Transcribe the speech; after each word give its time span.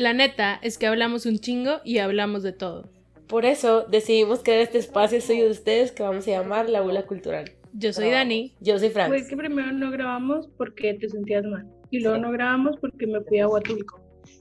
La 0.00 0.14
neta 0.14 0.58
es 0.62 0.78
que 0.78 0.86
hablamos 0.86 1.26
un 1.26 1.40
chingo 1.40 1.82
y 1.84 1.98
hablamos 1.98 2.42
de 2.42 2.54
todo. 2.54 2.88
Por 3.28 3.44
eso 3.44 3.82
decidimos 3.82 4.42
crear 4.42 4.60
este 4.60 4.78
espacio 4.78 5.20
soy 5.20 5.40
de 5.40 5.50
ustedes 5.50 5.92
que 5.92 6.02
vamos 6.02 6.26
a 6.26 6.30
llamar 6.30 6.70
La 6.70 6.80
Bula 6.80 7.04
Cultural. 7.04 7.52
Yo 7.74 7.92
soy 7.92 8.08
Dani. 8.08 8.54
Yo 8.60 8.78
soy 8.78 8.88
Frank. 8.88 9.10
Pues 9.10 9.28
que 9.28 9.36
primero 9.36 9.70
no 9.72 9.90
grabamos 9.90 10.48
porque 10.56 10.94
te 10.94 11.06
sentías 11.10 11.44
mal. 11.44 11.68
Y 11.90 12.00
luego 12.00 12.16
no 12.16 12.30
grabamos 12.30 12.78
porque 12.80 13.06
me 13.06 13.20
fui 13.20 13.40
a 13.40 13.48
Huatulco. 13.48 14.00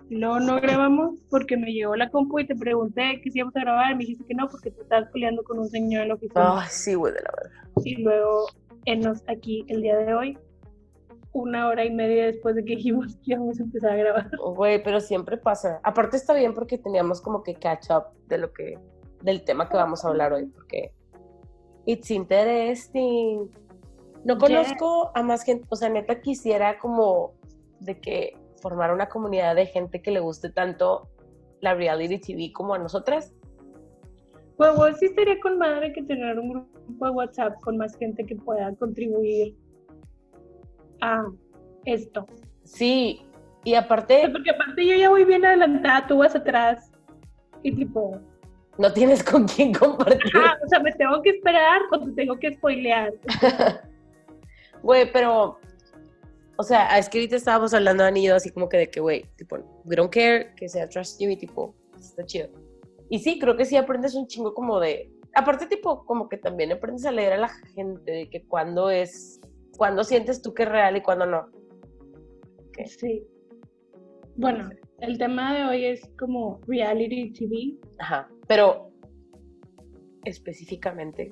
Y 0.10 0.16
luego 0.16 0.40
no 0.40 0.62
grabamos 0.62 1.20
porque 1.30 1.58
me 1.58 1.74
llegó 1.74 1.94
la 1.98 2.10
compu 2.10 2.40
y 2.40 2.48
te 2.48 2.56
pregunté 2.56 3.20
que 3.22 3.30
si 3.30 3.40
íbamos 3.40 3.58
a 3.58 3.60
grabar 3.60 3.92
y 3.92 3.96
me 3.96 4.06
dijiste 4.06 4.24
que 4.30 4.36
no 4.36 4.48
porque 4.48 4.72
te 4.72 4.82
estabas 4.82 5.10
peleando 5.12 5.44
con 5.44 5.60
un 5.60 5.68
señor 5.68 6.04
en 6.04 6.08
la 6.08 6.14
oficina. 6.14 6.62
Ay, 6.62 6.68
sí, 6.72 6.94
güey, 6.94 7.12
de 7.12 7.20
la 7.20 7.32
verdad. 7.36 7.58
Y 7.84 8.02
luego, 8.02 8.48
enos 8.86 9.24
aquí 9.28 9.66
el 9.68 9.82
día 9.82 9.98
de 9.98 10.14
hoy, 10.14 10.38
una 11.32 11.68
hora 11.68 11.86
y 11.86 11.92
media 11.92 12.26
después 12.26 12.56
de 12.56 12.66
que 12.66 12.76
dijimos 12.76 13.16
que 13.18 13.34
íbamos 13.34 13.60
a 13.60 13.64
empezar 13.64 13.92
a 13.92 13.96
grabar. 13.96 14.32
Güey, 14.56 14.84
pero 14.84 15.00
siempre 15.00 15.38
pasa. 15.38 15.80
Aparte 15.84 16.18
está 16.18 16.34
bien 16.34 16.54
porque 16.54 16.78
teníamos 16.78 17.22
como 17.22 17.44
que 17.44 17.56
catch 17.56 17.90
up 17.92 18.06
de 18.28 18.38
lo 18.38 18.52
que, 18.52 18.78
del 19.22 19.44
tema 19.44 19.70
que 19.70 19.78
vamos 19.78 20.04
a 20.04 20.10
hablar 20.10 20.34
hoy, 20.34 20.48
porque 20.48 20.92
it's 21.86 22.10
interesting. 22.12 23.50
No 24.24 24.38
conozco 24.38 25.12
a 25.16 25.24
más 25.24 25.44
gente, 25.44 25.66
o 25.70 25.76
sea, 25.76 25.90
neta 25.90 26.20
quisiera 26.22 26.78
como 26.80 27.34
de 27.80 28.00
que 28.00 28.38
formar 28.62 28.94
una 28.94 29.08
comunidad 29.08 29.56
de 29.56 29.66
gente 29.66 30.02
que 30.02 30.12
le 30.12 30.20
guste 30.20 30.50
tanto 30.50 31.08
la 31.62 31.74
reality 31.74 32.20
TV 32.20 32.52
como 32.52 32.74
a 32.74 32.80
nosotras. 32.80 33.34
Pues 34.58 34.76
bueno, 34.76 34.96
sí 34.98 35.06
estaría 35.06 35.40
con 35.40 35.58
madre 35.58 35.94
que 35.94 36.04
tener 36.04 36.38
un 36.38 36.50
grupo 36.50 37.06
de 37.06 37.12
WhatsApp 37.12 37.62
con 37.62 37.78
más 37.78 37.96
gente 37.98 38.26
que 38.26 38.36
pueda 38.36 38.76
contribuir 38.76 39.56
a 41.02 41.26
esto. 41.86 42.26
Sí, 42.64 43.26
y 43.64 43.74
aparte... 43.74 44.30
Porque 44.32 44.52
aparte 44.52 44.86
yo 44.86 44.96
ya 44.96 45.10
voy 45.10 45.26
bien 45.26 45.46
adelantada, 45.46 46.08
tú 46.08 46.18
vas 46.20 46.36
atrás 46.36 46.92
y 47.64 47.76
tipo... 47.76 48.20
No 48.78 48.94
tienes 48.94 49.22
con 49.24 49.46
quién 49.46 49.74
compartir. 49.74 50.32
Ah, 50.36 50.56
o 50.64 50.68
sea, 50.70 50.80
me 50.80 50.92
tengo 50.94 51.22
que 51.22 51.32
esperar 51.32 51.82
o 51.92 52.00
te 52.00 52.12
tengo 52.12 52.40
que 52.40 52.54
spoilear. 52.54 53.14
Güey, 54.82 55.12
pero... 55.12 55.60
O 56.56 56.64
sea, 56.64 56.98
es 56.98 57.10
que 57.10 57.20
ahorita 57.20 57.36
estábamos 57.36 57.74
hablando 57.74 58.04
de 58.04 58.10
anillo 58.10 58.36
así 58.36 58.50
como 58.52 58.68
que 58.68 58.78
de 58.78 58.90
que, 58.90 59.00
güey, 59.00 59.26
tipo, 59.38 59.58
we 59.86 59.96
don't 59.96 60.12
care 60.14 60.54
que 60.56 60.68
sea 60.68 60.90
Trash 60.90 61.18
TV, 61.18 61.38
tipo, 61.38 61.74
está 61.98 62.26
chido. 62.26 62.50
Y 63.10 63.20
sí, 63.20 63.40
creo 63.40 63.56
que 63.56 63.66
sí 63.66 63.78
aprendes 63.78 64.14
un 64.16 64.28
chingo 64.28 64.54
como 64.54 64.80
de... 64.80 65.12
Aparte, 65.36 65.68
tipo, 65.68 66.06
como 66.06 66.28
que 66.28 66.38
también 66.38 66.72
aprendes 66.72 67.06
a 67.06 67.12
leer 67.12 67.34
a 67.34 67.38
la 67.38 67.50
gente 67.50 68.12
de 68.12 68.30
que 68.30 68.44
cuando 68.46 68.90
es 68.90 69.39
cuándo 69.80 70.04
sientes 70.04 70.42
tú 70.42 70.54
que 70.54 70.64
es 70.64 70.70
real 70.70 70.98
y 70.98 71.02
cuándo 71.02 71.26
no. 71.26 71.48
Sí. 72.86 73.24
Bueno, 74.36 74.70
el 75.00 75.18
tema 75.18 75.56
de 75.56 75.64
hoy 75.64 75.86
es 75.86 76.06
como 76.20 76.60
reality 76.68 77.32
TV. 77.32 77.78
Ajá, 77.98 78.30
pero 78.48 78.92
específicamente. 80.26 81.32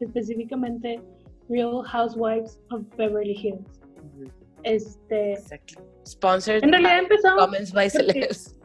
Específicamente 0.00 1.00
Real 1.48 1.82
Housewives 1.84 2.60
of 2.72 2.82
Beverly 2.96 3.36
Hills. 3.40 3.80
Este. 4.64 5.34
Exacto. 5.34 5.80
Sponsored. 6.04 6.64
En 6.64 6.72
realidad 6.72 6.98
empezó. 6.98 7.36
Comments 7.36 7.72
by 7.72 7.88
celebs. 7.88 8.58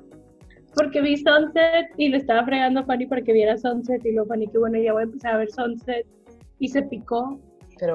Porque 0.76 1.02
vi 1.02 1.18
Sunset 1.18 1.88
y 1.98 2.10
le 2.10 2.18
estaba 2.18 2.44
fregando 2.44 2.80
a 2.80 2.86
Fanny 2.86 3.06
para 3.06 3.22
que 3.22 3.34
viera 3.34 3.56
Sunset 3.58 4.04
y 4.04 4.14
luego 4.14 4.30
Fanny 4.30 4.48
que 4.48 4.58
bueno, 4.58 4.80
ya 4.80 4.94
voy 4.94 5.02
a 5.02 5.06
empezar 5.06 5.36
a 5.36 5.38
ver 5.38 5.52
Sunset 5.52 6.08
y 6.60 6.68
se 6.68 6.82
picó 6.84 7.40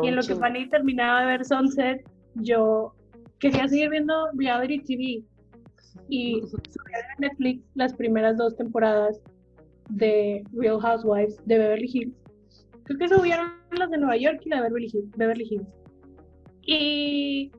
y 0.03 0.09
en 0.09 0.17
lo 0.17 0.23
que 0.23 0.35
Fanny 0.37 0.69
terminaba 0.69 1.21
de 1.21 1.27
ver 1.27 1.45
Sunset, 1.45 2.09
yo 2.35 2.95
quería 3.39 3.69
seguir 3.69 3.91
viendo 3.91 4.29
reality 4.35 4.79
TV. 4.81 5.25
Y 6.09 6.41
subí 6.47 6.93
a 6.95 7.21
Netflix 7.21 7.63
las 7.75 7.95
primeras 7.95 8.37
dos 8.37 8.57
temporadas 8.57 9.21
de 9.91 10.45
Real 10.53 10.81
Housewives 10.81 11.37
de 11.47 11.59
Beverly 11.59 11.91
Hills. 11.93 12.15
Creo 12.85 12.99
que 12.99 13.09
subieron 13.09 13.53
las 13.77 13.91
de 13.91 13.99
Nueva 13.99 14.17
York 14.17 14.41
y 14.45 14.49
la 14.49 14.57
de 14.57 14.63
Beverly 14.63 14.91
Hills. 14.93 15.17
Beverly 15.17 15.47
Hills. 15.51 15.69
Y 16.65 17.53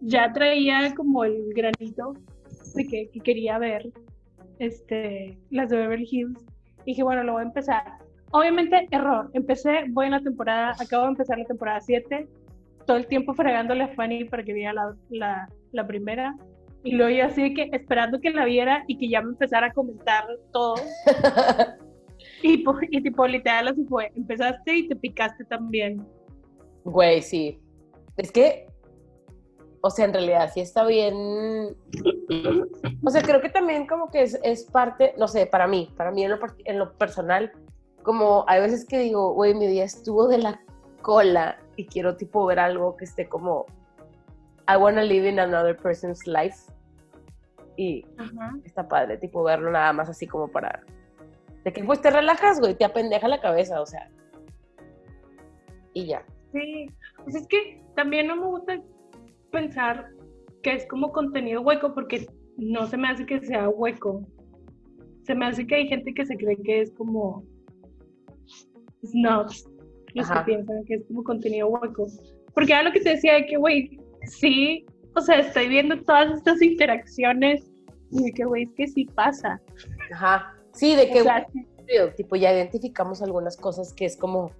ya 0.00 0.32
traía 0.32 0.94
como 0.94 1.24
el 1.24 1.52
granito 1.54 2.14
de 2.74 2.86
que, 2.86 3.10
que, 3.10 3.20
quería 3.20 3.58
ver 3.58 3.90
este, 4.58 5.38
las 5.50 5.70
de 5.70 5.76
Beverly 5.76 6.08
Hills. 6.10 6.38
Y 6.80 6.92
dije, 6.92 7.02
bueno, 7.02 7.22
lo 7.22 7.32
voy 7.34 7.42
a 7.42 7.46
empezar. 7.46 8.03
Obviamente, 8.34 8.88
error. 8.90 9.30
Empecé, 9.32 9.84
voy 9.90 10.06
en 10.06 10.10
la 10.10 10.20
temporada, 10.20 10.74
acabo 10.80 11.04
de 11.04 11.10
empezar 11.10 11.38
la 11.38 11.44
temporada 11.44 11.80
7, 11.80 12.26
todo 12.84 12.96
el 12.96 13.06
tiempo 13.06 13.32
fregándole 13.32 13.84
a 13.84 13.94
Fanny 13.94 14.24
para 14.24 14.42
que 14.42 14.52
viera 14.52 14.72
la, 14.72 14.96
la, 15.08 15.48
la 15.70 15.86
primera. 15.86 16.34
Y 16.82 16.96
luego 16.96 17.16
yo 17.16 17.26
así 17.26 17.54
que 17.54 17.70
esperando 17.72 18.20
que 18.20 18.32
la 18.32 18.44
viera 18.44 18.82
y 18.88 18.98
que 18.98 19.08
ya 19.08 19.22
me 19.22 19.28
empezara 19.28 19.68
a 19.68 19.72
comentar 19.72 20.26
todo. 20.52 20.74
y, 22.42 22.64
y 22.90 23.02
tipo, 23.04 23.24
literal 23.24 23.68
así 23.68 23.84
fue. 23.84 24.10
Empezaste 24.16 24.78
y 24.78 24.88
te 24.88 24.96
picaste 24.96 25.44
también. 25.44 26.04
Güey, 26.82 27.22
sí. 27.22 27.60
Es 28.16 28.32
que, 28.32 28.66
o 29.80 29.90
sea, 29.90 30.06
en 30.06 30.12
realidad 30.12 30.50
sí 30.52 30.58
está 30.58 30.84
bien. 30.84 31.14
O 31.14 33.10
sea, 33.10 33.22
creo 33.22 33.40
que 33.40 33.50
también 33.50 33.86
como 33.86 34.10
que 34.10 34.22
es, 34.22 34.40
es 34.42 34.64
parte, 34.64 35.14
no 35.18 35.28
sé, 35.28 35.46
para 35.46 35.68
mí, 35.68 35.88
para 35.96 36.10
mí 36.10 36.24
en 36.24 36.32
lo, 36.32 36.38
en 36.64 36.80
lo 36.80 36.94
personal, 36.94 37.52
como 38.04 38.44
hay 38.46 38.60
veces 38.60 38.86
que 38.86 38.98
digo, 39.00 39.32
güey, 39.32 39.54
mi 39.54 39.66
día 39.66 39.84
estuvo 39.84 40.28
de 40.28 40.38
la 40.38 40.60
cola 41.02 41.58
y 41.76 41.86
quiero 41.86 42.16
tipo 42.16 42.46
ver 42.46 42.60
algo 42.60 42.96
que 42.96 43.04
esté 43.04 43.28
como, 43.28 43.66
I 44.68 44.76
wanna 44.76 45.02
live 45.02 45.28
in 45.28 45.40
another 45.40 45.76
person's 45.76 46.24
life. 46.26 46.70
Y 47.76 48.06
está 48.64 48.86
padre, 48.86 49.16
tipo 49.16 49.42
verlo 49.42 49.70
nada 49.70 49.92
más 49.92 50.08
así 50.08 50.28
como 50.28 50.46
para... 50.46 50.84
De 51.64 51.72
que 51.72 51.82
pues 51.82 52.00
te 52.00 52.10
relajas, 52.10 52.60
güey, 52.60 52.76
te 52.76 52.84
apendeja 52.84 53.26
la 53.26 53.40
cabeza, 53.40 53.80
o 53.80 53.86
sea. 53.86 54.08
Y 55.94 56.06
ya. 56.06 56.24
Sí, 56.52 56.86
pues 57.24 57.34
es 57.34 57.48
que 57.48 57.82
también 57.96 58.28
no 58.28 58.36
me 58.36 58.46
gusta 58.46 58.80
pensar 59.50 60.10
que 60.62 60.74
es 60.74 60.86
como 60.86 61.10
contenido 61.10 61.62
hueco 61.62 61.94
porque 61.94 62.28
no 62.58 62.86
se 62.86 62.96
me 62.96 63.08
hace 63.08 63.24
que 63.26 63.40
sea 63.40 63.68
hueco. 63.68 64.22
Se 65.22 65.34
me 65.34 65.46
hace 65.46 65.66
que 65.66 65.74
hay 65.74 65.88
gente 65.88 66.12
que 66.12 66.26
se 66.26 66.36
cree 66.36 66.56
que 66.62 66.82
es 66.82 66.92
como 66.92 67.44
snobs 69.04 69.68
los 70.14 70.30
que 70.30 70.40
piensan 70.46 70.84
que 70.84 70.94
es 70.94 71.04
como 71.06 71.24
contenido 71.24 71.68
hueco. 71.68 72.06
Porque 72.54 72.72
era 72.72 72.82
lo 72.82 72.92
que 72.92 73.00
te 73.00 73.10
decía 73.10 73.34
de 73.34 73.46
que, 73.46 73.56
güey, 73.56 73.98
sí, 74.26 74.86
o 75.16 75.20
sea, 75.20 75.40
estoy 75.40 75.68
viendo 75.68 76.00
todas 76.02 76.32
estas 76.32 76.62
interacciones 76.62 77.64
y 78.10 78.24
de 78.24 78.32
que, 78.32 78.44
güey, 78.44 78.64
es 78.64 78.70
que 78.76 78.86
sí 78.86 79.04
pasa. 79.06 79.60
Ajá, 80.12 80.54
sí, 80.72 80.94
de 80.94 81.10
que, 81.10 81.24
tipo, 82.16 82.36
ya 82.36 82.52
identificamos 82.52 83.22
algunas 83.22 83.56
cosas 83.56 83.92
que 83.92 84.04
es 84.04 84.16
como 84.16 84.52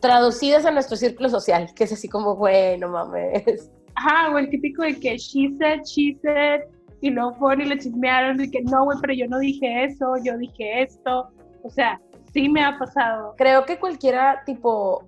traducidas 0.00 0.66
a 0.66 0.70
nuestro 0.70 0.96
círculo 0.96 1.28
social, 1.28 1.72
que 1.74 1.84
es 1.84 1.92
así 1.92 2.08
como, 2.08 2.34
güey, 2.34 2.78
no 2.78 2.88
mames. 2.88 3.70
Ajá, 3.94 4.34
o 4.34 4.38
el 4.38 4.50
típico 4.50 4.82
de 4.82 4.98
que 4.98 5.16
she 5.16 5.56
said, 5.56 5.82
she 5.84 6.18
said, 6.20 6.62
y 7.00 7.10
luego 7.10 7.34
fueron 7.34 7.66
y 7.66 7.68
le 7.68 7.78
chismearon 7.78 8.36
de 8.38 8.50
que 8.50 8.60
no, 8.62 8.84
güey, 8.84 8.98
pero 9.00 9.14
yo 9.14 9.28
no 9.28 9.38
dije 9.38 9.84
eso, 9.84 10.14
yo 10.24 10.36
dije 10.36 10.82
esto. 10.82 11.30
O 11.62 11.70
sea, 11.70 12.00
Sí 12.34 12.48
me 12.48 12.64
ha 12.64 12.76
pasado. 12.78 13.34
Creo 13.38 13.64
que 13.64 13.78
cualquiera 13.78 14.42
tipo 14.44 15.04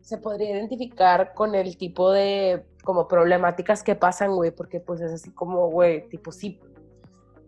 se 0.00 0.16
podría 0.16 0.50
identificar 0.50 1.34
con 1.34 1.54
el 1.54 1.76
tipo 1.76 2.10
de 2.10 2.64
como 2.82 3.06
problemáticas 3.06 3.82
que 3.82 3.94
pasan, 3.94 4.34
güey, 4.34 4.50
porque 4.52 4.80
pues 4.80 5.00
es 5.00 5.12
así 5.12 5.32
como, 5.32 5.68
güey, 5.68 6.08
tipo 6.08 6.32
sí. 6.32 6.58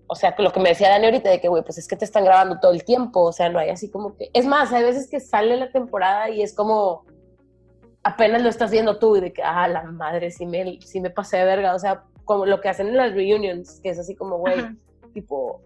O 0.06 0.14
sea, 0.14 0.34
lo 0.36 0.52
que 0.52 0.60
me 0.60 0.70
decía 0.70 0.90
Dani 0.90 1.06
ahorita 1.06 1.30
de 1.30 1.40
que, 1.40 1.48
güey, 1.48 1.62
pues 1.62 1.78
es 1.78 1.88
que 1.88 1.96
te 1.96 2.04
están 2.04 2.24
grabando 2.24 2.60
todo 2.60 2.72
el 2.72 2.84
tiempo, 2.84 3.22
o 3.22 3.32
sea, 3.32 3.48
no 3.48 3.58
hay 3.58 3.70
así 3.70 3.88
como 3.88 4.16
que... 4.16 4.30
Es 4.34 4.44
más, 4.44 4.72
hay 4.72 4.82
veces 4.82 5.08
que 5.08 5.20
sale 5.20 5.56
la 5.56 5.72
temporada 5.72 6.28
y 6.28 6.42
es 6.42 6.54
como, 6.54 7.04
apenas 8.02 8.42
lo 8.42 8.48
estás 8.48 8.70
viendo 8.70 8.98
tú 8.98 9.16
y 9.16 9.20
de 9.20 9.32
que, 9.32 9.42
ah, 9.42 9.66
la 9.68 9.84
madre, 9.84 10.30
sí 10.30 10.44
me, 10.44 10.80
sí 10.82 11.00
me 11.00 11.10
pasé 11.10 11.38
de 11.38 11.44
verga, 11.44 11.74
o 11.74 11.78
sea, 11.78 12.04
como 12.24 12.46
lo 12.46 12.60
que 12.60 12.68
hacen 12.68 12.88
en 12.88 12.96
las 12.96 13.12
reunions, 13.12 13.80
que 13.80 13.90
es 13.90 13.98
así 13.98 14.14
como, 14.14 14.38
güey, 14.38 14.56
tipo, 15.14 15.62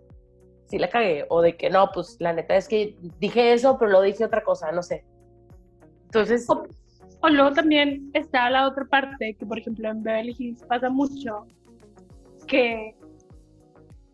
sí 0.66 0.78
la 0.78 0.88
cagué, 0.88 1.24
o 1.28 1.40
de 1.40 1.56
que 1.56 1.70
no, 1.70 1.90
pues 1.92 2.16
la 2.20 2.32
neta 2.32 2.56
es 2.56 2.68
que 2.68 2.96
dije 3.20 3.52
eso, 3.52 3.78
pero 3.78 3.90
lo 3.90 4.02
dije 4.02 4.24
otra 4.24 4.42
cosa, 4.42 4.72
no 4.72 4.82
sé. 4.82 5.04
Entonces... 6.06 6.46
O, 6.48 7.28
luego 7.28 7.52
también 7.52 8.10
está 8.14 8.50
la 8.50 8.68
otra 8.68 8.84
parte, 8.84 9.34
que 9.34 9.46
por 9.46 9.58
ejemplo 9.58 9.88
en 9.88 10.02
Beverly 10.02 10.34
Hills 10.38 10.62
pasa 10.64 10.90
mucho, 10.90 11.46
que 12.46 12.94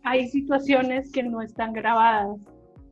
hay 0.05 0.29
situaciones 0.29 1.11
que 1.13 1.23
no 1.23 1.43
están 1.43 1.73
grabadas. 1.73 2.39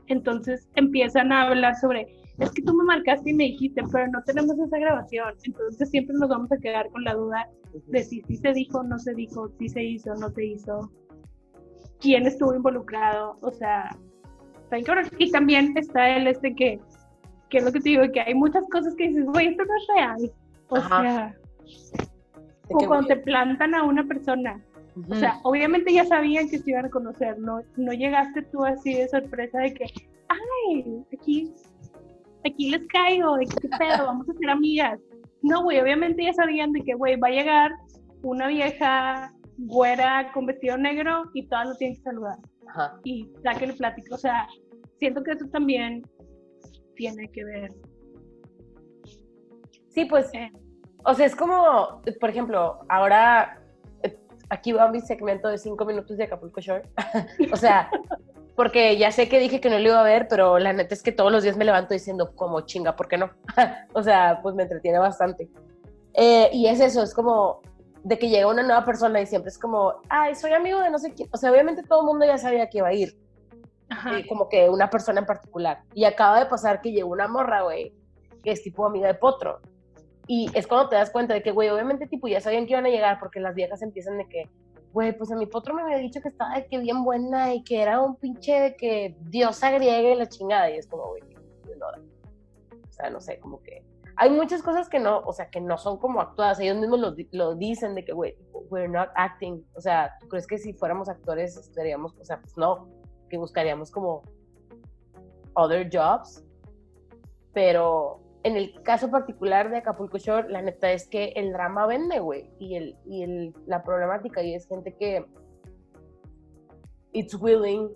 Entonces 0.09 0.69
empiezan 0.75 1.33
a 1.33 1.49
hablar 1.49 1.77
sobre, 1.77 2.07
es 2.39 2.51
que 2.51 2.63
tú 2.63 2.75
me 2.75 2.85
marcaste 2.85 3.31
y 3.31 3.35
me 3.35 3.45
dijiste, 3.45 3.83
pero 3.93 4.09
no 4.09 4.23
tenemos 4.25 4.59
esa 4.59 4.79
grabación. 4.79 5.35
Entonces 5.45 5.91
siempre 5.91 6.17
nos 6.19 6.29
vamos 6.29 6.51
a 6.53 6.59
quedar 6.59 6.91
con 6.91 7.05
la 7.05 7.15
duda 7.15 7.49
de 7.87 8.03
si 8.03 8.21
sí 8.23 8.37
se 8.37 8.53
dijo, 8.53 8.83
no 8.83 8.99
se 8.99 9.15
dijo, 9.15 9.49
si 9.59 9.69
se 9.69 9.83
hizo, 9.83 10.15
no 10.17 10.31
se 10.31 10.45
hizo 10.45 10.91
quién 12.01 12.27
estuvo 12.27 12.55
involucrado, 12.55 13.39
o 13.43 13.51
sea, 13.51 13.97
y 15.19 15.31
también 15.31 15.77
está 15.77 16.17
el 16.17 16.27
este 16.27 16.55
que, 16.55 16.81
que 17.49 17.59
es 17.59 17.65
lo 17.65 17.73
que 17.73 17.81
te 17.81 17.91
digo, 17.91 18.03
que 18.13 18.21
hay 18.21 18.35
muchas 18.35 18.65
cosas 18.71 18.95
que 18.95 19.09
dices, 19.09 19.27
güey, 19.27 19.49
esto 19.49 19.65
no 19.65 19.77
es 19.77 19.87
real. 19.95 20.33
O 20.69 20.81
sea, 20.81 21.35
como 22.71 22.87
cuando 22.87 23.09
te 23.09 23.17
plantan 23.17 23.75
a 23.75 23.83
una 23.83 24.05
persona 24.05 24.63
O 25.11 25.15
sea, 25.17 25.41
obviamente 25.43 25.93
ya 25.93 26.05
sabían 26.05 26.49
que 26.49 26.59
se 26.59 26.71
iban 26.71 26.87
a 26.87 26.91
conocer, 26.91 27.39
no, 27.39 27.61
no 27.77 27.93
llegaste 27.93 28.43
tú 28.43 28.65
así 28.65 28.95
de 28.95 29.09
sorpresa 29.09 29.59
de 29.59 29.75
que, 29.75 29.87
ay, 30.29 31.05
aquí, 31.13 31.53
aquí 32.45 32.71
les 32.71 32.87
caigo, 32.87 33.37
de 33.37 33.47
qué 33.47 33.69
pedo, 33.77 34.07
vamos 34.07 34.29
a 34.29 34.33
ser 34.35 34.51
amigas. 34.51 35.01
No, 35.43 35.63
güey, 35.65 35.81
obviamente 35.81 36.23
ya 36.23 36.33
sabían 36.33 36.73
de 36.73 36.83
que, 36.83 36.95
güey, 36.95 37.17
va 37.17 37.29
a 37.29 37.33
llegar 37.33 37.73
una 38.23 38.47
vieja 38.47 39.33
güera 39.67 40.31
con 40.33 40.47
vestido 40.47 40.77
negro 40.77 41.25
y 41.35 41.47
todas 41.47 41.69
lo 41.69 41.75
tienen 41.77 41.97
que 41.97 42.03
saludar. 42.03 42.39
Ajá. 42.69 42.99
Y 43.05 43.31
ya 43.45 43.55
que 43.55 43.67
le 43.67 43.75
platico, 43.75 44.15
o 44.15 44.19
sea, 44.19 44.47
siento 44.99 45.23
que 45.23 45.33
eso 45.33 45.47
también 45.53 46.03
tiene 46.95 47.31
que 47.31 47.45
ver. 47.45 47.73
Sí, 49.89 50.05
pues, 50.05 50.33
eh. 50.35 50.53
o 51.05 51.15
sea, 51.15 51.27
es 51.27 51.35
como, 51.35 52.01
por 52.21 52.31
ejemplo, 52.31 52.81
ahora 52.89 53.61
eh, 54.03 54.17
aquí 54.49 54.73
va 54.73 54.91
mi 54.91 55.01
segmento 55.01 55.49
de 55.49 55.59
cinco 55.59 55.85
minutos 55.85 56.17
de 56.17 56.25
Acapulco 56.25 56.61
Shore. 56.61 56.83
o 57.53 57.57
sea, 57.57 57.91
porque 58.55 58.97
ya 58.99 59.11
sé 59.11 59.29
que 59.29 59.41
dije 59.41 59.61
que 59.61 59.71
no 59.71 59.79
lo 59.79 59.89
iba 59.89 60.01
a 60.01 60.05
ver, 60.05 60.29
pero 60.29 60.59
la 60.59 60.73
neta 60.73 60.95
es 60.95 61.03
que 61.03 61.13
todos 61.13 61.33
los 61.33 61.43
días 61.43 61.57
me 61.57 61.65
levanto 61.65 61.95
diciendo, 61.95 62.35
como 62.37 62.61
chinga, 62.63 62.95
¿por 62.95 63.09
qué 63.09 63.19
no? 63.19 63.31
o 63.95 64.03
sea, 64.03 64.41
pues 64.43 64.55
me 64.55 64.63
entretiene 64.63 64.99
bastante. 64.99 65.49
Eh, 66.15 66.51
y 66.53 66.67
es 66.67 66.81
eso, 66.81 67.03
es 67.03 67.15
como 67.15 67.63
de 68.03 68.19
que 68.19 68.29
llega 68.29 68.47
una 68.47 68.63
nueva 68.63 68.85
persona 68.85 69.21
y 69.21 69.27
siempre 69.27 69.51
es 69.51 69.59
como, 69.59 69.95
ay, 70.09 70.35
soy 70.35 70.53
amigo 70.53 70.81
de 70.81 70.91
no 70.91 70.99
sé 70.99 71.13
quién. 71.13 71.29
O 71.33 71.37
sea, 71.37 71.51
obviamente 71.51 71.83
todo 71.83 72.01
el 72.01 72.07
mundo 72.07 72.25
ya 72.25 72.39
sabía 72.39 72.69
que 72.69 72.79
iba 72.79 72.89
a 72.89 72.95
ir. 72.95 73.17
Eh, 73.91 74.27
como 74.29 74.49
que 74.49 74.69
una 74.69 74.89
persona 74.89 75.21
en 75.21 75.27
particular. 75.27 75.83
Y 75.95 76.05
acaba 76.05 76.39
de 76.39 76.47
pasar 76.47 76.81
que 76.81 76.93
llegó 76.93 77.11
una 77.11 77.27
morra, 77.27 77.63
güey, 77.63 77.93
que 78.43 78.53
es 78.53 78.63
tipo 78.63 78.87
amiga 78.87 79.09
de 79.09 79.15
Potro. 79.15 79.61
Y 80.27 80.49
es 80.55 80.67
cuando 80.67 80.89
te 80.89 80.97
das 80.97 81.11
cuenta 81.11 81.35
de 81.35 81.43
que, 81.43 81.51
güey, 81.51 81.69
obviamente, 81.71 82.07
tipo, 82.07 82.29
ya 82.29 82.41
sabían 82.41 82.67
que 82.67 82.73
iban 82.73 82.87
a 82.87 82.91
llegar 82.91 83.19
porque 83.19 83.41
las 83.41 83.55
viejas 83.55 83.83
empiezan 83.83 84.17
de 84.17 84.29
que, 84.29 84.49
güey, 84.93 85.17
pues 85.17 85.33
a 85.33 85.37
mi 85.37 85.47
Potro 85.47 85.75
me 85.75 85.83
había 85.83 85.97
dicho 85.97 86.21
que 86.21 86.29
estaba 86.29 86.55
de 86.55 86.67
que 86.67 86.79
bien 86.79 87.03
buena 87.03 87.53
y 87.53 87.65
que 87.65 87.83
era 87.83 88.01
un 88.01 88.15
pinche 88.15 88.61
de 88.61 88.77
que 88.77 89.17
diosa 89.23 89.73
griega 89.73 90.11
y 90.11 90.15
la 90.15 90.29
chingada. 90.29 90.71
Y 90.71 90.79
es 90.79 90.87
como, 90.87 91.09
güey, 91.09 91.23
no. 91.77 91.87
O 91.87 92.93
sea, 92.93 93.11
no 93.11 93.21
sé, 93.21 93.41
como 93.41 93.61
que 93.61 93.83
hay 94.21 94.29
muchas 94.29 94.63
cosas 94.63 94.91
que 94.91 94.99
no, 94.99 95.21
o 95.21 95.33
sea, 95.33 95.49
que 95.49 95.63
no 95.63 95.79
son 95.79 95.97
como 95.97 96.21
actuadas. 96.21 96.61
Ellos 96.61 96.77
mismos 96.77 97.01
lo, 97.01 97.15
lo 97.33 97.55
dicen 97.55 97.95
de 97.95 98.05
que, 98.05 98.13
güey, 98.13 98.37
we're 98.69 98.87
not 98.87 99.09
acting. 99.15 99.65
O 99.75 99.81
sea, 99.81 100.15
¿tú 100.21 100.29
crees 100.29 100.47
que 100.47 100.59
si 100.59 100.75
fuéramos 100.75 101.09
actores 101.09 101.57
estaríamos, 101.57 102.15
o 102.21 102.25
sea, 102.27 102.39
pues 102.39 102.55
no, 102.59 102.87
que 103.31 103.39
buscaríamos 103.39 103.91
como 103.91 104.23
other 105.55 105.89
jobs? 105.91 106.45
Pero 107.55 108.21
en 108.43 108.59
el 108.59 108.83
caso 108.83 109.11
particular 109.11 109.71
de 109.71 109.79
Acapulco 109.79 110.19
Shore, 110.19 110.51
la 110.51 110.61
neta 110.61 110.93
es 110.93 111.09
que 111.09 111.33
el 111.35 111.55
drama 111.55 111.87
vende, 111.87 112.19
güey. 112.19 112.51
Y, 112.59 112.77
el, 112.77 112.99
y 113.07 113.23
el, 113.23 113.55
la 113.65 113.83
problemática 113.83 114.43
y 114.43 114.55
es 114.55 114.69
gente 114.69 114.95
que 114.97 115.25
it's 117.13 117.35
willing 117.41 117.89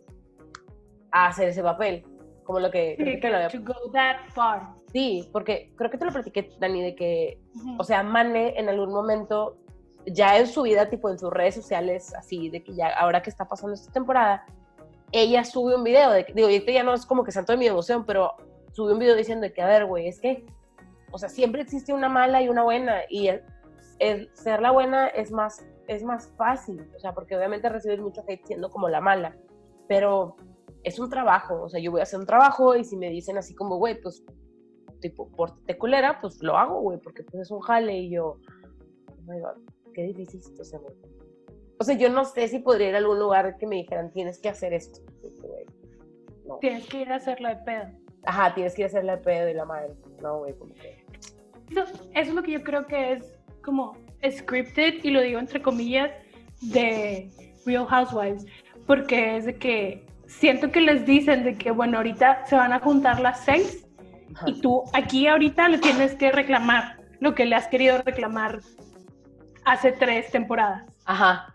a 1.10 1.26
hacer 1.26 1.50
ese 1.50 1.62
papel. 1.62 2.02
Como 2.44 2.60
lo 2.60 2.70
que... 2.70 2.96
Sí, 2.96 3.20
que, 3.20 3.28
lo 3.28 3.46
to 3.48 3.60
go 3.60 3.90
that 3.92 4.26
far. 4.30 4.83
Sí, 4.94 5.28
porque 5.32 5.72
creo 5.74 5.90
que 5.90 5.98
te 5.98 6.04
lo 6.04 6.12
platiqué, 6.12 6.52
Dani, 6.60 6.80
de 6.80 6.94
que, 6.94 7.40
o 7.80 7.82
sea, 7.82 8.04
Mane 8.04 8.56
en 8.56 8.68
algún 8.68 8.92
momento, 8.92 9.56
ya 10.06 10.38
en 10.38 10.46
su 10.46 10.62
vida, 10.62 10.88
tipo 10.88 11.10
en 11.10 11.18
sus 11.18 11.32
redes 11.32 11.56
sociales, 11.56 12.14
así, 12.14 12.48
de 12.48 12.62
que 12.62 12.76
ya 12.76 12.90
ahora 12.90 13.20
que 13.20 13.28
está 13.28 13.48
pasando 13.48 13.74
esta 13.74 13.92
temporada, 13.92 14.46
ella 15.10 15.42
sube 15.42 15.74
un 15.74 15.82
video, 15.82 16.12
de, 16.12 16.24
digo, 16.32 16.48
y 16.48 16.64
ya 16.72 16.84
no 16.84 16.94
es 16.94 17.06
como 17.06 17.24
que 17.24 17.32
santo 17.32 17.50
de 17.50 17.58
mi 17.58 17.64
devoción, 17.64 18.06
pero 18.06 18.34
sube 18.70 18.92
un 18.92 19.00
video 19.00 19.16
diciendo 19.16 19.48
que, 19.52 19.62
a 19.62 19.66
ver, 19.66 19.84
güey, 19.84 20.06
es 20.06 20.20
que, 20.20 20.46
o 21.10 21.18
sea, 21.18 21.28
siempre 21.28 21.62
existe 21.62 21.92
una 21.92 22.08
mala 22.08 22.40
y 22.40 22.48
una 22.48 22.62
buena, 22.62 23.00
y 23.10 23.30
el, 23.98 24.30
ser 24.34 24.62
la 24.62 24.70
buena 24.70 25.08
es 25.08 25.32
más, 25.32 25.66
es 25.88 26.04
más 26.04 26.32
fácil, 26.36 26.88
o 26.94 27.00
sea, 27.00 27.12
porque 27.14 27.36
obviamente 27.36 27.68
recibes 27.68 27.98
mucho 27.98 28.22
hate 28.28 28.46
siendo 28.46 28.70
como 28.70 28.88
la 28.88 29.00
mala, 29.00 29.34
pero 29.88 30.36
es 30.84 31.00
un 31.00 31.10
trabajo, 31.10 31.62
o 31.62 31.68
sea, 31.68 31.80
yo 31.80 31.90
voy 31.90 31.98
a 31.98 32.04
hacer 32.04 32.20
un 32.20 32.26
trabajo 32.26 32.76
y 32.76 32.84
si 32.84 32.96
me 32.96 33.10
dicen 33.10 33.36
así 33.38 33.56
como, 33.56 33.78
güey, 33.78 34.00
pues 34.00 34.22
tipo, 35.04 35.28
por 35.28 35.52
culera, 35.76 36.18
pues 36.18 36.42
lo 36.42 36.56
hago, 36.56 36.80
güey, 36.80 36.98
porque 36.98 37.22
pues 37.22 37.42
es 37.42 37.50
un 37.50 37.60
jale 37.60 37.94
y 37.98 38.08
yo, 38.08 38.38
oh 39.06 39.30
my 39.30 39.38
God, 39.38 39.58
qué 39.92 40.02
difícil 40.04 40.40
esto 40.40 40.80
güey. 40.80 40.94
O 41.78 41.84
sea, 41.84 41.94
yo 41.94 42.08
no 42.08 42.24
sé 42.24 42.48
si 42.48 42.58
podría 42.60 42.88
ir 42.88 42.94
a 42.94 42.98
algún 42.98 43.18
lugar 43.18 43.58
que 43.58 43.66
me 43.66 43.76
dijeran, 43.76 44.10
tienes 44.12 44.38
que 44.38 44.48
hacer 44.48 44.72
esto, 44.72 45.00
güey. 45.42 45.66
No. 46.46 46.56
Tienes 46.56 46.86
que 46.86 47.02
ir 47.02 47.12
a 47.12 47.16
hacerlo 47.16 47.50
de 47.50 47.56
pedo. 47.56 47.84
Ajá, 48.24 48.54
tienes 48.54 48.74
que 48.74 48.80
ir 48.80 48.84
a 48.84 48.88
hacerlo 48.88 49.12
de 49.12 49.18
pedo 49.18 49.48
y 49.50 49.54
la 49.54 49.66
madre. 49.66 49.92
No, 50.22 50.38
güey, 50.38 50.54
como 50.54 50.72
que... 50.72 51.04
Eso, 51.70 51.82
eso 51.82 52.00
es 52.14 52.34
lo 52.34 52.42
que 52.42 52.52
yo 52.52 52.62
creo 52.62 52.86
que 52.86 53.12
es 53.12 53.38
como 53.62 53.98
scripted, 54.26 55.04
y 55.04 55.10
lo 55.10 55.20
digo 55.20 55.38
entre 55.38 55.60
comillas, 55.60 56.12
de 56.62 57.30
Real 57.66 57.84
Housewives, 57.86 58.46
porque 58.86 59.36
es 59.36 59.44
de 59.44 59.56
que 59.56 60.06
siento 60.26 60.70
que 60.70 60.80
les 60.80 61.04
dicen 61.04 61.44
de 61.44 61.56
que, 61.56 61.72
bueno, 61.72 61.98
ahorita 61.98 62.46
se 62.46 62.56
van 62.56 62.72
a 62.72 62.80
juntar 62.80 63.20
las 63.20 63.44
seis 63.44 63.83
y 64.46 64.60
tú 64.60 64.84
aquí 64.92 65.26
ahorita 65.26 65.68
le 65.68 65.78
tienes 65.78 66.14
que 66.14 66.32
reclamar 66.32 66.98
lo 67.20 67.34
que 67.34 67.44
le 67.44 67.56
has 67.56 67.68
querido 67.68 68.02
reclamar 68.02 68.60
hace 69.64 69.92
tres 69.92 70.30
temporadas. 70.30 70.84
Ajá. 71.04 71.54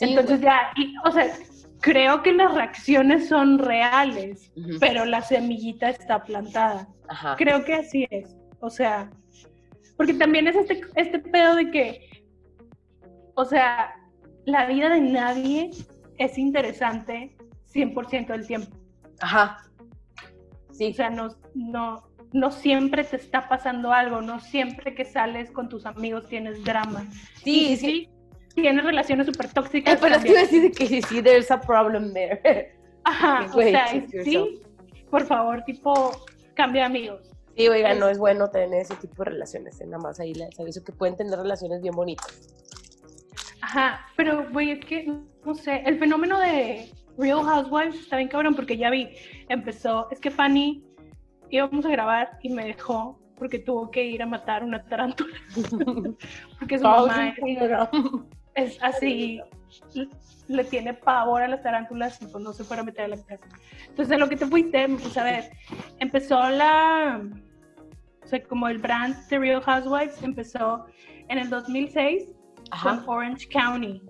Entonces 0.00 0.40
ya, 0.40 0.72
o 1.04 1.10
sea, 1.10 1.26
creo 1.80 2.22
que 2.22 2.32
las 2.32 2.54
reacciones 2.54 3.28
son 3.28 3.58
reales, 3.58 4.52
pero 4.80 5.04
la 5.04 5.22
semillita 5.22 5.90
está 5.90 6.22
plantada. 6.22 6.88
Ajá. 7.08 7.36
Creo 7.36 7.64
que 7.64 7.74
así 7.74 8.06
es. 8.10 8.36
O 8.60 8.70
sea, 8.70 9.10
porque 9.96 10.14
también 10.14 10.46
es 10.46 10.56
este, 10.56 10.80
este 10.94 11.18
pedo 11.18 11.56
de 11.56 11.70
que, 11.70 12.24
o 13.34 13.44
sea, 13.44 13.94
la 14.44 14.66
vida 14.66 14.90
de 14.90 15.00
nadie 15.00 15.70
es 16.18 16.38
interesante 16.38 17.36
100% 17.72 18.28
del 18.28 18.46
tiempo. 18.46 18.76
Ajá. 19.20 19.67
Sí. 20.78 20.90
O 20.92 20.94
sea, 20.94 21.10
no, 21.10 21.28
no, 21.54 22.04
no 22.32 22.50
siempre 22.52 23.02
te 23.04 23.16
está 23.16 23.48
pasando 23.48 23.92
algo, 23.92 24.20
no 24.20 24.38
siempre 24.38 24.94
que 24.94 25.04
sales 25.04 25.50
con 25.50 25.68
tus 25.68 25.86
amigos 25.86 26.28
tienes 26.28 26.62
drama. 26.64 27.04
Sí, 27.42 27.76
sí. 27.76 28.08
Tienes 28.54 28.84
relaciones 28.84 29.26
súper 29.26 29.52
tóxicas. 29.52 29.94
Eh, 29.94 29.98
pero 30.00 30.16
iba 30.24 30.38
a 30.38 30.42
decir 30.42 30.72
que 30.72 31.02
sí, 31.02 31.22
there's 31.22 31.50
a 31.50 31.60
problem 31.60 32.12
there. 32.12 32.72
Ajá, 33.04 33.46
o 33.52 33.60
sea, 33.60 33.88
sí, 34.24 34.60
por 35.10 35.24
favor, 35.24 35.62
tipo, 35.64 36.12
cambia 36.54 36.86
amigos. 36.86 37.22
Sí, 37.56 37.66
oiga, 37.66 37.94
no 37.94 38.08
es 38.08 38.18
bueno 38.18 38.48
tener 38.50 38.82
ese 38.82 38.94
tipo 38.96 39.24
de 39.24 39.30
relaciones, 39.30 39.80
¿eh? 39.80 39.86
nada 39.86 39.98
más 39.98 40.20
ahí 40.20 40.34
les 40.34 40.58
aviso 40.60 40.84
que 40.84 40.92
pueden 40.92 41.16
tener 41.16 41.38
relaciones 41.38 41.82
bien 41.82 41.94
bonitas. 41.94 42.54
Ajá, 43.60 44.06
pero, 44.16 44.48
güey, 44.50 44.72
es 44.72 44.84
que, 44.84 45.12
no 45.44 45.54
sé, 45.54 45.82
el 45.84 45.98
fenómeno 45.98 46.38
de 46.38 46.90
Real 47.18 47.42
Housewives 47.42 47.96
está 47.96 48.16
bien 48.16 48.28
cabrón 48.28 48.54
porque 48.54 48.76
ya 48.76 48.90
vi, 48.90 49.08
empezó, 49.48 50.08
es 50.10 50.20
que 50.20 50.30
Fanny 50.30 50.84
íbamos 51.50 51.84
a 51.84 51.90
grabar 51.90 52.38
y 52.42 52.50
me 52.50 52.64
dejó 52.64 53.18
porque 53.36 53.58
tuvo 53.58 53.90
que 53.90 54.04
ir 54.04 54.22
a 54.22 54.26
matar 54.26 54.64
una 54.64 54.84
tarántula. 54.84 55.36
porque 56.58 56.78
su 56.78 56.84
mamá 56.84 57.34
es, 58.54 58.82
así, 58.82 59.40
le 60.48 60.64
tiene 60.64 60.94
pavor 60.94 61.42
a 61.42 61.48
las 61.48 61.62
tarántulas 61.62 62.20
y 62.22 62.26
pues 62.26 62.42
no 62.42 62.52
se 62.52 62.64
fuera 62.64 62.82
a 62.82 62.84
meter 62.84 63.04
a 63.04 63.08
la 63.08 63.16
casa. 63.16 63.46
Entonces, 63.88 64.18
lo 64.18 64.28
que 64.28 64.36
te 64.36 64.46
fuiste, 64.46 64.88
pues 64.88 65.16
a 65.16 65.24
ver, 65.24 65.50
empezó 65.98 66.48
la, 66.50 67.20
o 68.24 68.26
sea, 68.26 68.42
como 68.44 68.68
el 68.68 68.78
brand 68.78 69.16
de 69.28 69.38
Real 69.38 69.62
Housewives 69.62 70.22
empezó 70.22 70.86
en 71.28 71.38
el 71.38 71.48
2006 71.48 72.28
con 72.82 73.08
Orange 73.08 73.48
County. 73.48 74.02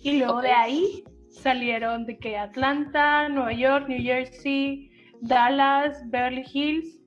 Y 0.00 0.18
luego 0.18 0.40
de 0.40 0.50
ahí 0.50 1.04
salieron 1.32 2.06
de 2.06 2.18
que 2.18 2.36
Atlanta, 2.36 3.28
Nueva 3.28 3.52
York, 3.52 3.88
New 3.88 4.02
Jersey, 4.02 4.90
Dallas, 5.20 5.98
Beverly 6.10 6.44
Hills 6.52 7.00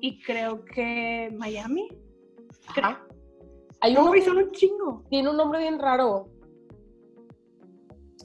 y 0.00 0.20
creo 0.22 0.64
que 0.64 1.30
Miami. 1.36 1.88
Hay 3.80 3.96
uno, 3.96 4.12
son 4.24 4.38
un 4.38 4.50
chingo. 4.52 5.04
Tiene 5.10 5.30
un 5.30 5.36
nombre 5.36 5.60
bien 5.60 5.78
raro. 5.78 6.28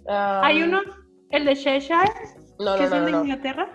Hay 0.08 0.64
uno, 0.64 0.82
el 1.30 1.46
de 1.46 1.56
Cheshire, 1.56 2.12
que 2.78 2.84
es 2.84 2.92
el 2.92 3.06
de 3.06 3.12
Inglaterra. 3.12 3.72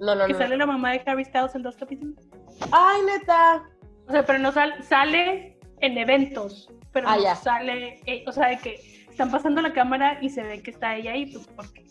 No, 0.00 0.14
no, 0.14 0.26
que 0.26 0.34
sale 0.34 0.56
la 0.56 0.66
mamá 0.66 0.92
de 0.92 1.02
Harry 1.06 1.24
Styles 1.24 1.54
en 1.54 1.62
dos 1.62 1.76
capítulos. 1.76 2.28
Ay, 2.72 3.02
neta. 3.02 3.62
O 4.06 4.10
sea, 4.10 4.24
pero 4.24 4.38
no 4.38 4.52
sale 4.52 5.58
en 5.80 5.98
eventos, 5.98 6.72
pero 6.92 7.08
ah, 7.08 7.34
sale, 7.34 8.00
eh, 8.06 8.24
o 8.26 8.32
sea, 8.32 8.48
de 8.48 8.58
que 8.58 8.97
están 9.18 9.32
pasando 9.32 9.60
la 9.60 9.72
cámara 9.72 10.22
y 10.22 10.30
se 10.30 10.44
ve 10.44 10.62
que 10.62 10.70
está 10.70 10.94
ella 10.94 11.10
ahí, 11.10 11.32
pues 11.32 11.44
porque 11.48 11.84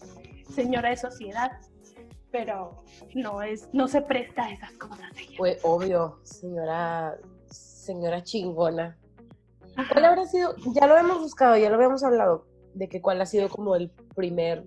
señora 0.50 0.92
de 0.92 0.96
sociedad, 0.96 1.52
pero 2.32 2.86
no 3.16 3.42
es, 3.42 3.68
no 3.74 3.90
se 3.90 4.02
presta 4.02 4.46
a 4.46 4.52
esas 4.54 4.72
cosas. 4.78 5.12
Ella. 5.18 5.58
obvio, 5.64 6.22
señora, 6.24 7.18
señora 7.48 8.24
chingona. 8.24 8.98
¿Cuál 9.92 10.06
habrá 10.06 10.26
sido? 10.26 10.56
Ya 10.74 10.88
lo 10.88 10.96
hemos 10.96 11.20
buscado, 11.20 11.58
ya 11.58 11.68
lo 11.68 11.76
habíamos 11.76 12.02
hablado, 12.02 12.48
de 12.76 12.88
que 12.88 13.02
cuál 13.02 13.20
ha 13.20 13.26
sido 13.26 13.50
como 13.50 13.76
el 13.76 13.92
primer 14.16 14.66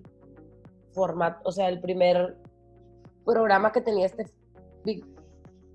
formato, 0.93 1.41
o 1.43 1.51
sea, 1.51 1.67
el 1.67 1.81
primer 1.81 2.37
programa 3.25 3.71
que 3.71 3.81
tenía 3.81 4.05
este 4.05 4.27
big 4.85 5.03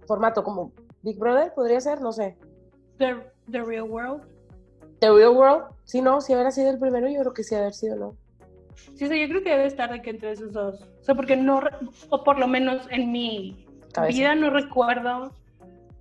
formato, 0.06 0.44
como 0.44 0.70
Big 1.02 1.18
Brother, 1.18 1.52
podría 1.52 1.80
ser, 1.80 2.00
no 2.00 2.12
sé. 2.12 2.38
The, 2.98 3.28
the 3.50 3.64
Real 3.64 3.90
World. 3.90 4.35
The 5.00 5.10
Real 5.10 5.30
World, 5.30 5.64
sí, 5.84 6.00
no, 6.00 6.20
si 6.20 6.32
hubiera 6.32 6.50
sido 6.50 6.70
el 6.70 6.78
primero, 6.78 7.08
yo 7.08 7.20
creo 7.20 7.34
que 7.34 7.42
sí 7.42 7.54
haber 7.54 7.74
sido, 7.74 7.96
¿no? 7.96 8.16
Sí, 8.94 9.06
sí, 9.08 9.20
yo 9.20 9.28
creo 9.28 9.42
que 9.42 9.50
debe 9.50 9.66
estar 9.66 9.90
de 9.90 10.00
que 10.00 10.10
entre 10.10 10.32
esos 10.32 10.52
dos. 10.52 10.80
O 11.00 11.04
sea, 11.04 11.14
porque 11.14 11.36
no, 11.36 11.60
o 12.10 12.24
por 12.24 12.38
lo 12.38 12.46
menos 12.46 12.86
en 12.90 13.12
mi 13.12 13.66
vida 14.08 14.34
no 14.34 14.50
recuerdo 14.50 15.32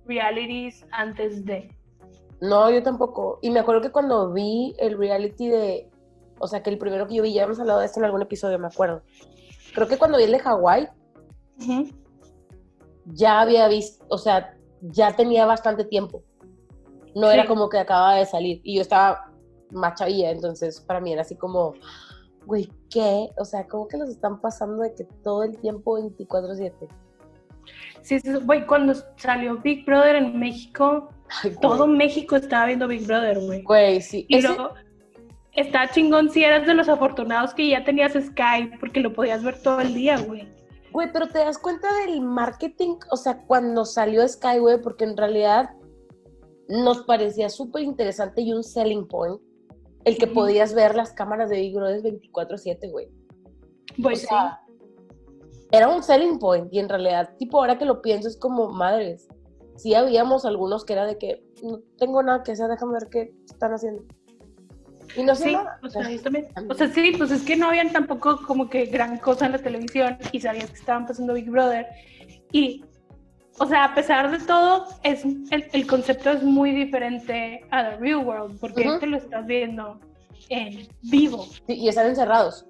realities 0.06 0.84
antes 0.92 1.44
de. 1.44 1.70
No, 2.40 2.70
yo 2.70 2.82
tampoco. 2.82 3.38
Y 3.42 3.50
me 3.50 3.60
acuerdo 3.60 3.82
que 3.82 3.90
cuando 3.90 4.32
vi 4.32 4.74
el 4.78 4.96
reality 4.98 5.48
de, 5.48 5.90
o 6.38 6.46
sea, 6.46 6.62
que 6.62 6.70
el 6.70 6.78
primero 6.78 7.06
que 7.06 7.14
yo 7.14 7.22
vi, 7.22 7.32
ya 7.32 7.44
hemos 7.44 7.58
hablado 7.58 7.80
de 7.80 7.86
esto 7.86 8.00
en 8.00 8.06
algún 8.06 8.22
episodio, 8.22 8.58
me 8.58 8.66
acuerdo. 8.66 9.02
Creo 9.74 9.88
que 9.88 9.98
cuando 9.98 10.18
vi 10.18 10.24
el 10.24 10.32
de 10.32 10.38
Hawái, 10.38 10.88
ya 13.06 13.40
había 13.40 13.68
visto, 13.68 14.04
o 14.08 14.18
sea, 14.18 14.54
ya 14.80 15.16
tenía 15.16 15.46
bastante 15.46 15.84
tiempo. 15.84 16.22
No 17.16 17.30
era 17.30 17.46
como 17.46 17.70
que 17.70 17.78
acababa 17.78 18.16
de 18.16 18.26
salir. 18.26 18.60
Y 18.62 18.76
yo 18.76 18.82
estaba 18.82 19.32
más 19.70 20.00
entonces 20.00 20.80
para 20.80 21.00
mí 21.00 21.12
era 21.12 21.22
así 21.22 21.34
como, 21.34 21.74
güey, 22.44 22.70
¿qué? 22.90 23.30
O 23.38 23.44
sea, 23.44 23.66
¿cómo 23.66 23.88
que 23.88 23.96
los 23.96 24.10
están 24.10 24.40
pasando 24.40 24.82
de 24.82 24.94
que 24.94 25.04
todo 25.24 25.42
el 25.42 25.56
tiempo 25.58 25.98
24-7? 25.98 26.72
Sí, 28.02 28.20
sí, 28.20 28.32
güey, 28.44 28.66
cuando 28.66 28.94
salió 29.16 29.56
Big 29.56 29.84
Brother 29.84 30.16
en 30.16 30.38
México, 30.38 31.08
todo 31.60 31.86
México 31.86 32.36
estaba 32.36 32.66
viendo 32.66 32.86
Big 32.86 33.06
Brother, 33.06 33.40
güey. 33.40 33.62
Güey, 33.62 34.00
sí. 34.00 34.26
Y 34.28 34.42
luego, 34.42 34.74
está 35.52 35.88
chingón 35.90 36.30
si 36.30 36.44
eras 36.44 36.66
de 36.66 36.74
los 36.74 36.88
afortunados 36.88 37.54
que 37.54 37.68
ya 37.68 37.82
tenías 37.82 38.12
Skype, 38.12 38.78
porque 38.78 39.00
lo 39.00 39.12
podías 39.12 39.42
ver 39.42 39.60
todo 39.62 39.80
el 39.80 39.94
día, 39.94 40.18
güey. 40.18 40.46
Güey, 40.92 41.12
pero 41.12 41.28
te 41.28 41.38
das 41.38 41.58
cuenta 41.58 41.88
del 42.04 42.20
marketing, 42.20 42.96
o 43.10 43.16
sea, 43.16 43.38
cuando 43.46 43.84
salió 43.84 44.26
Sky, 44.26 44.58
güey, 44.58 44.80
porque 44.80 45.04
en 45.04 45.16
realidad 45.16 45.70
nos 46.68 47.02
parecía 47.02 47.48
súper 47.48 47.82
interesante 47.82 48.42
y 48.42 48.52
un 48.52 48.62
selling 48.62 49.06
point 49.06 49.40
el 50.04 50.18
que 50.18 50.28
podías 50.28 50.72
ver 50.72 50.94
las 50.94 51.12
cámaras 51.12 51.50
de 51.50 51.56
Big 51.56 51.74
Brother 51.74 52.00
24/7, 52.00 52.90
güey. 52.90 53.08
Pues 54.00 54.20
sí. 54.20 54.28
Era 55.72 55.88
un 55.88 56.02
selling 56.02 56.38
point 56.38 56.72
y 56.72 56.78
en 56.78 56.88
realidad, 56.88 57.30
tipo, 57.38 57.58
ahora 57.58 57.76
que 57.76 57.84
lo 57.84 58.02
pienso 58.02 58.28
es 58.28 58.36
como, 58.36 58.70
madres, 58.70 59.26
sí 59.74 59.94
habíamos 59.94 60.44
algunos 60.44 60.84
que 60.84 60.92
era 60.92 61.06
de 61.06 61.18
que 61.18 61.44
no 61.62 61.80
tengo 61.98 62.22
nada 62.22 62.44
que 62.44 62.52
hacer, 62.52 62.68
déjame 62.68 62.92
ver 62.92 63.08
qué 63.10 63.34
están 63.46 63.72
haciendo. 63.72 64.04
Y 65.16 65.22
no 65.22 65.34
sé 65.34 65.44
sí, 65.44 65.56
O 65.82 65.88
sea, 65.88 66.02
o 66.68 66.74
sea, 66.74 66.88
sí, 66.88 67.12
pues 67.18 67.30
es 67.32 67.42
que 67.42 67.56
no 67.56 67.68
habían 67.68 67.92
tampoco 67.92 68.40
como 68.46 68.68
que 68.68 68.86
gran 68.86 69.18
cosa 69.18 69.46
en 69.46 69.52
la 69.52 69.58
televisión 69.58 70.18
y 70.30 70.40
sabías 70.40 70.70
que 70.70 70.78
estaban 70.78 71.06
pasando 71.06 71.34
Big 71.34 71.50
Brother. 71.50 71.86
Y 72.52 72.84
o 73.58 73.66
sea, 73.66 73.84
a 73.84 73.94
pesar 73.94 74.30
de 74.30 74.44
todo, 74.44 74.86
es, 75.02 75.24
el, 75.50 75.86
concepto 75.86 76.30
es 76.30 76.42
muy 76.42 76.72
diferente 76.72 77.64
a 77.70 77.90
The 77.90 77.96
Real 77.96 78.24
World, 78.24 78.58
porque 78.60 78.82
este 78.82 79.06
lo 79.06 79.16
estás 79.16 79.46
viendo 79.46 79.98
en 80.48 80.86
vivo. 81.02 81.46
Sí, 81.66 81.74
y 81.74 81.88
están 81.88 82.08
encerrados. 82.08 82.66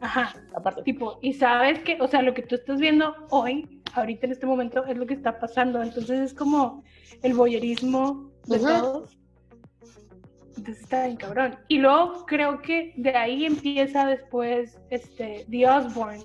Ajá. 0.00 0.34
Aparte. 0.54 0.82
Tipo, 0.82 1.18
y 1.20 1.32
sabes 1.32 1.80
que, 1.80 1.98
o 2.00 2.08
sea, 2.08 2.22
lo 2.22 2.32
que 2.32 2.42
tú 2.42 2.54
estás 2.54 2.80
viendo 2.80 3.14
hoy, 3.30 3.82
ahorita 3.94 4.26
en 4.26 4.32
este 4.32 4.46
momento, 4.46 4.84
es 4.86 4.96
lo 4.96 5.06
que 5.06 5.14
está 5.14 5.38
pasando. 5.38 5.82
Entonces 5.82 6.20
es 6.20 6.34
como 6.34 6.82
el 7.22 7.34
boyerismo 7.34 8.30
de 8.46 8.58
todos. 8.58 9.16
Entonces 10.56 10.82
está 10.82 11.06
bien 11.06 11.16
cabrón. 11.16 11.58
Y 11.68 11.78
luego 11.78 12.24
creo 12.26 12.62
que 12.62 12.94
de 12.96 13.16
ahí 13.16 13.44
empieza 13.44 14.06
después 14.06 14.78
este, 14.90 15.46
The 15.50 15.68
Osborne, 15.68 16.22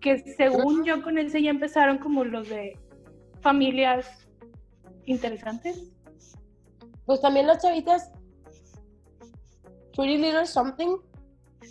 que 0.00 0.18
según 0.36 0.84
yo 0.84 1.02
con 1.02 1.18
ese 1.18 1.42
ya 1.42 1.50
empezaron 1.50 1.98
como 1.98 2.24
los 2.24 2.48
de 2.48 2.76
familias 3.40 4.28
interesantes. 5.04 5.92
Pues 7.06 7.20
también 7.20 7.46
las 7.46 7.62
chavitas 7.62 8.12
Pretty 9.96 10.18
Little 10.18 10.46
Something, 10.46 10.96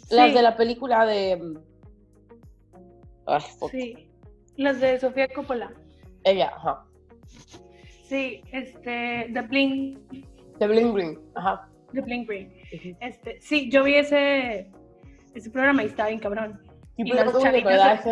las 0.10 0.34
de 0.34 0.42
la 0.42 0.56
película 0.56 1.06
de... 1.06 1.58
Ay, 3.26 3.42
sí, 3.72 4.10
las 4.58 4.80
de 4.82 5.00
Sofía 5.00 5.28
Coppola. 5.30 5.72
Ella, 6.24 6.52
ajá. 6.56 6.86
Sí, 8.04 8.42
este, 8.52 9.30
The 9.34 9.42
Bling. 9.42 10.26
The 10.58 10.68
Bling 10.68 10.94
Green, 10.94 11.20
ajá. 11.36 11.70
The 11.94 12.02
Bling 12.02 12.26
Green. 12.26 12.54
este, 13.00 13.40
sí, 13.40 13.70
yo 13.72 13.84
vi 13.84 13.96
ese, 13.96 14.72
ese 15.34 15.50
programa 15.52 15.84
y 15.84 15.88
estaba 15.88 16.10
bien 16.10 16.20
cabrón. 16.20 16.62
Y, 16.98 17.10
y 17.10 17.14
las 17.14 17.32
chavitas, 17.40 18.06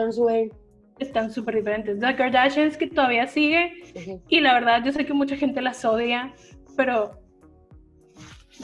están 1.00 1.32
súper 1.32 1.56
diferentes. 1.56 2.00
The 2.00 2.16
Kardashians 2.16 2.78
que 2.78 2.88
todavía 2.88 3.28
sigue 3.28 3.84
y 4.30 4.40
la 4.40 4.54
verdad 4.54 4.84
yo 4.84 4.92
sé 4.92 5.06
que 5.06 5.14
mucha 5.14 5.36
gente 5.36 5.62
las 5.62 5.84
odia, 5.86 6.34
pero 6.76 7.20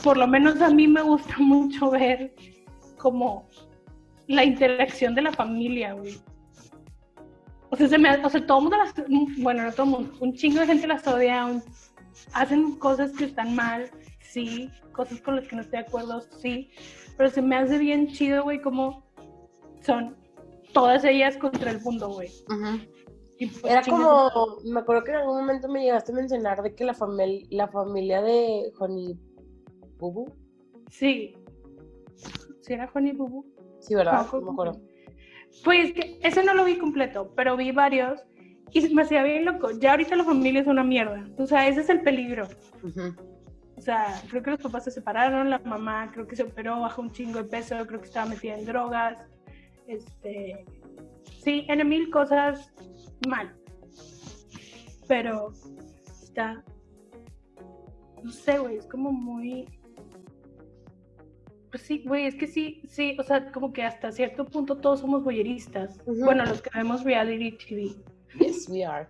por 0.03 0.17
lo 0.17 0.27
menos 0.27 0.61
a 0.61 0.69
mí 0.69 0.87
me 0.87 1.01
gusta 1.01 1.35
mucho 1.39 1.91
ver 1.91 2.33
como 2.97 3.49
la 4.27 4.43
interacción 4.43 5.13
de 5.15 5.21
la 5.21 5.31
familia, 5.31 5.93
güey. 5.93 6.17
O 7.69 7.75
sea, 7.75 7.87
se 7.87 7.97
me, 7.97 8.09
o 8.23 8.29
sea, 8.29 8.45
todo 8.45 8.59
el 8.59 8.63
mundo 8.63 8.77
las, 8.77 8.93
bueno, 9.39 9.63
no 9.63 9.71
todo 9.71 9.85
el 9.85 9.91
mundo, 9.91 10.13
un 10.19 10.33
chingo 10.33 10.59
de 10.59 10.67
gente 10.67 10.87
las 10.87 11.07
odia, 11.07 11.49
hacen 12.33 12.75
cosas 12.75 13.11
que 13.13 13.25
están 13.25 13.55
mal, 13.55 13.89
sí, 14.19 14.69
cosas 14.91 15.19
con 15.21 15.35
las 15.35 15.47
que 15.47 15.55
no 15.55 15.63
estoy 15.63 15.79
de 15.79 15.85
acuerdo, 15.85 16.21
sí, 16.21 16.69
pero 17.17 17.31
se 17.31 17.41
me 17.41 17.55
hace 17.55 17.79
bien 17.79 18.07
chido, 18.09 18.43
güey, 18.43 18.61
como 18.61 19.03
son 19.81 20.15
todas 20.73 21.03
ellas 21.05 21.37
contra 21.37 21.71
el 21.71 21.81
mundo, 21.81 22.09
güey. 22.09 22.29
Pues, 23.37 23.63
Era 23.65 23.81
como, 23.81 24.29
me 24.65 24.79
acuerdo 24.79 25.03
que 25.03 25.11
en 25.11 25.17
algún 25.17 25.37
momento 25.37 25.67
me 25.67 25.83
llegaste 25.83 26.11
a 26.11 26.15
mencionar 26.15 26.61
de 26.61 26.75
que 26.75 26.85
la, 26.85 26.93
familia 26.93 27.47
la 27.49 27.67
familia 27.67 28.21
de 28.21 28.71
Honey 28.79 29.17
Bubu. 29.97 30.31
Sí. 30.89 31.35
¿Sí 32.61 32.73
era 32.73 32.89
Honey 32.93 33.13
Bubu? 33.13 33.45
Sí, 33.79 33.95
¿verdad? 33.95 34.25
No, 34.31 34.41
me 34.41 34.51
acuerdo. 34.51 34.81
Pues 35.63 35.93
ese 36.21 36.43
no 36.43 36.53
lo 36.53 36.65
vi 36.65 36.77
completo, 36.77 37.31
pero 37.35 37.57
vi 37.57 37.71
varios 37.71 38.23
y 38.71 38.93
me 38.93 39.03
hacía 39.03 39.23
bien 39.23 39.45
loco. 39.45 39.71
Ya 39.71 39.91
ahorita 39.91 40.15
la 40.15 40.23
familia 40.23 40.61
es 40.61 40.67
una 40.67 40.83
mierda. 40.83 41.23
O 41.37 41.45
sea, 41.45 41.67
ese 41.67 41.81
es 41.81 41.89
el 41.89 42.01
peligro. 42.01 42.47
O 43.75 43.81
sea, 43.81 44.21
creo 44.29 44.41
que 44.41 44.51
los 44.51 44.61
papás 44.61 44.85
se 44.85 44.91
separaron, 44.91 45.49
la 45.49 45.59
mamá 45.59 46.09
creo 46.11 46.27
que 46.27 46.35
se 46.35 46.43
operó, 46.43 46.79
bajó 46.79 47.01
un 47.01 47.11
chingo 47.11 47.39
de 47.39 47.49
peso, 47.49 47.75
creo 47.85 47.99
que 47.99 48.07
estaba 48.07 48.27
metida 48.27 48.57
en 48.57 48.65
drogas. 48.65 49.19
Este, 49.87 50.65
sí, 51.43 51.65
en 51.69 51.87
mil 51.87 52.09
cosas 52.09 52.71
mal. 53.27 53.53
Pero 55.07 55.51
está, 56.23 56.63
no 58.23 58.31
sé, 58.31 58.57
güey, 58.57 58.77
es 58.77 58.85
como 58.87 59.11
muy... 59.11 59.67
Pues 61.69 61.83
sí, 61.83 62.03
güey, 62.05 62.27
es 62.27 62.35
que 62.35 62.47
sí, 62.47 62.81
sí, 62.87 63.17
o 63.19 63.23
sea, 63.23 63.51
como 63.51 63.73
que 63.73 63.83
hasta 63.83 64.11
cierto 64.11 64.45
punto 64.45 64.77
todos 64.77 65.01
somos 65.01 65.23
boyeristas. 65.23 65.99
Bueno, 66.05 66.45
los 66.45 66.61
que 66.61 66.69
vemos 66.73 67.03
reality 67.03 67.57
TV. 67.57 67.95
Yes, 68.39 68.69
we 68.69 68.85
are. 68.85 69.09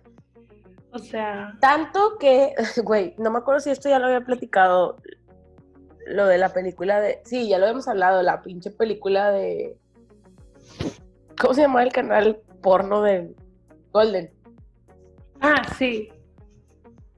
O 0.92 0.98
sea... 0.98 1.56
Tanto 1.60 2.16
que, 2.18 2.54
güey, 2.84 3.14
no 3.18 3.30
me 3.30 3.38
acuerdo 3.38 3.60
si 3.60 3.70
esto 3.70 3.88
ya 3.88 3.98
lo 3.98 4.06
había 4.06 4.22
platicado, 4.22 4.96
lo 6.06 6.26
de 6.26 6.38
la 6.38 6.52
película 6.52 7.00
de... 7.00 7.20
Sí, 7.24 7.48
ya 7.48 7.58
lo 7.58 7.66
habíamos 7.66 7.86
hablado, 7.86 8.22
la 8.22 8.42
pinche 8.42 8.70
película 8.70 9.30
de 9.30 9.76
¿Cómo 11.40 11.54
se 11.54 11.62
llama 11.62 11.82
el 11.82 11.92
canal 11.92 12.40
porno 12.62 13.02
de 13.02 13.34
Golden? 13.92 14.30
Ah, 15.40 15.62
sí. 15.76 16.08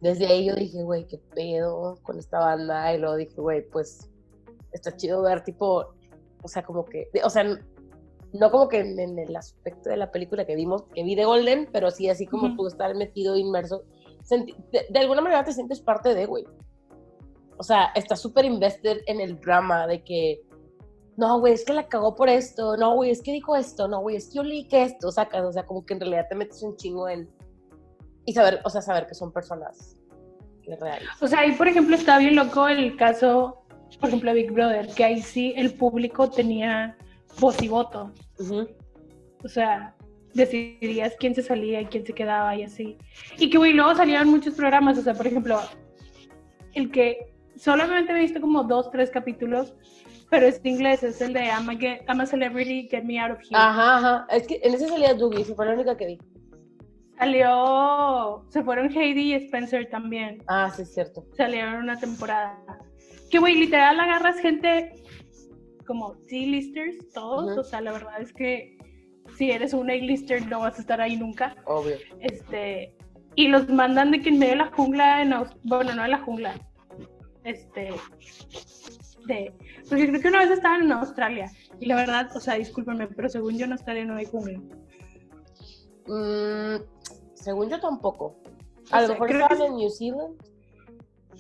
Desde 0.01 0.27
ahí 0.27 0.47
yo 0.47 0.55
dije, 0.55 0.83
güey, 0.83 1.07
qué 1.07 1.19
pedo 1.35 1.99
con 2.03 2.19
esta 2.19 2.39
banda. 2.39 2.95
Y 2.95 2.99
luego 2.99 3.17
dije, 3.17 3.41
güey, 3.41 3.69
pues 3.69 4.11
está 4.73 4.97
chido 4.97 5.23
ver, 5.23 5.45
tipo, 5.45 5.95
o 6.43 6.49
sea, 6.49 6.63
como 6.63 6.85
que, 6.85 7.09
o 7.25 7.31
sea, 7.31 7.45
no 8.33 8.51
como 8.51 8.69
que 8.69 8.81
en, 8.81 9.19
el 9.19 9.37
aspecto 9.37 9.91
de 9.91 9.97
la 9.97 10.11
película 10.11 10.45
que 10.45 10.57
vimos, 10.57 10.85
que 10.95 11.03
vi 11.03 11.15
de 11.15 11.25
Golden, 11.25 11.69
pero 11.73 11.91
sí 11.91 12.09
así 12.09 12.27
como 12.27 12.55
tú 12.57 12.67
estar 12.67 12.95
metido, 12.95 13.37
inmerso. 13.37 13.85
De, 14.29 14.87
de, 14.91 14.99
alguna 14.99 15.21
manera 15.21 15.45
te 15.45 15.53
sientes 15.53 15.81
parte 15.81 16.15
de, 16.15 16.27
güey. 16.27 16.45
O 17.59 17.63
sea, 17.63 17.87
estás 17.95 18.21
súper 18.21 18.45
invested 18.45 18.99
en 19.07 19.21
el 19.21 19.41
drama 19.41 19.87
de 19.87 20.03
que 20.03 20.43
no, 21.17 21.41
güey, 21.41 21.55
es 21.55 21.65
que 21.65 21.73
la 21.73 21.89
cagó 21.89 22.15
por 22.15 22.29
esto, 22.29 22.77
no, 22.77 22.95
güey, 22.95 23.11
es 23.11 23.23
que 23.23 23.33
dijo 23.33 23.57
esto, 23.57 23.89
no, 23.89 24.01
güey, 24.01 24.17
es 24.17 24.29
que 24.29 24.35
yo 24.35 24.43
leí 24.43 24.69
que 24.69 24.83
esto, 24.83 25.11
sacas, 25.11 25.45
o 25.45 25.53
sea, 25.53 25.65
como 25.65 25.85
que 25.85 25.95
en 25.95 26.01
realidad 26.01 26.27
te 26.29 26.35
metes 26.35 26.63
un 26.63 26.77
chingo 26.77 27.09
en... 27.09 27.29
Y 28.25 28.33
saber, 28.33 28.61
o 28.65 28.71
sea, 28.71 28.83
saber 28.83 29.07
que 29.07 29.15
son 29.15 29.33
personas 29.33 29.97
reales. 30.81 31.09
O 31.21 31.29
sea, 31.29 31.41
ahí, 31.41 31.53
por 31.53 31.69
ejemplo, 31.69 31.95
está 31.95 32.19
bien 32.19 32.35
loco 32.35 32.67
el 32.69 32.97
caso, 32.97 33.63
por 34.01 34.09
ejemplo, 34.09 34.35
Big 34.35 34.51
Brother, 34.51 34.89
que 34.89 35.05
ahí 35.05 35.23
sí 35.23 35.55
el 35.57 35.73
público 35.75 36.29
tenía 36.29 36.97
voz 37.39 37.63
y 37.63 37.69
voto. 37.69 38.13
O 39.45 39.49
sea, 39.49 39.95
decidías 40.35 41.15
quién 41.19 41.35
se 41.35 41.43
salía 41.43 41.81
y 41.81 41.87
quién 41.87 42.05
se 42.05 42.13
quedaba 42.13 42.55
y 42.57 42.65
así. 42.65 42.99
Y 43.39 43.49
que, 43.49 43.59
güey, 43.59 43.73
luego 43.73 43.95
salían 43.95 44.29
muchos 44.29 44.55
programas, 44.55 44.99
o 44.99 45.03
sea, 45.03 45.15
por 45.15 45.27
ejemplo, 45.27 45.61
el 46.75 46.91
que 46.91 47.33
solamente 47.57 48.13
he 48.13 48.21
visto 48.21 48.41
como 48.41 48.65
dos, 48.65 48.91
tres 48.91 49.11
capítulos, 49.11 49.75
pero 50.31 50.47
es 50.47 50.61
inglés, 50.65 51.03
es 51.03 51.21
el 51.21 51.33
de 51.33 51.47
I'm 51.47 52.21
a, 52.21 52.27
Celebrity, 52.27 52.89
Get 52.91 53.05
Me 53.05 53.19
Out 53.21 53.33
of 53.33 53.39
Here. 53.39 53.51
Ajá, 53.55 53.99
ajá. 53.99 54.27
Es 54.31 54.47
que 54.47 54.61
en 54.63 54.75
ese 54.75 54.89
salía 54.89 55.15
Dougie, 55.15 55.45
fue 55.45 55.67
la 55.67 55.75
única 55.75 55.97
que 55.97 56.07
vi. 56.07 56.19
Salió, 57.19 58.45
se 58.51 58.63
fueron 58.63 58.91
Heidi 58.91 59.33
y 59.33 59.35
Spencer 59.35 59.89
también. 59.89 60.43
Ah, 60.49 60.71
sí, 60.75 60.83
es 60.83 60.93
cierto. 60.93 61.25
Salieron 61.37 61.77
una 61.77 61.99
temporada. 61.99 62.59
Que, 63.31 63.39
güey, 63.39 63.55
literal 63.55 63.99
agarras 63.99 64.39
gente 64.39 64.93
como 65.87 66.15
C-listers, 66.29 67.11
todos. 67.15 67.57
O 67.57 67.65
sea, 67.65 67.81
la 67.81 67.93
verdad 67.93 68.21
es 68.21 68.33
que 68.33 68.77
si 69.37 69.51
eres 69.51 69.73
un 69.73 69.91
A-lister 69.91 70.47
no 70.47 70.61
vas 70.61 70.79
a 70.79 70.81
estar 70.81 71.01
ahí 71.01 71.17
nunca. 71.17 71.57
Obvio. 71.65 71.97
Este, 72.21 72.95
y 73.35 73.49
los 73.49 73.69
mandan 73.69 74.11
de 74.11 74.21
que 74.21 74.31
en 74.31 74.39
medio 74.39 74.53
de 74.53 74.59
la 74.59 74.73
jungla, 74.73 75.23
en 75.23 75.35
bueno, 75.65 75.95
no 75.95 76.05
en 76.05 76.11
la 76.11 76.19
jungla, 76.19 76.55
este, 77.45 77.91
de, 79.27 79.53
porque 79.89 80.09
creo 80.09 80.21
que 80.21 80.29
una 80.29 80.41
vez 80.41 80.51
estaban 80.51 80.83
en 80.83 80.93
Australia, 80.93 81.51
y 81.81 81.87
la 81.87 81.97
verdad, 81.97 82.31
o 82.35 82.41
sea, 82.41 82.55
discúlpenme, 82.55 83.07
pero 83.09 83.29
según 83.29 83.59
yo 83.59 83.65
en 83.65 83.73
Australia 83.73 84.05
no 84.05 84.17
hay 84.17 84.27
jungla. 84.27 84.61
Mm, 86.07 86.83
según 87.35 87.69
yo 87.69 87.81
tampoco. 87.81 88.37
A 88.91 89.03
lo 89.03 89.09
mejor 89.09 89.31
estaban 89.33 89.63
en 89.63 89.77
New 89.77 89.91
Zealand. 89.91 90.37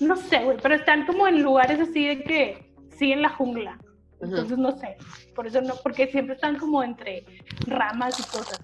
No 0.00 0.16
sé, 0.16 0.45
güey, 0.45 0.59
pero 0.62 0.75
están 0.75 1.07
como 1.07 1.26
en 1.26 1.43
lugares 1.43 1.81
así 1.81 2.07
de 2.07 2.23
que 2.23 2.75
sí 2.90 3.12
en 3.12 3.23
la 3.23 3.31
jungla. 3.31 3.78
Entonces 4.21 4.59
no 4.59 4.76
sé. 4.78 4.97
Por 5.35 5.47
eso 5.47 5.61
no, 5.61 5.75
porque 5.83 6.07
siempre 6.09 6.35
están 6.35 6.59
como 6.59 6.83
entre 6.83 7.25
ramas 7.66 8.19
y 8.19 8.23
cosas. 8.25 8.61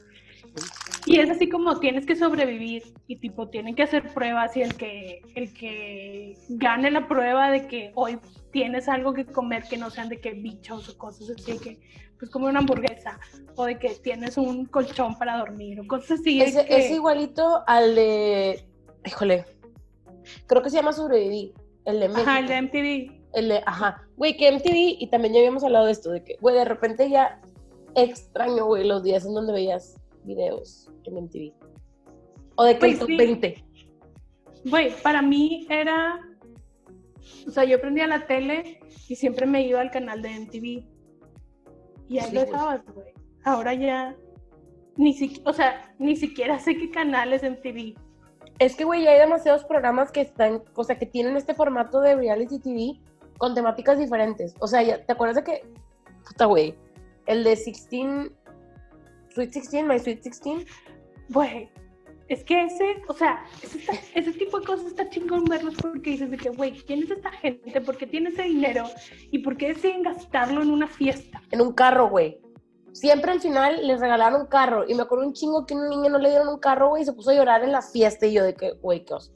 Y 1.06 1.18
es 1.18 1.30
así 1.30 1.48
como 1.48 1.78
tienes 1.80 2.06
que 2.06 2.14
sobrevivir 2.14 2.82
y 3.06 3.16
tipo 3.16 3.48
tienen 3.48 3.74
que 3.74 3.82
hacer 3.82 4.12
pruebas 4.12 4.56
y 4.56 4.62
el 4.62 4.74
que 4.74 5.22
el 5.34 5.52
que 5.52 6.36
gane 6.50 6.90
la 6.90 7.08
prueba 7.08 7.50
de 7.50 7.66
que 7.66 7.90
hoy 7.94 8.18
tienes 8.52 8.88
algo 8.88 9.12
que 9.12 9.24
comer 9.24 9.64
que 9.64 9.76
no 9.76 9.90
sean 9.90 10.08
de 10.08 10.20
que 10.20 10.32
bichos 10.32 10.88
o 10.88 10.98
cosas 10.98 11.30
así 11.30 11.58
que 11.58 11.80
pues 12.18 12.30
como 12.30 12.46
una 12.46 12.60
hamburguesa 12.60 13.18
o 13.56 13.64
de 13.64 13.78
que 13.78 13.90
tienes 13.96 14.36
un 14.36 14.66
colchón 14.66 15.18
para 15.18 15.38
dormir 15.38 15.80
o 15.80 15.86
cosas 15.88 16.20
así. 16.20 16.40
Es, 16.40 16.54
es 16.54 16.90
igualito 16.90 17.64
al 17.66 17.96
de 17.96 18.64
híjole, 19.04 19.44
creo 20.46 20.62
que 20.62 20.70
se 20.70 20.76
llama 20.76 20.92
Sobrevivir, 20.92 21.52
el 21.84 22.00
de 22.00 22.06
Ajá, 22.06 22.38
el 22.38 22.46
de 22.46 22.62
MTV. 22.62 23.22
El 23.34 23.48
de, 23.48 23.62
ajá, 23.64 24.06
güey, 24.16 24.36
que 24.36 24.52
MTV, 24.52 25.00
y 25.00 25.08
también 25.08 25.32
ya 25.32 25.40
habíamos 25.40 25.64
hablado 25.64 25.86
de 25.86 25.92
esto, 25.92 26.10
de 26.10 26.22
que, 26.22 26.36
güey, 26.40 26.54
de 26.54 26.66
repente 26.66 27.08
ya 27.08 27.40
extraño, 27.94 28.66
güey, 28.66 28.86
los 28.86 29.02
días 29.02 29.24
en 29.24 29.32
donde 29.32 29.54
veías 29.54 29.96
videos 30.24 30.90
en 31.04 31.24
MTV. 31.24 31.52
O 32.56 32.64
de 32.64 32.78
que 32.78 32.86
el 32.86 32.98
top 32.98 33.08
20. 33.08 33.64
Güey, 34.64 34.92
para 35.02 35.22
mí 35.22 35.66
era, 35.68 36.20
o 37.46 37.50
sea, 37.50 37.64
yo 37.64 37.80
prendía 37.80 38.06
la 38.06 38.26
tele 38.26 38.80
y 39.08 39.16
siempre 39.16 39.46
me 39.46 39.66
iba 39.66 39.80
al 39.80 39.90
canal 39.90 40.22
de 40.22 40.40
MTV. 40.40 40.86
Y 42.08 42.18
ahí 42.18 42.32
lo 42.32 42.40
dejabas, 42.40 42.84
güey. 42.94 43.12
Ahora 43.44 43.74
ya, 43.74 44.16
ni 44.96 45.14
siquiera, 45.14 45.50
o 45.50 45.52
sea, 45.52 45.94
ni 45.98 46.16
siquiera 46.16 46.58
sé 46.58 46.76
qué 46.76 46.90
canal 46.90 47.32
es 47.32 47.42
MTV. 47.42 47.94
Es 48.58 48.76
que, 48.76 48.84
güey, 48.84 49.02
ya 49.02 49.10
hay 49.10 49.18
demasiados 49.18 49.64
programas 49.64 50.12
que 50.12 50.20
están, 50.20 50.62
o 50.74 50.84
sea, 50.84 50.98
que 50.98 51.06
tienen 51.06 51.36
este 51.36 51.54
formato 51.54 52.00
de 52.00 52.14
reality 52.14 52.60
TV 52.60 53.00
con 53.38 53.54
temáticas 53.54 53.98
diferentes. 53.98 54.54
O 54.60 54.68
sea, 54.68 54.82
ya, 54.82 55.04
¿te 55.04 55.12
acuerdas 55.12 55.36
de 55.36 55.44
que, 55.44 55.62
puta, 56.28 56.44
güey, 56.44 56.76
el 57.26 57.42
de 57.42 57.56
16, 57.56 58.30
Sweet 59.34 59.50
16, 59.52 59.86
My 59.86 59.98
Sweet 59.98 60.22
16? 60.22 60.66
Güey, 61.30 61.70
es 62.28 62.44
que 62.44 62.64
ese, 62.64 63.02
o 63.08 63.14
sea, 63.14 63.44
ese, 63.62 63.78
ese, 64.14 64.32
tipo 64.32 64.60
de 64.60 64.66
cosas 64.66 64.86
está 64.86 65.08
chingón 65.08 65.44
verlos 65.44 65.74
porque 65.80 66.10
dices 66.10 66.30
de 66.30 66.36
que, 66.36 66.50
güey, 66.50 66.72
¿quién 66.72 67.02
es 67.02 67.10
esta 67.10 67.30
gente? 67.30 67.80
¿Por 67.80 67.96
qué 67.96 68.06
tiene 68.06 68.30
ese 68.30 68.42
dinero? 68.42 68.84
¿Y 69.30 69.38
por 69.38 69.56
qué 69.56 69.68
deciden 69.68 70.02
gastarlo 70.02 70.62
en 70.62 70.70
una 70.70 70.86
fiesta? 70.86 71.42
En 71.50 71.60
un 71.60 71.72
carro, 71.72 72.08
güey 72.08 72.40
siempre 72.92 73.32
al 73.32 73.40
final 73.40 73.86
les 73.86 74.00
regalaron 74.00 74.42
un 74.42 74.46
carro. 74.46 74.84
Y 74.88 74.94
me 74.94 75.02
acuerdo 75.02 75.26
un 75.26 75.32
chingo 75.32 75.66
que 75.66 75.74
a 75.74 75.76
un 75.76 75.88
niño 75.88 76.10
no 76.10 76.18
le 76.18 76.30
dieron 76.30 76.48
un 76.48 76.58
carro, 76.58 76.90
güey, 76.90 77.02
y 77.02 77.06
se 77.06 77.12
puso 77.12 77.30
a 77.30 77.34
llorar 77.34 77.64
en 77.64 77.72
la 77.72 77.82
fiesta. 77.82 78.26
Y 78.26 78.34
yo 78.34 78.44
de 78.44 78.54
que, 78.54 78.72
güey, 78.72 79.04
qué 79.04 79.14
oso. 79.14 79.32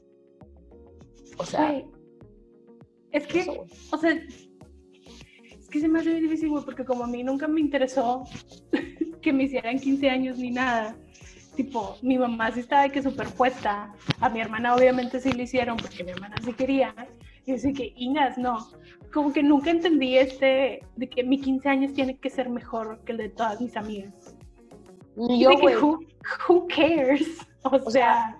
O 1.37 1.45
sea. 1.45 1.83
es 3.11 3.27
que, 3.27 3.45
o 3.91 3.97
sea, 3.97 4.19
es 5.67 5.71
que 5.71 5.81
se 5.81 5.89
me 5.89 5.99
hace 5.99 6.11
muy 6.11 6.21
difícil, 6.21 6.49
güey, 6.49 6.63
porque 6.63 6.85
como 6.85 7.03
a 7.03 7.07
mí 7.07 7.23
nunca 7.23 7.45
me 7.45 7.59
interesó 7.59 8.23
que 9.21 9.33
me 9.33 9.43
hicieran 9.43 9.77
15 9.77 10.09
años 10.09 10.37
ni 10.37 10.49
nada. 10.49 10.95
Tipo, 11.57 11.97
mi 12.01 12.17
mamá 12.17 12.51
sí 12.53 12.61
estaba 12.61 12.83
de 12.83 12.91
que 12.91 13.03
súper 13.03 13.27
puesta. 13.27 13.93
A 14.21 14.29
mi 14.29 14.39
hermana 14.39 14.75
obviamente 14.75 15.19
sí 15.19 15.33
le 15.33 15.43
hicieron 15.43 15.75
porque 15.75 16.05
mi 16.05 16.11
hermana 16.11 16.37
sí 16.41 16.53
quería. 16.53 16.95
Y 17.45 17.57
yo 17.57 17.73
que, 17.73 17.93
Ingas, 17.97 18.37
no. 18.37 18.65
Como 19.13 19.33
que 19.33 19.43
nunca 19.43 19.69
entendí 19.69 20.17
este, 20.17 20.79
de 20.95 21.09
que 21.09 21.23
mi 21.23 21.41
15 21.41 21.67
años 21.67 21.93
tiene 21.93 22.17
que 22.17 22.29
ser 22.29 22.49
mejor 22.49 23.01
que 23.03 23.11
el 23.11 23.17
de 23.17 23.29
todas 23.29 23.59
mis 23.59 23.75
amigas. 23.75 24.37
Yo, 25.17 25.49
de 25.49 25.57
que, 25.57 25.77
who, 25.77 26.67
cares? 26.73 27.45
O, 27.63 27.91
sea, 27.91 28.37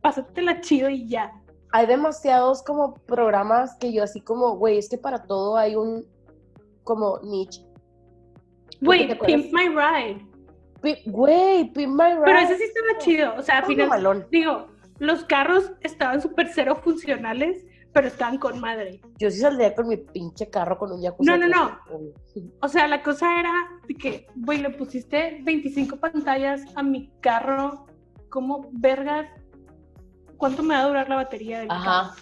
pásatela 0.00 0.60
chido 0.60 0.90
y 0.90 1.06
ya. 1.06 1.30
Hay 1.70 1.86
demasiados 1.86 2.64
como 2.64 2.94
programas 2.94 3.76
que 3.76 3.92
yo 3.92 4.02
así 4.02 4.20
como, 4.20 4.56
güey, 4.56 4.78
es 4.78 4.88
que 4.88 4.98
para 4.98 5.22
todo 5.22 5.56
hay 5.56 5.76
un 5.76 6.04
como 6.84 7.20
niche. 7.22 7.64
Güey, 8.80 9.18
Pimp 9.18 9.52
My 9.52 9.68
Ride. 9.68 10.26
Güey, 11.06 11.72
Pimp 11.72 11.94
My 11.94 12.14
Ride. 12.14 12.22
Pero 12.24 12.38
ese 12.38 12.58
sí 12.58 12.64
estaba 12.64 12.98
chido. 12.98 13.34
O 13.36 13.42
sea, 13.42 13.58
al 13.58 13.66
final, 13.66 14.26
digo, 14.30 14.66
los 14.98 15.24
carros 15.24 15.72
estaban 15.80 16.20
súper 16.20 16.48
cero 16.52 16.80
funcionales, 16.82 17.64
pero 17.92 18.08
estaban 18.08 18.38
con 18.38 18.60
madre. 18.60 19.00
Yo 19.18 19.30
sí 19.30 19.38
saldría 19.38 19.74
con 19.74 19.88
mi 19.88 19.98
pinche 19.98 20.48
carro 20.48 20.78
con 20.78 20.92
un 20.92 21.02
jacuzzi. 21.02 21.28
No, 21.28 21.36
no, 21.36 21.46
no. 21.46 21.78
O 22.60 22.68
sea, 22.68 22.88
la 22.88 23.02
cosa 23.02 23.38
era 23.38 23.52
de 23.86 23.94
que, 23.94 24.26
güey, 24.34 24.58
le 24.58 24.70
pusiste 24.70 25.40
25 25.42 25.96
pantallas 25.96 26.62
a 26.74 26.82
mi 26.82 27.12
carro. 27.20 27.86
¿Cómo 28.28 28.70
vergas? 28.72 29.28
¿Cuánto 30.38 30.62
me 30.62 30.74
va 30.74 30.82
a 30.82 30.88
durar 30.88 31.08
la 31.08 31.16
batería 31.16 31.60
del 31.60 31.70
Ajá. 31.70 32.14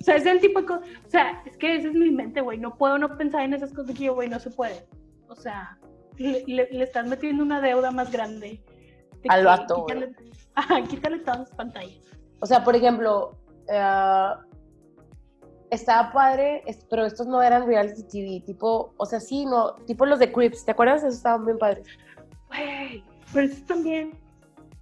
O 0.00 0.04
sea, 0.04 0.16
es 0.16 0.26
el 0.26 0.40
tipo 0.40 0.60
de 0.60 0.66
cosas. 0.66 0.88
O 1.06 1.10
sea, 1.10 1.42
es 1.44 1.56
que 1.56 1.76
esa 1.76 1.88
es 1.88 1.94
mi 1.94 2.10
mente, 2.10 2.40
güey. 2.40 2.58
No 2.58 2.76
puedo 2.76 2.98
no 2.98 3.16
pensar 3.16 3.42
en 3.42 3.54
esas 3.54 3.72
cosas 3.72 3.96
que 3.96 4.04
yo, 4.04 4.14
güey, 4.14 4.28
no 4.28 4.38
se 4.38 4.50
puede. 4.50 4.86
O 5.28 5.34
sea, 5.34 5.78
le, 6.16 6.44
le, 6.46 6.82
estás 6.82 7.06
metiendo 7.06 7.42
una 7.42 7.60
deuda 7.60 7.90
más 7.90 8.10
grande. 8.10 8.62
Al 9.28 9.44
vato. 9.44 9.86
Quítale, 9.86 10.14
ajá, 10.54 10.82
quítale 10.84 11.18
todas 11.20 11.40
las 11.40 11.50
pantallas. 11.50 11.98
O 12.40 12.46
sea, 12.46 12.62
por 12.62 12.76
ejemplo, 12.76 13.36
uh, 13.68 14.48
estaba 15.70 16.12
padre, 16.12 16.62
pero 16.88 17.04
estos 17.04 17.26
no 17.26 17.42
eran 17.42 17.66
reality 17.66 18.02
TV, 18.04 18.42
tipo, 18.46 18.94
o 18.96 19.06
sea, 19.06 19.20
sí, 19.20 19.44
no, 19.44 19.74
tipo 19.86 20.06
los 20.06 20.18
de 20.18 20.32
Crips, 20.32 20.64
¿te 20.64 20.70
acuerdas? 20.70 21.02
Esos 21.02 21.16
estaban 21.16 21.44
bien 21.44 21.58
padres. 21.58 21.86
Güey, 22.48 23.04
pero 23.32 23.46
esos 23.46 23.66
también 23.66 24.18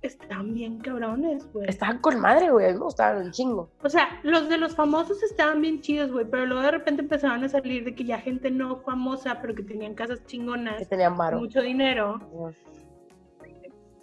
estaban 0.06 0.54
bien 0.54 0.78
cabrones, 0.78 1.50
güey. 1.52 1.68
Estaban 1.68 1.98
con 1.98 2.20
madre, 2.20 2.50
güey, 2.50 2.66
a 2.66 2.68
mí 2.68 2.74
me 2.74 2.84
gustaban 2.84 3.26
un 3.26 3.32
chingo. 3.32 3.70
O 3.82 3.88
sea, 3.88 4.20
los 4.22 4.48
de 4.48 4.58
los 4.58 4.74
famosos 4.74 5.22
estaban 5.22 5.60
bien 5.60 5.80
chidos, 5.80 6.12
güey, 6.12 6.26
pero 6.30 6.46
luego 6.46 6.62
de 6.62 6.70
repente 6.70 7.02
empezaban 7.02 7.44
a 7.44 7.48
salir 7.48 7.84
de 7.84 7.94
que 7.94 8.04
ya 8.04 8.18
gente 8.18 8.50
no 8.50 8.78
famosa, 8.78 9.40
pero 9.40 9.54
que 9.54 9.62
tenían 9.62 9.94
casas 9.94 10.24
chingonas. 10.26 10.78
Que 10.78 10.86
tenían 10.86 11.16
varo. 11.16 11.38
Mucho 11.38 11.62
dinero. 11.62 12.20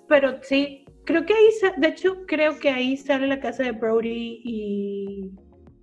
Pero 0.08 0.38
sí, 0.42 0.86
creo 1.06 1.26
que 1.26 1.34
ahí, 1.34 1.50
de 1.78 1.88
hecho, 1.88 2.26
creo 2.28 2.60
que 2.60 2.70
ahí 2.70 2.98
sale 2.98 3.28
la 3.28 3.40
casa 3.40 3.64
de 3.64 3.72
Brody 3.72 4.42
y 4.44 5.32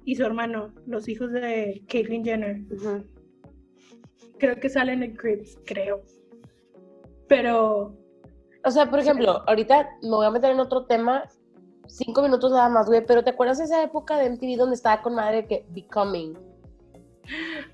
y 0.04 0.16
su 0.16 0.24
hermano, 0.24 0.72
los 0.87 1.09
hijos 1.09 1.30
de 1.33 1.83
Caitlyn 1.88 2.24
Jenner. 2.24 2.62
Creo 4.38 4.56
que 4.59 4.68
salen 4.68 5.02
en 5.02 5.14
Crips, 5.14 5.59
creo. 5.64 6.02
Pero. 7.28 7.96
O 8.64 8.70
sea, 8.70 8.90
por 8.90 8.99
ejemplo, 8.99 9.42
ahorita 9.46 9.88
me 10.03 10.11
voy 10.11 10.27
a 10.27 10.31
meter 10.31 10.51
en 10.51 10.61
otro 10.61 10.85
tema, 10.87 11.25
cinco 11.87 12.23
minutos 12.23 12.53
nada 12.53 12.68
más, 12.68 12.87
güey, 12.87 13.05
pero 13.05 13.25
¿te 13.25 13.31
acuerdas 13.31 13.59
de 13.59 13.64
esa 13.64 13.83
época 13.83 14.16
de 14.16 14.31
MTV 14.31 14.57
donde 14.57 14.77
estaba 14.77 15.03
con 15.03 15.14
madre 15.14 15.46
que 15.46 15.64
Becoming? 15.70 16.35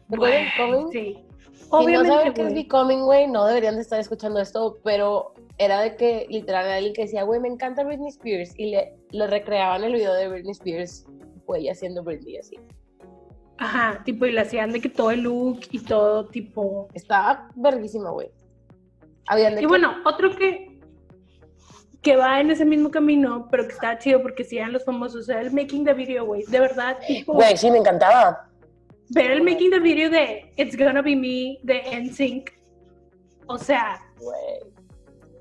¿Te 0.09 0.15
acuerdas 0.15 0.41
de 0.41 0.45
Becoming? 0.45 0.93
Sí. 0.93 1.23
Obviamente. 1.71 2.05
Si 2.05 2.11
no 2.11 2.19
saben 2.19 2.35
qué 2.35 2.43
es 2.43 2.55
Becoming, 2.55 3.03
güey, 3.03 3.27
no 3.27 3.45
deberían 3.47 3.75
de 3.75 3.83
estar 3.83 3.99
escuchando 3.99 4.41
esto, 4.41 4.79
pero 4.85 5.35
era 5.59 5.81
de 5.81 5.97
que 5.97 6.27
literal 6.31 6.71
alguien 6.71 6.95
que 6.95 7.03
decía, 7.03 7.25
güey, 7.25 7.41
me 7.41 7.49
encanta 7.49 7.83
Britney 7.83 8.11
Spears, 8.11 8.57
y 8.57 8.71
le, 8.71 8.95
le 9.11 9.27
recreaban 9.27 9.83
el 9.83 9.95
video 9.95 10.15
de 10.15 10.29
Britney 10.29 10.53
Spears 10.53 11.07
ella 11.55 11.73
haciendo 11.73 12.03
Britney 12.03 12.39
así. 12.39 12.57
Ajá, 13.59 14.03
tipo, 14.05 14.27
y 14.27 14.33
le 14.33 14.41
hacían 14.41 14.73
de 14.73 14.81
que 14.81 14.89
todo 14.89 15.11
el 15.11 15.21
look 15.21 15.61
y 15.71 15.79
todo, 15.79 16.27
tipo. 16.27 16.89
Estaba 16.93 17.49
verguísima, 17.55 18.11
güey. 18.11 18.31
y 19.61 19.67
bueno, 19.67 19.95
otro 20.05 20.35
que, 20.37 20.76
que 22.07 22.17
va 22.17 22.41
en 22.41 22.51
ese 22.51 22.65
mismo 22.65 22.91
camino, 22.91 23.49
pero 23.51 23.67
que 23.67 23.73
está 23.73 23.99
chido 23.99 24.23
porque 24.23 24.45
si 24.45 24.59
eran 24.59 24.73
los 24.73 24.85
famosos, 24.85 25.29
era 25.29 25.41
el 25.41 25.53
making 25.53 25.85
the 25.85 25.93
video, 25.93 26.25
güey. 26.25 26.45
De 26.45 26.61
verdad. 26.61 26.97
Güey, 27.27 27.57
sí, 27.57 27.71
me 27.71 27.79
encantaba. 27.79 28.49
Ver 29.11 29.33
el 29.33 29.43
making 29.43 29.71
the 29.71 29.81
video 29.81 30.09
de 30.09 30.53
It's 30.57 30.77
Gonna 30.77 31.03
Be 31.03 31.17
Me 31.17 31.59
de 31.63 31.83
NSYNC. 32.01 32.51
O 33.49 33.59
sea. 33.59 34.01
Güey. 34.21 34.73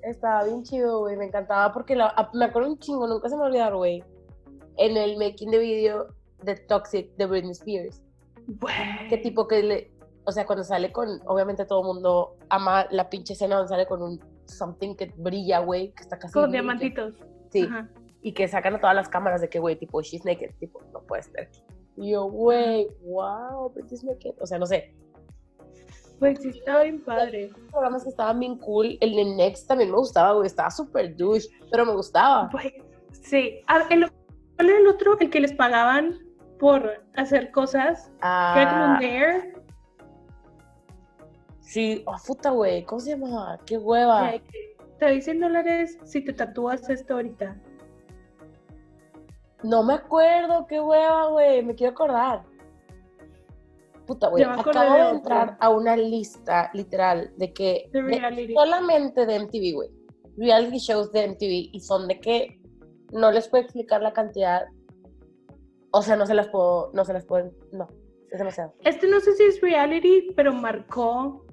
Estaba 0.04 0.44
bien 0.44 0.64
chido, 0.64 1.02
güey. 1.02 1.16
Me 1.16 1.26
encantaba 1.26 1.72
porque 1.72 1.96
me 2.34 2.46
acuerdo 2.46 2.70
un 2.70 2.80
chingo, 2.80 3.08
nunca 3.08 3.30
se 3.30 3.38
me 3.38 3.44
olvidaron, 3.44 3.78
güey 3.78 4.04
en 4.78 4.98
el 4.98 5.18
making 5.18 5.52
de 5.52 5.58
video 5.58 6.08
de 6.44 6.56
Toxic 6.56 7.16
de 7.16 7.26
Britney 7.26 7.52
Spears. 7.52 8.02
Qué 9.10 9.18
tipo 9.18 9.48
que 9.48 9.64
le, 9.64 9.92
o 10.26 10.32
sea, 10.32 10.46
cuando 10.46 10.64
sale 10.64 10.92
con, 10.92 11.22
obviamente 11.26 11.66
todo 11.66 11.82
el 11.82 11.88
mundo 11.88 12.38
ama 12.50 12.88
la 12.92 13.10
pinche 13.10 13.34
escena 13.34 13.56
donde 13.56 13.70
sale 13.70 13.88
con 13.88 14.02
un 14.02 14.20
something 14.46 14.96
que 14.96 15.14
brilla, 15.18 15.60
güey, 15.60 15.92
que 15.94 16.04
está 16.04 16.18
casi. 16.18 16.34
Con 16.34 16.52
diamantitos. 16.52 17.16
Sí. 17.52 17.68
Y 18.22 18.34
que 18.34 18.48
sacan 18.48 18.76
a 18.76 18.80
todas 18.80 18.96
las 18.96 19.10
cámaras 19.10 19.42
de 19.42 19.50
que, 19.50 19.60
güey, 19.60 19.76
tipo, 19.76 20.02
she's 20.02 20.26
naked, 20.26 20.52
tipo, 20.60 20.82
no 20.92 21.02
puede 21.02 21.22
estar 21.22 21.48
Y 21.96 22.12
yo, 22.12 22.26
güey, 22.26 22.88
wow, 23.04 23.72
O 24.40 24.46
sea, 24.48 24.58
no 24.58 24.66
sé. 24.66 24.94
Pues 26.20 26.40
sí, 26.42 26.50
estaba 26.50 26.84
bien 26.84 27.04
padre. 27.04 27.50
Los 27.50 27.72
programas 27.72 28.04
que 28.04 28.10
estaban 28.10 28.40
bien 28.40 28.58
cool. 28.60 28.98
El 29.02 29.16
de 29.16 29.26
Next 29.36 29.68
también 29.68 29.92
me 29.92 29.98
gustaba, 29.98 30.34
güey. 30.34 30.48
Estaba 30.48 30.72
súper 30.72 31.16
douche, 31.16 31.50
pero 31.70 31.86
me 31.86 31.94
gustaba. 31.94 32.50
Pues, 32.50 32.74
sí. 33.12 33.62
el, 33.90 34.12
¿Cuál 34.56 34.70
era 34.70 34.80
el 34.80 34.88
otro? 34.88 35.20
El 35.20 35.30
que 35.30 35.42
les 35.42 35.54
pagaban 35.54 36.18
por 36.58 37.04
hacer 37.16 37.52
cosas. 37.52 38.12
Ah. 38.22 38.54
Que 38.56 38.62
era 38.62 38.72
como 38.72 38.86
un 38.86 39.00
dare. 39.00 39.55
Sí, 41.66 42.04
oh, 42.06 42.16
puta, 42.26 42.52
güey. 42.52 42.84
¿Cómo 42.86 43.00
se 43.00 43.12
llamaba? 43.12 43.60
Qué 43.66 43.78
hueva. 43.78 44.34
Te 45.00 45.10
dicen 45.10 45.40
dólares 45.40 45.98
si 46.04 46.24
te 46.24 46.32
tatúas 46.32 46.88
esto 46.90 47.16
ahorita. 47.16 47.60
No 49.64 49.84
me 49.84 49.96
acuerdo, 49.96 50.68
qué 50.68 50.80
hueva, 50.80 51.30
güey. 51.30 51.64
Me 51.64 51.74
quiero 51.74 51.94
acordar. 51.94 52.44
Puta, 54.06 54.30
güey. 54.30 54.44
Acabo 54.44 54.94
de, 54.94 55.10
entrar 55.10 55.58
a 55.60 55.70
una 55.70 55.98
lista, 55.98 56.70
literal, 56.74 57.34
de 57.36 57.52
que. 57.52 57.90
solamente 58.54 59.26
de 59.26 59.40
MTV, 59.40 59.74
güey. 59.74 59.90
Reality 60.38 60.78
shows 60.78 61.12
de 61.12 61.30
MTV. 61.30 61.74
Y 61.74 61.80
son 61.80 62.08
de 62.08 62.20
que 62.20 62.62
no 63.12 63.32
les 63.32 63.48
puedo 63.48 63.64
explicar 63.64 64.04
la 64.04 64.14
cantidad. 64.14 64.68
O 65.90 66.04
sea, 66.04 66.16
no 66.16 66.28
se 66.28 66.36
las 66.36 66.48
puedo. 66.50 66.92
No 66.94 67.04
se 67.06 67.14
las 67.14 67.26
puedo. 67.26 67.52
No. 67.72 67.88
Es 68.32 68.38
demasiado. 68.38 68.74
Este 68.84 69.08
no 69.08 69.20
sé 69.20 69.34
si 69.34 69.44
es 69.44 69.62
reality, 69.62 70.32
pero 70.36 70.54
marcó 70.54 71.45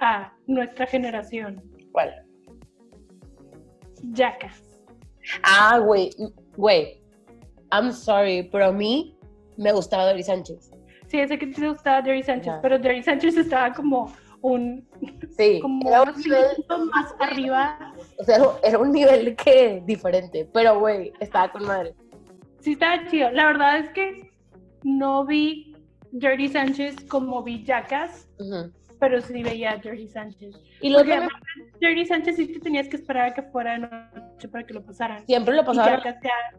a 0.00 0.32
nuestra 0.46 0.86
generación. 0.86 1.62
¿Cuál? 1.92 2.14
Jackass. 4.12 4.62
Ah, 5.42 5.78
güey, 5.78 6.10
güey. 6.56 7.02
I'm 7.72 7.92
sorry, 7.92 8.48
pero 8.50 8.66
a 8.66 8.72
mí 8.72 9.16
me 9.56 9.72
gustaba 9.72 10.06
Dory 10.06 10.22
Sánchez. 10.22 10.70
Sí, 11.08 11.18
ese 11.20 11.38
que 11.38 11.46
te 11.48 11.68
gustaba 11.68 12.02
Dory 12.02 12.22
Sánchez, 12.22 12.54
pero 12.62 12.78
Dory 12.78 13.02
Sánchez 13.02 13.36
estaba 13.36 13.72
como 13.72 14.12
un. 14.40 14.86
Sí, 15.36 15.60
como 15.60 15.88
era 15.88 16.02
un 16.02 16.16
nivel 16.16 16.46
más 16.92 17.14
arriba. 17.18 17.94
O 18.18 18.24
sea, 18.24 18.38
era 18.62 18.78
un 18.78 18.92
nivel 18.92 19.36
que 19.36 19.82
diferente, 19.84 20.48
pero 20.52 20.78
güey, 20.78 21.12
estaba 21.20 21.50
con 21.50 21.66
madre. 21.66 21.94
Sí, 22.60 22.72
estaba 22.72 23.06
chido. 23.08 23.30
La 23.30 23.46
verdad 23.46 23.78
es 23.78 23.90
que 23.90 24.30
no 24.82 25.24
vi 25.26 25.76
Dirty 26.12 26.48
Sánchez 26.48 26.96
como 27.08 27.42
vi 27.42 27.64
Jackass 27.64 28.28
pero 28.98 29.20
sí 29.20 29.42
veía 29.42 29.72
a 29.72 29.80
Jerry 29.80 30.08
Sánchez. 30.08 30.56
Y 30.80 30.90
lo 30.90 31.02
que 31.04 31.20
Jerry 31.80 32.06
Sánchez 32.06 32.36
sí 32.36 32.52
te 32.52 32.60
tenías 32.60 32.88
que 32.88 32.96
esperar 32.96 33.30
a 33.30 33.34
que 33.34 33.42
fuera 33.42 33.72
de 33.72 33.78
noche 33.78 34.48
para 34.48 34.64
que 34.64 34.74
lo 34.74 34.84
pasaran. 34.84 35.24
Siempre 35.26 35.54
lo 35.54 35.64
pasaban. 35.64 36.00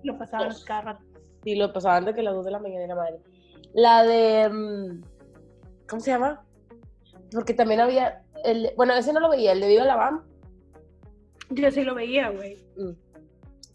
Y 0.03 0.07
lo 0.07 0.17
pasaban 0.17 0.53
cada 0.65 0.81
rato. 0.81 1.03
Sí, 1.43 1.55
lo 1.55 1.71
pasaban 1.71 2.05
de 2.05 2.13
que 2.13 2.23
las 2.23 2.33
2 2.33 2.45
de 2.45 2.51
la 2.51 2.59
mañana 2.59 2.83
era 2.83 2.95
madre. 2.95 3.19
La 3.73 4.03
de. 4.03 4.49
Mm, 4.49 5.03
¿Cómo 5.87 6.01
se 6.01 6.11
llama? 6.11 6.43
Porque 7.31 7.53
también 7.53 7.79
había. 7.79 8.23
El, 8.43 8.71
bueno, 8.75 8.93
ese 8.93 9.13
no 9.13 9.19
lo 9.19 9.29
veía, 9.29 9.51
el 9.51 9.61
de 9.61 9.67
Viva 9.67 9.85
la 9.85 9.95
Bam. 9.95 10.23
Yo 11.49 11.71
sí 11.71 11.83
lo 11.83 11.95
veía, 11.95 12.29
güey. 12.29 12.57
Mm. 12.77 12.91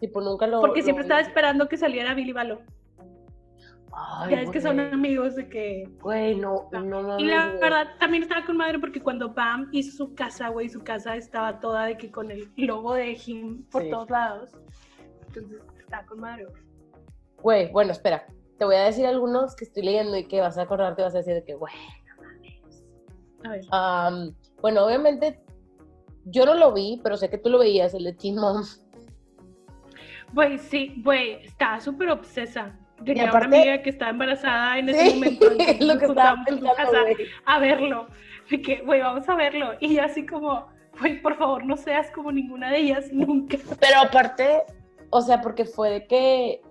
Tipo, 0.01 0.21
nunca 0.21 0.47
lo. 0.47 0.61
Porque 0.61 0.83
siempre 0.83 1.03
estaba 1.03 1.21
esperando 1.21 1.69
que 1.69 1.77
saliera 1.77 2.15
Billy 2.15 2.33
Ya 4.31 4.41
es 4.41 4.51
que 4.51 4.61
son 4.61 4.81
amigos 4.81 5.37
de 5.37 5.49
que. 5.49 5.89
Güey, 6.01 6.37
no, 6.37 6.69
no, 6.73 6.83
no. 6.83 7.19
Y 7.19 7.27
la 7.27 7.53
verdad, 7.61 7.89
también 7.99 8.23
estaba 8.23 8.45
con 8.45 8.57
madre 8.57 8.79
porque 8.79 9.01
cuando 9.01 9.35
Pam 9.35 9.69
hizo 9.73 9.97
su 9.97 10.15
casa, 10.15 10.49
güey, 10.49 10.69
su 10.69 10.83
casa 10.83 11.17
estaba 11.17 11.61
toda 11.61 11.87
de 11.87 11.97
que 11.97 12.11
con 12.11 12.31
el 12.31 12.51
logo 12.57 12.95
de 12.95 13.15
Jim 13.15 13.65
por 13.71 13.89
todos 13.89 14.11
lados. 14.11 14.51
Entonces, 15.27 15.61
estaba 15.79 16.07
con 16.07 16.21
madre, 16.21 16.47
güey. 17.43 17.71
Bueno, 17.71 17.93
espera. 17.93 18.27
Te 18.59 18.65
voy 18.65 18.77
a 18.77 18.85
decir 18.85 19.05
algunos 19.05 19.57
que 19.57 19.65
estoy 19.65 19.83
leyendo 19.83 20.17
y 20.17 20.27
que 20.27 20.41
vas 20.41 20.57
a 20.59 20.63
acordarte, 20.63 21.03
vas 21.03 21.15
a 21.15 21.19
decir 21.19 21.35
de 21.35 21.45
que, 21.45 21.55
güey, 21.55 21.75
no 22.07 22.23
mames. 22.23 23.71
A 23.73 24.11
ver. 24.11 24.35
bueno, 24.61 24.87
obviamente, 24.87 25.41
yo 26.25 26.47
no 26.47 26.55
lo 26.55 26.73
vi, 26.73 27.01
pero 27.03 27.17
sé 27.17 27.29
que 27.29 27.39
tú 27.39 27.51
lo 27.51 27.59
veías, 27.59 27.95
el 27.95 28.05
de 28.05 28.13
Teen 28.13 28.37
Mom. 28.37 28.63
Güey, 30.33 30.59
sí, 30.59 31.03
güey, 31.05 31.45
estaba 31.45 31.81
súper 31.81 32.11
obsesa 32.11 32.79
Tenía 33.05 33.31
una 33.31 33.45
amiga 33.45 33.83
que 33.83 33.91
estaba 33.91 34.11
embarazada 34.11 34.79
en 34.79 34.89
ese 34.89 35.15
momento. 35.15 35.47
Es 35.59 35.81
lo 35.81 35.99
que 35.99 36.07
estaba 36.07 36.45
pensando, 36.45 36.73
a 37.45 37.59
verlo. 37.59 38.07
De 38.51 38.61
que, 38.61 38.83
güey, 38.83 39.01
vamos 39.01 39.29
a 39.29 39.35
verlo. 39.35 39.73
Y 39.81 39.97
yo 39.97 40.03
así 40.05 40.27
como, 40.27 40.69
güey, 41.01 41.21
por 41.21 41.37
favor, 41.37 41.65
no 41.65 41.77
seas 41.77 42.11
como 42.13 42.31
ninguna 42.31 42.71
de 42.71 42.79
ellas 42.79 43.13
nunca. 43.13 43.59
Pero 43.81 44.01
aparte, 44.01 44.63
o 45.11 45.21
sea, 45.21 45.41
porque 45.41 45.65
fue 45.65 45.91
de 45.91 46.07
que 46.07 46.63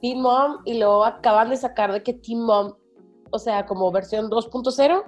Team 0.00 0.18
Mom 0.18 0.58
y 0.64 0.78
luego 0.78 1.04
acaban 1.04 1.50
de 1.50 1.56
sacar 1.56 1.92
de 1.92 2.02
que 2.02 2.12
Team 2.12 2.40
Mom, 2.40 2.74
o 3.30 3.38
sea, 3.38 3.66
como 3.66 3.90
versión 3.92 4.28
2.0 4.28 5.04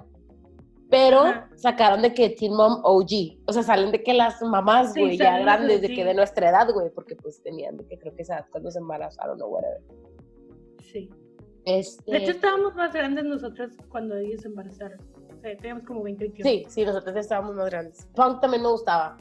pero 0.95 1.25
sacaron 1.55 2.01
de 2.01 2.13
que 2.13 2.29
Teen 2.29 2.55
Mom 2.55 2.79
OG. 2.83 3.41
O 3.47 3.51
sea, 3.51 3.63
salen 3.63 3.91
de 3.91 4.01
que 4.01 4.13
las 4.13 4.41
mamás, 4.41 4.93
güey, 4.95 5.17
ya 5.17 5.39
grandes, 5.39 5.81
de 5.81 5.89
que 5.89 6.05
de 6.05 6.13
nuestra 6.13 6.49
edad, 6.49 6.71
güey, 6.73 6.89
porque 6.89 7.17
pues 7.17 7.41
tenían 7.41 7.75
de 7.75 7.85
que 7.85 7.99
creo 7.99 8.15
que 8.15 8.21
esa 8.21 8.47
cuando 8.49 8.71
se 8.71 8.79
embarazaron 8.79 9.41
o 9.41 9.47
whatever. 9.47 9.81
Sí. 10.81 11.09
Este... 11.65 12.11
De 12.11 12.17
hecho, 12.19 12.31
estábamos 12.31 12.75
más 12.75 12.93
grandes 12.93 13.25
nosotros 13.25 13.73
cuando 13.89 14.15
ellos 14.15 14.39
se 14.39 14.47
embarazaron. 14.47 14.97
O 15.37 15.41
sea, 15.41 15.57
teníamos 15.57 15.83
como 15.83 16.01
20 16.01 16.23
años. 16.23 16.37
Sí, 16.41 16.65
sí, 16.69 16.85
nosotros 16.85 17.13
estábamos 17.17 17.55
más 17.55 17.65
grandes. 17.65 18.07
Punk 18.15 18.39
también 18.39 18.63
me 18.63 18.69
gustaba. 18.69 19.17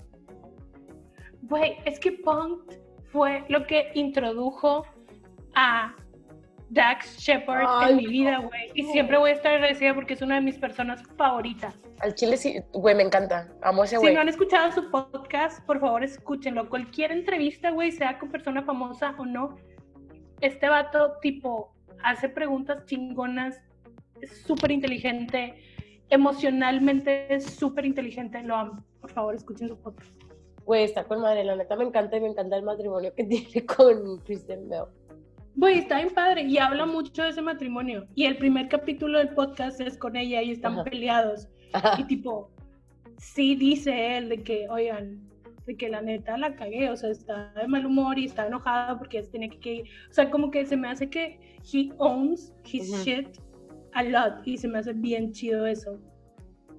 Güey, 1.42 1.78
es 1.86 1.98
que 1.98 2.12
Punk 2.12 2.72
fue 3.10 3.44
lo 3.48 3.66
que 3.66 3.90
introdujo 3.94 4.84
a 5.56 5.96
Dax 6.70 7.18
Shepard 7.18 7.90
en 7.90 7.96
mi 7.96 8.06
vida, 8.06 8.38
güey. 8.38 8.70
Y 8.74 8.84
siempre 8.84 9.18
voy 9.18 9.30
a 9.30 9.34
estar 9.34 9.54
agradecida 9.54 9.94
porque 9.94 10.14
es 10.14 10.22
una 10.22 10.36
de 10.36 10.40
mis 10.40 10.58
personas 10.58 11.02
favoritas. 11.16 11.74
Al 12.00 12.14
chile 12.14 12.36
sí, 12.36 12.60
güey, 12.72 12.94
me 12.94 13.02
encanta. 13.02 13.48
Amo 13.62 13.84
ese 13.84 13.96
güey. 13.96 14.08
Si 14.08 14.14
no 14.14 14.20
han 14.20 14.28
escuchado 14.28 14.72
su 14.72 14.90
podcast, 14.90 15.64
por 15.66 15.80
favor 15.80 16.02
escúchenlo. 16.02 16.68
Cualquier 16.68 17.12
entrevista, 17.12 17.70
güey, 17.70 17.92
sea 17.92 18.18
con 18.18 18.30
persona 18.30 18.62
famosa 18.62 19.14
o 19.18 19.24
no, 19.24 19.56
este 20.40 20.68
vato, 20.68 21.18
tipo, 21.22 21.74
hace 22.02 22.28
preguntas 22.28 22.84
chingonas, 22.86 23.60
es 24.20 24.42
súper 24.42 24.70
inteligente, 24.70 25.54
emocionalmente 26.10 27.32
es 27.34 27.44
súper 27.44 27.86
inteligente, 27.86 28.42
lo 28.42 28.56
amo. 28.56 28.84
Por 29.00 29.10
favor, 29.10 29.34
escuchen 29.34 29.68
su 29.68 29.76
podcast. 29.78 30.10
Güey, 30.64 30.84
está 30.84 31.04
con 31.04 31.20
madre, 31.20 31.44
la 31.44 31.56
neta 31.56 31.76
me 31.76 31.84
encanta 31.84 32.16
y 32.16 32.20
me 32.20 32.28
encanta 32.28 32.56
el 32.56 32.62
matrimonio 32.62 33.14
que 33.14 33.24
tiene 33.24 33.66
con 33.66 34.18
Kristen 34.20 34.68
Bell. 34.68 34.86
Güey, 35.56 35.78
está 35.78 35.96
bien 35.96 36.12
padre 36.12 36.42
y 36.42 36.58
habla 36.58 36.84
mucho 36.84 37.22
de 37.22 37.28
ese 37.28 37.40
matrimonio. 37.42 38.06
Y 38.14 38.24
el 38.24 38.36
primer 38.38 38.68
capítulo 38.68 39.18
del 39.18 39.30
podcast 39.30 39.80
es 39.80 39.96
con 39.96 40.16
ella 40.16 40.42
y 40.42 40.50
están 40.50 40.82
peleados. 40.82 41.48
Y 41.98 42.04
tipo, 42.04 42.50
sí 43.18 43.54
dice 43.54 44.16
él 44.16 44.28
de 44.28 44.42
que, 44.42 44.68
oigan, 44.68 45.28
de 45.66 45.76
que 45.76 45.88
la 45.88 46.02
neta 46.02 46.36
la 46.36 46.56
cagué, 46.56 46.90
o 46.90 46.96
sea, 46.96 47.10
está 47.10 47.52
de 47.54 47.68
mal 47.68 47.86
humor 47.86 48.18
y 48.18 48.26
está 48.26 48.46
enojada 48.46 48.98
porque 48.98 49.22
tenía 49.22 49.48
que 49.48 49.74
ir. 49.74 49.84
O 50.10 50.12
sea, 50.12 50.30
como 50.30 50.50
que 50.50 50.66
se 50.66 50.76
me 50.76 50.88
hace 50.88 51.08
que 51.08 51.38
he 51.72 51.90
owns 51.98 52.52
his 52.64 52.92
shit 53.04 53.28
a 53.92 54.02
lot 54.02 54.46
y 54.46 54.58
se 54.58 54.68
me 54.68 54.78
hace 54.78 54.92
bien 54.92 55.32
chido 55.32 55.66
eso. 55.66 55.98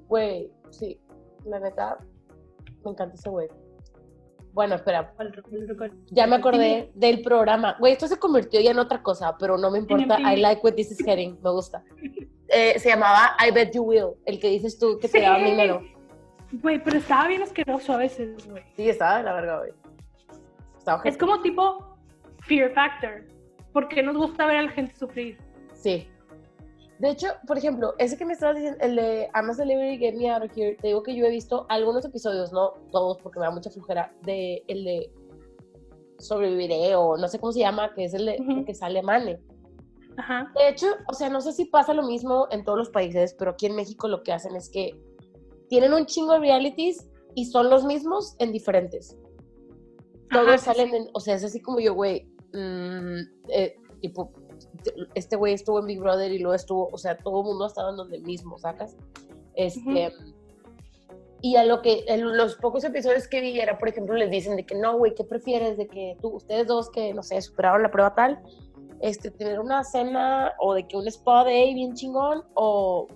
Güey, 0.07 0.51
sí, 0.69 0.99
la 1.45 1.59
neta, 1.59 1.97
me 2.83 2.91
encanta 2.91 3.15
ese 3.15 3.29
güey. 3.29 3.47
Bueno, 4.55 4.75
espera. 4.75 5.13
Ya 6.11 6.27
me 6.27 6.37
acordé 6.37 6.89
del 6.95 7.21
programa. 7.21 7.75
Güey, 7.77 7.91
esto 7.91 8.07
se 8.07 8.17
convirtió 8.17 8.61
ya 8.61 8.71
en 8.71 8.79
otra 8.79 9.03
cosa, 9.03 9.35
pero 9.37 9.57
no 9.57 9.69
me 9.69 9.79
importa. 9.79 10.17
I 10.17 10.37
like 10.37 10.61
what 10.63 10.75
this 10.75 10.91
is 10.91 11.05
heading. 11.05 11.37
Me 11.43 11.51
gusta. 11.51 11.83
Eh, 12.47 12.79
se 12.79 12.87
llamaba 12.87 13.35
I 13.45 13.51
Bet 13.51 13.75
You 13.75 13.83
Will, 13.83 14.11
el 14.25 14.39
que 14.39 14.49
dices 14.49 14.79
tú 14.79 14.97
que 14.97 15.09
te 15.09 15.19
daba 15.19 15.39
dinero. 15.39 15.81
Güey, 16.53 16.81
pero 16.81 16.99
estaba 16.99 17.27
bien 17.27 17.43
asqueroso 17.43 17.91
a 17.91 17.97
veces, 17.97 18.47
güey. 18.49 18.63
Sí, 18.77 18.87
estaba 18.87 19.21
la 19.21 19.33
verga, 19.33 19.59
güey. 19.59 19.71
Es 21.03 21.17
como 21.17 21.41
tipo 21.41 21.97
Fear 22.43 22.71
Factor. 22.71 23.25
¿Por 23.73 23.89
qué 23.89 24.01
nos 24.01 24.15
gusta 24.15 24.45
ver 24.45 24.55
a 24.55 24.61
la 24.61 24.71
gente 24.71 24.95
sufrir? 24.95 25.37
Sí. 25.73 26.07
De 26.99 27.10
hecho, 27.10 27.27
por 27.45 27.58
ejemplo, 27.58 27.93
ese 27.97 28.17
que 28.17 28.25
me 28.25 28.34
estabas 28.34 28.55
diciendo, 28.55 28.79
el 28.81 28.95
de 28.95 29.29
I'm 29.36 29.49
a 29.49 29.53
Celebrity, 29.53 29.97
Get 29.97 30.15
Me 30.15 30.31
Out 30.31 30.43
of 30.43 30.58
Here, 30.58 30.75
te 30.75 30.88
digo 30.88 31.03
que 31.03 31.15
yo 31.15 31.25
he 31.25 31.29
visto 31.29 31.65
algunos 31.69 32.05
episodios, 32.05 32.53
no 32.53 32.73
todos, 32.91 33.17
porque 33.17 33.39
me 33.39 33.45
da 33.45 33.51
mucha 33.51 33.69
flujera, 33.69 34.13
de 34.23 34.63
el 34.67 34.86
de 34.86 35.12
Sobreviviré 36.19 36.95
o 36.95 37.17
no 37.17 37.27
sé 37.27 37.39
cómo 37.39 37.51
se 37.51 37.60
llama, 37.60 37.93
que 37.93 38.05
es 38.05 38.13
el 38.13 38.25
de 38.25 38.63
que 38.65 38.73
sale 38.73 39.01
Mane. 39.01 39.39
Ajá. 40.17 40.49
De 40.55 40.69
hecho, 40.69 40.88
o 41.10 41.13
sea, 41.13 41.29
no 41.29 41.41
sé 41.41 41.51
si 41.51 41.65
pasa 41.65 41.93
lo 41.93 42.03
mismo 42.03 42.47
en 42.51 42.63
todos 42.63 42.77
los 42.77 42.89
países, 42.89 43.36
pero 43.38 43.51
aquí 43.51 43.65
en 43.65 43.75
México 43.75 44.08
lo 44.08 44.23
que 44.23 44.31
hacen 44.31 44.55
es 44.55 44.69
que 44.69 44.97
tienen 45.67 45.93
un 45.93 46.05
chingo 46.05 46.34
de 46.34 46.39
realities 46.39 47.10
y 47.34 47.45
son 47.45 47.69
los 47.69 47.84
mismos 47.84 48.36
en 48.39 48.53
diferentes. 48.53 49.17
Todos 50.31 50.62
salen, 50.62 50.95
en, 50.95 51.10
o 51.13 51.19
sea, 51.19 51.36
es 51.36 51.43
así 51.43 51.60
como 51.60 51.81
yo, 51.81 51.93
güey, 51.93 52.25
mm, 52.53 53.19
eh, 53.49 53.75
tipo, 54.01 54.31
este 55.13 55.35
güey 55.35 55.53
estuvo 55.53 55.79
en 55.79 55.88
Big 55.88 55.99
Brother 55.99 56.31
y 56.31 56.39
luego 56.39 56.55
estuvo, 56.55 56.89
o 56.91 56.97
sea, 56.97 57.17
todo 57.17 57.41
el 57.41 57.47
mundo 57.47 57.65
ha 57.65 57.67
estado 57.67 57.89
en 57.91 57.97
donde 57.97 58.19
mismo, 58.19 58.57
¿sacas? 58.57 58.95
Este, 59.55 60.11
Y 61.41 61.57
a 61.57 61.63
lo 61.63 61.81
que, 61.81 62.05
en 62.07 62.38
los 62.38 62.55
pocos 62.55 62.83
episodios 62.83 63.27
que 63.27 63.39
vi 63.39 63.59
era, 63.59 63.77
por 63.77 63.88
ejemplo, 63.88 64.15
les 64.15 64.31
dicen 64.31 64.55
de 64.55 64.65
que 64.65 64.73
no, 64.73 64.97
güey, 64.97 65.13
¿qué 65.13 65.23
prefieres? 65.23 65.77
De 65.77 65.88
que 65.88 66.17
tú, 66.19 66.29
ustedes 66.29 66.65
dos 66.65 66.89
que, 66.89 67.13
no 67.13 67.21
sé, 67.21 67.39
superaron 67.41 67.83
la 67.83 67.91
prueba 67.91 68.15
tal, 68.15 68.41
este, 68.99 69.29
tener 69.29 69.59
una 69.59 69.83
cena 69.83 70.53
o 70.59 70.73
de 70.73 70.88
que 70.88 70.97
un 70.97 71.07
spa 71.07 71.43
day 71.43 71.73
bien 71.73 71.93
chingón 71.93 72.43
o 72.55 73.07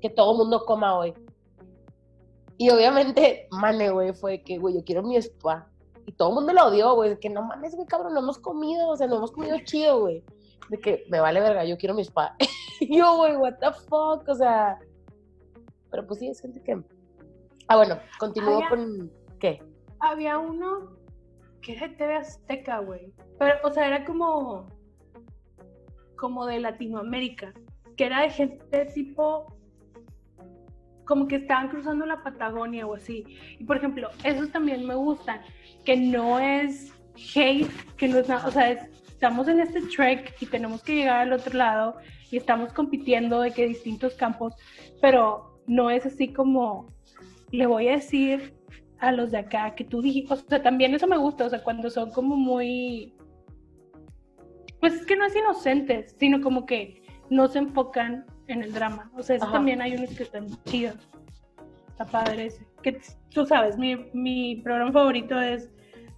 que 0.00 0.10
todo 0.10 0.32
el 0.32 0.38
mundo 0.38 0.64
coma 0.64 0.98
hoy. 0.98 1.14
Y 2.56 2.70
obviamente, 2.70 3.46
mane, 3.50 3.90
güey, 3.90 4.12
fue 4.14 4.42
que, 4.42 4.58
güey, 4.58 4.74
yo 4.74 4.84
quiero 4.84 5.02
mi 5.02 5.16
spa. 5.16 5.68
Y 6.06 6.12
todo 6.12 6.30
el 6.30 6.34
mundo 6.34 6.52
lo 6.52 6.66
odió, 6.66 6.94
güey, 6.94 7.18
que 7.20 7.30
no 7.30 7.42
mames, 7.42 7.74
güey, 7.74 7.86
cabrón, 7.86 8.14
no 8.14 8.20
hemos 8.20 8.38
comido, 8.38 8.88
o 8.88 8.96
sea, 8.96 9.06
no 9.06 9.16
hemos 9.16 9.32
comido 9.32 9.56
chido, 9.64 10.00
güey. 10.00 10.24
De 10.68 10.78
que 10.78 11.04
me 11.08 11.20
vale 11.20 11.40
verga, 11.40 11.64
yo 11.64 11.76
quiero 11.76 11.94
mi 11.94 12.02
spa. 12.02 12.36
y 12.80 12.98
yo, 12.98 13.16
güey, 13.16 13.36
what 13.36 13.54
the 13.60 13.72
fuck, 13.88 14.28
o 14.28 14.34
sea. 14.34 14.78
Pero 15.90 16.06
pues 16.06 16.20
sí, 16.20 16.28
es 16.28 16.40
gente 16.40 16.62
que. 16.62 16.82
Ah, 17.68 17.76
bueno, 17.76 17.98
continúo 18.18 18.62
con. 18.68 19.10
¿Qué? 19.38 19.62
Había 20.00 20.38
uno 20.38 20.96
que 21.60 21.72
era 21.72 21.88
de 21.88 21.94
TV 21.94 22.16
Azteca, 22.16 22.78
güey. 22.78 23.12
Pero, 23.38 23.54
o 23.64 23.72
sea, 23.72 23.86
era 23.86 24.04
como. 24.04 24.66
como 26.16 26.46
de 26.46 26.60
Latinoamérica. 26.60 27.52
Que 27.96 28.06
era 28.06 28.22
de 28.22 28.30
gente 28.30 28.86
tipo 28.86 29.54
como 31.04 31.28
que 31.28 31.36
estaban 31.36 31.68
cruzando 31.68 32.06
la 32.06 32.22
Patagonia 32.22 32.86
o 32.86 32.94
así. 32.94 33.24
Y 33.58 33.64
por 33.64 33.76
ejemplo, 33.76 34.08
esos 34.22 34.50
también 34.50 34.86
me 34.86 34.94
gustan, 34.94 35.40
que 35.84 35.96
no 35.96 36.38
es 36.38 36.92
hate, 37.34 37.70
que 37.96 38.08
no 38.08 38.18
es 38.18 38.28
nada, 38.28 38.48
o 38.48 38.50
sea, 38.50 38.88
estamos 39.14 39.48
en 39.48 39.60
este 39.60 39.80
trek 39.82 40.36
y 40.40 40.46
tenemos 40.46 40.82
que 40.82 40.96
llegar 40.96 41.20
al 41.20 41.32
otro 41.32 41.56
lado 41.56 41.96
y 42.30 42.36
estamos 42.36 42.72
compitiendo 42.72 43.40
de 43.40 43.52
que 43.52 43.66
distintos 43.66 44.14
campos, 44.14 44.54
pero 45.00 45.60
no 45.66 45.90
es 45.90 46.04
así 46.04 46.32
como 46.32 46.88
le 47.50 47.66
voy 47.66 47.88
a 47.88 47.92
decir 47.92 48.54
a 48.98 49.12
los 49.12 49.30
de 49.30 49.38
acá 49.38 49.74
que 49.74 49.84
tú 49.84 50.02
dijiste, 50.02 50.34
o 50.34 50.36
sea, 50.36 50.62
también 50.62 50.94
eso 50.94 51.06
me 51.06 51.16
gusta, 51.16 51.46
o 51.46 51.50
sea, 51.50 51.62
cuando 51.62 51.88
son 51.90 52.10
como 52.10 52.36
muy, 52.36 53.14
pues 54.80 54.94
es 54.94 55.06
que 55.06 55.16
no 55.16 55.24
es 55.24 55.36
inocentes, 55.36 56.16
sino 56.18 56.40
como 56.40 56.66
que 56.66 57.02
no 57.30 57.48
se 57.48 57.60
enfocan 57.60 58.26
en 58.48 58.62
el 58.62 58.72
drama. 58.72 59.10
O 59.16 59.22
sea, 59.22 59.38
también 59.38 59.80
hay 59.80 59.94
unos 59.94 60.10
que 60.10 60.24
están 60.24 60.46
chidos. 60.64 61.08
Está 61.88 62.04
padre 62.04 62.46
ese. 62.46 62.66
Que 62.82 63.00
tú 63.32 63.46
sabes, 63.46 63.78
mi, 63.78 63.96
mi 64.12 64.56
programa 64.56 64.92
favorito 64.92 65.40
es 65.40 65.70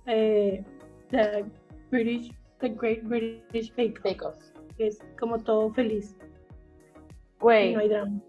eh, 0.06 0.64
The 1.10 1.44
British, 1.90 2.32
The 2.60 2.70
Great 2.70 3.04
British 3.04 3.74
Bake 3.76 4.22
Off. 4.22 4.36
Es 4.78 4.98
como 5.18 5.38
todo 5.38 5.72
feliz. 5.72 6.16
Güey. 7.40 7.74
No 7.74 7.80
hay 7.80 7.88
drama. 7.88 8.20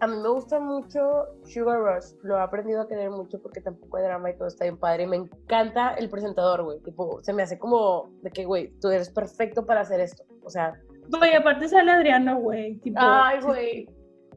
A 0.00 0.06
mí 0.06 0.16
me 0.16 0.28
gusta 0.28 0.60
mucho 0.60 1.26
Sugar 1.44 1.80
Rush. 1.80 2.14
Lo 2.22 2.36
he 2.36 2.40
aprendido 2.40 2.82
a 2.82 2.88
querer 2.88 3.10
mucho 3.10 3.40
porque 3.42 3.60
tampoco 3.60 3.96
hay 3.96 4.04
drama 4.04 4.30
y 4.30 4.36
todo 4.36 4.46
está 4.46 4.64
bien 4.64 4.76
padre. 4.76 5.06
Me 5.06 5.16
encanta 5.16 5.94
el 5.94 6.08
presentador, 6.08 6.62
güey. 6.62 6.78
Tipo, 6.80 7.22
se 7.22 7.32
me 7.32 7.42
hace 7.42 7.58
como 7.58 8.10
de 8.22 8.30
que, 8.30 8.44
güey, 8.44 8.72
tú 8.80 8.90
eres 8.90 9.10
perfecto 9.10 9.66
para 9.66 9.80
hacer 9.80 10.00
esto. 10.00 10.22
O 10.44 10.50
sea, 10.50 10.80
Güey, 11.10 11.34
aparte 11.34 11.68
sale 11.68 11.90
Adriano, 11.90 12.38
güey. 12.38 12.80
Ay, 12.96 13.40
güey. 13.40 13.88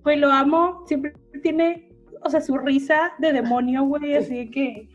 Pues 0.04 0.18
lo 0.20 0.32
amo. 0.32 0.84
Siempre 0.88 1.14
tiene, 1.44 1.92
o 2.24 2.30
sea, 2.30 2.42
su 2.42 2.58
risa 2.58 3.14
de 3.20 3.34
demonio, 3.34 3.84
güey. 3.84 4.16
Así 4.18 4.50
que 4.50 4.88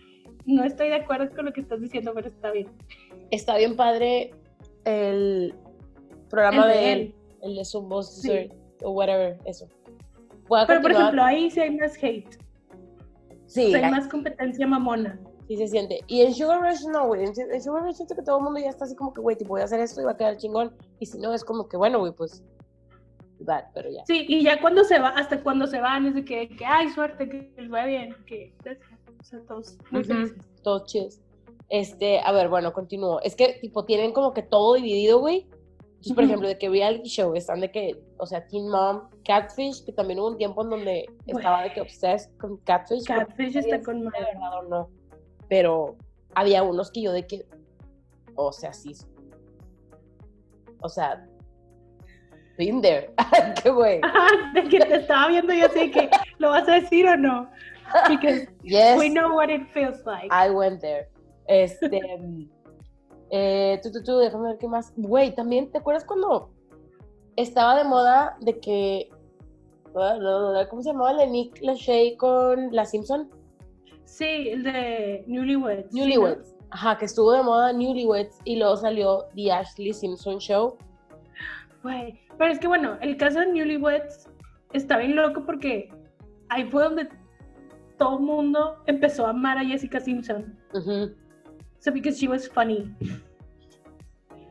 no 0.47 0.65
estoy 0.65 0.89
de 0.89 0.97
acuerdo 0.97 1.35
con 1.35 1.45
lo 1.45 1.53
que 1.53 1.61
estás 1.61 1.81
diciendo, 1.81 2.13
pero 2.15 2.29
está 2.29 2.51
bien. 2.51 2.69
Está 3.31 3.57
bien 3.57 3.77
padre 3.77 4.35
el 4.85 5.55
programa 6.31 6.67
de, 6.67 6.93
él. 6.93 7.15
El 7.43 7.57
de 7.57 7.65
su 7.65 7.83
voz 7.83 8.23
o 8.83 8.91
whatever, 8.91 9.39
eso. 9.45 9.69
Pero 10.67 10.81
por 10.81 10.93
ejemplo, 10.93 11.23
ahí 11.23 11.51
sí 11.51 11.61
hay 11.61 11.77
más 11.77 11.97
hate. 12.03 12.39
Sí. 13.47 13.75
hay 13.75 13.91
más 13.91 14.09
competencia 14.09 14.67
mamona. 14.67 15.19
Sí 15.49 15.57
se 15.57 15.69
siente. 15.69 16.01
Y 16.09 16.23
en 16.23 16.35
Sugar 16.35 16.61
Rush 16.61 16.85
no, 16.93 17.07
güey. 17.07 17.25
En, 17.25 17.63
Sugar 17.63 17.85
Rush 17.85 17.97
siento 17.97 18.17
que 18.17 18.23
todo 18.23 18.39
el 18.39 18.45
mundo 18.45 18.59
ya 18.59 18.71
está 18.71 18.85
así 18.85 18.97
como 18.97 19.13
que, 19.13 19.21
güey, 19.21 19.37
voy 19.47 19.61
a 19.61 19.65
hacer 19.65 19.79
esto 19.81 20.01
y 20.01 20.05
va 20.05 20.13
a 20.13 20.17
quedar 20.17 20.37
chingón. 20.37 20.75
Y 20.99 21.07
si 21.07 21.19
no, 21.19 21.33
es 21.33 21.45
como 21.45 21.69
que, 21.69 21.77
bueno, 21.77 22.01
güey, 22.01 22.13
pues, 22.13 22.43
that, 23.45 23.67
pero 23.75 23.89
ya. 23.91 24.05
Sí, 24.07 24.27
y 24.29 24.43
ya 24.43 24.61
cuando 24.61 24.83
se 24.83 24.99
va, 24.99 25.11
hasta 25.11 25.43
cuando 25.43 25.67
se 25.69 25.81
van, 25.81 26.07
es 26.07 26.15
de 26.15 26.25
que, 26.25 26.49
que 26.49 26.65
ay, 26.65 26.91
suerte, 26.91 27.29
que 27.29 27.53
les 27.57 27.71
vaya 27.71 27.87
bien, 27.87 28.17
que, 28.27 28.53
o 29.21 29.25
sea, 29.25 29.41
todos 29.47 29.79
muy 29.91 30.03
felices. 30.03 30.37
Todos 30.63 30.87
chidos. 30.87 31.21
Este, 31.69 32.21
a 32.21 32.33
ver, 32.33 32.49
bueno, 32.49 32.73
continúo. 32.73 33.21
Es 33.23 33.35
que, 33.35 33.59
tipo, 33.61 33.85
tienen 33.85 34.13
como 34.13 34.33
que 34.33 34.43
todo 34.43 34.75
dividido, 34.75 35.19
güey. 35.19 35.49
Entonces, 35.81 36.15
por 36.15 36.25
ejemplo, 36.25 36.49
de 36.49 36.59
que 36.59 36.69
reality 36.69 37.09
show 37.09 37.35
están 37.35 37.61
de 37.61 37.73
que, 37.73 38.01
o 38.19 38.27
sea, 38.27 38.47
Teen 38.47 38.69
Mom, 38.69 39.09
Catfish, 39.25 39.85
que 39.85 39.93
también 39.93 40.21
hubo 40.21 40.29
un 40.29 40.37
tiempo 40.37 40.63
en 40.63 40.71
donde 40.71 41.07
estaba 41.27 41.63
de 41.63 41.73
que 41.73 41.81
obsessed 41.81 42.31
con 42.39 42.59
Catfish. 42.59 43.05
Catfish 43.05 43.57
está 43.57 43.83
con 43.83 44.05
madre. 44.05 44.27
verdad 44.33 44.59
o 44.61 44.63
no 44.69 44.97
pero 45.49 45.97
había 46.35 46.63
unos 46.63 46.91
que 46.91 47.03
yo 47.03 47.13
de 47.13 47.27
que, 47.27 47.47
o 48.35 48.53
sea, 48.53 48.73
sí, 48.73 48.95
o 50.81 50.89
sea, 50.89 51.27
been 52.59 52.81
there, 52.81 53.13
qué 53.63 53.71
güey. 53.71 54.01
de 54.55 54.69
que 54.69 54.81
te 54.81 54.97
estaba 54.97 55.29
viendo 55.29 55.53
y 55.53 55.63
así 55.63 55.91
que, 55.91 56.11
¿lo 56.39 56.51
vas 56.51 56.69
a 56.69 56.75
decir 56.75 57.07
o 57.07 57.17
no? 57.17 57.49
Because 58.09 58.49
yes, 58.63 58.99
we 58.99 59.09
know 59.09 59.35
what 59.35 59.49
it 59.49 59.67
feels 59.73 60.05
like. 60.05 60.29
I 60.31 60.51
went 60.51 60.81
there. 60.81 61.09
Este, 61.49 62.01
eh, 63.31 63.81
tú, 63.83 63.93
tú, 63.93 64.03
tú, 64.03 64.19
déjame 64.19 64.51
ver 64.51 64.59
qué 64.59 64.69
más. 64.69 64.93
Güey, 64.97 65.35
también, 65.35 65.71
¿te 65.71 65.79
acuerdas 65.79 66.05
cuando 66.05 66.51
estaba 67.37 67.77
de 67.77 67.85
moda 67.85 68.37
de 68.41 68.59
que, 68.59 69.11
¿cómo 69.93 70.83
se 70.83 70.91
llamaba? 70.91 71.15
De 71.15 71.27
Nick 71.27 71.61
Lachey 71.63 72.17
con 72.17 72.75
La 72.75 72.85
Simpson. 72.85 73.31
Sí, 74.05 74.49
el 74.51 74.63
de 74.63 75.25
Newlyweds. 75.27 75.93
Newlyweds. 75.93 76.55
Ajá, 76.71 76.99
que 76.99 77.05
estuvo 77.05 77.33
de 77.33 77.43
moda 77.43 77.73
Newlyweds 77.73 78.39
y 78.45 78.57
luego 78.57 78.77
salió 78.77 79.27
The 79.35 79.53
Ashley 79.53 79.93
Simpson 79.93 80.39
Show. 80.39 80.77
Güey, 81.83 82.21
pero 82.39 82.53
es 82.53 82.59
que 82.59 82.67
bueno, 82.67 82.99
el 83.01 83.17
caso 83.17 83.41
de 83.41 83.47
Newlyweds 83.47 84.29
está 84.73 84.99
bien 84.99 85.15
loco 85.15 85.45
porque 85.45 85.89
ahí 86.49 86.65
fue 86.65 86.85
donde 86.85 87.09
todo 87.99 88.19
el 88.19 88.25
mundo 88.25 88.77
empezó 88.87 89.27
a 89.27 89.31
amar 89.31 89.59
a 89.59 89.65
Jessica 89.65 90.01
Simpson. 90.01 90.59
Uh 90.75 91.26
So 91.87 91.93
because 91.93 92.19
she 92.19 92.27
was 92.27 92.49
funny. 92.49 92.91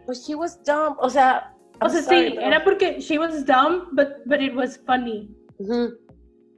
But 0.07 0.15
she 0.15 0.35
was 0.35 0.55
dumb, 0.63 0.95
o 1.01 1.09
sea... 1.09 1.51
o 1.81 1.89
sea, 1.89 2.01
sí, 2.01 2.37
era 2.39 2.63
porque 2.63 3.01
she 3.01 3.17
was 3.19 3.43
dumb, 3.43 3.89
but, 3.91 4.25
but 4.25 4.39
it 4.39 4.55
was 4.55 4.77
funny. 4.77 5.29
O 5.59 5.91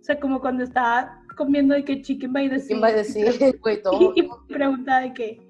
sea, 0.01 0.19
como 0.19 0.39
cuando 0.39 0.63
estaba 0.63 1.23
comiendo 1.35 1.73
de 1.73 1.83
que 1.83 2.03
chicken 2.03 2.31
by 2.31 2.47
the 2.47 2.59
sea. 2.59 2.67
Chicken 2.67 2.81
by 2.81 2.93
the 2.93 3.03
sea, 3.03 3.51
güey, 3.59 3.81
todo. 3.83 4.13
y 4.15 4.29
pregunta 4.53 4.99
de 4.99 5.13
que, 5.15 5.47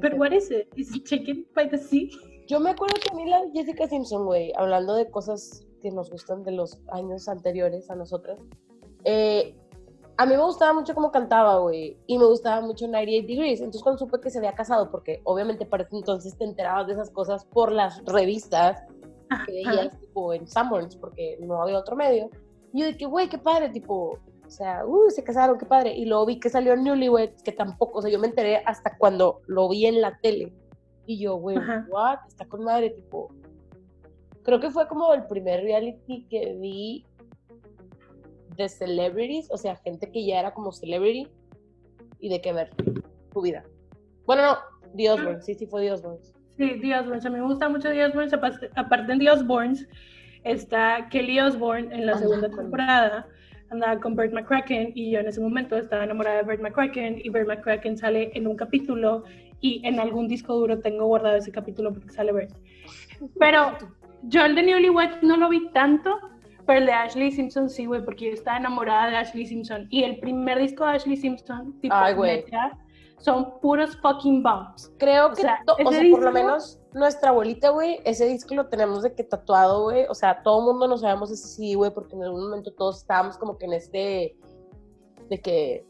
¿pero 0.00 0.16
what 0.16 0.30
is 0.30 0.48
it? 0.52 0.68
¿Is 0.76 0.94
it 0.94 1.04
chicken 1.04 1.44
by 1.56 1.68
the 1.68 1.78
sea? 1.78 2.08
Yo 2.46 2.60
me 2.60 2.70
acuerdo 2.70 2.94
que 3.02 3.10
a 3.10 3.16
mí 3.16 3.28
la 3.28 3.40
Jessica 3.52 3.88
Simpson, 3.88 4.26
güey, 4.26 4.52
hablando 4.56 4.94
de 4.94 5.10
cosas 5.10 5.66
que 5.82 5.90
nos 5.90 6.08
gustan 6.08 6.44
de 6.44 6.52
los 6.52 6.80
años 6.92 7.28
anteriores 7.28 7.90
a 7.90 7.96
nosotros, 7.96 8.38
eh, 9.02 9.56
a 10.18 10.26
mí 10.26 10.34
me 10.34 10.42
gustaba 10.42 10.72
mucho 10.72 10.96
cómo 10.96 11.12
cantaba, 11.12 11.58
güey, 11.58 11.96
y 12.08 12.18
me 12.18 12.24
gustaba 12.24 12.60
mucho 12.60 12.88
98 12.88 13.26
Degrees. 13.28 13.60
Entonces, 13.60 13.82
cuando 13.84 14.00
supe 14.00 14.20
que 14.20 14.30
se 14.30 14.38
había 14.38 14.52
casado, 14.52 14.90
porque 14.90 15.20
obviamente 15.22 15.64
para 15.64 15.84
ese 15.84 15.94
entonces 15.94 16.36
te 16.36 16.42
enterabas 16.42 16.88
de 16.88 16.94
esas 16.94 17.08
cosas 17.10 17.44
por 17.44 17.70
las 17.70 18.04
revistas 18.04 18.82
que 19.46 19.52
veías, 19.52 19.96
tipo, 20.00 20.34
en 20.34 20.48
Sanborns, 20.48 20.96
porque 20.96 21.38
no 21.40 21.62
había 21.62 21.78
otro 21.78 21.94
medio. 21.94 22.30
Y 22.72 22.80
yo 22.80 22.86
dije, 22.86 23.06
güey, 23.06 23.28
qué 23.28 23.38
padre, 23.38 23.68
tipo, 23.68 24.18
o 24.44 24.50
sea, 24.50 24.84
uh, 24.84 25.08
se 25.10 25.22
casaron, 25.22 25.56
qué 25.56 25.66
padre. 25.66 25.96
Y 25.96 26.04
luego 26.04 26.26
vi 26.26 26.40
que 26.40 26.50
salió 26.50 26.74
Newlyweds, 26.74 27.44
que 27.44 27.52
tampoco, 27.52 28.00
o 28.00 28.02
sea, 28.02 28.10
yo 28.10 28.18
me 28.18 28.26
enteré 28.26 28.56
hasta 28.66 28.98
cuando 28.98 29.42
lo 29.46 29.68
vi 29.68 29.86
en 29.86 30.00
la 30.00 30.18
tele. 30.18 30.52
Y 31.06 31.20
yo, 31.20 31.36
güey, 31.36 31.58
what? 31.90 32.18
Está 32.26 32.44
con 32.44 32.64
madre, 32.64 32.90
tipo. 32.90 33.32
Creo 34.42 34.58
que 34.58 34.70
fue 34.70 34.88
como 34.88 35.14
el 35.14 35.26
primer 35.28 35.62
reality 35.62 36.26
que 36.28 36.56
vi 36.60 37.06
de 38.58 38.68
celebrities, 38.68 39.48
o 39.50 39.56
sea, 39.56 39.76
gente 39.76 40.10
que 40.10 40.26
ya 40.26 40.40
era 40.40 40.52
como 40.52 40.72
celebrity 40.72 41.28
y 42.20 42.28
de 42.28 42.40
qué 42.40 42.52
ver 42.52 42.70
su 43.32 43.40
vida. 43.40 43.64
Bueno, 44.26 44.42
no, 44.42 44.58
The 44.96 45.10
Osbourne, 45.10 45.42
sí, 45.42 45.54
sí 45.54 45.66
fue 45.66 45.82
The 45.82 45.92
Osbourne. 45.92 46.20
Sí, 46.56 46.80
The 46.80 46.98
Osbourne, 46.98 47.26
a 47.26 47.30
mí 47.30 47.36
me 47.36 47.46
gusta 47.46 47.68
mucho 47.68 47.88
The 47.88 48.04
Osbourne, 48.04 48.30
aparte 48.76 49.12
de 49.12 49.18
The 49.18 49.30
Osbourne, 49.30 49.76
está 50.44 51.08
Kelly 51.10 51.40
Osbourne 51.40 51.94
en 51.94 52.04
la 52.04 52.18
segunda 52.18 52.50
temporada 52.50 53.26
andaba 53.70 54.00
con 54.00 54.14
Bert 54.14 54.32
McCracken 54.32 54.92
y 54.94 55.10
yo 55.10 55.20
en 55.20 55.26
ese 55.26 55.40
momento 55.40 55.76
estaba 55.76 56.04
enamorada 56.04 56.38
de 56.38 56.42
Bert 56.44 56.62
McCracken 56.62 57.20
y 57.22 57.28
Bert 57.28 57.48
McCracken 57.48 57.96
sale 57.96 58.30
en 58.34 58.46
un 58.46 58.56
capítulo 58.56 59.24
y 59.60 59.86
en 59.86 60.00
algún 60.00 60.28
disco 60.28 60.54
duro 60.54 60.78
tengo 60.80 61.06
guardado 61.06 61.36
ese 61.36 61.52
capítulo 61.52 61.92
porque 61.92 62.10
sale 62.10 62.32
Bert. 62.32 62.54
Pero 63.38 63.76
yo 64.22 64.44
el 64.44 64.54
de 64.54 64.62
Newlywed 64.62 65.22
no 65.22 65.36
lo 65.36 65.48
vi 65.48 65.68
tanto, 65.70 66.18
pero 66.68 66.80
el 66.80 66.86
de 66.86 66.92
Ashley 66.92 67.32
Simpson 67.32 67.70
sí, 67.70 67.86
güey, 67.86 68.04
porque 68.04 68.26
yo 68.26 68.32
estaba 68.32 68.58
enamorada 68.58 69.08
de 69.08 69.16
Ashley 69.16 69.46
Simpson 69.46 69.86
y 69.88 70.02
el 70.02 70.20
primer 70.20 70.58
disco 70.58 70.84
de 70.84 70.90
Ashley 70.90 71.16
Simpson, 71.16 71.72
tipo, 71.80 71.94
Ay, 71.94 72.14
son 73.20 73.58
puros 73.60 73.96
fucking 74.02 74.42
bumps. 74.42 74.92
Creo 74.98 75.32
que, 75.32 75.40
o 75.40 75.44
sea, 75.44 75.62
por 75.64 76.22
lo 76.22 76.30
menos 76.30 76.78
nuestra 76.92 77.30
abuelita, 77.30 77.70
güey, 77.70 78.00
ese 78.04 78.26
disco 78.26 78.54
lo 78.54 78.66
tenemos 78.66 79.02
de 79.02 79.14
que 79.14 79.24
tatuado, 79.24 79.84
güey. 79.84 80.04
O 80.10 80.14
sea, 80.14 80.42
todo 80.42 80.58
el 80.58 80.66
mundo 80.66 80.88
no 80.88 80.98
sabemos 80.98 81.30
ese 81.30 81.48
sí, 81.48 81.72
güey, 81.72 81.90
porque 81.90 82.14
en 82.14 82.24
algún 82.24 82.42
momento 82.42 82.70
todos 82.74 82.98
estábamos 82.98 83.38
como 83.38 83.56
que 83.56 83.64
en 83.64 83.72
este, 83.72 84.36
de 85.30 85.40
que, 85.40 85.86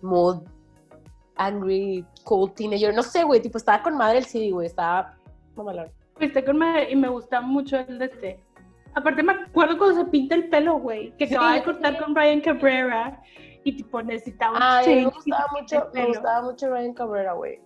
mood, 0.00 0.42
angry, 1.36 2.04
cool 2.24 2.52
teenager, 2.54 2.92
no 2.92 3.04
sé, 3.04 3.22
güey, 3.22 3.40
tipo, 3.40 3.56
estaba 3.56 3.84
con 3.84 3.96
madre 3.96 4.18
el 4.18 4.24
CD, 4.24 4.50
güey, 4.50 4.66
estaba 4.66 5.16
mamalón. 5.54 5.92
Fuiste 6.16 6.44
con 6.44 6.58
madre 6.58 6.90
y 6.90 6.96
me 6.96 7.08
gusta 7.08 7.40
mucho 7.40 7.78
el 7.78 8.00
de 8.00 8.04
este. 8.06 8.44
Aparte 8.94 9.22
me 9.22 9.32
acuerdo 9.32 9.78
cuando 9.78 10.04
se 10.04 10.10
pinta 10.10 10.34
el 10.34 10.48
pelo, 10.48 10.78
güey, 10.78 11.16
que 11.16 11.24
acaba 11.24 11.54
de 11.54 11.62
cortar 11.62 11.98
con 11.98 12.14
Ryan 12.14 12.40
Cabrera 12.40 13.22
y 13.64 13.76
tipo 13.76 14.02
necesitaba 14.02 14.56
un 14.56 14.62
Ay, 14.62 14.96
me 14.96 15.04
gustaba 15.06 15.46
mucho, 15.58 15.90
me 15.94 16.06
gustaba 16.06 16.42
mucho 16.42 16.68
Ryan 16.68 16.94
Cabrera, 16.94 17.32
güey. 17.32 17.60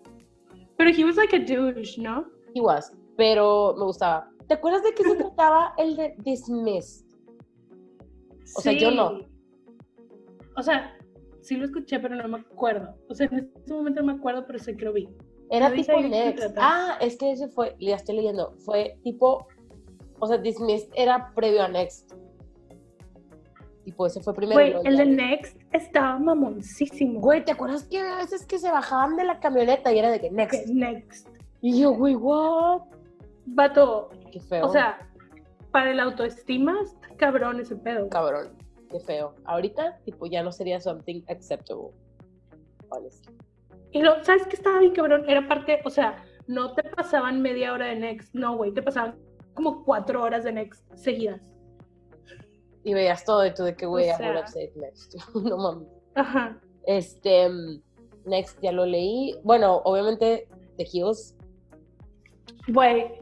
Pero 0.77 0.91
he 0.91 1.05
was 1.05 1.17
like 1.17 1.35
a 1.35 1.39
douche, 1.39 2.01
¿no? 2.01 2.27
He 2.55 2.61
was, 2.61 2.93
pero 3.17 3.75
me 3.77 3.85
gustaba. 3.85 4.31
¿Te 4.47 4.55
acuerdas 4.55 4.83
de 4.85 4.95
qué 4.95 5.03
se 5.03 5.17
trataba 5.17 5.75
el 5.79 5.97
de 5.97 6.15
Dismissed? 6.19 7.07
O 8.57 8.61
sea, 8.61 8.73
yo 8.73 8.91
no. 8.91 9.21
O 10.57 10.63
sea, 10.63 10.97
sí 11.41 11.57
lo 11.57 11.65
escuché, 11.65 11.99
pero 11.99 12.15
no 12.15 12.29
me 12.29 12.39
acuerdo. 12.39 12.95
O 13.09 13.15
sea, 13.15 13.27
en 13.27 13.51
este 13.57 13.73
momento 13.73 14.01
no 14.03 14.13
me 14.13 14.19
acuerdo, 14.19 14.47
pero 14.47 14.59
sé 14.59 14.77
que 14.77 14.85
lo 14.85 14.93
vi. 14.93 15.09
Era 15.51 15.73
tipo 15.73 16.01
Next. 16.01 16.57
Ah, 16.59 16.99
es 17.01 17.17
que 17.17 17.33
ese 17.33 17.49
fue, 17.49 17.77
ya 17.79 17.97
estoy 17.97 18.17
leyendo, 18.17 18.55
fue 18.59 18.99
tipo, 19.03 19.47
o 20.19 20.27
sea, 20.27 20.39
Dismissed 20.39 20.91
era 20.95 21.33
previo 21.35 21.63
a 21.63 21.69
Next. 21.69 22.13
Tipo, 23.85 24.07
ese 24.07 24.21
fue 24.21 24.35
primero. 24.35 24.55
Güey, 24.55 24.75
el 24.85 24.97
de 24.97 25.07
Next 25.07 25.61
estaba 25.73 26.19
mamoncísimo. 26.19 27.21
Güey, 27.21 27.45
¿te 27.45 27.53
acuerdas 27.53 27.85
que 27.85 28.01
a 28.01 28.17
veces 28.17 28.45
que 28.45 28.59
se 28.59 28.71
bajaban 28.71 29.17
de 29.17 29.25
la 29.25 29.39
camioneta 29.39 29.93
y 29.93 29.99
era 29.99 30.11
de 30.11 30.21
que 30.21 30.31
Next? 30.31 30.67
next. 30.69 31.29
Y 31.61 31.81
yo, 31.81 31.93
güey, 31.93 32.17
what? 32.17 32.83
Vato. 33.47 34.11
Qué 34.33 34.41
feo. 34.41 34.67
O 34.67 34.73
sea, 34.73 34.99
para 35.71 35.93
el 35.93 36.01
autoestima, 36.01 36.77
está 36.83 37.15
cabrón 37.17 37.61
ese 37.61 37.77
pedo. 37.77 38.09
Cabrón, 38.09 38.49
qué 38.91 38.99
feo. 38.99 39.35
Ahorita, 39.45 39.99
tipo, 40.05 40.27
ya 40.27 40.43
no 40.43 40.51
sería 40.51 40.81
something 40.81 41.23
acceptable. 41.29 41.91
Honestly. 42.89 43.37
Y 43.93 44.03
lo, 44.03 44.23
¿sabes 44.25 44.47
qué 44.47 44.57
estaba 44.57 44.81
bien 44.81 44.95
cabrón? 44.95 45.25
Era 45.29 45.47
parte, 45.47 45.81
o 45.85 45.91
sea, 45.91 46.25
no 46.47 46.75
te 46.75 46.83
pasaban 46.83 47.41
media 47.41 47.73
hora 47.73 47.87
de 47.87 47.97
Next, 47.97 48.35
no, 48.35 48.57
güey, 48.57 48.73
te 48.73 48.83
pasaban 48.83 49.17
como 49.57 49.85
cuatro 49.85 50.23
horas 50.23 50.45
de 50.45 50.53
Next 50.53 50.85
seguidas. 50.95 51.43
Y 52.85 52.95
veías 52.95 53.25
todo 53.25 53.45
y 53.45 53.53
tú 53.53 53.65
de 53.65 53.75
que, 53.75 53.87
güey, 53.87 54.07
I 54.07 54.13
would 54.13 54.37
have 54.37 54.73
Next. 54.77 55.17
no 55.35 55.57
mames. 55.57 55.89
Ajá. 56.15 56.57
Este, 56.87 57.49
Next 58.25 58.61
ya 58.63 58.71
lo 58.71 58.87
leí. 58.87 59.35
Bueno, 59.43 59.79
obviamente, 59.85 60.47
The 60.77 60.87
Hills. 60.93 61.35
Güey, 62.69 63.13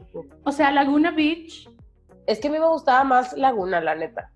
o 0.43 0.51
sea, 0.51 0.71
Laguna 0.71 1.11
Beach. 1.11 1.67
Es 2.27 2.39
que 2.39 2.47
a 2.47 2.51
mí 2.51 2.59
me 2.59 2.67
gustaba 2.67 3.03
más 3.03 3.35
Laguna, 3.37 3.81
la 3.81 3.95
neta. 3.95 4.31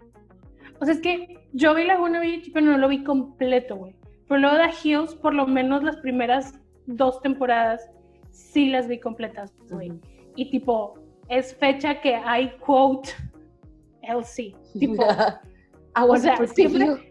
O 0.80 0.86
sea, 0.86 0.94
es 0.94 1.02
que 1.02 1.48
yo 1.54 1.76
vi 1.76 1.84
Laguna 1.84 2.20
Beach, 2.20 2.52
pero 2.54 2.66
no 2.66 2.78
lo 2.78 2.88
vi 2.88 3.04
completo, 3.04 3.76
güey. 3.76 3.96
Pero 4.28 4.42
luego 4.42 4.58
de 4.58 4.70
Hills, 4.84 5.16
por 5.16 5.34
lo 5.34 5.46
menos 5.48 5.84
las 5.84 5.98
primeras 5.98 6.60
dos 6.86 7.22
temporadas, 7.22 7.90
sí 8.32 8.70
las 8.70 8.88
vi 8.88 9.00
completas, 9.00 9.54
güey. 9.70 9.92
Y 10.36 10.50
tipo, 10.52 10.96
es 11.30 11.56
fecha 11.56 12.02
que 12.02 12.16
hay 12.16 12.50
quote 12.58 13.10
Elsie. 14.02 14.56
Tipo, 14.80 15.04
o 15.96 16.18
sea, 16.18 16.38
siempre, 16.48 17.10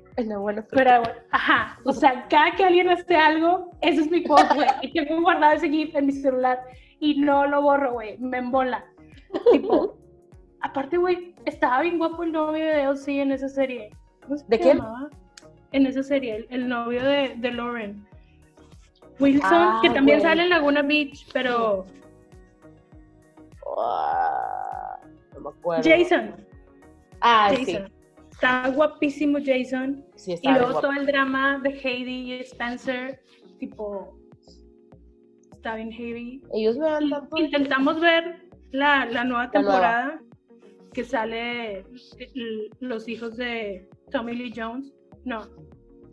pero, 0.71 1.03
ajá, 1.31 1.79
o 1.85 1.93
sea, 1.93 2.27
cada 2.29 2.51
que 2.53 2.65
alguien 2.65 2.89
hace 2.89 3.15
algo, 3.15 3.71
ese 3.81 4.01
es 4.03 4.11
mi 4.11 4.25
quote, 4.25 4.55
güey. 4.55 4.69
y 4.83 4.93
tengo 4.93 5.23
guardado 5.23 5.55
ese 5.55 5.69
GIF 5.69 5.95
en 5.95 6.07
mi 6.07 6.13
celular 6.13 6.61
y 6.99 7.21
no 7.21 7.47
lo 7.47 7.63
borro, 7.63 7.93
güey. 7.93 8.19
Me 8.19 8.39
embola. 8.39 8.85
tipo, 9.53 9.97
aparte, 10.61 10.97
güey, 10.97 11.35
estaba 11.45 11.83
bien 11.83 11.99
guapo 11.99 12.25
el 12.25 12.33
novio 12.33 12.65
de 12.65 12.83
Elsie 12.83 13.23
en 13.23 13.33
esa 13.33 13.49
serie. 13.49 13.91
¿De 14.49 14.59
quién? 14.59 14.81
en 15.73 15.87
esa 15.87 16.03
serie, 16.03 16.47
el, 16.51 16.69
novio 16.69 17.03
de, 17.05 17.35
de, 17.37 17.53
Lauren. 17.53 18.07
Wilson, 19.21 19.49
ah, 19.53 19.81
que 19.83 19.91
también 19.91 20.23
sale 20.23 20.43
en 20.43 20.49
Laguna 20.49 20.83
Beach, 20.83 21.27
pero... 21.33 21.85
Ah, 23.79 25.01
no 25.35 25.41
me 25.41 25.51
acuerdo. 25.51 25.89
Jason. 25.89 26.35
Ah, 27.21 27.51
Jason. 27.51 27.87
sí. 27.87 27.93
Está 28.31 28.69
guapísimo 28.69 29.39
Jason. 29.45 30.05
Sí, 30.15 30.35
está 30.35 30.49
y 30.49 30.55
luego 30.55 30.81
todo 30.81 30.93
el 30.93 31.07
drama 31.07 31.59
de 31.59 31.71
Heidi 31.71 32.33
y 32.33 32.41
Spencer, 32.41 33.21
tipo... 33.59 34.17
Está 35.53 35.75
bien 35.75 35.91
heavy. 35.91 36.41
Ellos 36.55 36.79
me 36.79 36.89
andan 36.89 37.29
Intentamos 37.37 38.01
ver 38.01 38.49
la, 38.71 39.07
la 39.07 39.25
nueva 39.25 39.51
temporada 39.51 40.23
que 40.93 41.03
sale 41.03 41.85
los 42.79 43.09
hijos 43.09 43.37
de 43.37 43.89
Tommy 44.13 44.37
Lee 44.37 44.53
Jones 44.57 44.95
no. 45.25 45.47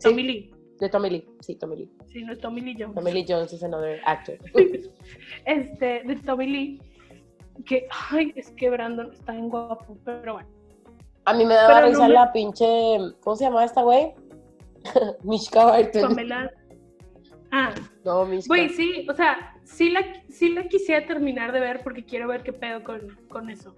Tommy 0.02 0.22
Lee. 0.22 0.50
De 0.78 0.90
Tommy 0.90 1.08
Lee, 1.08 1.26
sí, 1.40 1.54
Tommy 1.56 1.76
Lee. 1.76 1.90
Sí, 2.06 2.22
no 2.22 2.32
es 2.32 2.38
Tommy 2.38 2.60
Lee 2.60 2.76
Jones. 2.78 2.94
Tommy 2.94 3.12
Lee 3.12 3.24
Jones 3.26 3.52
es 3.52 3.62
another 3.62 4.00
actor. 4.04 4.36
este, 5.46 6.02
de 6.04 6.16
Tommy 6.16 6.46
Lee, 6.46 6.80
que, 7.64 7.88
ay, 8.10 8.32
es 8.36 8.50
que 8.50 8.70
Brandon 8.70 9.12
está 9.12 9.32
bien 9.32 9.48
guapo, 9.48 9.96
pero 10.04 10.34
bueno. 10.34 10.48
A 11.24 11.34
mí 11.34 11.44
me 11.44 11.54
daba 11.54 11.82
risa 11.82 12.08
la 12.08 12.32
pinche, 12.32 12.66
¿cómo 13.20 13.36
se 13.36 13.44
llama 13.44 13.64
esta 13.64 13.82
güey? 13.82 14.14
Mishka 15.24 15.64
Barton. 15.64 16.02
Pamela. 16.02 16.50
Ah. 17.50 17.74
No, 18.04 18.24
Mishka. 18.24 18.48
Güey, 18.48 18.68
sí, 18.68 19.06
o 19.08 19.14
sea, 19.14 19.54
sí 19.64 19.90
la, 19.90 20.04
sí 20.28 20.50
la 20.50 20.64
quisiera 20.68 21.06
terminar 21.06 21.52
de 21.52 21.60
ver 21.60 21.80
porque 21.82 22.04
quiero 22.04 22.28
ver 22.28 22.42
qué 22.42 22.52
pedo 22.52 22.84
con, 22.84 23.16
con 23.28 23.50
eso. 23.50 23.74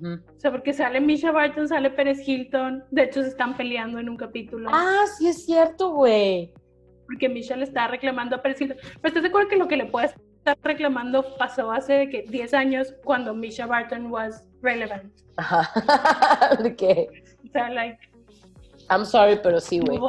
O 0.00 0.40
sea, 0.40 0.50
porque 0.50 0.72
sale 0.72 1.00
Misha 1.00 1.32
Barton, 1.32 1.68
sale 1.68 1.90
Pérez 1.90 2.26
Hilton. 2.26 2.84
De 2.90 3.04
hecho, 3.04 3.22
se 3.22 3.28
están 3.28 3.56
peleando 3.56 3.98
en 3.98 4.08
un 4.08 4.16
capítulo. 4.16 4.70
Ah, 4.72 5.04
sí 5.18 5.28
es 5.28 5.44
cierto, 5.44 5.90
güey. 5.90 6.52
Porque 7.06 7.28
Misha 7.28 7.56
le 7.56 7.64
está 7.64 7.88
reclamando 7.88 8.36
a 8.36 8.42
Pérez 8.42 8.60
Hilton. 8.60 8.78
Pero 8.80 9.08
¿estás 9.08 9.22
de 9.22 9.28
acuerdo 9.28 9.48
que 9.48 9.56
lo 9.56 9.68
que 9.68 9.76
le 9.76 9.86
puede 9.86 10.06
estar 10.42 10.58
reclamando 10.62 11.36
pasó 11.36 11.70
hace 11.70 12.08
que 12.08 12.22
10 12.22 12.54
años 12.54 12.94
cuando 13.04 13.32
Misha 13.32 13.66
Barton 13.66 14.10
was 14.10 14.44
relevant? 14.60 15.12
Ajá. 15.36 16.56
¿De 16.62 16.74
qué? 16.74 17.08
O 17.48 17.52
sea, 17.52 17.70
like. 17.70 17.98
I'm 18.90 19.06
sorry, 19.06 19.38
pero 19.40 19.60
sí, 19.60 19.80
güey. 19.80 20.00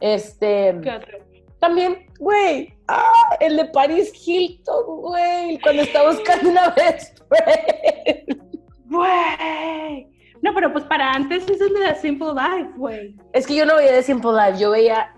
Este. 0.00 0.78
¿Qué 0.82 0.90
otro? 0.90 1.18
También, 1.58 2.06
güey, 2.18 2.74
ah, 2.88 3.36
el 3.40 3.56
de 3.56 3.64
Paris 3.66 4.12
Hilton, 4.14 5.00
güey, 5.00 5.58
cuando 5.60 5.82
está 5.82 6.06
buscando 6.06 6.50
una 6.50 6.68
best 6.70 7.20
friend. 7.28 8.42
Güey. 8.84 10.06
No, 10.42 10.54
pero 10.54 10.72
pues 10.72 10.84
para 10.84 11.12
antes 11.12 11.48
es 11.48 11.60
el 11.60 11.72
de 11.72 11.94
Simple 11.96 12.34
Life, 12.34 12.70
güey. 12.76 13.16
Es 13.32 13.46
que 13.46 13.56
yo 13.56 13.64
no 13.64 13.76
veía 13.76 13.92
The 13.92 14.02
Simple 14.02 14.32
Life, 14.32 14.60
yo 14.60 14.72
veía 14.72 15.14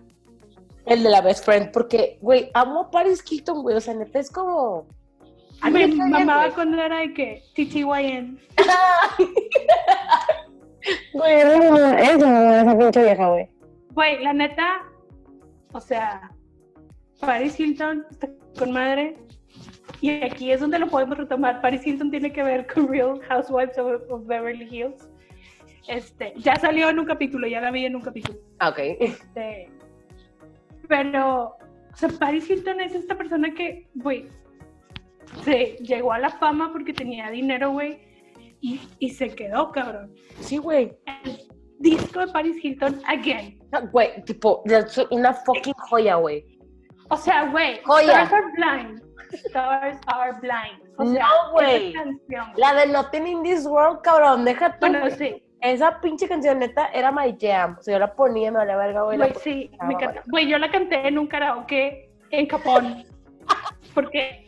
el 0.86 1.02
de 1.02 1.10
la 1.10 1.20
best 1.20 1.44
friend, 1.44 1.70
porque, 1.72 2.18
güey, 2.20 2.50
amo 2.54 2.80
a 2.80 2.90
Paris 2.90 3.22
Hilton, 3.28 3.62
güey, 3.62 3.76
o 3.76 3.80
sea, 3.80 3.94
neta 3.94 4.18
es 4.18 4.30
como... 4.30 4.86
A 5.62 5.70
mí 5.70 5.86
me 5.86 6.08
mamaba 6.08 6.50
cuando 6.54 6.80
era 6.80 6.98
de 6.98 7.14
que 7.14 7.42
TTYN. 7.54 8.38
Güey, 11.12 11.34
es 11.34 12.16
esa 12.16 12.78
pinche 12.78 13.02
vieja, 13.02 13.28
güey. 13.28 13.48
Güey, 13.90 14.22
la 14.22 14.32
neta, 14.32 14.82
o 15.72 15.80
sea, 15.80 16.30
Paris 17.20 17.58
Hilton 17.58 18.06
está 18.10 18.28
con 18.58 18.72
madre. 18.72 19.16
Y 20.00 20.10
aquí 20.22 20.52
es 20.52 20.60
donde 20.60 20.78
lo 20.78 20.88
podemos 20.88 21.16
retomar. 21.16 21.60
Paris 21.60 21.86
Hilton 21.86 22.10
tiene 22.10 22.32
que 22.32 22.42
ver 22.42 22.66
con 22.72 22.88
Real 22.88 23.20
Housewives 23.28 23.78
of, 23.78 24.26
Beverly 24.26 24.68
Hills. 24.70 25.08
Este, 25.88 26.34
ya 26.36 26.56
salió 26.56 26.88
en 26.90 26.98
un 26.98 27.06
capítulo, 27.06 27.46
ya 27.46 27.60
la 27.60 27.70
vi 27.70 27.86
en 27.86 27.96
un 27.96 28.02
capítulo. 28.02 28.38
Ah, 28.58 28.70
ok. 28.70 28.78
Este, 29.00 29.70
pero, 30.88 31.56
o 31.92 31.96
sea, 31.96 32.08
Paris 32.18 32.48
Hilton 32.48 32.80
es 32.80 32.94
esta 32.94 33.16
persona 33.16 33.52
que, 33.54 33.88
güey, 33.94 34.28
se 35.44 35.76
llegó 35.80 36.12
a 36.12 36.18
la 36.18 36.30
fama 36.30 36.72
porque 36.72 36.92
tenía 36.92 37.30
dinero, 37.30 37.72
güey, 37.72 37.98
y, 38.60 38.80
y, 38.98 39.10
se 39.10 39.34
quedó, 39.34 39.70
cabrón. 39.70 40.14
Sí, 40.40 40.56
güey. 40.56 40.96
El 41.24 41.48
disco 41.78 42.20
de 42.20 42.32
Paris 42.32 42.56
Hilton, 42.62 43.00
again. 43.06 43.58
Güey, 43.92 44.24
tipo, 44.24 44.62
una 45.10 45.32
fucking 45.32 45.74
joya, 45.88 46.16
güey. 46.16 46.44
O 47.10 47.16
sea, 47.16 47.50
güey, 47.50 47.80
Stars 47.80 48.32
Are 48.32 48.46
Blind. 48.56 49.02
Stars 49.32 49.98
Are 50.06 50.32
Blind. 50.40 51.18
no, 51.18 51.52
güey. 51.52 51.94
La 52.56 52.74
de 52.74 52.86
Nothing 52.86 53.26
in 53.26 53.42
This 53.42 53.66
World, 53.66 54.00
cabrón, 54.02 54.44
deja 54.44 54.78
tú. 54.78 54.86
Bueno, 54.88 55.10
sí. 55.10 55.42
Esa 55.60 56.00
pinche 56.00 56.28
canción 56.28 56.58
neta 56.58 56.88
era 56.88 57.10
my 57.10 57.36
jam. 57.40 57.76
O 57.78 57.82
sea, 57.82 57.94
yo 57.94 57.98
la 57.98 58.14
ponía, 58.14 58.52
me 58.52 58.64
la 58.64 58.76
verga, 58.76 59.02
güey. 59.02 59.18
Güey, 59.18 59.32
sí, 59.42 59.70
me 59.86 59.94
encanta. 59.94 60.22
Güey, 60.26 60.48
yo 60.48 60.58
la 60.58 60.70
canté 60.70 61.08
en 61.08 61.18
un 61.18 61.26
karaoke 61.26 62.10
en 62.30 62.46
Capón. 62.46 63.04
porque 63.94 64.46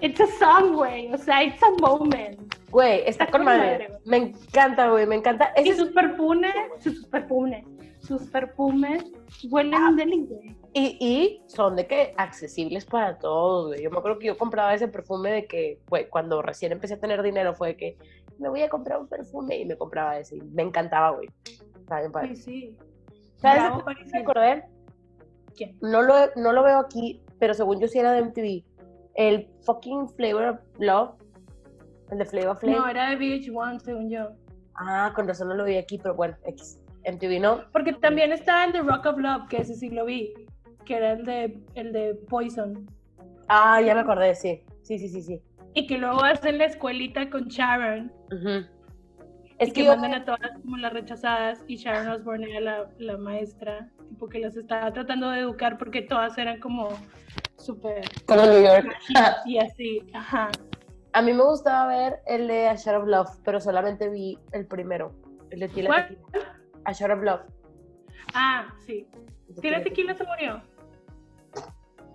it's 0.00 0.20
a 0.20 0.26
song, 0.38 0.74
güey. 0.74 1.12
O 1.12 1.18
sea, 1.18 1.42
it's 1.42 1.62
a 1.62 1.70
moment. 1.80 2.54
Güey, 2.70 3.02
está, 3.06 3.26
con 3.28 3.44
madre. 3.44 3.88
Me 4.04 4.16
encanta, 4.16 4.90
güey, 4.90 5.06
me 5.06 5.14
encanta. 5.14 5.52
y 5.56 5.72
sus 5.72 5.90
perfumes, 5.90 6.52
sus 6.80 7.06
perfumes, 7.06 7.64
sus 8.00 8.22
perfumes 8.22 9.04
huelen 9.48 9.74
ah. 9.74 9.92
güey. 9.94 10.56
Y, 10.72 10.96
y, 11.00 11.42
son 11.46 11.76
de 11.76 11.86
que 11.86 12.14
accesibles 12.16 12.84
para 12.84 13.18
todos, 13.18 13.68
güey. 13.68 13.82
Yo 13.82 13.90
me 13.90 13.98
acuerdo 13.98 14.18
que 14.18 14.26
yo 14.26 14.36
compraba 14.36 14.74
ese 14.74 14.88
perfume 14.88 15.30
de 15.30 15.46
que, 15.46 15.78
güey, 15.88 16.08
cuando 16.08 16.42
recién 16.42 16.72
empecé 16.72 16.94
a 16.94 17.00
tener 17.00 17.22
dinero 17.22 17.54
fue 17.54 17.68
de 17.68 17.76
que 17.76 17.96
me 18.38 18.48
voy 18.48 18.62
a 18.62 18.68
comprar 18.68 19.00
un 19.00 19.08
perfume 19.08 19.58
y 19.58 19.64
me 19.64 19.76
compraba 19.76 20.18
ese. 20.18 20.36
me 20.52 20.62
encantaba, 20.62 21.10
güey. 21.10 21.28
Sí, 22.28 22.36
sí. 22.36 22.76
¿Sabes 23.36 23.62
me 24.12 24.20
acordé? 24.20 24.64
¿Quién? 25.56 25.76
No 25.80 26.02
lo, 26.02 26.14
no 26.36 26.52
lo 26.52 26.62
veo 26.62 26.78
aquí, 26.78 27.20
pero 27.38 27.54
según 27.54 27.80
yo 27.80 27.88
sí 27.88 27.98
era 27.98 28.12
de 28.12 28.22
MTV. 28.22 28.64
el 29.14 29.48
fucking 29.62 30.08
Flavor 30.08 30.44
of 30.44 30.60
Love, 30.78 31.14
el 32.10 32.18
de 32.18 32.24
Flavor. 32.24 32.58
No, 32.64 32.88
era 32.88 33.10
de 33.10 33.16
VH1, 33.18 33.80
según 33.80 34.10
yo. 34.10 34.30
Ah, 34.74 35.12
con 35.14 35.28
razón 35.28 35.48
no 35.48 35.54
lo 35.54 35.64
vi 35.64 35.76
aquí, 35.76 35.98
pero 35.98 36.14
bueno, 36.14 36.36
X. 36.44 36.80
MTV 37.06 37.40
no. 37.40 37.60
Porque 37.70 37.92
también 37.92 38.32
está 38.32 38.64
el 38.64 38.72
de 38.72 38.80
Rock 38.80 39.06
of 39.06 39.18
Love, 39.18 39.48
que 39.48 39.58
ese 39.58 39.74
sí 39.74 39.90
lo 39.90 40.04
vi, 40.04 40.32
que 40.84 40.96
era 40.96 41.12
el 41.12 41.24
de, 41.24 41.58
el 41.74 41.92
de 41.92 42.14
Poison. 42.28 42.86
Ah, 43.48 43.80
ya 43.80 43.94
me 43.94 44.00
acordé, 44.00 44.34
sí. 44.34 44.62
Sí, 44.82 44.98
sí, 44.98 45.08
sí, 45.08 45.22
sí. 45.22 45.42
Y 45.74 45.86
que 45.86 45.98
luego 45.98 46.22
hacen 46.22 46.58
la 46.58 46.66
escuelita 46.66 47.28
con 47.30 47.48
Sharon. 47.48 48.12
Es 49.58 49.72
que, 49.72 49.84
mandan 49.84 50.14
a 50.14 50.24
todas 50.24 50.52
como 50.62 50.76
las 50.76 50.92
rechazadas 50.92 51.64
y 51.68 51.76
Sharon 51.76 52.08
Osbourne 52.08 52.50
era 52.50 52.60
la, 52.60 52.90
la, 52.98 53.16
maestra, 53.16 53.88
tipo 54.08 54.28
que 54.28 54.40
las 54.40 54.56
estaba 54.56 54.92
tratando 54.92 55.30
de 55.30 55.40
educar 55.40 55.78
porque 55.78 56.02
todas 56.02 56.36
eran 56.38 56.60
como 56.60 56.88
súper... 57.56 58.02
Como 58.26 58.42
New 58.42 58.62
York. 58.62 58.86
Y 59.46 59.58
así, 59.58 60.04
ajá. 60.12 60.50
A 61.12 61.22
mí 61.22 61.32
me 61.32 61.44
gustaba 61.44 61.86
ver 61.86 62.20
el 62.26 62.48
de 62.48 62.66
A 62.66 62.74
Shot 62.74 62.96
of 62.96 63.06
Love, 63.06 63.30
pero 63.44 63.60
solamente 63.60 64.08
vi 64.08 64.36
el 64.52 64.66
primero, 64.66 65.14
el 65.50 65.60
de 65.60 65.68
Tila 65.68 66.08
Tequila. 66.08 66.58
A 66.84 66.92
Shot 66.92 67.10
of 67.10 67.22
Love. 67.22 67.40
Ah, 68.34 68.66
sí. 68.84 69.06
¿Tila 69.60 69.82
Tequila 69.82 70.14
se 70.14 70.24
murió? 70.24 70.60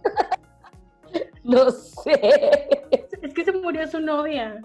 no 1.44 1.72
sé. 1.72 2.79
Es 3.22 3.34
que 3.34 3.44
se 3.44 3.52
murió 3.52 3.88
su 3.88 4.00
novia 4.00 4.62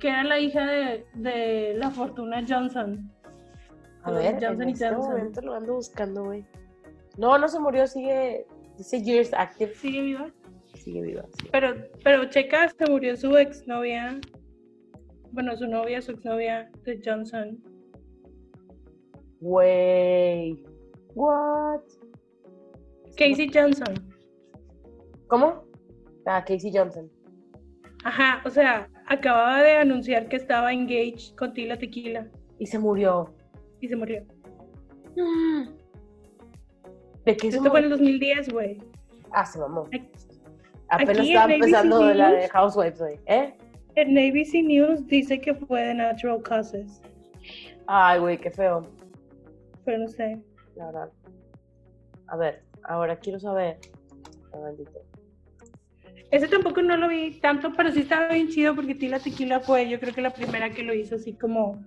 que 0.00 0.08
era 0.08 0.24
la 0.24 0.40
hija 0.40 0.66
de, 0.66 1.06
de 1.14 1.74
la 1.76 1.90
Fortuna 1.90 2.44
Johnson. 2.48 3.08
A 4.02 4.10
ver, 4.10 4.34
Johnson 4.40 4.62
en 4.62 4.68
y 4.70 4.72
este 4.72 4.90
momento 4.92 5.40
lo 5.42 5.54
ando 5.54 5.74
buscando, 5.74 6.24
güey. 6.24 6.44
No, 7.18 7.38
no 7.38 7.46
se 7.48 7.60
murió, 7.60 7.86
sigue, 7.86 8.46
dice 8.78 9.02
Years 9.02 9.32
Active. 9.34 9.74
¿Sigue 9.74 10.00
viva? 10.00 10.32
Sigue 10.74 11.02
viva, 11.02 11.24
sí. 11.38 11.48
Pero, 11.52 11.74
pero 12.02 12.24
checa, 12.30 12.70
se 12.70 12.90
murió 12.90 13.14
su 13.16 13.36
exnovia, 13.36 14.18
bueno, 15.32 15.54
su 15.56 15.68
novia, 15.68 16.00
su 16.00 16.12
exnovia 16.12 16.70
de 16.84 17.00
Johnson. 17.04 17.62
Güey. 19.40 20.64
What? 21.14 21.82
Casey 23.16 23.50
Johnson. 23.52 23.94
¿Cómo? 25.26 25.69
Ah, 26.32 26.44
Casey 26.44 26.70
Johnson. 26.72 27.10
Ajá, 28.04 28.40
o 28.44 28.50
sea, 28.50 28.88
acababa 29.06 29.62
de 29.62 29.72
anunciar 29.72 30.28
que 30.28 30.36
estaba 30.36 30.72
engaged 30.72 31.34
con 31.36 31.52
Tila 31.52 31.76
Tequila. 31.76 32.28
Y 32.60 32.66
se 32.66 32.78
murió. 32.78 33.34
Y 33.80 33.88
se 33.88 33.96
murió. 33.96 34.24
¿De 37.24 37.36
qué 37.36 37.48
Esto 37.48 37.68
fue 37.68 37.80
en 37.80 37.86
el 37.86 37.90
2010, 37.90 38.52
güey. 38.52 38.78
Ah, 39.32 39.44
se 39.44 39.58
mamó. 39.58 39.88
Apenas 40.88 41.26
estaba 41.26 41.52
empezando 41.52 42.14
la 42.14 42.30
de 42.30 42.48
Housewives, 42.48 43.00
güey. 43.00 43.18
¿Eh? 43.26 43.52
En 43.96 44.16
ABC 44.16 44.62
News 44.62 45.04
dice 45.08 45.40
que 45.40 45.52
fue 45.52 45.82
de 45.82 45.94
natural 45.94 46.42
causes. 46.42 47.02
Ay, 47.88 48.20
güey, 48.20 48.38
qué 48.38 48.52
feo. 48.52 48.86
Pero 49.84 49.98
no 49.98 50.08
sé. 50.08 50.40
La 50.76 50.86
verdad. 50.86 51.10
A 52.28 52.36
ver, 52.36 52.62
ahora 52.84 53.16
quiero 53.16 53.40
saber. 53.40 53.78
Maldito. 54.52 55.09
Ese 56.30 56.46
tampoco 56.46 56.80
no 56.82 56.96
lo 56.96 57.08
vi 57.08 57.40
tanto, 57.40 57.72
pero 57.76 57.90
sí 57.90 58.00
estaba 58.00 58.28
bien 58.28 58.48
chido 58.48 58.74
porque 58.74 58.94
Tila 58.94 59.18
Tequila 59.18 59.60
fue, 59.60 59.88
yo 59.88 59.98
creo 59.98 60.14
que 60.14 60.20
la 60.20 60.32
primera 60.32 60.70
que 60.70 60.82
lo 60.82 60.94
hizo 60.94 61.16
así 61.16 61.32
como 61.32 61.82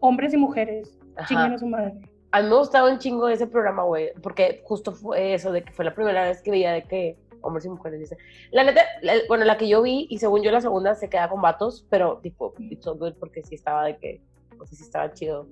hombres 0.00 0.32
y 0.32 0.38
mujeres. 0.38 0.98
Chinguen 1.26 1.52
a 1.52 1.58
su 1.58 1.66
madre. 1.66 1.92
A 2.32 2.42
mí 2.42 2.48
me 2.48 2.56
gustaba 2.56 2.90
un 2.90 2.98
chingo 2.98 3.28
ese 3.28 3.46
programa, 3.46 3.82
güey, 3.82 4.12
porque 4.22 4.62
justo 4.64 4.92
fue 4.92 5.34
eso, 5.34 5.52
de 5.52 5.62
que 5.62 5.72
fue 5.72 5.84
la 5.84 5.94
primera 5.94 6.24
vez 6.24 6.40
que 6.42 6.50
veía 6.50 6.72
de 6.72 6.84
que 6.84 7.18
hombres 7.42 7.64
y 7.64 7.68
mujeres 7.68 8.00
dice. 8.00 8.16
La 8.50 8.64
neta, 8.64 8.82
bueno, 9.28 9.44
la 9.44 9.58
que 9.58 9.68
yo 9.68 9.82
vi, 9.82 10.06
y 10.08 10.18
según 10.18 10.42
yo 10.42 10.50
la 10.50 10.60
segunda 10.60 10.94
se 10.94 11.10
queda 11.10 11.28
con 11.28 11.42
vatos, 11.42 11.86
pero 11.90 12.18
tipo, 12.18 12.54
it's 12.58 12.84
so 12.84 12.94
good 12.94 13.14
porque 13.18 13.42
sí 13.42 13.56
estaba 13.56 13.84
de 13.84 13.98
que, 13.98 14.20
o 14.58 14.64
sea, 14.64 14.78
sí 14.78 14.84
estaba 14.84 15.12
chido. 15.12 15.48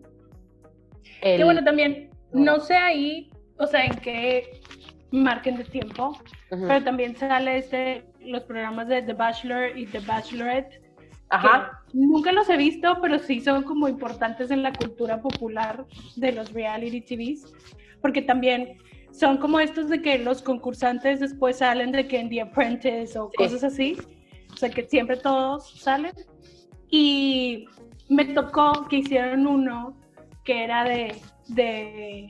Qué 1.21 1.43
bueno 1.45 1.65
también, 1.65 2.11
no 2.33 2.61
sé 2.61 2.75
ahí, 2.75 3.31
o 3.59 3.67
sea, 3.67 3.85
en 3.85 3.97
qué 3.97 4.61
margen 5.11 5.57
de 5.57 5.65
tiempo, 5.65 6.19
pero 6.51 6.83
también 6.85 7.17
sale 7.17 7.59
este, 7.59 8.05
los 8.21 8.43
programas 8.43 8.89
de 8.89 9.03
The 9.03 9.15
Bachelor 9.15 9.77
y 9.77 9.87
The 9.87 10.01
Bachelorette. 10.01 10.83
Ajá. 11.31 11.83
Nunca 11.93 12.33
los 12.33 12.49
he 12.49 12.57
visto, 12.57 12.99
pero 13.01 13.19
sí 13.19 13.41
son 13.41 13.63
como 13.63 13.89
importantes 13.89 14.51
en 14.51 14.63
la 14.63 14.73
cultura 14.73 15.21
popular 15.21 15.87
de 16.17 16.33
los 16.33 16.53
reality 16.53 17.01
TVs, 17.01 17.53
porque 18.01 18.23
también 18.23 18.79
son 19.11 19.39
como 19.39 19.61
estos 19.61 19.89
de 19.89 20.01
que 20.03 20.19
los 20.19 20.43
concursantes 20.43 21.21
después 21.21 21.59
salen 21.59 21.93
de 21.93 22.07
que 22.07 22.21
en 22.21 22.29
The 22.29 22.43
Apprentice 22.43 23.19
o 23.19 23.31
cosas 23.31 23.65
así, 23.65 23.97
o 24.53 24.57
sea 24.57 24.71
que 24.71 24.85
siempre 24.85 25.17
todos 25.17 25.81
salen. 25.81 26.13
Y 26.91 27.67
me 28.09 28.25
tocó 28.27 28.87
que 28.89 28.99
hicieron 28.99 29.47
uno 29.47 29.99
que 30.45 30.65
era 30.65 30.85
de, 30.85 31.15
de 31.49 32.29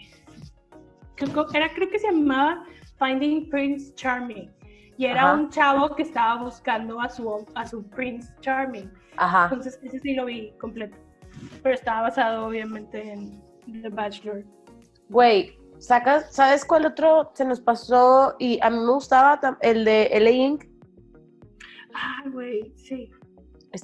era, 1.55 1.69
creo 1.75 1.91
que 1.91 1.99
se 1.99 2.11
llamaba 2.11 2.65
Finding 2.99 3.49
Prince 3.51 3.95
Charming. 3.95 4.51
Y 4.97 5.07
era 5.07 5.33
un 5.33 5.49
chavo 5.49 5.95
que 5.95 6.03
estaba 6.03 6.43
buscando 6.43 7.01
a 7.01 7.09
su, 7.09 7.47
a 7.55 7.65
su 7.67 7.89
Prince 7.89 8.33
Charming. 8.41 8.91
Ajá. 9.17 9.45
Entonces, 9.45 9.79
ese 9.83 10.01
sí 10.01 10.15
lo 10.15 10.25
vi 10.25 10.53
completo. 10.61 10.97
Pero 11.63 11.75
estaba 11.75 12.03
basado, 12.03 12.47
obviamente, 12.47 13.13
en 13.13 13.41
The 13.83 13.91
Bachelor. 13.91 14.45
Güey, 15.09 15.57
sacas, 15.79 16.35
¿sabes 16.35 16.65
cuál 16.65 16.87
otro 16.87 17.31
se 17.35 17.45
nos 17.45 17.61
pasó? 17.61 18.35
Y 18.41 18.59
a 18.61 18.71
mí 18.71 18.79
me 18.79 18.93
gustaba 18.93 19.41
el 19.61 19.85
de 19.85 20.11
LA 20.21 20.31
Inc. 20.31 20.65
Ah, 21.95 22.25
güey, 22.33 22.73
sí. 22.77 23.11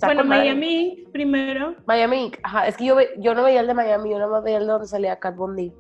bueno, 0.03 0.25
Miami 0.25 1.05
primero. 1.13 1.77
Miami 1.87 2.25
Inc. 2.25 2.39
Ajá, 2.43 2.67
es 2.67 2.77
que 2.77 2.87
yo, 2.87 2.97
yo 3.19 3.35
no 3.35 3.45
veía 3.45 3.61
el 3.61 3.67
de 3.67 3.75
Miami, 3.75 4.11
yo 4.11 4.19
no 4.19 4.43
veía 4.43 4.59
el 4.59 4.67
de 4.67 4.73
donde 4.73 4.89
salía 4.89 5.19
Cat 5.19 5.37
Bondi. 5.37 5.73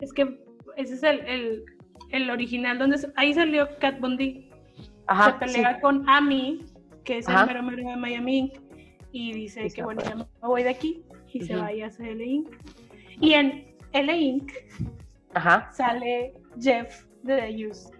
Es 0.00 0.12
que 0.12 0.38
ese 0.76 0.94
es 0.94 1.02
el, 1.02 1.64
el, 2.10 2.30
original, 2.30 2.78
donde 2.78 2.98
ahí 3.16 3.34
salió 3.34 3.68
Cat 3.78 4.00
Bondi. 4.00 4.50
Ajá, 5.06 5.38
se 5.38 5.46
pelea 5.46 5.80
con 5.80 6.08
Amy, 6.08 6.64
que 7.04 7.18
es 7.18 7.28
el 7.28 7.46
mero 7.46 7.62
mero 7.62 7.88
de 7.88 7.96
Miami 7.96 8.52
y 9.12 9.32
dice 9.32 9.68
que 9.70 9.82
bueno, 9.82 10.02
ya 10.02 10.16
me 10.16 10.26
voy 10.42 10.62
de 10.62 10.70
aquí 10.70 11.02
y 11.32 11.40
se 11.42 11.56
va 11.56 11.68
a 11.68 11.86
hacer 11.86 12.16
LA 12.16 12.24
Inc. 12.24 12.48
Y 13.20 13.32
en 13.32 13.74
LA 13.92 14.16
Inc. 14.16 14.52
Ajá. 15.34 15.70
sale 15.72 16.34
Jeff 16.60 17.04
de 17.22 17.36
The 17.36 17.66
Use. 17.66 17.90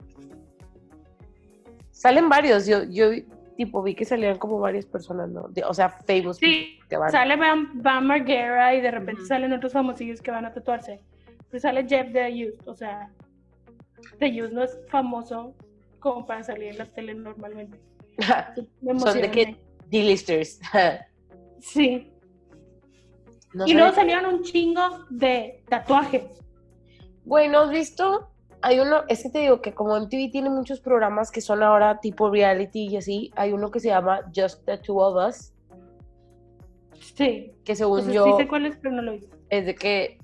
Salen 1.91 2.29
varios, 2.29 2.67
yo, 2.67 2.85
yo 2.85 3.11
tipo 3.57 3.83
vi 3.83 3.95
que 3.95 4.05
salían 4.05 4.37
como 4.39 4.59
varias 4.59 4.85
personas, 4.85 5.31
¿no? 5.31 5.49
o 5.67 5.75
sea, 5.75 5.89
famous. 5.89 6.37
Sí, 6.37 6.79
que 6.89 6.97
van. 6.97 7.11
sale 7.11 7.37
Bam 7.37 8.07
Margera 8.07 8.75
y 8.75 8.81
de 8.81 8.91
repente 8.91 9.23
salen 9.25 9.53
otros 9.53 9.73
famosillos 9.73 10.21
que 10.21 10.31
van 10.31 10.45
a 10.45 10.53
tatuarse. 10.53 11.01
Sale 11.61 11.87
Jeff 11.89 12.09
de 12.13 12.37
Youth, 12.37 12.67
o 12.67 12.75
sea, 12.75 13.11
The 14.19 14.33
Youth 14.33 14.51
no 14.51 14.63
es 14.63 14.79
famoso 14.89 15.55
como 16.01 16.27
para 16.27 16.43
salir 16.43 16.69
en 16.69 16.79
la 16.79 16.87
tele 16.87 17.15
normalmente. 17.15 17.79
Son 18.99 19.21
de 19.21 19.31
que 19.31 19.57
D-listers. 19.89 20.61
sí. 21.61 22.13
y 23.67 23.75
luego 23.75 23.93
salieron 23.95 24.35
un 24.35 24.43
chingo 24.43 25.05
de 25.11 25.63
tatuajes. 25.69 26.25
Bueno, 27.25 27.61
¿has 27.61 27.71
visto? 27.71 28.31
Hay 28.63 28.79
uno, 28.81 29.03
es 29.09 29.23
que 29.23 29.31
te 29.31 29.41
digo 29.41 29.61
que 29.61 29.75
como 29.75 29.99
MTV 29.99 30.31
tiene 30.31 30.51
muchos 30.51 30.81
programas 30.81 31.31
que 31.31 31.41
son 31.41 31.63
ahora 31.63 32.01
tipo 32.01 32.31
reality 32.31 32.89
y 32.89 32.97
así, 32.97 33.31
hay 33.37 33.53
uno 33.53 33.71
que 33.71 33.81
se 33.81 33.89
llama 33.89 34.21
Just 34.35 34.65
the 34.65 34.79
Two 34.79 34.97
of 34.97 35.29
Us. 35.29 35.53
Sí. 37.15 37.53
Que 37.65 37.77
según 37.77 38.11
yo. 38.11 38.25
Sí 38.25 38.33
sé 38.39 38.49
cuál 38.49 38.67
es, 38.67 38.77
pero 38.77 38.95
no 38.95 39.03
lo 39.03 39.13
visto. 39.13 39.37
Es 39.51 39.67
de 39.67 39.75
que 39.75 40.19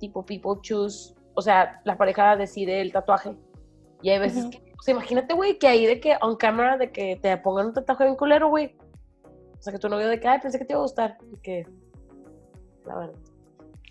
tipo 0.00 0.24
people 0.24 0.60
choose, 0.62 1.14
o 1.34 1.42
sea, 1.42 1.80
la 1.84 1.96
pareja 1.96 2.36
decide 2.36 2.80
el 2.80 2.92
tatuaje. 2.92 3.36
Y 4.02 4.10
hay 4.10 4.18
veces 4.18 4.46
que, 4.46 4.58
o 4.78 4.82
sea, 4.82 4.92
imagínate, 4.92 5.34
güey, 5.34 5.58
que 5.58 5.68
ahí 5.68 5.86
de 5.86 6.00
que 6.00 6.16
on 6.22 6.36
camera, 6.36 6.76
de 6.76 6.90
que 6.90 7.16
te 7.16 7.36
pongan 7.36 7.66
un 7.66 7.74
tatuaje 7.74 8.04
bien 8.04 8.16
culero, 8.16 8.48
güey. 8.48 8.74
O 9.58 9.62
sea, 9.62 9.72
que 9.72 9.78
tu 9.78 9.88
novio 9.88 10.08
de 10.08 10.18
que, 10.18 10.26
ay, 10.26 10.40
pensé 10.40 10.58
que 10.58 10.64
te 10.64 10.72
iba 10.72 10.80
a 10.80 10.84
gustar. 10.84 11.18
Y 11.30 11.36
que, 11.36 11.66
la 12.86 12.96
verdad. 12.96 13.14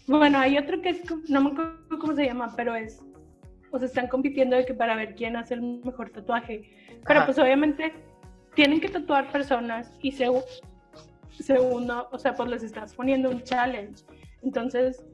Bueno, 0.07 0.39
hay 0.39 0.57
otro 0.57 0.81
que 0.81 0.89
es, 0.89 1.01
no 1.29 1.41
me 1.41 1.51
acuerdo 1.51 1.99
cómo 1.99 2.15
se 2.15 2.25
llama, 2.25 2.51
pero 2.57 2.73
es, 2.73 3.03
o 3.71 3.77
sea, 3.77 3.87
están 3.87 4.07
compitiendo 4.07 4.55
de 4.55 4.65
que 4.65 4.73
para 4.73 4.95
ver 4.95 5.13
quién 5.13 5.35
hace 5.35 5.53
el 5.53 5.61
mejor 5.61 6.09
tatuaje. 6.09 6.71
Pero 7.05 7.25
pues 7.25 7.37
obviamente 7.37 7.93
tienen 8.55 8.81
que 8.81 8.89
tatuar 8.89 9.31
personas 9.31 9.93
y 10.01 10.11
segundo, 10.11 12.09
o 12.11 12.17
sea, 12.17 12.33
pues 12.33 12.49
les 12.49 12.63
estás 12.63 12.95
poniendo 12.95 13.29
un 13.29 13.43
challenge. 13.43 14.03
Entonces, 14.41 15.05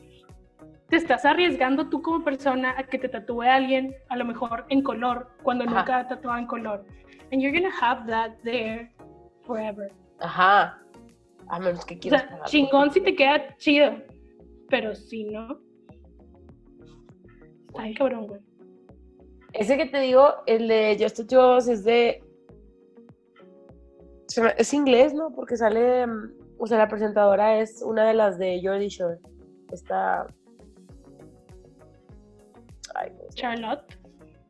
te 0.96 1.00
estás 1.02 1.26
arriesgando 1.26 1.90
tú 1.90 2.02
como 2.02 2.24
persona 2.24 2.74
a 2.78 2.84
que 2.84 2.98
te 2.98 3.10
tatúe 3.10 3.42
alguien, 3.42 3.94
a 4.08 4.16
lo 4.16 4.24
mejor 4.24 4.66
en 4.70 4.82
color, 4.82 5.28
cuando 5.44 5.66
nunca 5.66 6.00
ha 6.00 6.08
tatuado 6.08 6.40
en 6.40 6.48
color. 6.48 6.86
And 7.34 7.42
you're 7.42 7.52
gonna 7.52 7.76
have 7.82 8.10
that 8.10 8.38
there 8.46 8.94
forever. 9.42 9.92
Ajá. 10.20 10.82
A 11.50 11.60
menos 11.60 11.84
que 11.84 12.00
quieras. 12.00 12.24
O 12.24 12.28
sea, 12.28 12.44
chingón 12.46 12.92
si 12.92 13.02
te 13.02 13.14
queda 13.14 13.58
chido. 13.58 13.92
Pero 14.70 14.96
si 14.96 15.26
no. 15.26 15.60
Ay, 17.78 17.94
cabrón, 17.94 18.28
güey. 18.28 18.40
Ese 19.52 19.76
que 19.76 19.88
te 19.88 20.00
digo, 20.00 20.30
el 20.46 20.70
de 20.70 20.98
Just 20.98 21.30
Jones 21.30 21.68
es 21.68 21.84
de. 21.84 22.24
Es 24.58 24.74
inglés, 24.74 25.14
¿no? 25.14 25.34
Porque 25.34 25.58
sale. 25.58 26.08
Mm, 26.08 26.32
o 26.58 26.68
sea, 26.68 26.78
la 26.78 26.88
presentadora 26.88 27.60
es 27.60 27.82
una 27.82 28.08
de 28.08 28.14
las 28.14 28.40
de 28.40 28.62
Jordi 28.64 28.88
Shore. 28.88 29.20
Charlotte. 33.34 33.98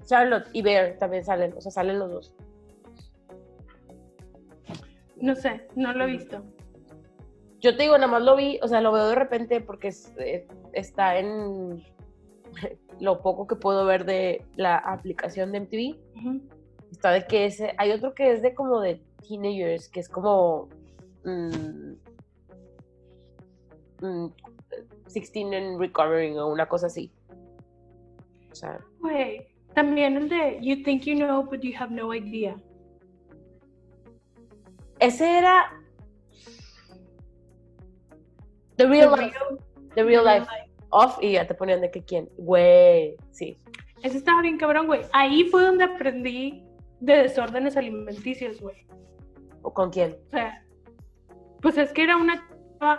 Charlotte 0.06 0.48
y 0.54 0.62
Bear 0.62 0.98
también 1.00 1.24
salen, 1.26 1.54
o 1.58 1.62
sea, 1.62 1.72
salen 1.72 2.00
los 2.00 2.12
dos. 2.12 2.34
No 5.18 5.36
sé, 5.36 5.68
no 5.76 5.94
lo 5.94 6.04
he 6.04 6.08
visto. 6.08 6.44
Yo 7.60 7.76
te 7.76 7.84
digo, 7.84 7.98
nada 7.98 8.12
más 8.12 8.22
lo 8.22 8.36
vi, 8.36 8.60
o 8.62 8.68
sea, 8.68 8.82
lo 8.82 8.92
veo 8.92 9.08
de 9.08 9.16
repente 9.16 9.62
porque 9.62 9.92
eh, 10.20 10.48
está 10.74 11.18
en 11.18 11.84
lo 13.00 13.22
poco 13.22 13.48
que 13.48 13.56
puedo 13.56 13.86
ver 13.86 14.06
de 14.06 14.46
la 14.56 14.78
aplicación 14.78 15.52
de 15.52 15.62
MTV. 15.62 15.96
Está 16.92 17.12
de 17.12 17.26
que 17.26 17.46
ese, 17.46 17.74
hay 17.78 17.92
otro 17.92 18.14
que 18.14 18.32
es 18.32 18.42
de 18.42 18.54
como 18.54 18.80
de 18.82 19.02
teenagers, 19.28 19.90
que 19.90 20.00
es 20.00 20.10
como 20.10 20.70
16 21.24 21.98
mm, 24.04 25.50
mm, 25.50 25.54
and 25.54 25.80
recovering 25.80 26.38
o 26.38 26.48
una 26.48 26.68
cosa 26.68 26.88
así. 26.88 27.12
O 28.56 28.58
sea. 28.58 28.80
también 29.74 30.16
el 30.16 30.30
de 30.30 30.60
You 30.62 30.82
think 30.84 31.04
you 31.04 31.16
know, 31.16 31.44
but 31.44 31.62
you 31.62 31.74
have 31.78 31.94
no 31.94 32.14
idea. 32.14 32.56
Ese 35.00 35.40
era 35.40 35.74
The 38.78 38.88
Real 38.88 39.12
Life. 39.12 39.38
The 39.96 40.04
Real, 40.04 40.26
Life. 40.26 40.48
Off 40.90 41.18
y 41.22 41.34
ya 41.34 41.46
te 41.46 41.54
ponían 41.54 41.82
de 41.82 41.92
que 41.92 42.04
quién. 42.04 42.30
Güey, 42.38 43.18
sí. 43.32 43.58
Ese 44.04 44.18
estaba 44.18 44.42
bien 44.42 44.58
cabrón, 44.58 44.88
güey. 44.88 45.02
Ahí 45.12 45.46
fue 45.50 45.64
donde 45.64 45.84
aprendí 45.84 46.64
de 47.02 47.24
desórdenes 47.24 47.76
alimenticios, 47.76 48.62
güey. 48.62 48.88
¿O 49.64 49.74
con 49.74 49.90
quién? 49.90 50.18
O 50.28 50.32
sea, 50.32 50.64
pues 51.62 51.78
es 51.78 51.92
que 51.92 52.04
era 52.04 52.16
una. 52.16 52.48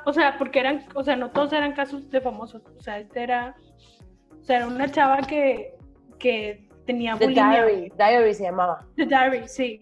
O 0.05 0.13
sea, 0.13 0.37
porque 0.37 0.61
eran. 0.61 0.87
O 0.95 1.03
sea, 1.03 1.17
no 1.17 1.31
todos 1.31 1.53
eran 1.55 1.73
casos 1.73 2.11
de 2.11 2.21
famosos. 2.21 2.63
O 2.77 2.83
sea, 2.83 2.99
este 2.99 3.23
era. 3.23 3.57
O 4.47 4.49
sea, 4.49 4.59
era 4.59 4.69
una 4.69 4.89
chava 4.89 5.23
que. 5.23 5.75
que 6.21 6.69
tenía 6.87 7.17
The 7.19 7.27
Diary. 7.27 7.93
Diary 7.99 8.33
se 8.33 8.45
llamaba. 8.45 8.87
The 8.95 9.07
Diary, 9.07 9.49
sí. 9.49 9.81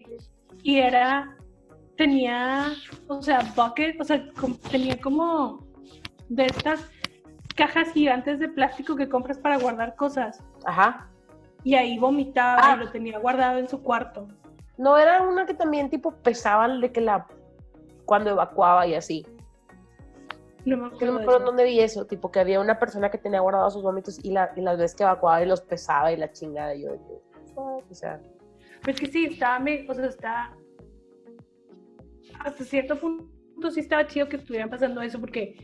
Y 0.63 0.79
era. 0.79 1.37
Tenía. 1.97 2.71
O 3.07 3.21
sea, 3.21 3.41
bucket. 3.55 4.01
O 4.01 4.03
sea, 4.03 4.27
tenía 4.71 4.99
como 4.99 5.63
de 6.29 6.47
estas 6.47 6.89
cajas 7.55 7.91
gigantes 7.93 8.39
de 8.39 8.49
plástico 8.49 8.95
que 8.95 9.07
compras 9.07 9.37
para 9.37 9.59
guardar 9.59 9.95
cosas. 9.95 10.43
Ajá. 10.65 11.11
Y 11.63 11.75
ahí 11.75 11.99
vomitaba 11.99 12.59
y 12.59 12.63
ah. 12.63 12.75
lo 12.77 12.89
tenía 12.89 13.19
guardado 13.19 13.59
en 13.59 13.69
su 13.69 13.83
cuarto. 13.83 14.27
No, 14.79 14.97
era 14.97 15.21
una 15.21 15.45
que 15.45 15.53
también 15.53 15.91
tipo 15.91 16.09
pesaba 16.23 16.67
de 16.67 16.91
que 16.91 17.01
la 17.01 17.27
cuando 18.05 18.31
evacuaba 18.31 18.87
y 18.87 18.95
así. 18.95 19.27
No 20.65 20.77
me 20.77 20.87
acuerdo. 20.87 21.05
no 21.05 21.13
me 21.13 21.21
acuerdo 21.21 21.45
dónde 21.45 21.63
vi 21.63 21.79
eso, 21.79 22.05
tipo 22.05 22.31
que 22.31 22.39
había 22.39 22.59
una 22.59 22.79
persona 22.79 23.11
que 23.11 23.17
tenía 23.17 23.39
guardados 23.39 23.73
sus 23.73 23.83
vómitos 23.83 24.23
y, 24.23 24.31
la, 24.31 24.51
y 24.55 24.61
las 24.61 24.77
veces 24.77 24.95
que 24.95 25.03
evacuaba 25.03 25.43
y 25.43 25.45
los 25.45 25.61
pesaba 25.61 26.11
y 26.11 26.17
la 26.17 26.31
chingada. 26.31 26.73
Y 26.75 26.83
yo, 26.83 26.91
o 27.55 27.83
sea. 27.91 28.19
Pues 28.83 28.99
que 28.99 29.07
sí, 29.07 29.25
estaba, 29.25 29.63
o 29.87 29.93
sea, 29.93 30.05
está. 30.05 30.57
Hasta 32.39 32.63
cierto 32.63 32.99
punto 32.99 33.71
sí 33.71 33.79
estaba 33.79 34.07
chido 34.07 34.27
que 34.27 34.37
estuvieran 34.37 34.69
pasando 34.69 35.01
eso 35.01 35.19
porque 35.19 35.55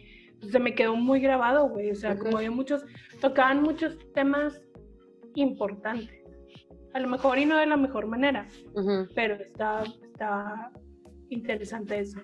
se 0.49 0.59
me 0.59 0.73
quedó 0.73 0.95
muy 0.95 1.19
grabado, 1.19 1.67
güey. 1.69 1.91
O 1.91 1.95
sea, 1.95 2.17
como 2.17 2.37
había 2.37 2.51
muchos, 2.51 2.85
tocaban 3.19 3.61
muchos 3.61 3.97
temas 4.13 4.61
importantes. 5.35 6.21
A 6.93 6.99
lo 6.99 7.07
mejor 7.07 7.37
y 7.37 7.45
no 7.45 7.57
de 7.57 7.65
la 7.65 7.77
mejor 7.77 8.07
manera, 8.07 8.47
pero 9.15 9.35
está, 9.35 9.83
está 10.03 10.71
interesante 11.29 11.99
eso. 11.99 12.19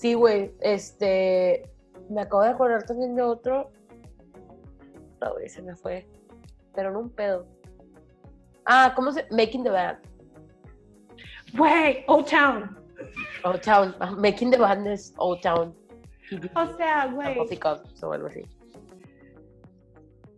Sí, 0.00 0.14
güey, 0.14 0.50
este, 0.60 1.70
me 2.08 2.22
acabo 2.22 2.42
de 2.42 2.48
acordar 2.48 2.84
también 2.84 3.14
de 3.14 3.20
otro. 3.20 3.70
No, 5.20 5.32
güey, 5.34 5.46
se 5.46 5.60
me 5.60 5.76
fue. 5.76 6.08
Pero 6.74 6.90
no 6.90 7.00
un 7.00 7.10
pedo. 7.10 7.46
Ah, 8.64 8.94
¿cómo 8.96 9.12
se? 9.12 9.26
Making 9.30 9.64
the 9.64 9.68
Band. 9.68 9.98
Güey, 11.54 12.04
Old 12.06 12.26
Town. 12.30 12.78
Old 13.44 13.60
Town. 13.60 13.94
Making 14.18 14.52
the 14.52 14.56
Band 14.56 14.86
es 14.86 15.12
Old 15.18 15.42
Town. 15.42 15.76
O 16.56 16.76
sea, 16.78 17.06
güey. 17.08 17.38
o 17.38 18.12
algo 18.12 18.26
así. 18.26 18.42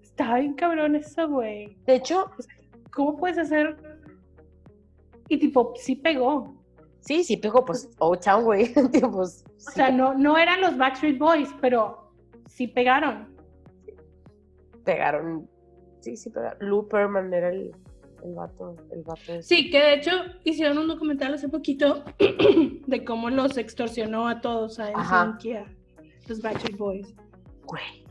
Está 0.03 0.39
bien 0.41 0.55
cabrón 0.55 0.97
eso, 0.97 1.29
güey. 1.29 1.77
De 1.87 1.95
hecho, 1.95 2.33
¿cómo 2.93 3.17
puedes 3.17 3.39
hacer? 3.39 3.77
Y 5.29 5.39
tipo, 5.39 5.73
sí 5.77 5.95
pegó. 5.95 6.53
Sí, 7.03 7.25
sí 7.25 7.37
pegó, 7.37 7.65
pues, 7.65 7.91
oh, 7.99 8.17
chao, 8.17 8.43
güey. 8.43 8.73
Pues, 9.13 9.45
o 9.57 9.71
sea, 9.71 9.91
no, 9.91 10.15
no 10.15 10.39
eran 10.39 10.61
los 10.61 10.77
Backstreet 10.77 11.19
Boys, 11.19 11.51
pero 11.61 12.13
sí 12.47 12.69
pegaron. 12.69 13.37
Pegaron. 14.85 15.49
Sí, 16.01 16.17
sí 16.17 16.31
pegaron. 16.31 16.59
Lou 16.61 16.89
Perman 16.89 17.33
era 17.35 17.51
el, 17.51 17.75
el 18.25 18.35
vato, 18.35 18.77
el 18.93 19.03
vato 19.03 19.43
Sí, 19.43 19.71
que 19.71 19.79
de 19.79 19.95
hecho 19.95 20.11
hicieron 20.45 20.79
un 20.79 20.89
documental 20.89 21.35
hace 21.35 21.49
poquito 21.49 22.05
de 22.87 23.05
cómo 23.05 23.31
los 23.31 23.57
extorsionó 23.59 24.29
a 24.29 24.41
todos 24.41 24.79
a 24.79 24.91
NSYNC 24.91 25.67
los 26.29 26.41
Backstreet 26.41 26.79
Boys. 26.79 27.15
Güey. 27.65 28.05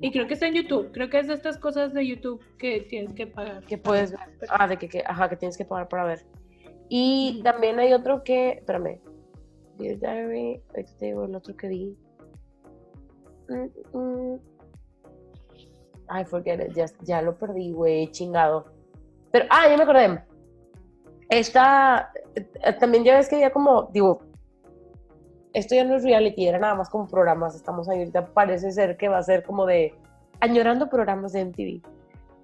Y 0.00 0.10
creo 0.10 0.26
que 0.26 0.34
está 0.34 0.46
en 0.46 0.54
YouTube. 0.54 0.90
Creo 0.92 1.10
que 1.10 1.18
es 1.18 1.28
de 1.28 1.34
estas 1.34 1.58
cosas 1.58 1.92
de 1.92 2.06
YouTube 2.06 2.42
que 2.58 2.80
tienes 2.80 3.12
que 3.14 3.26
pagar. 3.26 3.62
Que 3.64 3.78
puedes 3.78 4.12
ver. 4.12 4.20
Ah, 4.48 4.66
de 4.66 4.78
que, 4.78 4.88
que, 4.88 5.02
ajá, 5.06 5.28
que 5.28 5.36
tienes 5.36 5.56
que 5.56 5.64
pagar 5.64 5.88
para 5.88 6.04
ver. 6.04 6.26
Y 6.92 7.40
también 7.44 7.78
hay 7.78 7.92
otro 7.92 8.24
que, 8.24 8.50
espérame. 8.50 9.00
Dear 9.78 9.98
Diary, 10.00 10.60
ahorita 10.70 10.92
te 10.98 11.06
digo 11.06 11.24
el 11.24 11.34
otro 11.36 11.56
que 11.56 11.68
vi. 11.68 11.96
Mm, 13.48 13.96
mm. 13.96 14.40
Ay, 16.08 16.24
forget 16.24 16.60
it, 16.60 16.74
ya, 16.74 16.86
ya 17.02 17.22
lo 17.22 17.38
perdí, 17.38 17.70
güey, 17.70 18.10
chingado. 18.10 18.66
Pero, 19.30 19.46
ah, 19.50 19.68
ya 19.68 19.76
me 19.76 19.84
acordé. 19.84 20.20
Esta, 21.28 22.12
eh, 22.34 22.72
también 22.80 23.04
ya 23.04 23.16
ves 23.16 23.28
que 23.28 23.36
había 23.36 23.52
como, 23.52 23.88
digo, 23.92 24.22
esto 25.52 25.76
ya 25.76 25.84
no 25.84 25.94
es 25.94 26.02
reality, 26.02 26.48
era 26.48 26.58
nada 26.58 26.74
más 26.74 26.90
como 26.90 27.06
programas, 27.06 27.54
estamos 27.54 27.88
ahí 27.88 28.00
ahorita, 28.00 28.26
parece 28.34 28.72
ser 28.72 28.96
que 28.96 29.08
va 29.08 29.18
a 29.18 29.22
ser 29.22 29.44
como 29.44 29.64
de 29.64 29.94
añorando 30.40 30.88
programas 30.88 31.32
de 31.32 31.44
MTV. 31.44 31.82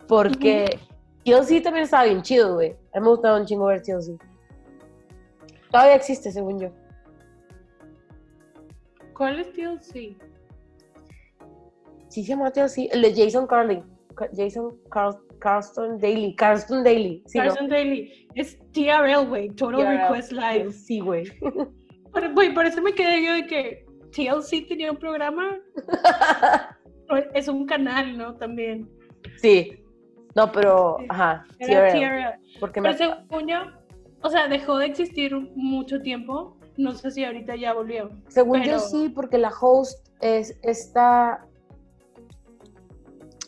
Porque 0.07 0.78
uh 1.26 1.42
sí 1.42 1.61
también 1.61 1.84
estaba 1.84 2.05
bien 2.05 2.22
chido, 2.22 2.55
güey. 2.55 2.76
A 2.94 3.01
mí 3.01 3.05
me 3.05 3.11
gustaba 3.11 3.40
un 3.40 3.47
chingo 3.47 3.66
ver 3.66 3.82
TLC. 3.82 4.16
Todavía 5.71 5.95
existe, 5.95 6.31
según 6.31 6.61
yo. 6.61 6.71
¿Cuál 9.14 9.41
es 9.41 9.53
TLC? 9.53 10.17
Sí 12.09 12.23
se 12.23 12.31
llama 12.31 12.51
TLC, 12.51 12.89
el 12.93 13.03
de 13.03 13.14
Jason 13.14 13.47
Carlin. 13.47 13.83
Jason 14.35 14.77
Carl, 14.91 15.19
Carlston 15.39 15.99
Daily. 15.99 16.35
Carlston 16.35 16.83
Daily. 16.83 17.23
Sí, 17.27 17.39
Carlston 17.39 17.69
Daily. 17.69 18.29
Es 18.35 18.59
TRL, 18.73 19.27
güey. 19.29 19.51
Total 19.51 19.87
Request 19.87 20.33
Live. 20.33 20.73
Sí, 20.73 21.01
güey. 21.01 21.25
Güey, 22.33 22.55
por 22.55 22.64
eso 22.64 22.81
me 22.81 22.95
quedé 22.95 23.23
yo 23.23 23.35
de 23.35 23.47
que 23.47 23.87
TLC 24.11 24.67
tenía 24.67 24.91
un 24.91 24.97
programa. 24.97 25.59
es 27.35 27.47
un 27.47 27.67
canal, 27.67 28.17
¿no? 28.17 28.35
También. 28.37 28.89
Sí. 29.37 29.85
No, 30.35 30.51
pero, 30.51 30.97
ajá. 31.11 31.47
TRL. 31.59 32.41
Porque 32.59 32.81
pero 32.81 32.93
me... 32.93 32.99
según 32.99 33.49
yo, 33.49 33.59
o 34.27 34.31
sea, 34.31 34.49
dejó 34.49 34.79
de 34.79 34.87
existir 34.87 35.35
mucho 35.55 36.01
tiempo. 36.03 36.57
No 36.77 36.93
sé 36.93 37.11
si 37.11 37.24
ahorita 37.24 37.57
ya 37.57 37.72
volvió. 37.72 38.11
Según 38.29 38.62
yo 38.62 38.79
sí, 38.79 39.09
porque 39.09 39.39
la 39.39 39.51
host 39.51 40.09
es 40.20 40.59
esta. 40.62 41.47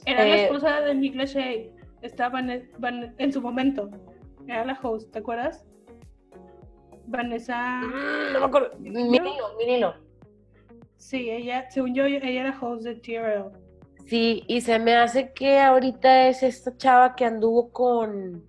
Era 0.06 0.24
la 0.24 0.36
eh, 0.36 0.44
esposa 0.44 0.80
de 0.80 0.94
Nick 0.94 1.14
Lachey. 1.16 1.72
Estaba 2.00 2.40
en 2.40 3.32
su 3.32 3.42
momento. 3.42 3.90
Era 4.46 4.64
la 4.64 4.78
host, 4.80 5.10
¿te 5.10 5.18
acuerdas? 5.18 5.64
Vanessa. 7.06 7.80
Mm, 7.82 8.32
no 8.32 8.40
me 8.40 8.46
acuerdo. 8.46 8.78
Minilo, 8.78 9.56
Minilo. 9.58 9.94
Sí, 10.96 11.30
ella, 11.30 11.68
según 11.70 11.94
yo, 11.94 12.04
ella 12.04 12.28
era 12.28 12.58
host 12.60 12.84
de 12.84 12.94
TRL. 12.94 13.50
Sí, 14.06 14.42
y 14.46 14.60
se 14.60 14.78
me 14.78 14.94
hace 14.96 15.32
que 15.32 15.60
ahorita 15.60 16.28
es 16.28 16.42
esta 16.42 16.76
chava 16.76 17.16
que 17.16 17.24
anduvo 17.24 17.70
con. 17.70 18.44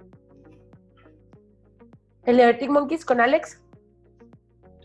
El 2.29 2.37
de 2.37 2.43
Arctic 2.43 2.69
Monkeys 2.69 3.03
con 3.03 3.19
Alex. 3.19 3.59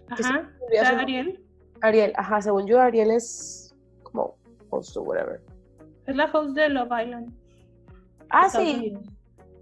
Ajá. 0.09 0.51
Ariel? 0.99 1.45
Ariel, 1.83 2.15
ajá, 2.17 2.41
según 2.41 2.67
yo, 2.67 2.81
Ariel 2.81 3.11
es 3.11 3.77
como 4.03 4.39
host 4.71 4.97
o 4.97 5.03
whatever. 5.03 5.43
Es 6.07 6.17
la 6.17 6.25
host 6.25 6.57
de 6.57 6.71
Love 6.71 7.03
Island. 7.05 7.35
Ah, 8.31 8.49
sí. 8.49 8.95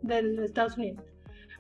del 0.02 0.38
Estados 0.44 0.76
Unidos. 0.76 1.02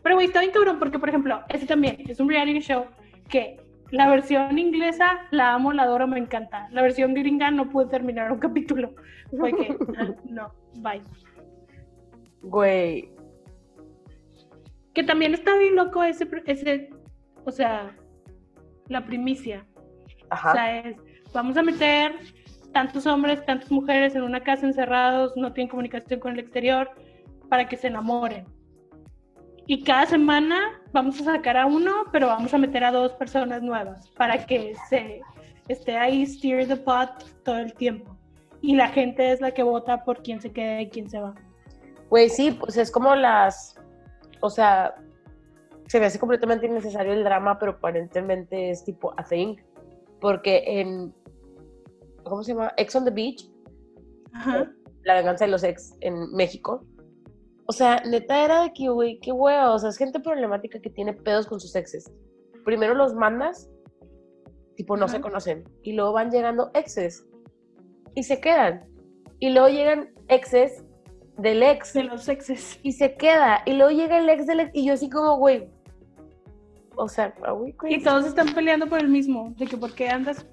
Pero, 0.04 0.14
güey, 0.14 0.28
está 0.28 0.38
bien 0.38 0.52
cabrón 0.52 0.78
porque, 0.78 1.00
por 1.00 1.08
ejemplo, 1.08 1.40
ese 1.48 1.66
también 1.66 1.96
es 2.08 2.20
un 2.20 2.28
reality 2.28 2.60
show 2.60 2.84
que 3.28 3.60
la 3.90 4.08
versión 4.08 4.56
inglesa 4.56 5.26
la 5.32 5.54
amo, 5.54 5.72
la 5.72 5.82
adoro, 5.82 6.06
me 6.06 6.20
encanta. 6.20 6.68
La 6.70 6.82
versión 6.82 7.14
gringa 7.14 7.50
no 7.50 7.68
pude 7.68 7.86
terminar 7.86 8.30
un 8.30 8.38
capítulo. 8.38 8.94
Fue 9.36 9.52
que, 9.52 9.76
ah, 9.98 10.14
no, 10.28 10.52
bye. 10.76 11.02
Güey, 12.42 13.11
Que 14.94 15.02
también 15.02 15.34
está 15.34 15.56
bien 15.56 15.76
loco 15.76 16.02
ese, 16.02 16.28
ese 16.46 16.90
o 17.44 17.50
sea, 17.50 17.96
la 18.88 19.04
primicia. 19.04 19.66
Ajá. 20.30 20.50
O 20.50 20.54
sea, 20.54 20.78
es, 20.80 20.96
vamos 21.32 21.56
a 21.56 21.62
meter 21.62 22.14
tantos 22.72 23.06
hombres, 23.06 23.44
tantas 23.44 23.70
mujeres 23.70 24.14
en 24.14 24.22
una 24.22 24.40
casa 24.40 24.66
encerrados, 24.66 25.36
no 25.36 25.52
tienen 25.52 25.70
comunicación 25.70 26.20
con 26.20 26.32
el 26.32 26.40
exterior, 26.40 26.90
para 27.48 27.68
que 27.68 27.76
se 27.76 27.88
enamoren. 27.88 28.46
Y 29.66 29.84
cada 29.84 30.06
semana 30.06 30.80
vamos 30.92 31.20
a 31.20 31.24
sacar 31.24 31.56
a 31.56 31.66
uno, 31.66 32.04
pero 32.10 32.26
vamos 32.26 32.52
a 32.52 32.58
meter 32.58 32.82
a 32.82 32.90
dos 32.90 33.12
personas 33.12 33.62
nuevas 33.62 34.08
para 34.10 34.44
que 34.44 34.74
se 34.88 35.20
esté 35.68 35.96
ahí, 35.96 36.26
steer 36.26 36.66
the 36.66 36.76
pot 36.76 37.10
todo 37.44 37.58
el 37.58 37.72
tiempo. 37.74 38.16
Y 38.60 38.74
la 38.74 38.88
gente 38.88 39.32
es 39.32 39.40
la 39.40 39.52
que 39.52 39.62
vota 39.62 40.04
por 40.04 40.22
quién 40.22 40.40
se 40.40 40.52
queda 40.52 40.80
y 40.80 40.88
quién 40.88 41.08
se 41.08 41.20
va. 41.20 41.34
Güey, 42.10 42.28
sí, 42.28 42.50
pues 42.52 42.76
es 42.76 42.90
como 42.90 43.14
las, 43.14 43.76
o 44.42 44.50
sea, 44.50 44.94
se 45.86 45.98
me 45.98 46.06
hace 46.06 46.18
completamente 46.18 46.66
innecesario 46.66 47.12
el 47.12 47.24
drama, 47.24 47.58
pero 47.58 47.72
aparentemente 47.72 48.70
es 48.70 48.84
tipo 48.84 49.14
a 49.16 49.24
thing, 49.24 49.56
porque 50.20 50.62
en, 50.66 51.14
¿cómo 52.24 52.42
se 52.42 52.52
llama? 52.52 52.72
Ex 52.76 52.94
on 52.94 53.04
the 53.04 53.10
Beach, 53.10 53.48
la 55.04 55.14
venganza 55.14 55.46
de 55.46 55.50
los 55.50 55.64
ex 55.64 55.94
en 56.00 56.32
México, 56.32 56.84
o 57.66 57.72
sea, 57.72 58.02
neta 58.04 58.44
era 58.44 58.62
de 58.62 58.72
que, 58.72 58.88
güey, 58.88 59.20
qué 59.20 59.32
huevo, 59.32 59.74
o 59.74 59.78
sea, 59.78 59.90
es 59.90 59.96
gente 59.96 60.20
problemática 60.20 60.80
que 60.80 60.90
tiene 60.90 61.14
pedos 61.14 61.46
con 61.46 61.60
sus 61.60 61.74
exes. 61.76 62.12
Primero 62.64 62.94
los 62.94 63.14
mandas, 63.14 63.70
tipo 64.76 64.96
no 64.96 65.08
se 65.08 65.20
conocen, 65.20 65.64
y 65.82 65.92
luego 65.92 66.12
van 66.12 66.30
llegando 66.30 66.70
exes 66.74 67.26
y 68.14 68.24
se 68.24 68.40
quedan. 68.40 68.84
Y 69.38 69.50
luego 69.50 69.68
llegan 69.68 70.12
exes 70.28 70.81
del 71.36 71.62
ex. 71.62 71.92
De 71.92 72.04
los 72.04 72.28
exes. 72.28 72.78
Y 72.82 72.92
se 72.92 73.14
queda. 73.14 73.62
Y 73.66 73.74
luego 73.74 73.90
llega 73.90 74.18
el 74.18 74.28
ex 74.28 74.46
del 74.46 74.60
ex. 74.60 74.70
Y 74.74 74.86
yo 74.86 74.94
así 74.94 75.08
como, 75.08 75.36
güey. 75.36 75.68
O 76.96 77.08
sea, 77.08 77.34
güey. 77.52 77.74
Y 77.88 78.02
todos 78.02 78.26
están 78.26 78.54
peleando 78.54 78.86
por 78.88 79.00
el 79.00 79.08
mismo. 79.08 79.54
De 79.56 79.66
que 79.66 79.76
por 79.76 79.94
qué 79.94 80.08
andas 80.08 80.46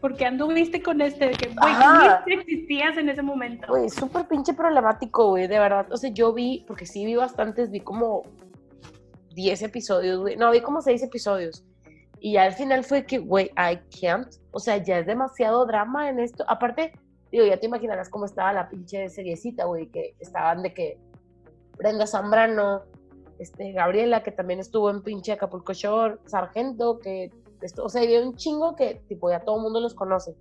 porque 0.00 0.24
anduviste 0.24 0.82
con 0.82 1.00
este, 1.00 1.26
de 1.26 1.32
que, 1.32 1.48
güey, 1.54 2.38
existías 2.38 2.96
en 2.96 3.08
ese 3.08 3.22
momento. 3.22 3.66
Güey, 3.68 3.90
súper 3.90 4.26
pinche 4.26 4.54
problemático, 4.54 5.28
güey, 5.28 5.46
de 5.46 5.58
verdad. 5.58 5.86
O 5.92 5.96
sea, 5.96 6.10
yo 6.10 6.32
vi, 6.32 6.64
porque 6.66 6.86
sí 6.86 7.04
vi 7.04 7.16
bastantes, 7.16 7.70
vi 7.70 7.80
como 7.80 8.22
10 9.34 9.62
episodios, 9.62 10.20
güey. 10.20 10.36
No, 10.36 10.50
vi 10.50 10.62
como 10.62 10.80
6 10.80 11.02
episodios. 11.02 11.64
Y 12.18 12.32
ya 12.32 12.44
al 12.44 12.54
final 12.54 12.84
fue 12.84 13.04
que, 13.04 13.18
güey, 13.18 13.50
I 13.56 13.78
can't. 14.00 14.28
O 14.52 14.58
sea, 14.58 14.78
ya 14.78 14.98
es 14.98 15.06
demasiado 15.06 15.66
drama 15.66 16.08
en 16.08 16.18
esto. 16.18 16.44
Aparte, 16.48 16.92
digo, 17.30 17.44
ya 17.44 17.58
te 17.58 17.66
imaginarás 17.66 18.08
cómo 18.08 18.24
estaba 18.24 18.52
la 18.52 18.68
pinche 18.68 19.08
seriecita, 19.08 19.64
güey, 19.64 19.86
que 19.88 20.14
estaban 20.18 20.62
de 20.62 20.74
que 20.74 20.98
Brenda 21.76 22.06
Zambrano, 22.06 22.82
este, 23.38 23.72
Gabriela, 23.72 24.22
que 24.22 24.32
también 24.32 24.60
estuvo 24.60 24.90
en 24.90 25.02
pinche 25.02 25.32
Acapulco 25.32 25.72
Shore, 25.72 26.18
Sargento, 26.26 26.98
que 26.98 27.30
o 27.82 27.88
sea, 27.88 28.02
había 28.02 28.22
un 28.22 28.36
chingo 28.36 28.74
que, 28.74 29.02
tipo, 29.08 29.30
ya 29.30 29.40
todo 29.40 29.56
el 29.56 29.62
mundo 29.62 29.80
los 29.80 29.94
conoce. 29.94 30.34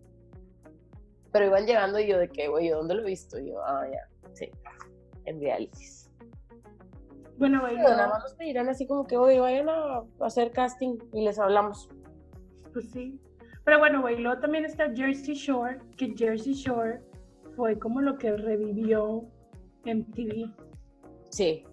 Pero 1.31 1.45
iban 1.45 1.65
llegando 1.65 1.99
y 1.99 2.07
yo 2.07 2.17
de 2.17 2.29
que, 2.29 2.47
güey, 2.47 2.69
¿dónde 2.69 2.95
lo 2.95 3.03
he 3.03 3.05
visto? 3.05 3.39
Y 3.39 3.49
yo, 3.49 3.61
ah, 3.63 3.85
ya, 3.91 4.07
sí, 4.33 4.49
en 5.25 5.39
realities. 5.39 6.09
Bueno, 7.37 7.61
güey. 7.61 7.77
Nada 7.77 8.09
más 8.09 8.23
nos 8.23 8.33
pedirán 8.33 8.67
así 8.67 8.87
como 8.87 9.05
que, 9.05 9.17
oye, 9.17 9.39
vayan 9.39 9.69
a 9.69 10.03
hacer 10.21 10.51
casting 10.51 10.97
y 11.13 11.23
les 11.23 11.39
hablamos. 11.39 11.89
Pues 12.73 12.89
sí. 12.91 13.19
Pero 13.69 13.77
bueno, 13.77 14.01
güey, 14.01 14.17
luego 14.17 14.41
también 14.41 14.65
está 14.65 14.91
Jersey 14.95 15.35
Shore, 15.35 15.77
que 15.95 16.11
Jersey 16.17 16.53
Shore 16.53 17.03
fue 17.55 17.77
como 17.77 18.01
lo 18.01 18.17
que 18.17 18.35
revivió 18.35 19.23
MTV. 19.85 20.51
Sí. 21.29 21.63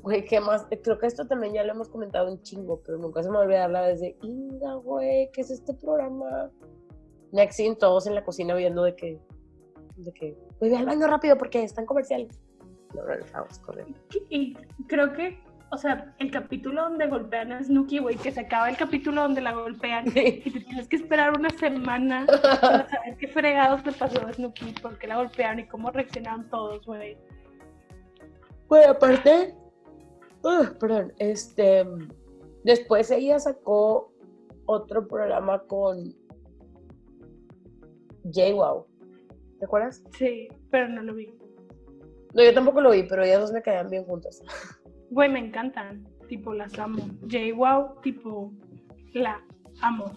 Güey, 0.00 0.24
¿qué 0.24 0.38
más? 0.38 0.64
Creo 0.84 0.96
que 0.96 1.08
esto 1.08 1.26
también 1.26 1.54
ya 1.54 1.64
lo 1.64 1.72
hemos 1.72 1.88
comentado 1.88 2.30
un 2.30 2.40
chingo, 2.42 2.80
pero 2.86 2.98
nunca 2.98 3.20
se 3.20 3.28
me 3.32 3.38
olvida 3.38 3.64
hablar 3.64 3.82
la 3.82 3.88
vez 3.88 4.00
de, 4.00 4.16
Inga, 4.22 4.74
güey, 4.74 5.28
¿qué 5.32 5.40
es 5.40 5.50
este 5.50 5.74
programa? 5.74 6.52
Nexin, 7.32 7.74
todos 7.74 8.06
en 8.06 8.14
la 8.14 8.22
cocina 8.22 8.54
viendo 8.54 8.84
de 8.84 8.94
que, 8.94 9.20
de 9.96 10.12
que, 10.12 10.38
güey, 10.60 10.70
ve 10.70 10.76
al 10.76 10.86
baño 10.86 11.08
rápido 11.08 11.36
porque 11.36 11.64
están 11.64 11.84
comerciales. 11.84 12.40
No, 12.94 13.04
no, 13.04 13.12
estamos 13.12 13.58
corriendo. 13.58 13.98
Y 14.30 14.54
creo 14.86 15.12
que, 15.12 15.36
o 15.70 15.76
sea, 15.76 16.14
el 16.18 16.30
capítulo 16.30 16.82
donde 16.82 17.08
golpean 17.08 17.52
a 17.52 17.62
Snooki, 17.62 17.98
güey, 17.98 18.16
que 18.16 18.30
se 18.30 18.40
acaba 18.40 18.70
el 18.70 18.76
capítulo 18.76 19.22
donde 19.22 19.40
la 19.40 19.52
golpean 19.52 20.06
y 20.08 20.10
te 20.50 20.60
tienes 20.60 20.88
que 20.88 20.96
esperar 20.96 21.36
una 21.36 21.50
semana 21.50 22.26
para 22.60 22.88
saber 22.88 23.16
qué 23.18 23.28
fregados 23.28 23.84
le 23.84 23.92
pasó 23.92 24.24
a 24.26 24.32
Snooki, 24.32 24.72
por 24.80 24.98
qué 24.98 25.08
la 25.08 25.16
golpearon 25.16 25.60
y 25.60 25.66
cómo 25.66 25.90
reaccionaron 25.90 26.48
todos, 26.50 26.86
güey. 26.86 27.16
Güey, 28.68 28.84
aparte, 28.84 29.54
perdón, 30.80 31.12
este, 31.18 31.84
después 32.64 33.10
ella 33.10 33.38
sacó 33.38 34.12
otro 34.66 35.06
programa 35.06 35.60
con 35.62 36.14
JWoww. 38.24 38.86
¿Te 39.58 39.64
acuerdas? 39.64 40.02
Sí, 40.18 40.48
pero 40.70 40.88
no 40.88 41.02
lo 41.02 41.14
vi. 41.14 41.34
No, 42.34 42.42
yo 42.42 42.52
tampoco 42.52 42.80
lo 42.80 42.90
vi, 42.90 43.04
pero 43.04 43.24
ellas 43.24 43.40
dos 43.40 43.52
me 43.52 43.62
caían 43.62 43.88
bien 43.88 44.04
juntas. 44.04 44.42
Güey, 45.10 45.28
me 45.28 45.38
encantan. 45.38 46.06
Tipo, 46.28 46.52
las 46.54 46.78
amo. 46.78 47.02
JWoww, 47.22 48.00
tipo, 48.02 48.52
la 49.12 49.40
amo. 49.80 50.12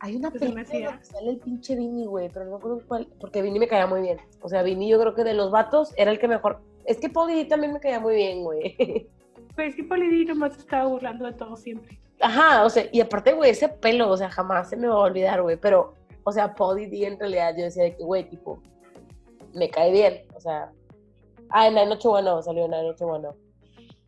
Hay 0.00 0.16
una 0.16 0.30
película 0.30 0.64
que 0.64 1.04
sale 1.04 1.30
el 1.30 1.38
pinche 1.38 1.74
Vini, 1.74 2.06
güey, 2.06 2.28
pero 2.28 2.44
no 2.44 2.56
recuerdo 2.56 2.82
cuál, 2.86 3.08
porque 3.18 3.40
Vini 3.40 3.58
me 3.58 3.68
caía 3.68 3.86
muy 3.86 4.02
bien. 4.02 4.18
O 4.42 4.48
sea, 4.48 4.62
Vini 4.62 4.88
yo 4.88 5.00
creo 5.00 5.14
que 5.14 5.24
de 5.24 5.34
los 5.34 5.50
vatos 5.50 5.94
era 5.96 6.10
el 6.10 6.18
que 6.18 6.28
mejor... 6.28 6.60
Es 6.84 6.98
que 6.98 7.08
Polly 7.08 7.46
también 7.46 7.72
me 7.72 7.80
caía 7.80 7.98
muy 7.98 8.14
bien, 8.14 8.44
güey. 8.44 9.08
Pues 9.56 9.70
es 9.70 9.76
que 9.76 9.84
Polidí 9.84 10.26
nomás 10.26 10.56
estaba 10.56 10.86
burlando 10.86 11.24
de 11.24 11.32
todo 11.32 11.56
siempre. 11.56 11.98
Ajá, 12.20 12.64
o 12.64 12.70
sea, 12.70 12.84
y 12.92 13.00
aparte, 13.00 13.32
güey, 13.32 13.50
ese 13.50 13.68
pelo, 13.68 14.10
o 14.10 14.16
sea, 14.16 14.30
jamás 14.30 14.68
se 14.68 14.76
me 14.76 14.86
va 14.86 14.94
a 14.94 14.98
olvidar, 14.98 15.42
güey, 15.42 15.56
pero, 15.56 15.94
o 16.24 16.32
sea, 16.32 16.54
Polidí 16.54 17.04
en 17.04 17.18
realidad 17.18 17.54
yo 17.56 17.64
decía 17.64 17.94
que, 17.94 18.04
güey, 18.04 18.28
tipo, 18.28 18.60
me 19.54 19.70
cae 19.70 19.92
bien, 19.92 20.22
o 20.34 20.40
sea, 20.40 20.70
ah, 21.48 21.66
en 21.66 21.74
la 21.74 21.86
noche 21.86 22.06
bueno, 22.06 22.42
salió 22.42 22.66
en 22.66 22.70
la 22.70 22.82
noche 22.82 23.04
bueno. 23.04 23.34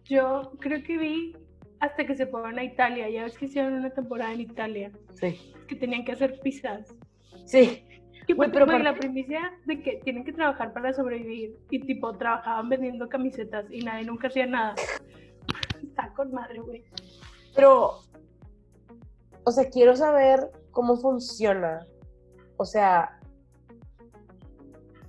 Yo 0.08 0.52
creo 0.58 0.82
que 0.82 0.96
vi 0.96 1.36
hasta 1.80 2.06
que 2.06 2.16
se 2.16 2.26
fueron 2.26 2.58
a 2.58 2.64
Italia, 2.64 3.08
ya 3.08 3.24
ves 3.24 3.38
que 3.38 3.46
hicieron 3.46 3.74
una 3.74 3.90
temporada 3.90 4.32
en 4.32 4.40
Italia. 4.40 4.90
Sí. 5.14 5.54
Que 5.68 5.76
tenían 5.76 6.04
que 6.04 6.12
hacer 6.12 6.40
pizzas. 6.40 6.94
Sí. 7.44 7.84
Güey, 8.34 8.50
pero 8.50 8.66
la 8.66 8.94
primicia 8.94 9.52
de 9.64 9.80
que 9.80 10.00
tienen 10.04 10.22
que 10.24 10.34
trabajar 10.34 10.74
para 10.74 10.92
sobrevivir 10.92 11.56
y 11.70 11.80
tipo 11.80 12.12
trabajaban 12.18 12.68
vendiendo 12.68 13.08
camisetas 13.08 13.64
y 13.70 13.80
nadie 13.80 14.04
nunca 14.04 14.28
hacía 14.28 14.46
nada. 14.46 14.74
Está 15.82 16.12
con 16.14 16.32
madre, 16.32 16.60
güey. 16.60 16.84
Pero, 17.54 18.00
o 19.44 19.50
sea, 19.50 19.70
quiero 19.70 19.96
saber 19.96 20.50
cómo 20.72 20.96
funciona. 20.96 21.86
O 22.58 22.66
sea, 22.66 23.18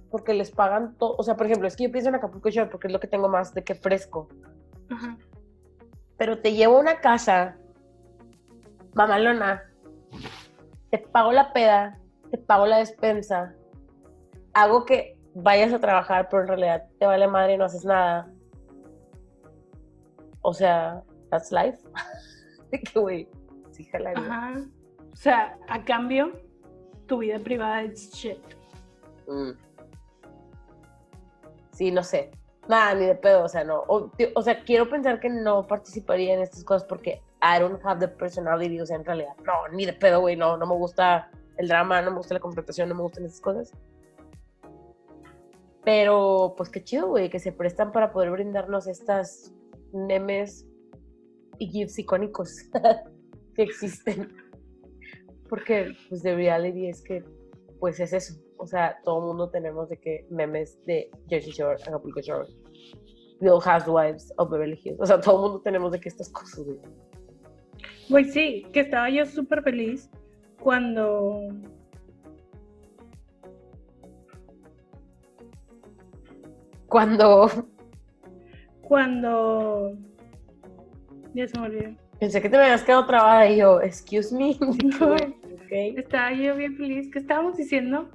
porque 0.10 0.34
les 0.34 0.52
pagan 0.52 0.95
todo. 0.97 1.16
O 1.18 1.24
sea, 1.24 1.36
por 1.36 1.45
ejemplo, 1.45 1.68
es 1.68 1.76
que 1.76 1.86
yo 1.86 1.91
pienso 1.91 2.10
en 2.10 2.16
Acapulco 2.16 2.50
Shore 2.50 2.70
porque 2.70 2.88
es 2.88 2.93
lo 2.93 3.02
que 3.02 3.08
tengo 3.08 3.28
más 3.28 3.54
de 3.54 3.64
que 3.64 3.76
fresco. 3.76 4.30
Ajá. 4.92 5.18
Pero 6.18 6.40
te 6.40 6.54
llevo 6.54 6.78
a 6.78 6.82
una 6.82 7.00
casa, 7.00 7.58
mamalona, 8.94 9.64
te 10.90 10.98
pago 10.98 11.32
la 11.32 11.54
peda, 11.54 11.98
te 12.32 12.38
pago 12.38 12.66
la 12.66 12.78
despensa, 12.78 13.56
hago 14.54 14.86
que 14.86 15.18
vayas 15.34 15.72
a 15.74 15.80
trabajar, 15.80 16.28
pero 16.30 16.42
en 16.42 16.48
realidad 16.50 16.88
te 17.00 17.06
vale 17.06 17.28
madre 17.28 17.54
y 17.54 17.58
no 17.58 17.66
haces 17.66 17.86
nada 17.86 18.28
o 20.42 20.54
sea, 20.54 21.04
that's 21.30 21.52
life. 21.52 21.78
que, 22.72 23.00
güey, 23.00 23.28
sí, 23.72 23.88
Ajá. 23.94 24.56
O 25.12 25.16
sea, 25.16 25.58
a 25.68 25.84
cambio, 25.84 26.34
tu 27.08 27.20
vida 27.20 27.40
privada 27.40 27.84
es 27.84 28.12
shit. 28.12 28.40
Mm. 29.28 29.52
Sí, 31.72 31.92
no 31.92 32.04
sé. 32.04 32.32
Nada, 32.70 32.93
ni 32.93 33.07
de 33.07 33.15
pedo, 33.15 33.45
o 33.45 33.49
sea, 33.49 33.63
no. 33.63 33.84
O, 33.88 34.41
sea, 34.43 34.63
quiero 34.63 34.88
pensar 34.88 35.20
que 35.20 35.28
no 35.28 35.65
participaría 35.65 36.36
en 36.36 36.41
estas 36.41 36.63
cosas 36.63 36.88
porque 36.88 37.20
I 37.41 37.59
don't 37.59 37.84
have 37.84 37.99
the 37.99 38.07
personality, 38.07 38.80
o 38.80 38.86
sea, 38.86 38.95
en 38.95 39.05
realidad, 39.05 39.34
no, 39.43 39.76
ni 39.76 39.88
de 39.88 39.93
pedo, 39.93 40.20
güey, 40.20 40.36
no, 40.36 40.55
no 40.55 40.67
me 40.67 40.76
gusta 40.76 41.32
el 41.57 41.67
drama, 41.67 41.99
no 42.03 42.11
me 42.11 42.17
gusta 42.17 42.36
la 42.36 42.39
confrontación, 42.39 42.88
no 42.88 42.93
me 42.93 43.01
gustan 43.01 43.26
esas 43.26 43.41
cosas. 43.41 43.74
Pero, 45.84 46.53
pues 46.55 46.70
qué 46.70 46.84
chido, 46.84 47.07
güey, 47.07 47.32
que 47.32 47.39
se 47.39 47.51
prestan 47.51 47.91
para 47.91 48.11
poder 48.11 48.30
brindarnos 48.30 48.86
estas 48.86 49.51
memes 49.91 50.67
y 51.57 51.70
gifs 51.70 51.97
icónicos 51.97 52.70
que 53.55 53.63
existen. 53.63 54.32
Porque, 55.49 55.93
pues, 56.07 56.22
de 56.22 56.36
reality 56.36 56.88
es 56.88 57.01
que, 57.01 57.26
pues, 57.80 57.99
es 57.99 58.13
eso. 58.13 58.36
O 58.60 58.68
sea, 58.68 58.99
todo 59.05 59.20
el 59.20 59.26
mundo 59.28 59.49
tenemos 59.49 59.88
de 59.88 59.97
que 59.97 60.26
memes 60.30 60.84
de 60.86 61.10
Jersey 61.30 61.53
Shore, 61.53 61.82
Acapulco 61.82 62.20
Shore, 62.20 62.45
Real 63.39 63.62
Housewives 63.62 64.34
of 64.38 64.51
Beverly 64.51 64.78
Hills. 64.84 64.99
O 64.99 65.05
sea, 65.05 65.22
todo 65.22 65.38
el 65.38 65.41
mundo 65.43 65.62
tenemos 65.62 65.93
de 65.93 65.99
que 66.01 66.10
estas 66.10 66.30
cosas, 66.30 66.66
güey. 66.66 66.78
Pues 68.10 68.34
sí, 68.34 68.66
que 68.74 68.82
estaba 68.82 69.10
yo 69.10 69.26
súper 69.26 69.64
feliz 69.64 70.10
cuando 70.60 71.47
cuando 76.88 77.49
cuando 78.82 79.93
Ya 81.34 81.47
se 81.47 81.60
me 81.60 81.68
olvidó. 81.68 81.95
Pensé 82.20 82.41
que 82.41 82.49
te 82.49 82.57
me 82.57 82.64
habías 82.64 82.84
quedado 82.84 83.05
trabada 83.05 83.47
y 83.47 83.60
yo, 83.60 83.80
excuse 83.80 84.36
me. 84.36 84.57
okay. 85.66 85.95
Estaba 85.95 86.34
yo 86.34 86.55
bien 86.55 86.76
feliz. 86.76 87.10
¿Qué 87.10 87.20
estábamos 87.20 87.55
diciendo? 87.55 88.10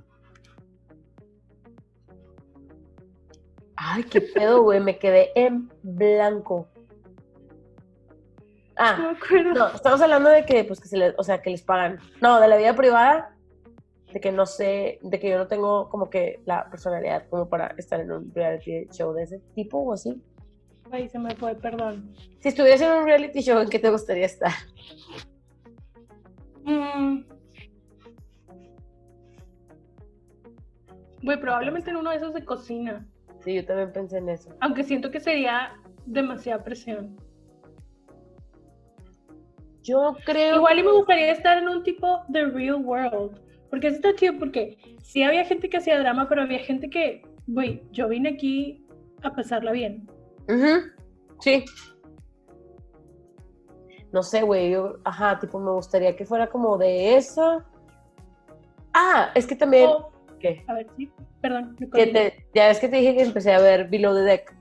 Ay, 3.95 4.03
qué 4.03 4.20
pedo, 4.20 4.62
güey. 4.62 4.80
Me 4.80 4.99
quedé 4.99 5.30
en 5.36 5.70
blanco. 5.82 6.68
Ah, 8.76 9.14
no, 9.30 9.55
no, 9.55 9.68
estamos 9.68 10.01
hablando 10.01 10.30
de 10.30 10.45
que, 10.45 10.64
pues, 10.64 10.80
que 10.80 10.88
se 10.88 10.97
les, 10.97 11.14
o 11.16 11.22
sea, 11.22 11.40
que 11.40 11.51
les 11.51 11.62
pagan. 11.62 12.01
No, 12.20 12.40
de 12.40 12.49
la 12.49 12.57
vida 12.57 12.74
privada, 12.74 13.36
de 14.12 14.20
que 14.20 14.32
no 14.32 14.47
sé, 14.47 14.99
de 15.01 15.20
que 15.20 15.30
yo 15.30 15.38
no 15.38 15.47
tengo 15.47 15.88
como 15.90 16.11
que 16.11 16.40
la 16.45 16.68
personalidad 16.68 17.28
como 17.28 17.49
para 17.49 17.68
estar 17.78 18.01
en 18.01 18.11
un 18.11 18.34
reality 18.34 18.88
show 18.90 19.12
de 19.12 19.22
ese 19.22 19.38
tipo 19.55 19.78
o 19.78 19.92
así. 19.92 20.20
Ay, 20.90 21.09
se 21.09 21.20
me 21.20 21.36
fue, 21.36 21.55
perdón. 21.55 22.12
Si 22.40 22.49
estuvieras 22.49 22.80
en 22.80 22.90
un 22.90 23.05
reality 23.05 23.42
show, 23.42 23.61
¿en 23.61 23.68
qué 23.68 23.78
te 23.78 23.90
gustaría 23.90 24.26
estar? 24.26 24.53
Mm. 26.64 27.22
Güey, 31.22 31.40
probablemente 31.40 31.90
en 31.90 31.97
uno 31.97 32.11
de 32.11 32.16
esos 32.16 32.34
de 32.34 32.45
cocina. 32.45 33.07
Sí, 33.45 33.55
yo 33.55 33.64
también 33.66 33.92
pensé 33.92 34.18
en 34.18 34.30
eso. 34.30 34.51
Aunque 34.61 34.82
siento 34.84 35.11
que 35.11 35.20
sería 35.20 35.74
demasiada 36.07 36.64
presión. 36.64 37.16
Yo 39.82 40.16
creo. 40.24 40.57
Igual 40.57 40.78
y 40.78 40.82
me 40.82 40.92
gustaría 40.92 41.30
estar 41.30 41.59
en 41.59 41.68
un 41.68 41.82
tipo 41.82 42.22
de 42.28 42.47
real 42.47 42.76
world. 42.76 43.38
Porque 43.68 43.88
eso 43.88 43.97
está 43.97 44.14
chido, 44.14 44.38
porque 44.38 44.78
sí 45.03 45.22
había 45.22 45.45
gente 45.45 45.68
que 45.68 45.76
hacía 45.76 45.99
drama, 45.99 46.26
pero 46.28 46.42
había 46.42 46.61
gente 46.61 46.88
que, 46.88 47.22
güey, 47.47 47.82
yo 47.90 48.09
vine 48.09 48.30
aquí 48.30 48.86
a 49.22 49.34
pasarla 49.34 49.72
bien. 49.72 50.09
Sí. 51.40 51.64
No 54.12 54.22
sé, 54.22 54.42
güey, 54.42 54.70
yo, 54.70 54.99
ajá, 55.05 55.38
tipo, 55.38 55.59
me 55.59 55.72
gustaría 55.72 56.16
que 56.16 56.24
fuera 56.24 56.47
como 56.49 56.78
de 56.78 57.16
esa. 57.16 57.66
Ah, 58.95 59.32
es 59.34 59.47
que 59.47 59.57
también. 59.57 59.90
¿Qué? 60.38 60.64
A 60.68 60.74
ver, 60.74 60.86
sí, 60.97 61.11
perdón. 61.45 61.76
ya 62.55 62.68
ves 62.68 62.80
que 62.80 62.88
te 62.88 62.97
dije 62.97 63.14
que 63.14 63.22
empecé 63.22 63.53
a 63.53 63.61
ver 63.61 63.88
Below 63.88 64.14
the 64.14 64.22
Deck. 64.22 64.57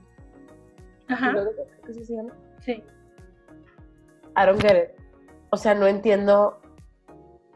Ajá. 1.08 1.32
Below 1.32 1.50
the 1.50 1.62
Deck, 1.62 1.86
¿qué 1.86 1.94
se 2.04 2.14
llama? 2.14 2.34
Sí. 2.60 2.82
I 4.36 4.46
don't 4.46 4.60
get 4.60 4.76
it 4.76 5.04
o 5.54 5.56
sea, 5.56 5.72
no 5.72 5.86
entiendo, 5.86 6.60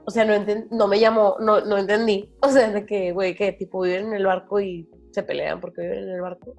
o 0.05 0.11
sea, 0.13 0.25
no, 0.25 0.33
no 0.71 0.87
me 0.87 1.01
llamó, 1.01 1.37
no, 1.41 1.61
no 1.63 1.79
entendí, 1.79 2.31
o 2.43 2.49
sea, 2.49 2.71
de 2.71 2.87
que, 2.87 3.11
güey, 3.11 3.35
que 3.35 3.53
tipo 3.53 3.83
viven 3.83 4.07
en 4.07 4.13
el 4.15 4.27
barco 4.27 4.61
y 4.61 4.89
se 5.11 5.25
pelean 5.25 5.61
porque 5.61 5.83
viven 5.83 6.05
en 6.05 6.11
el 6.11 6.21
barco. 6.21 6.55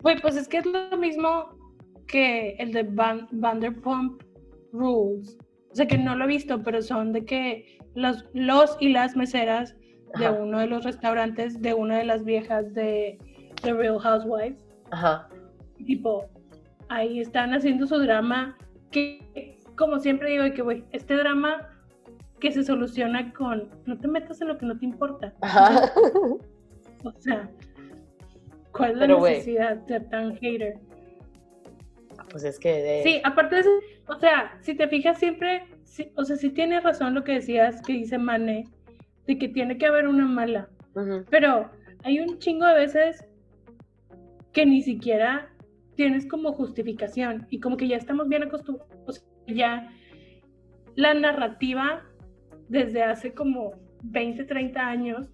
Güey, 0.00 0.18
pues 0.22 0.36
es 0.36 0.48
que 0.48 0.58
es 0.58 0.66
lo 0.66 0.96
mismo 0.96 1.50
que 2.06 2.56
el 2.58 2.72
de 2.72 2.84
Vanderpump 2.84 4.22
Rules. 4.72 5.36
O 5.72 5.74
sea, 5.74 5.86
que 5.86 5.98
no 5.98 6.16
lo 6.16 6.24
he 6.24 6.28
visto, 6.28 6.62
pero 6.62 6.80
son 6.80 7.12
de 7.12 7.26
que 7.26 7.78
los, 7.94 8.24
los 8.32 8.78
y 8.80 8.88
las 8.90 9.14
meseras 9.14 9.76
de 10.18 10.30
uno 10.30 10.58
de 10.60 10.66
los 10.66 10.84
restaurantes 10.84 11.60
de 11.60 11.74
una 11.74 11.98
de 11.98 12.04
las 12.04 12.24
viejas 12.24 12.72
de 12.74 13.18
The 13.62 13.72
Real 13.72 13.98
Housewives. 13.98 14.58
Ajá. 14.90 15.28
Tipo, 15.84 16.26
ahí 16.88 17.20
están 17.20 17.52
haciendo 17.52 17.86
su 17.86 17.98
drama 17.98 18.56
que 18.90 19.56
como 19.76 20.00
siempre 20.00 20.30
digo, 20.30 20.54
que, 20.54 20.62
güey, 20.62 20.84
este 20.90 21.14
drama 21.14 21.68
que 22.40 22.50
se 22.50 22.64
soluciona 22.64 23.32
con 23.32 23.70
no 23.86 23.98
te 23.98 24.08
metas 24.08 24.40
en 24.40 24.48
lo 24.48 24.58
que 24.58 24.66
no 24.66 24.78
te 24.78 24.84
importa. 24.84 25.32
o 27.04 27.12
sea, 27.18 27.48
¿cuál 28.72 28.92
es 28.92 28.96
la 28.96 29.06
necesidad 29.06 29.76
de 29.76 29.86
ser 29.86 30.08
tan 30.08 30.36
hater? 30.36 30.78
Pues 32.30 32.44
es 32.44 32.58
que 32.58 32.82
de... 32.82 33.02
Sí, 33.02 33.20
aparte 33.24 33.54
de 33.54 33.60
eso, 33.62 33.70
o 34.08 34.18
sea, 34.18 34.58
si 34.60 34.74
te 34.74 34.88
fijas 34.88 35.18
siempre, 35.18 35.64
o 36.16 36.24
sea, 36.24 36.36
sí 36.36 36.50
tiene 36.50 36.80
razón 36.80 37.14
lo 37.14 37.24
que 37.24 37.32
decías 37.32 37.80
que 37.82 37.92
dice 37.92 38.18
Mane, 38.18 38.68
de 39.26 39.38
que 39.38 39.48
tiene 39.48 39.78
que 39.78 39.86
haber 39.86 40.08
una 40.08 40.24
mala. 40.24 40.68
Pero 41.30 41.70
hay 42.04 42.20
un 42.20 42.38
chingo 42.38 42.66
de 42.66 42.74
veces 42.74 43.24
que 44.52 44.64
ni 44.64 44.82
siquiera 44.82 45.50
tienes 45.94 46.26
como 46.26 46.52
justificación 46.52 47.46
y 47.50 47.60
como 47.60 47.76
que 47.76 47.88
ya 47.88 47.96
estamos 47.96 48.28
bien 48.28 48.44
acostumbrados 48.44 49.26
ya 49.46 49.90
la 50.94 51.14
narrativa 51.14 52.02
desde 52.68 53.02
hace 53.02 53.32
como 53.32 53.72
20, 54.02 54.44
30 54.44 54.86
años 54.86 55.30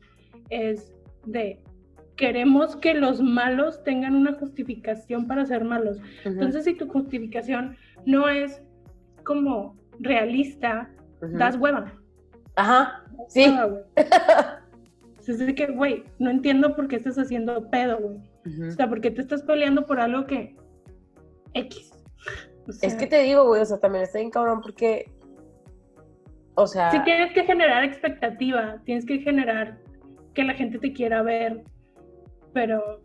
es 0.50 0.94
de 1.24 1.60
queremos 2.16 2.76
que 2.76 2.94
los 2.94 3.20
malos 3.20 3.82
tengan 3.84 4.14
una 4.14 4.34
justificación 4.34 5.26
para 5.26 5.46
ser 5.46 5.64
malos. 5.64 5.98
Entonces, 6.24 6.64
si 6.64 6.74
tu 6.74 6.88
justificación 6.88 7.76
no 8.04 8.28
es 8.28 8.62
como 9.24 9.76
realista, 9.98 10.90
das 11.20 11.56
hueva. 11.56 11.92
Ajá, 12.56 13.01
sí. 13.28 13.44
Así 15.18 15.54
que, 15.54 15.66
güey, 15.68 16.04
no 16.18 16.30
entiendo 16.30 16.74
por 16.74 16.88
qué 16.88 16.96
estás 16.96 17.18
haciendo 17.18 17.68
pedo, 17.70 17.98
güey. 17.98 18.68
O 18.68 18.72
sea, 18.72 18.88
¿por 18.88 19.00
qué 19.00 19.10
te 19.10 19.20
estás 19.20 19.42
peleando 19.42 19.86
por 19.86 20.00
algo 20.00 20.26
que 20.26 20.56
X? 21.54 21.92
es 22.80 22.94
que 22.94 23.06
te 23.06 23.22
digo, 23.22 23.46
güey, 23.46 23.62
o 23.62 23.64
sea, 23.64 23.78
también 23.78 24.04
está 24.04 24.18
bien 24.18 24.30
cabrón 24.30 24.60
porque, 24.60 25.10
o 26.54 26.66
sea... 26.66 26.90
Sí, 26.90 26.98
tienes 27.04 27.32
que 27.32 27.44
generar 27.44 27.84
expectativa, 27.84 28.80
tienes 28.84 29.04
que 29.04 29.18
generar 29.18 29.78
que 30.34 30.44
la 30.44 30.54
gente 30.54 30.78
te 30.78 30.92
quiera 30.92 31.22
ver, 31.22 31.62
pero... 32.52 33.00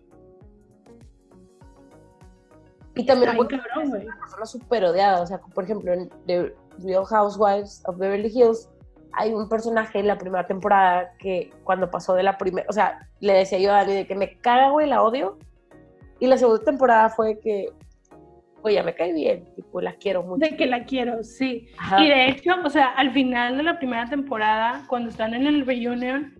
Y 2.95 3.05
también, 3.05 3.35
güey, 3.35 3.47
cabrón, 3.47 3.89
güey. 3.89 4.05
una 4.05 4.17
persona 4.19 4.45
súper 4.45 4.83
odiada, 4.85 5.21
o 5.21 5.27
sea, 5.27 5.39
por 5.39 5.63
ejemplo, 5.63 5.93
en 5.93 6.09
The 6.25 6.53
Real 6.79 7.05
Housewives 7.05 7.83
of 7.85 7.97
Beverly 7.97 8.31
Hills 8.33 8.69
hay 9.17 9.33
un 9.33 9.49
personaje 9.49 9.99
en 9.99 10.07
la 10.07 10.17
primera 10.17 10.45
temporada 10.45 11.13
que 11.17 11.51
cuando 11.63 11.89
pasó 11.89 12.13
de 12.13 12.23
la 12.23 12.37
primera, 12.37 12.67
o 12.69 12.73
sea, 12.73 13.09
le 13.19 13.33
decía 13.33 13.59
yo 13.59 13.71
a 13.71 13.77
Dani 13.77 13.93
de 13.93 14.07
que 14.07 14.15
me 14.15 14.37
caga, 14.37 14.69
güey, 14.69 14.87
la 14.87 15.01
odio. 15.01 15.37
Y 16.19 16.27
la 16.27 16.37
segunda 16.37 16.63
temporada 16.63 17.09
fue 17.09 17.39
que 17.39 17.71
ya 18.73 18.83
me 18.83 18.93
cae 18.93 19.13
bien, 19.13 19.45
tipo, 19.55 19.81
la 19.81 19.93
quiero 19.93 20.23
mucho. 20.23 20.39
De 20.39 20.55
que 20.55 20.65
la 20.65 20.85
quiero, 20.85 21.23
sí. 21.23 21.67
Y 21.97 22.07
de 22.07 22.29
hecho, 22.29 22.51
o 22.63 22.69
sea, 22.69 22.87
al 22.91 23.11
final 23.11 23.57
de 23.57 23.63
la 23.63 23.77
primera 23.77 24.07
temporada, 24.09 24.83
cuando 24.87 25.09
están 25.09 25.33
en 25.33 25.47
el 25.47 25.65
reunion, 25.65 26.35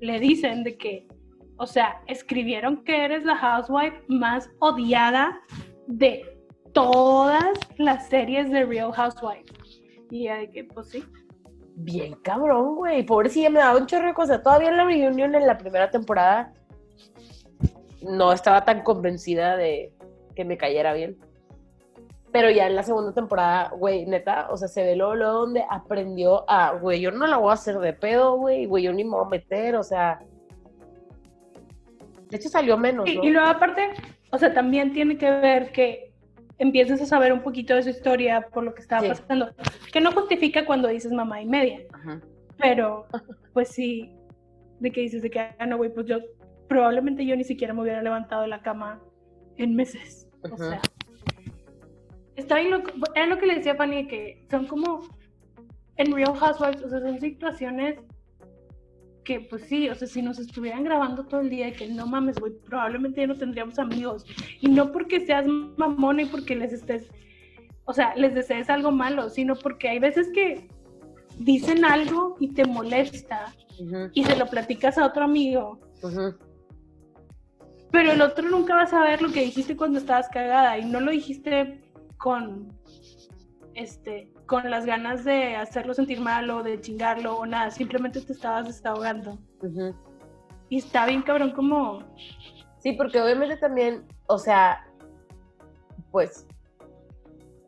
le 0.00 0.18
dicen 0.18 0.64
de 0.64 0.76
que, 0.76 1.06
o 1.58 1.66
sea, 1.66 2.00
escribieron 2.06 2.84
que 2.84 3.04
eres 3.04 3.24
la 3.24 3.36
housewife 3.36 4.02
más 4.08 4.50
odiada 4.58 5.40
de 5.86 6.24
todas 6.72 7.58
las 7.78 8.08
series 8.08 8.50
de 8.50 8.64
Real 8.64 8.92
Housewives. 8.92 9.82
Y 10.10 10.24
ya 10.24 10.36
de 10.36 10.50
que, 10.50 10.64
pues 10.64 10.90
sí. 10.90 11.04
Bien 11.78 12.14
cabrón, 12.22 12.76
güey. 12.76 13.04
Pobrecilla, 13.04 13.50
me 13.50 13.58
daba 13.58 13.78
un 13.78 13.86
chorro 13.86 14.06
de 14.06 14.14
cosas. 14.14 14.42
Todavía 14.42 14.70
en 14.70 14.78
la 14.78 14.84
reunion 14.84 15.34
en 15.34 15.46
la 15.46 15.58
primera 15.58 15.90
temporada 15.90 16.52
no 18.02 18.32
estaba 18.32 18.64
tan 18.64 18.82
convencida 18.82 19.56
de 19.56 19.92
que 20.34 20.44
me 20.44 20.56
cayera 20.56 20.94
bien. 20.94 21.18
Pero 22.32 22.50
ya 22.50 22.66
en 22.66 22.76
la 22.76 22.82
segunda 22.82 23.12
temporada, 23.12 23.70
güey, 23.76 24.06
neta, 24.06 24.48
o 24.50 24.56
sea, 24.56 24.68
se 24.68 24.82
ve 24.82 24.96
lo, 24.96 25.14
lo 25.14 25.32
donde 25.32 25.64
aprendió 25.68 26.48
a, 26.50 26.72
güey, 26.72 27.00
yo 27.00 27.10
no 27.10 27.26
la 27.26 27.36
voy 27.36 27.50
a 27.50 27.54
hacer 27.54 27.78
de 27.78 27.92
pedo, 27.92 28.36
güey, 28.36 28.66
güey, 28.66 28.84
yo 28.84 28.92
ni 28.92 29.04
me 29.04 29.10
voy 29.10 29.26
a 29.26 29.28
meter, 29.28 29.76
o 29.76 29.82
sea. 29.82 30.20
De 32.28 32.36
hecho, 32.36 32.48
salió 32.48 32.76
menos. 32.76 33.08
Y 33.08 33.30
luego, 33.30 33.46
aparte, 33.48 33.90
o 34.32 34.38
sea, 34.38 34.52
también 34.52 34.92
tiene 34.92 35.16
que 35.16 35.30
ver 35.30 35.72
que 35.72 36.05
empieces 36.58 37.00
a 37.00 37.06
saber 37.06 37.32
un 37.32 37.42
poquito 37.42 37.74
de 37.74 37.82
su 37.82 37.90
historia 37.90 38.48
por 38.52 38.64
lo 38.64 38.74
que 38.74 38.82
estaba 38.82 39.08
pasando. 39.08 39.54
Que 39.92 40.00
no 40.00 40.12
justifica 40.12 40.64
cuando 40.64 40.88
dices 40.88 41.12
mamá 41.12 41.40
y 41.40 41.46
media. 41.46 41.80
Pero, 42.58 43.06
pues 43.52 43.68
sí, 43.68 44.12
de 44.80 44.90
que 44.90 45.02
dices 45.02 45.22
de 45.22 45.30
que, 45.30 45.40
ah, 45.40 45.66
no, 45.66 45.76
güey, 45.76 45.92
pues 45.92 46.06
yo, 46.06 46.18
probablemente 46.68 47.24
yo 47.24 47.36
ni 47.36 47.44
siquiera 47.44 47.74
me 47.74 47.82
hubiera 47.82 48.02
levantado 48.02 48.42
de 48.42 48.48
la 48.48 48.62
cama 48.62 49.00
en 49.56 49.74
meses. 49.74 50.28
O 50.50 50.56
sea. 50.56 50.80
Está 52.36 52.58
bien, 52.58 52.70
lo, 52.70 52.82
era 53.14 53.26
lo 53.26 53.38
que 53.38 53.46
le 53.46 53.56
decía 53.56 53.72
a 53.72 53.76
Fanny, 53.76 54.06
que 54.06 54.46
son 54.50 54.66
como 54.66 55.00
en 55.96 56.12
Real 56.12 56.36
Housewives, 56.36 56.82
o 56.82 56.88
sea, 56.88 57.00
son 57.00 57.18
situaciones 57.18 57.98
que 59.26 59.40
pues 59.40 59.64
sí, 59.64 59.88
o 59.90 59.94
sea, 59.94 60.06
si 60.06 60.22
nos 60.22 60.38
estuvieran 60.38 60.84
grabando 60.84 61.24
todo 61.24 61.40
el 61.40 61.50
día, 61.50 61.72
que 61.72 61.88
no 61.88 62.06
mames, 62.06 62.38
güey, 62.38 62.52
probablemente 62.64 63.20
ya 63.20 63.26
no 63.26 63.34
tendríamos 63.34 63.78
amigos. 63.78 64.24
Y 64.60 64.68
no 64.68 64.92
porque 64.92 65.26
seas 65.26 65.46
mamona 65.76 66.22
y 66.22 66.26
porque 66.26 66.54
les 66.54 66.72
estés, 66.72 67.10
o 67.84 67.92
sea, 67.92 68.14
les 68.14 68.34
desees 68.34 68.70
algo 68.70 68.92
malo, 68.92 69.28
sino 69.28 69.56
porque 69.56 69.88
hay 69.88 69.98
veces 69.98 70.28
que 70.32 70.68
dicen 71.38 71.84
algo 71.84 72.36
y 72.38 72.54
te 72.54 72.64
molesta 72.64 73.52
y 74.14 74.24
se 74.24 74.36
lo 74.36 74.46
platicas 74.46 74.96
a 74.96 75.04
otro 75.04 75.24
amigo. 75.24 75.80
Pero 77.90 78.12
el 78.12 78.22
otro 78.22 78.48
nunca 78.48 78.76
va 78.76 78.82
a 78.82 78.86
saber 78.86 79.20
lo 79.20 79.32
que 79.32 79.42
dijiste 79.42 79.76
cuando 79.76 79.98
estabas 79.98 80.28
cagada 80.28 80.78
y 80.78 80.84
no 80.84 81.00
lo 81.00 81.10
dijiste 81.10 81.80
con 82.16 82.72
este 83.76 84.32
con 84.46 84.70
las 84.70 84.86
ganas 84.86 85.24
de 85.24 85.54
hacerlo 85.56 85.94
sentir 85.94 86.20
mal 86.20 86.48
o 86.50 86.62
de 86.62 86.80
chingarlo 86.80 87.36
o 87.36 87.46
nada, 87.46 87.70
simplemente 87.70 88.20
te 88.20 88.32
estabas 88.32 88.66
desahogando. 88.66 89.38
Y 90.68 90.78
está 90.78 91.06
bien 91.06 91.22
cabrón 91.22 91.52
como... 91.52 92.00
Sí, 92.78 92.92
porque 92.92 93.20
obviamente 93.20 93.56
también, 93.56 94.06
o 94.26 94.38
sea, 94.38 94.86
pues, 96.10 96.46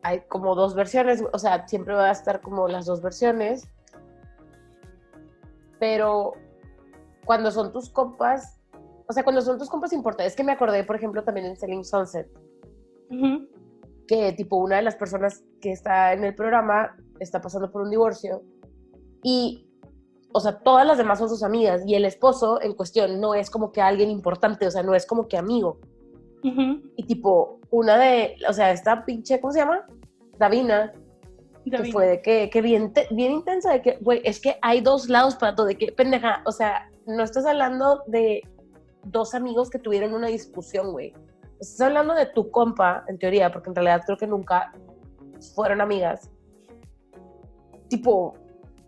hay 0.01 0.21
como 0.21 0.55
dos 0.55 0.75
versiones, 0.75 1.23
o 1.33 1.39
sea, 1.39 1.67
siempre 1.67 1.93
va 1.93 2.09
a 2.09 2.11
estar 2.11 2.41
como 2.41 2.67
las 2.67 2.85
dos 2.85 3.01
versiones, 3.01 3.69
pero 5.77 6.33
cuando 7.25 7.51
son 7.51 7.71
tus 7.71 7.89
compas, 7.89 8.59
o 9.07 9.13
sea, 9.13 9.23
cuando 9.23 9.41
son 9.41 9.57
tus 9.57 9.69
compas 9.69 9.93
importa, 9.93 10.23
es 10.25 10.35
que 10.35 10.43
me 10.43 10.51
acordé, 10.51 10.83
por 10.83 10.95
ejemplo, 10.95 11.23
también 11.23 11.47
en 11.47 11.57
Selling 11.57 11.83
Sunset, 11.83 12.29
que 14.09 14.33
tipo 14.33 14.55
una 14.55 14.77
de 14.77 14.81
las 14.81 14.95
personas 14.95 15.43
que 15.61 15.71
está 15.71 16.13
en 16.13 16.23
el 16.23 16.33
programa 16.33 16.97
está 17.19 17.41
pasando 17.41 17.69
por 17.69 17.83
un 17.83 17.91
divorcio 17.91 18.41
y, 19.21 19.67
o 20.31 20.39
sea, 20.39 20.57
todas 20.57 20.87
las 20.87 20.97
demás 20.97 21.19
son 21.19 21.29
sus 21.29 21.43
amigas 21.43 21.83
y 21.85 21.93
el 21.93 22.05
esposo 22.05 22.59
en 22.59 22.73
cuestión 22.73 23.21
no 23.21 23.35
es 23.35 23.51
como 23.51 23.71
que 23.71 23.81
alguien 23.81 24.09
importante, 24.09 24.65
o 24.65 24.71
sea, 24.71 24.81
no 24.81 24.95
es 24.95 25.05
como 25.05 25.27
que 25.27 25.37
amigo. 25.37 25.77
Y 26.41 27.03
tipo, 27.03 27.59
una 27.69 27.99
de, 27.99 28.35
o 28.47 28.53
sea, 28.53 28.71
esta 28.71 29.05
pinche, 29.05 29.39
¿cómo 29.39 29.53
se 29.53 29.59
llama? 29.59 29.85
Davina, 30.39 30.91
que 31.69 31.91
fue 31.91 32.07
de 32.07 32.21
que, 32.23 32.49
que 32.49 32.61
bien, 32.63 32.91
bien 33.11 33.33
intensa, 33.33 33.73
de 33.73 33.83
que, 33.83 33.97
güey, 34.01 34.21
es 34.23 34.39
que 34.39 34.57
hay 34.63 34.81
dos 34.81 35.07
lados 35.07 35.35
para 35.35 35.53
todo, 35.53 35.67
de 35.67 35.77
que, 35.77 35.91
pendeja, 35.91 36.41
o 36.47 36.51
sea, 36.51 36.89
no 37.05 37.21
estás 37.21 37.45
hablando 37.45 38.01
de 38.07 38.41
dos 39.03 39.35
amigos 39.35 39.69
que 39.69 39.77
tuvieron 39.77 40.15
una 40.15 40.29
discusión, 40.29 40.93
güey. 40.93 41.13
Estás 41.59 41.81
hablando 41.81 42.13
de 42.13 42.25
tu 42.27 42.49
compa, 42.51 43.03
en 43.07 43.17
teoría, 43.19 43.51
porque 43.51 43.69
en 43.69 43.75
realidad 43.75 44.03
creo 44.05 44.17
que 44.17 44.27
nunca 44.27 44.71
fueron 45.55 45.81
amigas. 45.81 46.29
Tipo, 47.89 48.35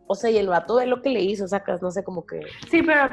o 0.07 0.15
sea, 0.15 0.29
y 0.29 0.37
el 0.37 0.47
vato 0.47 0.77
de 0.77 0.85
lo 0.85 1.01
que 1.01 1.09
le 1.09 1.21
hizo, 1.21 1.47
sacas, 1.47 1.81
no 1.81 1.91
sé, 1.91 2.03
como 2.03 2.25
que... 2.25 2.41
Sí, 2.69 2.81
pero 2.83 3.09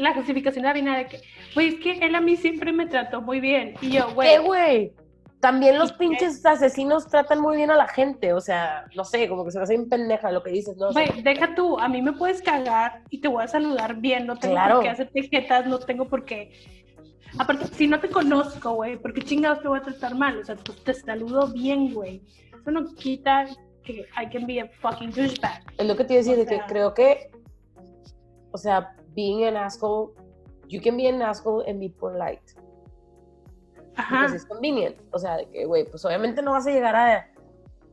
la 0.00 0.14
justificación 0.14 0.64
de 0.64 0.82
de 0.82 1.06
que, 1.06 1.22
güey, 1.54 1.68
es 1.68 1.80
que 1.80 1.92
él 1.92 2.14
a 2.14 2.20
mí 2.20 2.36
siempre 2.36 2.72
me 2.72 2.86
trató 2.86 3.22
muy 3.22 3.40
bien. 3.40 3.74
Y 3.80 3.92
yo, 3.92 4.12
güey... 4.14 4.28
¿Qué, 4.28 4.38
güey? 4.38 4.92
También 5.40 5.76
los 5.76 5.92
pinches 5.94 6.44
asesinos 6.46 7.08
tratan 7.08 7.40
muy 7.40 7.56
bien 7.56 7.70
a 7.72 7.76
la 7.76 7.88
gente, 7.88 8.32
o 8.32 8.40
sea, 8.40 8.84
no 8.94 9.04
sé, 9.04 9.28
como 9.28 9.44
que 9.44 9.50
se 9.50 9.58
me 9.58 9.64
hace 9.64 9.76
bien 9.76 9.88
pendeja 9.88 10.30
lo 10.30 10.40
que 10.42 10.52
dices, 10.52 10.76
¿no? 10.76 10.92
Güey, 10.92 11.22
deja 11.22 11.56
tú, 11.56 11.80
a 11.80 11.88
mí 11.88 12.00
me 12.00 12.12
puedes 12.12 12.40
cagar 12.42 13.02
y 13.10 13.20
te 13.20 13.26
voy 13.26 13.42
a 13.42 13.48
saludar 13.48 13.96
bien, 13.96 14.24
no 14.26 14.36
tengo 14.36 14.54
por 14.54 14.82
qué 14.82 14.88
hacer 14.90 15.10
etiquetas, 15.12 15.66
no 15.66 15.80
tengo 15.80 16.08
por 16.08 16.24
qué... 16.24 16.52
Aparte, 17.38 17.66
si 17.68 17.86
no 17.86 17.98
te 18.00 18.08
conozco, 18.08 18.72
güey, 18.74 18.96
¿por 18.96 19.12
qué 19.14 19.22
chingados 19.22 19.62
te 19.62 19.68
voy 19.68 19.78
a 19.78 19.82
tratar 19.82 20.14
mal? 20.14 20.38
O 20.38 20.44
sea, 20.44 20.56
pues 20.56 20.82
te 20.84 20.94
saludo 20.94 21.48
bien, 21.48 21.92
güey. 21.94 22.22
Eso 22.60 22.70
no 22.70 22.84
quita 22.94 23.46
que 23.82 24.06
I 24.16 24.28
can 24.30 24.46
be 24.46 24.60
a 24.60 24.68
fucking 24.80 25.10
douchebag. 25.10 25.64
Es 25.78 25.86
lo 25.86 25.96
que 25.96 26.04
te 26.04 26.14
iba 26.14 26.20
a 26.20 26.24
decir, 26.24 26.36
de 26.36 26.46
que 26.46 26.60
creo 26.66 26.94
que, 26.94 27.30
o 28.52 28.58
sea, 28.58 28.94
being 29.14 29.44
an 29.44 29.56
asshole, 29.56 30.12
you 30.68 30.80
can 30.80 30.96
be 30.96 31.08
an 31.08 31.22
asshole 31.22 31.68
and 31.68 31.80
be 31.80 31.90
polite. 31.90 32.42
Ajá. 33.96 34.26
es 34.34 34.46
convenient. 34.46 34.96
O 35.10 35.18
sea, 35.18 35.36
de 35.36 35.48
que, 35.50 35.64
güey, 35.66 35.84
pues 35.84 36.04
obviamente 36.04 36.42
no 36.42 36.52
vas 36.52 36.66
a 36.66 36.70
llegar 36.70 36.96
a. 36.96 37.30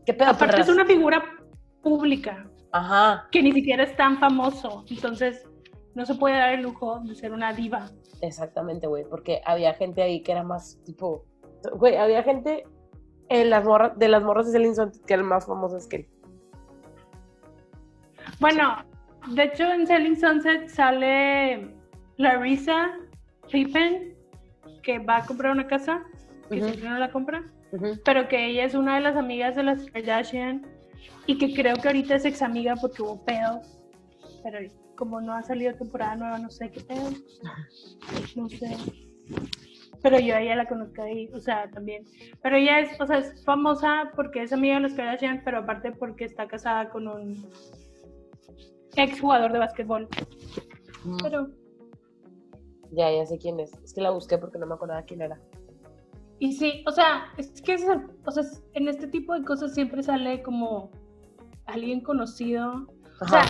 ¿Qué 0.06 0.14
pedo? 0.14 0.30
Aparte 0.30 0.62
es 0.62 0.70
una 0.70 0.86
figura 0.86 1.24
pública. 1.82 2.50
Ajá. 2.72 3.28
Que 3.32 3.42
ni 3.42 3.52
siquiera 3.52 3.84
es 3.84 3.96
tan 3.96 4.18
famoso. 4.20 4.86
Entonces, 4.90 5.48
no 5.96 6.06
se 6.06 6.16
puede 6.16 6.38
dar 6.38 6.54
el 6.54 6.62
lujo 6.62 7.00
de 7.02 7.16
ser 7.16 7.34
una 7.34 7.54
diva. 7.54 7.90
Exactamente, 8.22 8.88
güey. 8.88 9.06
Porque 9.06 9.42
había 9.46 9.74
gente 9.74 10.02
ahí 10.02 10.22
que 10.22 10.32
era 10.32 10.44
más 10.44 10.80
tipo. 10.84 11.26
Güey, 11.74 11.96
había 11.98 12.24
gente 12.24 12.66
en 13.30 13.50
las 13.50 13.64
morras, 13.64 13.98
de 13.98 14.08
las 14.08 14.24
morras 14.24 14.48
de 14.48 14.54
Selling 14.54 14.76
Sunset 14.76 15.06
que 15.06 15.14
eran 15.14 15.26
más 15.26 15.46
famosas 15.46 15.88
que 15.88 15.96
él. 15.98 16.10
Bueno, 18.40 18.84
de 19.34 19.44
hecho 19.44 19.72
en 19.72 19.86
Selling 19.88 20.16
Sunset 20.16 20.68
sale 20.68 21.74
Larissa 22.18 22.98
Pippen 23.52 24.16
que 24.84 25.00
va 25.00 25.18
a 25.18 25.26
comprar 25.26 25.52
una 25.52 25.68
casa, 25.68 26.04
que 26.50 26.62
siempre 26.62 26.90
no 26.90 26.98
la 26.98 27.12
compra, 27.12 27.44
pero 28.06 28.28
que 28.28 28.48
ella 28.48 28.66
es 28.66 28.74
una 28.74 28.96
de 28.96 29.02
las 29.02 29.16
amigas 29.16 29.56
de 29.56 29.64
las 29.64 29.86
Kardashian 29.86 30.66
y 31.28 31.38
que 31.38 31.54
creo 31.54 31.76
que 31.76 31.88
ahorita 31.88 32.16
es 32.16 32.26
ex 32.26 32.42
amiga 32.42 32.76
porque 32.80 33.02
hubo 33.02 33.24
pedos, 33.24 33.80
pero 34.44 34.60
como 35.00 35.22
no 35.22 35.34
ha 35.34 35.42
salido 35.42 35.74
temporada 35.76 36.18
nueva, 36.18 36.38
no 36.40 36.52
sé 36.52 36.70
qué 36.70 36.82
pedo, 36.82 37.10
no 38.36 38.50
sé. 38.50 38.76
Pero 40.04 40.20
yo 40.20 40.36
a 40.36 40.42
ella 40.42 40.58
la 40.58 40.68
conozco 40.68 41.02
ahí, 41.02 41.30
o 41.34 41.40
sea, 41.40 41.72
también. 41.72 42.04
Pero 42.44 42.58
ella 42.58 42.82
es, 42.82 43.00
o 43.00 43.08
sea, 43.08 43.20
es 43.20 43.46
famosa 43.46 44.12
porque 44.14 44.44
es 44.44 44.52
amiga 44.52 44.76
de 44.76 44.82
los 44.82 44.94
Kardashian, 44.94 45.42
pero 45.46 45.60
aparte 45.60 45.94
porque 45.94 46.26
está 46.26 46.50
casada 46.50 46.90
con 46.90 47.08
un 47.08 47.50
ex 48.98 49.22
jugador 49.22 49.54
de 49.54 49.60
básquetbol. 49.60 50.10
Pero 51.24 51.48
ya, 52.92 53.10
ya 53.10 53.26
sé 53.26 53.38
quién 53.38 53.58
es. 53.62 53.72
Es 53.82 53.94
que 53.94 54.02
la 54.02 54.12
busqué 54.12 54.38
porque 54.38 54.60
no 54.60 54.66
me 54.66 54.74
acordaba 54.74 55.04
quién 55.04 55.22
era. 55.22 55.40
Y 56.40 56.52
sí, 56.54 56.84
o 56.86 56.92
sea, 56.92 57.32
es 57.38 57.62
que 57.62 57.76
o 57.76 58.32
sea, 58.32 58.44
en 58.74 58.90
este 58.90 59.08
tipo 59.08 59.34
de 59.34 59.46
cosas 59.46 59.74
siempre 59.74 60.04
sale 60.04 60.44
como 60.44 60.92
alguien 61.68 62.02
conocido. 62.02 62.88
O 63.22 63.28
sea, 63.28 63.46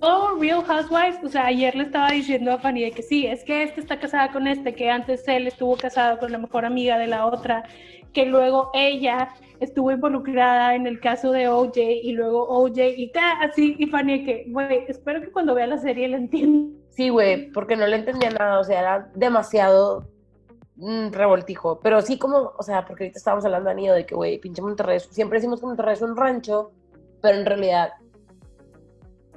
oh, 0.00 0.36
Real 0.40 0.64
Housewives, 0.64 1.18
o 1.24 1.28
sea, 1.28 1.46
ayer 1.46 1.74
le 1.74 1.84
estaba 1.84 2.10
diciendo 2.10 2.52
a 2.52 2.58
Fanny 2.58 2.84
de 2.84 2.90
que 2.92 3.02
sí, 3.02 3.26
es 3.26 3.44
que 3.44 3.62
este 3.62 3.80
está 3.80 3.98
casada 3.98 4.32
con 4.32 4.46
este, 4.46 4.74
que 4.74 4.90
antes 4.90 5.26
él 5.28 5.46
estuvo 5.46 5.76
casado 5.76 6.18
con 6.18 6.32
la 6.32 6.38
mejor 6.38 6.64
amiga 6.64 6.98
de 6.98 7.06
la 7.06 7.26
otra, 7.26 7.64
que 8.12 8.26
luego 8.26 8.70
ella 8.74 9.30
estuvo 9.60 9.90
involucrada 9.90 10.74
en 10.74 10.86
el 10.86 11.00
caso 11.00 11.32
de 11.32 11.48
OJ 11.48 11.76
y 12.02 12.12
luego 12.12 12.46
OJ 12.48 12.78
y 12.96 13.12
ta, 13.12 13.40
así, 13.42 13.76
y 13.78 13.86
Fanny 13.86 14.24
que, 14.24 14.46
güey, 14.48 14.84
espero 14.88 15.20
que 15.20 15.30
cuando 15.30 15.54
vea 15.54 15.66
la 15.66 15.78
serie 15.78 16.08
la 16.08 16.16
entienda 16.16 16.78
Sí, 16.98 17.10
güey, 17.10 17.52
porque 17.52 17.76
no 17.76 17.86
le 17.86 17.94
entendía 17.94 18.28
nada, 18.30 18.58
o 18.58 18.64
sea, 18.64 18.80
era 18.80 19.10
demasiado 19.14 20.08
mm, 20.74 21.12
revoltijo. 21.12 21.78
Pero 21.78 22.02
sí 22.02 22.18
como, 22.18 22.54
o 22.58 22.62
sea, 22.64 22.84
porque 22.86 23.04
ahorita 23.04 23.18
estábamos 23.18 23.44
hablando, 23.44 23.70
Anillo, 23.70 23.94
de 23.94 24.04
que, 24.04 24.16
güey, 24.16 24.40
pinche 24.40 24.60
Monterrey, 24.62 24.98
siempre 24.98 25.38
decimos 25.38 25.60
que 25.60 25.66
Monterrey 25.66 25.94
es 25.94 26.02
un 26.02 26.16
rancho, 26.16 26.72
pero 27.22 27.38
en 27.38 27.46
realidad 27.46 27.90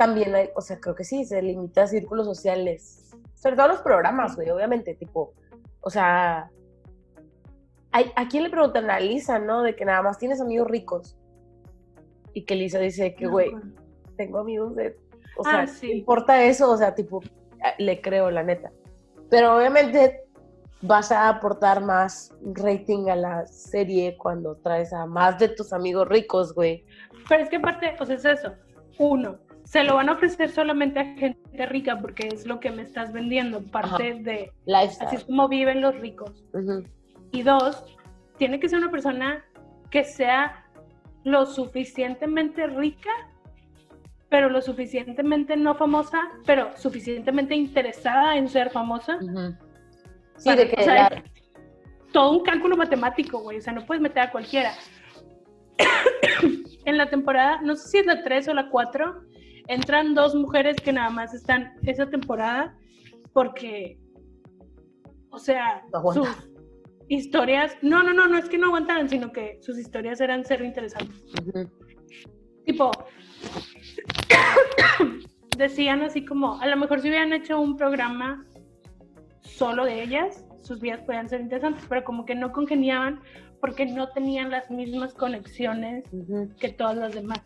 también 0.01 0.33
hay, 0.33 0.49
o 0.55 0.61
sea, 0.61 0.79
creo 0.79 0.95
que 0.95 1.03
sí, 1.03 1.25
se 1.25 1.39
limita 1.43 1.83
a 1.83 1.87
círculos 1.87 2.25
sociales. 2.25 3.11
Sobre 3.35 3.55
todo 3.55 3.67
los 3.67 3.81
programas, 3.81 4.35
güey, 4.35 4.49
obviamente, 4.49 4.95
tipo, 4.95 5.35
o 5.79 5.91
sea, 5.91 6.49
¿a 7.91 8.27
quién 8.27 8.41
le 8.41 8.49
preguntan 8.49 8.89
a 8.89 8.99
Lisa, 8.99 9.37
no? 9.37 9.61
De 9.61 9.75
que 9.75 9.85
nada 9.85 10.01
más 10.01 10.17
tienes 10.17 10.41
amigos 10.41 10.67
ricos. 10.71 11.19
Y 12.33 12.45
que 12.45 12.55
Lisa 12.55 12.79
dice 12.79 13.13
que, 13.13 13.27
güey, 13.27 13.51
tengo 14.17 14.39
amigos 14.39 14.75
de... 14.75 14.97
O 15.37 15.43
sea, 15.43 15.67
ah, 15.67 15.85
importa 15.85 16.43
eso? 16.45 16.71
O 16.71 16.77
sea, 16.77 16.95
tipo, 16.95 17.21
le 17.77 18.01
creo, 18.01 18.31
la 18.31 18.41
neta. 18.41 18.71
Pero 19.29 19.55
obviamente 19.55 20.23
vas 20.81 21.11
a 21.11 21.29
aportar 21.29 21.79
más 21.83 22.33
rating 22.55 23.07
a 23.07 23.15
la 23.15 23.45
serie 23.45 24.17
cuando 24.17 24.55
traes 24.55 24.93
a 24.93 25.05
más 25.05 25.37
de 25.37 25.49
tus 25.49 25.71
amigos 25.73 26.07
ricos, 26.07 26.55
güey. 26.55 26.83
Pero 27.29 27.43
es 27.43 27.49
que 27.51 27.57
aparte, 27.57 27.93
pues 27.99 28.09
es 28.09 28.25
eso. 28.25 28.51
Uno, 28.97 29.37
se 29.71 29.85
lo 29.85 29.95
van 29.95 30.09
a 30.09 30.11
ofrecer 30.11 30.49
solamente 30.49 30.99
a 30.99 31.05
gente 31.15 31.65
rica 31.65 31.97
porque 32.01 32.27
es 32.27 32.45
lo 32.45 32.59
que 32.59 32.71
me 32.71 32.81
estás 32.81 33.13
vendiendo, 33.13 33.63
parte 33.63 34.15
de 34.15 34.51
así 34.75 35.15
es 35.15 35.23
como 35.23 35.47
viven 35.47 35.79
los 35.79 35.97
ricos. 35.97 36.43
Y 37.31 37.43
dos, 37.43 37.81
tiene 38.37 38.59
que 38.59 38.67
ser 38.67 38.79
una 38.79 38.91
persona 38.91 39.45
que 39.89 40.03
sea 40.03 40.65
lo 41.23 41.45
suficientemente 41.45 42.67
rica 42.67 43.11
pero 44.27 44.49
lo 44.49 44.61
suficientemente 44.61 45.55
no 45.55 45.75
famosa, 45.75 46.19
pero 46.45 46.75
suficientemente 46.77 47.55
interesada 47.55 48.35
en 48.35 48.49
ser 48.49 48.71
famosa. 48.71 49.19
Sí, 50.35 50.53
de 50.53 50.69
que 50.69 51.23
todo 52.11 52.31
un 52.31 52.43
cálculo 52.43 52.75
matemático, 52.75 53.39
güey, 53.39 53.57
o 53.57 53.61
sea, 53.61 53.71
no 53.71 53.85
puedes 53.85 54.01
meter 54.01 54.23
a 54.23 54.31
cualquiera. 54.31 54.73
en 56.85 56.97
la 56.97 57.09
temporada, 57.09 57.61
no 57.61 57.75
sé 57.75 57.89
si 57.89 57.97
es 57.99 58.05
la 58.05 58.23
3 58.23 58.49
o 58.49 58.53
la 58.53 58.69
4, 58.69 59.30
entran 59.67 60.13
dos 60.13 60.35
mujeres 60.35 60.77
que 60.77 60.93
nada 60.93 61.09
más 61.09 61.33
están 61.33 61.73
esa 61.83 62.09
temporada 62.09 62.77
porque, 63.33 63.97
o 65.29 65.39
sea, 65.39 65.83
sus 66.13 66.27
historias, 67.07 67.75
no, 67.81 68.03
no, 68.03 68.13
no, 68.13 68.27
no 68.27 68.37
es 68.37 68.47
que 68.49 68.57
no 68.57 68.67
aguantaran, 68.67 69.09
sino 69.09 69.31
que 69.31 69.59
sus 69.61 69.77
historias 69.77 70.21
eran 70.21 70.45
ser 70.45 70.61
interesantes. 70.61 71.23
Tipo, 72.65 72.91
decían 75.57 76.01
así 76.03 76.25
como, 76.25 76.59
a 76.59 76.67
lo 76.67 76.77
mejor 76.77 77.01
si 77.01 77.09
hubieran 77.09 77.33
hecho 77.33 77.59
un 77.59 77.77
programa 77.77 78.45
solo 79.41 79.85
de 79.85 80.03
ellas, 80.03 80.45
sus 80.61 80.79
vidas 80.79 81.01
podían 81.01 81.27
ser 81.27 81.41
interesantes, 81.41 81.85
pero 81.89 82.03
como 82.03 82.25
que 82.25 82.35
no 82.35 82.51
congeniaban 82.51 83.21
porque 83.59 83.85
no 83.85 84.09
tenían 84.09 84.49
las 84.49 84.69
mismas 84.71 85.13
conexiones 85.13 86.05
que 86.59 86.69
todas 86.69 86.97
las 86.97 87.13
demás. 87.13 87.41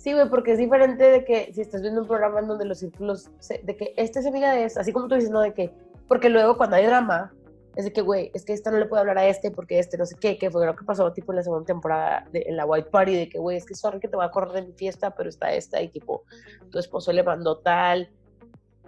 Sí, 0.00 0.14
güey, 0.14 0.30
porque 0.30 0.52
es 0.52 0.58
diferente 0.58 1.04
de 1.10 1.26
que 1.26 1.52
si 1.52 1.60
estás 1.60 1.82
viendo 1.82 2.00
un 2.00 2.08
programa 2.08 2.40
en 2.40 2.48
donde 2.48 2.64
los 2.64 2.78
círculos, 2.78 3.28
de 3.62 3.76
que 3.76 3.92
este 3.98 4.22
se 4.22 4.30
mira 4.30 4.50
de 4.54 4.64
eso, 4.64 4.80
así 4.80 4.94
como 4.94 5.08
tú 5.08 5.14
dices, 5.14 5.30
¿no? 5.30 5.42
De 5.42 5.52
que, 5.52 5.74
porque 6.08 6.30
luego 6.30 6.56
cuando 6.56 6.76
hay 6.76 6.86
drama, 6.86 7.34
es 7.76 7.84
de 7.84 7.92
que, 7.92 8.00
güey, 8.00 8.30
es 8.32 8.46
que 8.46 8.54
esta 8.54 8.70
no 8.70 8.78
le 8.78 8.86
puede 8.86 9.00
hablar 9.00 9.18
a 9.18 9.26
este 9.26 9.50
porque 9.50 9.78
este 9.78 9.98
no 9.98 10.06
sé 10.06 10.16
qué, 10.18 10.38
que 10.38 10.50
fue 10.50 10.64
lo 10.64 10.74
que 10.74 10.86
pasó 10.86 11.12
tipo 11.12 11.32
en 11.32 11.36
la 11.36 11.42
segunda 11.42 11.66
temporada 11.66 12.26
de, 12.32 12.44
en 12.46 12.56
la 12.56 12.64
White 12.64 12.88
Party, 12.88 13.14
de 13.14 13.28
que, 13.28 13.38
güey, 13.38 13.58
es 13.58 13.66
que 13.66 13.74
sorry 13.74 14.00
que 14.00 14.08
te 14.08 14.16
voy 14.16 14.24
a 14.24 14.30
correr 14.30 14.52
de 14.52 14.62
mi 14.68 14.72
fiesta, 14.72 15.10
pero 15.14 15.28
está 15.28 15.52
esta 15.52 15.82
y 15.82 15.88
tipo, 15.88 16.24
tu 16.70 16.78
esposo 16.78 17.12
le 17.12 17.22
mandó 17.22 17.58
tal, 17.58 18.08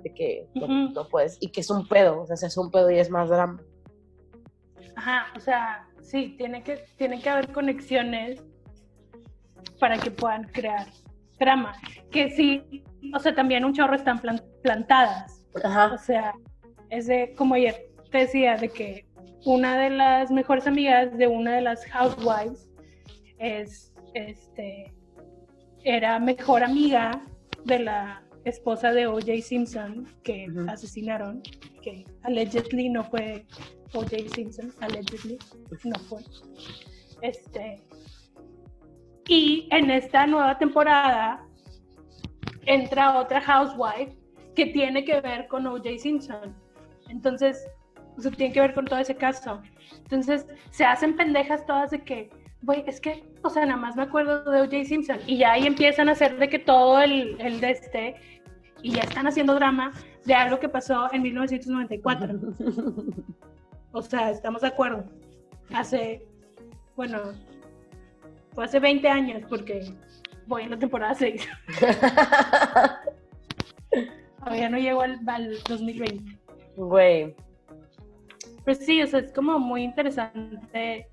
de 0.03 0.15
que 0.15 0.49
no, 0.55 1.07
puedes, 1.11 1.37
y 1.41 1.49
que 1.49 1.61
es 1.61 1.69
un 1.69 1.87
pedo, 1.89 2.23
o 2.23 2.27
sea, 2.27 2.49
es 2.49 2.57
un 2.57 2.71
pedo 2.71 2.91
y 2.91 2.99
es 2.99 3.11
más 3.11 3.29
drama. 3.29 3.61
Ajá, 4.97 5.27
o 5.37 5.41
sea, 5.41 5.87
sí, 6.01 6.37
tiene 6.39 6.65
que, 6.65 6.87
tiene 6.97 7.21
que 7.21 7.29
haber 7.29 7.53
conexiones 7.53 8.43
para 9.79 9.99
que 9.99 10.11
puedan 10.11 10.45
crear 10.45 10.87
trama. 11.43 11.75
Que 12.11 12.31
sí, 12.31 12.85
o 13.15 13.19
sea, 13.19 13.35
también 13.35 13.65
un 13.65 13.73
chorro 13.73 13.95
están 13.95 14.21
plantadas. 14.63 15.45
Ajá. 15.63 15.93
O 15.93 15.99
sea, 15.99 16.33
es 16.91 17.07
de, 17.07 17.35
como 17.37 17.55
ayer 17.55 17.75
te 18.11 18.19
decía, 18.19 18.57
de 18.57 18.69
que 18.69 19.07
una 19.45 19.77
de 19.79 19.91
las 19.91 20.31
mejores 20.31 20.67
amigas 20.67 21.17
de 21.19 21.27
una 21.27 21.57
de 21.57 21.63
las 21.63 21.85
housewives 21.87 22.69
es, 23.39 23.93
este, 24.15 24.93
era 25.83 26.19
mejor 26.21 26.63
amiga 26.63 27.23
de 27.65 27.81
la 27.81 28.23
esposa 28.45 28.93
de 28.93 29.07
O.J. 29.07 29.41
Simpson 29.43 30.07
que 30.23 30.47
asesinaron, 30.69 31.43
que 31.83 32.05
allegedly 32.23 32.89
no 32.89 33.03
fue 33.05 33.45
O.J. 33.95 34.17
Simpson, 34.35 34.73
allegedly 34.81 35.39
no 35.85 35.99
fue. 36.01 36.21
Este, 37.23 37.81
y 39.29 39.69
en 39.71 39.91
esta 39.91 40.27
nueva 40.27 40.59
temporada 40.59 41.45
entra 42.67 43.19
otra 43.19 43.41
housewife 43.41 44.17
que 44.55 44.67
tiene 44.67 45.05
que 45.05 45.21
ver 45.21 45.49
con 45.49 45.67
O.J. 45.67 45.99
Simpson. 45.99 46.55
Entonces, 47.09 47.65
o 48.19 48.31
tiene 48.31 48.53
que 48.53 48.61
ver 48.61 48.75
con 48.75 48.85
todo 48.85 48.99
ese 48.99 49.17
caso. 49.17 49.63
Entonces, 49.99 50.47
se 50.71 50.85
hacen 50.85 51.17
pendejas 51.17 51.65
todas 51.67 51.91
de 51.91 52.03
que, 52.03 52.31
güey, 52.63 52.85
es 52.87 53.01
que, 53.01 53.25
o 53.43 53.51
sea, 53.51 53.65
nada 53.65 53.79
más 53.79 53.97
me 53.97 54.03
acuerdo 54.03 54.45
de 54.51 54.61
O.J. 54.61 54.85
Simpson. 54.85 55.19
Y 55.27 55.39
ya 55.39 55.53
ahí 55.53 55.67
empiezan 55.67 56.09
a 56.09 56.13
hacer 56.13 56.39
de 56.39 56.49
que 56.49 56.59
todo 56.59 57.01
el, 57.01 57.41
el 57.41 57.61
de 57.61 57.71
este, 57.71 58.17
y 58.83 58.93
ya 58.93 59.03
están 59.03 59.27
haciendo 59.27 59.55
drama 59.55 59.93
de 60.25 60.35
algo 60.35 60.59
que 60.59 60.69
pasó 60.69 61.13
en 61.13 61.23
1994. 61.23 62.41
o 63.93 64.03
sea, 64.03 64.31
estamos 64.31 64.63
de 64.63 64.69
acuerdo. 64.69 65.05
Hace, 65.73 66.27
bueno, 66.97 67.19
fue 68.55 68.65
hace 68.65 68.81
20 68.81 69.09
años 69.09 69.43
porque 69.49 69.95
voy 70.47 70.63
en 70.63 70.71
la 70.71 70.79
temporada 70.79 71.15
6. 71.15 71.49
Todavía 74.39 74.69
no 74.71 74.79
llego 74.79 75.03
al, 75.03 75.21
al 75.27 75.57
2020. 75.69 76.39
Güey. 76.77 77.35
Pues 78.65 78.79
sí, 78.79 79.03
o 79.03 79.07
sea, 79.07 79.21
es 79.21 79.33
como 79.33 79.59
muy 79.59 79.83
interesante. 79.83 81.09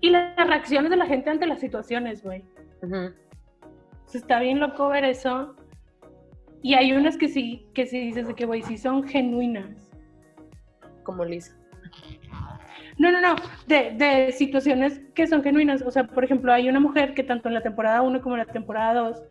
Y 0.00 0.10
las 0.10 0.36
reacciones 0.36 0.90
de 0.90 0.96
la 0.96 1.06
gente 1.06 1.30
ante 1.30 1.46
las 1.46 1.60
situaciones, 1.60 2.22
güey. 2.22 2.44
está 4.12 4.40
bien 4.40 4.60
loco 4.60 4.88
ver 4.88 5.04
eso. 5.04 5.54
Y 6.62 6.74
hay 6.74 6.92
unas 6.92 7.16
que 7.16 7.28
sí, 7.28 7.66
que 7.74 7.86
sí 7.86 7.98
dices 8.00 8.26
de 8.26 8.34
que, 8.34 8.44
güey, 8.44 8.62
sí 8.62 8.76
son 8.76 9.02
genuinas. 9.02 9.90
Como 11.04 11.24
Lisa. 11.24 11.59
No, 13.00 13.10
no, 13.10 13.18
no, 13.18 13.34
de, 13.66 13.92
de, 13.96 14.30
situaciones 14.30 15.00
que 15.14 15.26
son 15.26 15.42
genuinas. 15.42 15.80
O 15.80 15.90
sea, 15.90 16.06
por 16.06 16.22
ejemplo, 16.22 16.52
hay 16.52 16.68
una 16.68 16.80
mujer 16.80 17.14
que 17.14 17.22
tanto 17.22 17.48
en 17.48 17.54
la 17.54 17.62
temporada 17.62 18.02
1 18.02 18.20
como 18.20 18.34
en 18.34 18.40
la 18.46 18.52
temporada 18.52 18.92
2, 18.92 19.22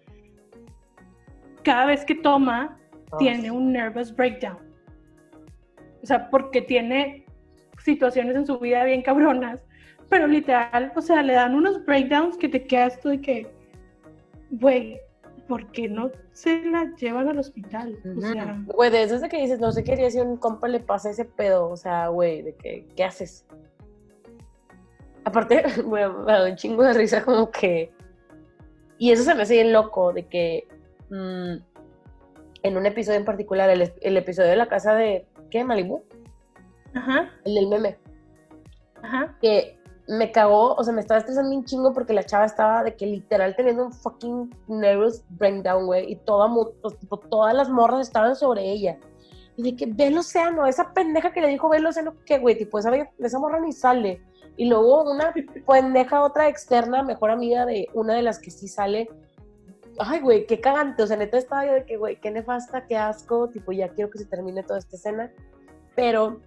cada 1.62 1.86
vez 1.86 2.04
que 2.04 2.16
toma, 2.16 2.80
ah. 3.12 3.18
tiene 3.20 3.52
un 3.52 3.72
nervous 3.72 4.12
breakdown. 4.16 4.58
O 6.02 6.06
sea, 6.08 6.32
porque 6.32 6.64
tiene 6.64 7.28
situaciones 7.78 8.36
en 8.36 8.48
su 8.48 8.58
vida 8.58 8.84
bien 8.86 9.04
cabronas, 9.04 9.64
pero 10.10 10.26
literal, 10.26 10.92
o 10.96 11.02
sea, 11.02 11.22
le 11.22 11.34
dan 11.34 11.54
unos 11.54 11.86
breakdowns 11.86 12.38
que 12.38 12.50
te 12.50 12.64
quedas 12.64 13.00
tú 13.00 13.10
de 13.10 13.22
que, 13.22 13.48
güey, 14.50 15.00
¿por 15.50 15.72
qué 15.72 15.90
no 15.90 16.12
se 16.32 16.64
la 16.66 16.96
llevan 16.96 17.28
al 17.28 17.40
hospital? 17.40 18.00
O 18.16 18.22
sea, 18.22 18.64
güey, 18.68 18.92
de 18.92 19.04
eso 19.04 19.28
que 19.28 19.42
dices, 19.42 19.60
no 19.60 19.72
sé 19.72 19.84
qué 19.84 20.10
si 20.12 20.20
a 20.20 20.24
un 20.24 20.38
compa 20.38 20.68
le 20.68 20.80
pasa 20.80 21.10
ese 21.10 21.26
pedo, 21.26 21.68
o 21.68 21.76
sea, 21.76 22.08
güey, 22.10 22.44
de 22.44 22.56
que, 22.56 22.86
¿qué 22.96 23.04
haces? 23.04 23.46
Aparte, 25.26 25.64
güey, 25.84 26.06
me 26.08 26.32
da 26.32 26.46
un 26.46 26.56
chingo 26.56 26.84
de 26.84 26.94
risa 26.94 27.26
como 27.26 27.50
que, 27.50 27.92
y 29.00 29.12
eso 29.12 29.24
se 29.24 29.34
me 29.34 29.42
hace 29.42 29.56
bien 29.56 29.74
loco, 29.74 30.14
de 30.14 30.28
que 30.28 30.68
mm, 31.10 31.56
en 32.62 32.78
un 32.78 32.86
episodio 32.86 33.18
en 33.18 33.26
particular, 33.26 33.72
el, 33.72 33.92
el 34.02 34.18
episodio 34.18 34.50
de 34.50 34.56
la 34.56 34.68
casa 34.68 34.94
de, 34.94 35.26
¿qué? 35.50 35.64
Malibu. 35.64 36.04
Ajá. 36.94 37.32
El 37.44 37.56
del 37.56 37.68
meme. 37.70 37.98
Ajá. 39.02 39.36
Que 39.42 39.79
me 40.10 40.32
cagó, 40.32 40.74
o 40.74 40.84
sea, 40.84 40.92
me 40.92 41.02
estaba 41.02 41.20
estresando 41.20 41.56
un 41.56 41.64
chingo 41.64 41.94
porque 41.94 42.14
la 42.14 42.26
chava 42.26 42.46
estaba 42.46 42.84
de 42.84 42.96
que 42.96 43.06
literal 43.06 43.56
teniendo 43.56 43.86
un 43.86 43.94
fucking 43.94 44.50
nervous 44.68 45.24
breakdown, 45.30 45.86
güey, 45.86 46.12
y 46.12 46.16
toda, 46.16 46.52
pues, 46.82 46.96
todas 47.30 47.54
las 47.54 47.70
morras 47.70 48.08
estaban 48.08 48.36
sobre 48.36 48.72
ella. 48.72 48.98
Y 49.56 49.62
de 49.62 49.76
que 49.76 49.86
ve 49.86 50.08
el 50.08 50.18
océano, 50.18 50.66
esa 50.66 50.94
pendeja 50.94 51.32
que 51.32 51.42
le 51.42 51.48
dijo 51.48 51.70
ve 51.70 51.78
el 51.78 51.86
océano, 51.86 52.16
que 52.26 52.40
güey, 52.40 52.58
tipo, 52.58 52.80
esa, 52.80 52.92
esa 53.20 53.40
morra 53.40 53.60
ni 53.60 53.72
sale. 53.72 54.20
Y 54.58 54.66
luego 54.68 55.04
una 55.04 55.32
pendeja, 55.68 56.24
otra 56.24 56.48
externa, 56.48 57.04
mejor 57.04 57.30
amiga 57.30 57.68
de 57.68 57.88
una 57.94 58.16
de 58.16 58.24
las 58.24 58.40
que 58.40 58.50
sí 58.50 58.68
sale. 58.68 59.10
Ay, 60.00 60.22
güey, 60.22 60.48
qué 60.48 60.60
cagante. 60.60 61.04
O 61.04 61.08
sea, 61.08 61.18
neta 61.18 61.38
estaba 61.38 61.68
yo 61.68 61.74
de 61.74 61.86
que, 61.86 61.98
güey, 61.98 62.20
qué 62.20 62.32
nefasta, 62.32 62.88
qué 62.88 62.98
asco. 62.98 63.50
Tipo, 63.50 63.74
ya 63.74 63.90
quiero 63.90 64.10
que 64.10 64.18
se 64.18 64.26
termine 64.26 64.64
toda 64.64 64.80
esta 64.80 64.96
escena. 64.96 65.32
Pero 65.96 66.40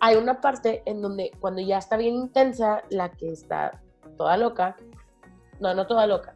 hay 0.00 0.16
una 0.16 0.40
parte 0.40 0.82
en 0.86 1.02
donde 1.02 1.32
cuando 1.40 1.60
ya 1.60 1.78
está 1.78 1.96
bien 1.96 2.14
intensa, 2.14 2.82
la 2.90 3.10
que 3.10 3.32
está 3.32 3.80
toda 4.16 4.36
loca, 4.36 4.76
no, 5.60 5.74
no 5.74 5.86
toda 5.86 6.06
loca, 6.06 6.34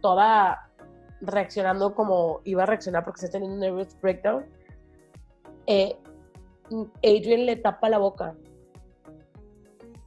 toda 0.00 0.70
reaccionando 1.20 1.94
como 1.94 2.40
iba 2.44 2.64
a 2.64 2.66
reaccionar 2.66 3.04
porque 3.04 3.24
está 3.24 3.38
teniendo 3.38 3.54
un 3.54 3.60
nervous 3.60 3.96
breakdown, 4.00 4.44
eh, 5.66 5.96
Adrian 7.02 7.46
le 7.46 7.56
tapa 7.56 7.88
la 7.88 7.98
boca. 7.98 8.34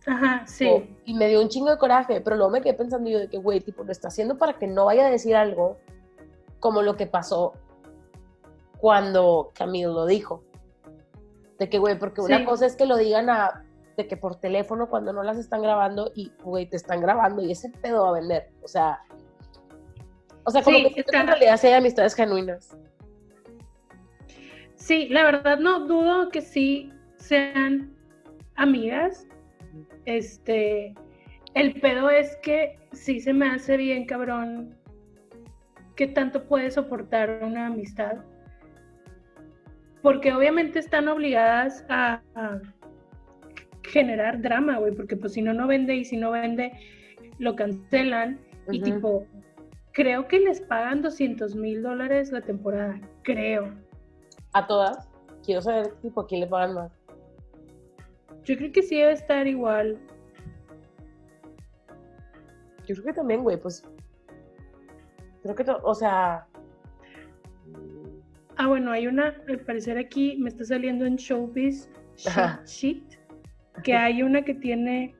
Ajá, 0.05 0.47
sí. 0.47 0.95
y 1.03 1.13
me 1.13 1.27
dio 1.27 1.41
un 1.41 1.49
chingo 1.49 1.69
de 1.69 1.77
coraje, 1.77 2.21
pero 2.21 2.37
luego 2.37 2.51
me 2.51 2.61
quedé 2.61 2.73
pensando 2.73 3.09
yo 3.09 3.19
de 3.19 3.27
que, 3.29 3.37
güey, 3.37 3.59
tipo, 3.59 3.83
lo 3.83 3.91
está 3.91 4.07
haciendo 4.07 4.37
para 4.37 4.53
que 4.53 4.65
no 4.65 4.85
vaya 4.85 5.05
a 5.05 5.09
decir 5.09 5.35
algo 5.35 5.77
como 6.61 6.81
lo 6.81 6.95
que 6.95 7.07
pasó 7.07 7.53
cuando 8.79 9.51
Camilo 9.53 9.91
lo 9.93 10.05
dijo. 10.05 10.43
De 11.59 11.69
que, 11.69 11.79
güey, 11.79 11.97
porque 11.97 12.21
una 12.21 12.45
cosa 12.45 12.65
es 12.65 12.75
que 12.75 12.85
lo 12.85 12.97
digan 12.97 13.29
a, 13.29 13.65
de 13.97 14.07
que 14.07 14.15
por 14.15 14.35
teléfono 14.35 14.89
cuando 14.89 15.11
no 15.11 15.23
las 15.23 15.37
están 15.37 15.61
grabando 15.61 16.11
y, 16.15 16.31
güey, 16.43 16.67
te 16.67 16.77
están 16.77 17.01
grabando 17.01 17.41
y 17.41 17.51
ese 17.51 17.69
pedo 17.69 18.03
va 18.03 18.09
a 18.09 18.19
vender. 18.19 18.49
O 18.61 18.67
sea, 18.67 19.01
o 20.43 20.51
sea, 20.51 20.61
como 20.61 20.77
que 20.77 21.03
en 21.11 21.27
realidad 21.27 21.57
sí 21.57 21.67
hay 21.67 21.73
amistades 21.73 22.13
genuinas. 22.13 22.77
Sí, 24.75 25.09
la 25.09 25.23
verdad 25.23 25.59
no 25.59 25.87
dudo 25.87 26.29
que 26.29 26.41
sí 26.41 26.93
sean 27.17 27.93
amigas. 28.55 29.27
Este, 30.05 30.95
el 31.53 31.81
pedo 31.81 32.09
es 32.09 32.37
que 32.37 32.79
sí 32.93 33.19
se 33.19 33.33
me 33.33 33.49
hace 33.49 33.75
bien 33.75 34.05
cabrón 34.05 34.77
que 35.97 36.07
tanto 36.07 36.45
puede 36.45 36.71
soportar 36.71 37.41
una 37.43 37.67
amistad 37.67 38.19
porque 40.01 40.33
obviamente 40.33 40.79
están 40.79 41.07
obligadas 41.07 41.85
a, 41.89 42.21
generar 43.83 44.41
drama, 44.41 44.79
güey, 44.79 44.93
porque 44.93 45.15
pues 45.15 45.33
si 45.33 45.41
no, 45.41 45.53
no 45.53 45.65
vende 45.65 45.95
y 45.95 46.03
si 46.03 46.17
no 46.17 46.31
vende, 46.31 46.73
lo 47.39 47.55
cancelan 47.55 48.37
y 48.69 48.81
tipo, 48.81 49.25
creo 49.93 50.27
que 50.27 50.39
les 50.39 50.59
pagan 50.59 51.01
200 51.01 51.55
mil 51.55 51.81
dólares 51.81 52.31
la 52.31 52.41
temporada, 52.41 52.99
creo. 53.23 53.73
¿A 54.53 54.67
todas? 54.67 55.09
Quiero 55.45 55.61
saber, 55.61 55.93
tipo, 56.01 56.21
a 56.21 56.27
quién 56.27 56.41
le 56.41 56.47
pagan 56.47 56.75
más. 56.75 56.91
Yo 58.43 58.57
creo 58.57 58.71
que 58.71 58.81
sí 58.81 58.97
debe 58.97 59.13
estar 59.13 59.47
igual. 59.47 59.97
Yo 62.85 62.95
creo 62.95 63.05
que 63.05 63.13
también, 63.13 63.43
güey, 63.43 63.57
pues. 63.57 63.83
Creo 65.43 65.55
que, 65.55 65.65
o 65.83 65.93
sea, 65.93 66.46
Ah, 68.57 68.67
bueno, 68.67 68.91
hay 68.91 69.05
una, 69.05 69.35
al 69.47 69.59
parecer 69.59 69.97
aquí 69.97 70.35
me 70.39 70.49
está 70.49 70.65
saliendo 70.65 71.05
en 71.05 71.15
Showbiz 71.15 71.89
Sheet, 72.65 73.03
que 73.83 73.93
hay 73.93 74.23
una 74.23 74.43
que 74.43 74.55
tiene 74.55 75.15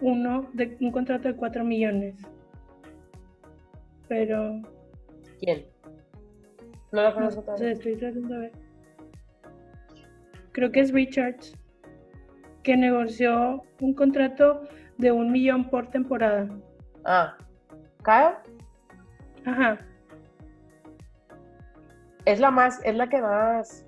uno 0.00 0.48
de 0.54 0.76
un 0.80 0.90
contrato 0.90 1.28
de 1.28 1.36
4 1.36 1.62
millones. 1.64 2.14
Pero. 4.08 4.62
¿Quién? 5.38 5.66
No 6.92 7.02
la 7.02 7.12
conozco 7.12 7.42
todavía. 7.42 7.72
Estoy 7.72 7.96
tratando 7.96 8.34
de 8.34 8.40
ver. 8.40 8.52
Creo 10.52 10.72
que 10.72 10.80
es 10.80 10.92
Richards, 10.92 11.54
que 12.62 12.76
negoció 12.76 13.62
un 13.80 13.94
contrato 13.94 14.62
de 14.96 15.12
un 15.12 15.30
millón 15.30 15.68
por 15.68 15.90
temporada. 15.90 16.48
Ah. 17.04 17.36
¿Kyle? 18.02 18.36
Ajá. 19.44 19.78
Es 22.24 22.40
la 22.40 22.50
más, 22.50 22.80
es 22.84 22.94
la 22.94 23.08
que 23.08 23.20
más 23.20 23.86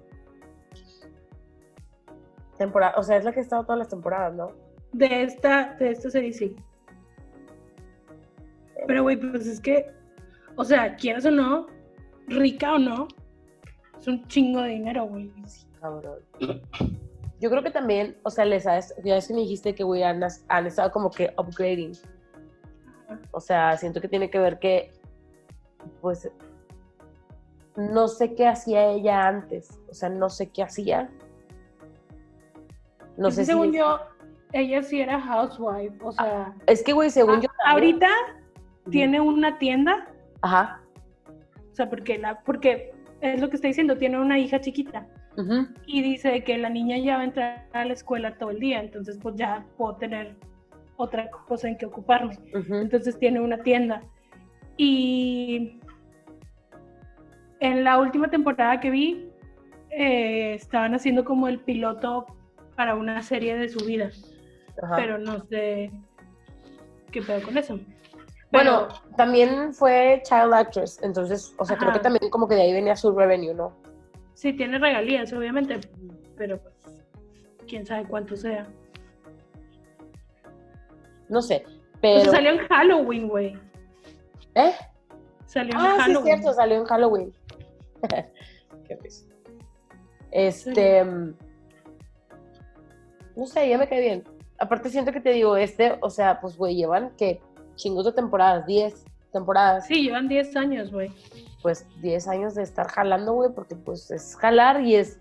temporada, 2.58 2.94
o 2.96 3.02
sea, 3.02 3.16
es 3.16 3.24
la 3.24 3.32
que 3.32 3.40
ha 3.40 3.42
estado 3.42 3.64
todas 3.64 3.78
las 3.78 3.88
temporadas, 3.88 4.34
¿no? 4.34 4.52
De 4.92 5.22
esta, 5.22 5.74
de 5.78 5.90
esta 5.90 6.10
serie 6.10 6.32
sí. 6.32 6.56
Pero 8.86 9.02
güey, 9.02 9.16
pues 9.16 9.46
es 9.46 9.60
que, 9.60 9.86
o 10.56 10.64
sea, 10.64 10.94
quieras 10.96 11.24
o 11.26 11.30
no, 11.30 11.66
rica 12.28 12.74
o 12.74 12.78
no, 12.78 13.08
es 13.98 14.06
un 14.08 14.26
chingo 14.28 14.62
de 14.62 14.70
dinero, 14.70 15.06
güey. 15.06 15.32
Cabrón. 15.80 16.20
yo 17.40 17.50
creo 17.50 17.62
que 17.62 17.70
también, 17.70 18.16
o 18.22 18.30
sea, 18.30 18.44
les 18.44 18.64
sabes, 18.64 18.94
ya 19.04 19.16
es 19.16 19.28
que 19.28 19.34
me 19.34 19.40
dijiste 19.40 19.74
que, 19.74 19.82
güey, 19.82 20.02
han, 20.02 20.22
han 20.48 20.66
estado 20.66 20.90
como 20.92 21.10
que 21.10 21.32
upgrading. 21.38 21.92
O 23.32 23.40
sea, 23.40 23.76
siento 23.76 24.00
que 24.00 24.08
tiene 24.08 24.30
que 24.30 24.38
ver 24.38 24.58
que, 24.58 24.92
pues, 26.00 26.30
no 27.76 28.08
sé 28.08 28.34
qué 28.34 28.46
hacía 28.46 28.86
ella 28.86 29.26
antes. 29.26 29.80
O 29.90 29.94
sea, 29.94 30.08
no 30.08 30.28
sé 30.28 30.50
qué 30.50 30.62
hacía. 30.62 31.10
No 33.16 33.30
sé 33.30 33.44
según 33.44 33.72
yo, 33.72 34.00
ella 34.52 34.82
sí 34.82 35.00
era 35.00 35.20
housewife. 35.20 35.96
O 36.02 36.12
sea. 36.12 36.54
Es 36.66 36.82
que, 36.82 36.92
güey, 36.92 37.10
según 37.10 37.40
yo. 37.40 37.48
Ahorita 37.66 38.08
tiene 38.90 39.20
una 39.20 39.58
tienda. 39.58 40.08
Ajá. 40.42 40.80
O 41.70 41.74
sea, 41.74 41.88
porque 41.88 42.18
la, 42.18 42.40
porque 42.42 42.92
es 43.20 43.40
lo 43.40 43.48
que 43.48 43.56
está 43.56 43.68
diciendo, 43.68 43.96
tiene 43.96 44.20
una 44.20 44.38
hija 44.38 44.60
chiquita. 44.60 45.06
Y 45.86 46.02
dice 46.02 46.44
que 46.44 46.58
la 46.58 46.68
niña 46.68 46.98
ya 46.98 47.16
va 47.16 47.22
a 47.22 47.24
entrar 47.24 47.66
a 47.72 47.86
la 47.86 47.94
escuela 47.94 48.36
todo 48.36 48.50
el 48.50 48.60
día, 48.60 48.80
entonces 48.80 49.18
pues 49.22 49.34
ya 49.36 49.64
puedo 49.78 49.96
tener 49.96 50.36
otra 50.96 51.30
cosa 51.30 51.68
en 51.68 51.78
que 51.78 51.86
ocuparme. 51.86 52.38
Entonces 52.52 53.18
tiene 53.18 53.40
una 53.40 53.62
tienda. 53.62 54.02
Y 54.76 55.80
en 57.62 57.84
la 57.84 57.96
última 57.98 58.28
temporada 58.28 58.80
que 58.80 58.90
vi, 58.90 59.30
eh, 59.90 60.54
estaban 60.54 60.94
haciendo 60.96 61.24
como 61.24 61.46
el 61.46 61.60
piloto 61.60 62.26
para 62.74 62.96
una 62.96 63.22
serie 63.22 63.56
de 63.56 63.68
su 63.68 63.84
vida. 63.86 64.10
Pero 64.96 65.16
no 65.16 65.38
sé 65.46 65.92
qué 67.12 67.22
pedo 67.22 67.40
con 67.42 67.56
eso. 67.56 67.78
bueno, 68.50 68.88
también 69.16 69.72
fue 69.72 70.20
Child 70.24 70.52
Actress, 70.52 71.00
entonces, 71.04 71.54
o 71.56 71.64
sea, 71.64 71.76
creo 71.76 71.92
que 71.92 72.00
también 72.00 72.30
como 72.30 72.48
que 72.48 72.56
de 72.56 72.62
ahí 72.62 72.72
venía 72.72 72.96
su 72.96 73.12
revenue, 73.12 73.54
¿no? 73.54 73.76
Sí, 74.34 74.52
tiene 74.54 74.80
regalías, 74.80 75.32
obviamente, 75.32 75.78
pero 76.36 76.58
pues, 76.58 76.74
quién 77.68 77.86
sabe 77.86 78.08
cuánto 78.08 78.34
sea. 78.34 78.66
No 81.28 81.40
sé, 81.40 81.64
pero... 82.00 82.28
salió 82.32 82.50
en 82.50 82.66
Halloween, 82.66 83.28
güey. 83.28 83.56
¿Eh? 84.56 84.72
Salió 85.46 85.74
en 85.74 85.80
ah, 85.80 85.96
Halloween. 86.00 86.24
Sí, 86.24 86.30
es 86.30 86.40
cierto, 86.40 86.52
salió 86.54 86.78
en 86.78 86.84
Halloween. 86.86 87.32
Qué 88.86 88.96
risa. 88.96 89.26
Este... 90.30 91.04
No 93.34 93.46
sé, 93.46 93.68
ya 93.68 93.78
me 93.78 93.88
cae 93.88 94.00
bien. 94.00 94.24
Aparte 94.58 94.90
siento 94.90 95.10
que 95.10 95.20
te 95.20 95.30
digo, 95.30 95.56
este, 95.56 95.96
o 96.02 96.10
sea, 96.10 96.40
pues, 96.40 96.56
güey, 96.56 96.76
llevan 96.76 97.16
que 97.16 97.40
chingos 97.76 98.04
de 98.04 98.12
temporadas, 98.12 98.66
10 98.66 99.04
temporadas. 99.32 99.86
Sí, 99.86 100.02
llevan 100.02 100.28
10 100.28 100.56
años, 100.56 100.92
güey 100.92 101.10
pues 101.62 101.86
10 102.02 102.28
años 102.28 102.54
de 102.54 102.64
estar 102.64 102.88
jalando, 102.88 103.32
güey, 103.32 103.50
porque 103.54 103.76
pues 103.76 104.10
es 104.10 104.36
jalar 104.36 104.82
y 104.82 104.96
es, 104.96 105.20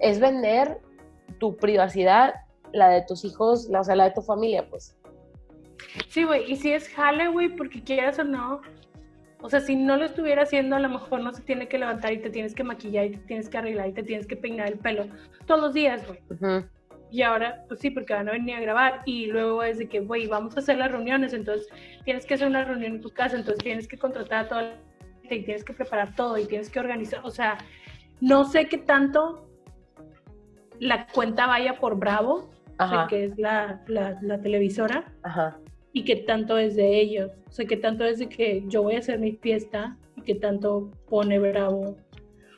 es 0.00 0.18
vender 0.18 0.80
tu 1.38 1.56
privacidad, 1.56 2.34
la 2.72 2.88
de 2.88 3.02
tus 3.02 3.24
hijos, 3.24 3.68
la, 3.68 3.82
o 3.82 3.84
sea, 3.84 3.94
la 3.94 4.04
de 4.04 4.12
tu 4.12 4.22
familia, 4.22 4.68
pues. 4.68 4.96
Sí, 6.08 6.24
güey, 6.24 6.50
y 6.50 6.56
si 6.56 6.72
es 6.72 6.88
jale, 6.88 7.28
güey, 7.28 7.54
porque 7.54 7.82
quieras 7.82 8.18
o 8.18 8.24
no, 8.24 8.62
o 9.44 9.50
sea, 9.50 9.60
si 9.60 9.76
no 9.76 9.98
lo 9.98 10.06
estuviera 10.06 10.44
haciendo, 10.44 10.74
a 10.74 10.78
lo 10.78 10.88
mejor 10.88 11.20
no 11.20 11.30
se 11.30 11.42
tiene 11.42 11.68
que 11.68 11.76
levantar 11.76 12.14
y 12.14 12.18
te 12.18 12.30
tienes 12.30 12.54
que 12.54 12.64
maquillar 12.64 13.04
y 13.04 13.10
te 13.10 13.18
tienes 13.18 13.50
que 13.50 13.58
arreglar 13.58 13.88
y 13.90 13.92
te 13.92 14.02
tienes 14.02 14.26
que 14.26 14.36
peinar 14.36 14.68
el 14.68 14.78
pelo 14.78 15.04
todos 15.44 15.60
los 15.60 15.74
días, 15.74 16.00
güey. 16.06 16.64
Y 17.10 17.20
ahora, 17.20 17.62
pues 17.68 17.80
sí, 17.80 17.90
porque 17.90 18.14
van 18.14 18.26
a 18.26 18.32
venir 18.32 18.54
a 18.54 18.60
grabar 18.60 19.02
y 19.04 19.26
luego 19.26 19.62
es 19.62 19.76
de 19.76 19.86
que, 19.86 20.00
güey, 20.00 20.28
vamos 20.28 20.56
a 20.56 20.60
hacer 20.60 20.78
las 20.78 20.90
reuniones, 20.90 21.34
entonces 21.34 21.68
tienes 22.06 22.24
que 22.24 22.32
hacer 22.32 22.48
una 22.48 22.64
reunión 22.64 22.94
en 22.94 23.00
tu 23.02 23.10
casa, 23.10 23.36
entonces 23.36 23.62
tienes 23.62 23.86
que 23.86 23.98
contratar 23.98 24.46
a 24.46 24.48
toda 24.48 24.78
y 25.24 25.42
tienes 25.42 25.62
que 25.62 25.74
preparar 25.74 26.14
todo 26.14 26.38
y 26.38 26.46
tienes 26.46 26.70
que 26.70 26.80
organizar, 26.80 27.20
o 27.22 27.30
sea, 27.30 27.58
no 28.22 28.44
sé 28.44 28.66
qué 28.66 28.78
tanto 28.78 29.46
la 30.80 31.06
cuenta 31.08 31.46
vaya 31.46 31.78
por 31.78 31.98
Bravo, 31.98 32.50
que 33.10 33.26
es 33.26 33.38
la, 33.38 33.82
la, 33.88 34.40
televisora, 34.40 35.12
y 35.94 36.04
qué 36.04 36.16
tanto 36.16 36.58
es 36.58 36.74
de 36.74 37.00
ellos, 37.00 37.30
o 37.48 37.52
sea, 37.52 37.64
qué 37.66 37.76
tanto 37.76 38.04
es 38.04 38.18
de 38.18 38.28
que 38.28 38.64
yo 38.66 38.82
voy 38.82 38.96
a 38.96 38.98
hacer 38.98 39.18
mi 39.20 39.32
fiesta 39.32 39.96
y 40.16 40.22
qué 40.22 40.34
tanto 40.34 40.90
pone 41.08 41.38
Bravo. 41.38 41.96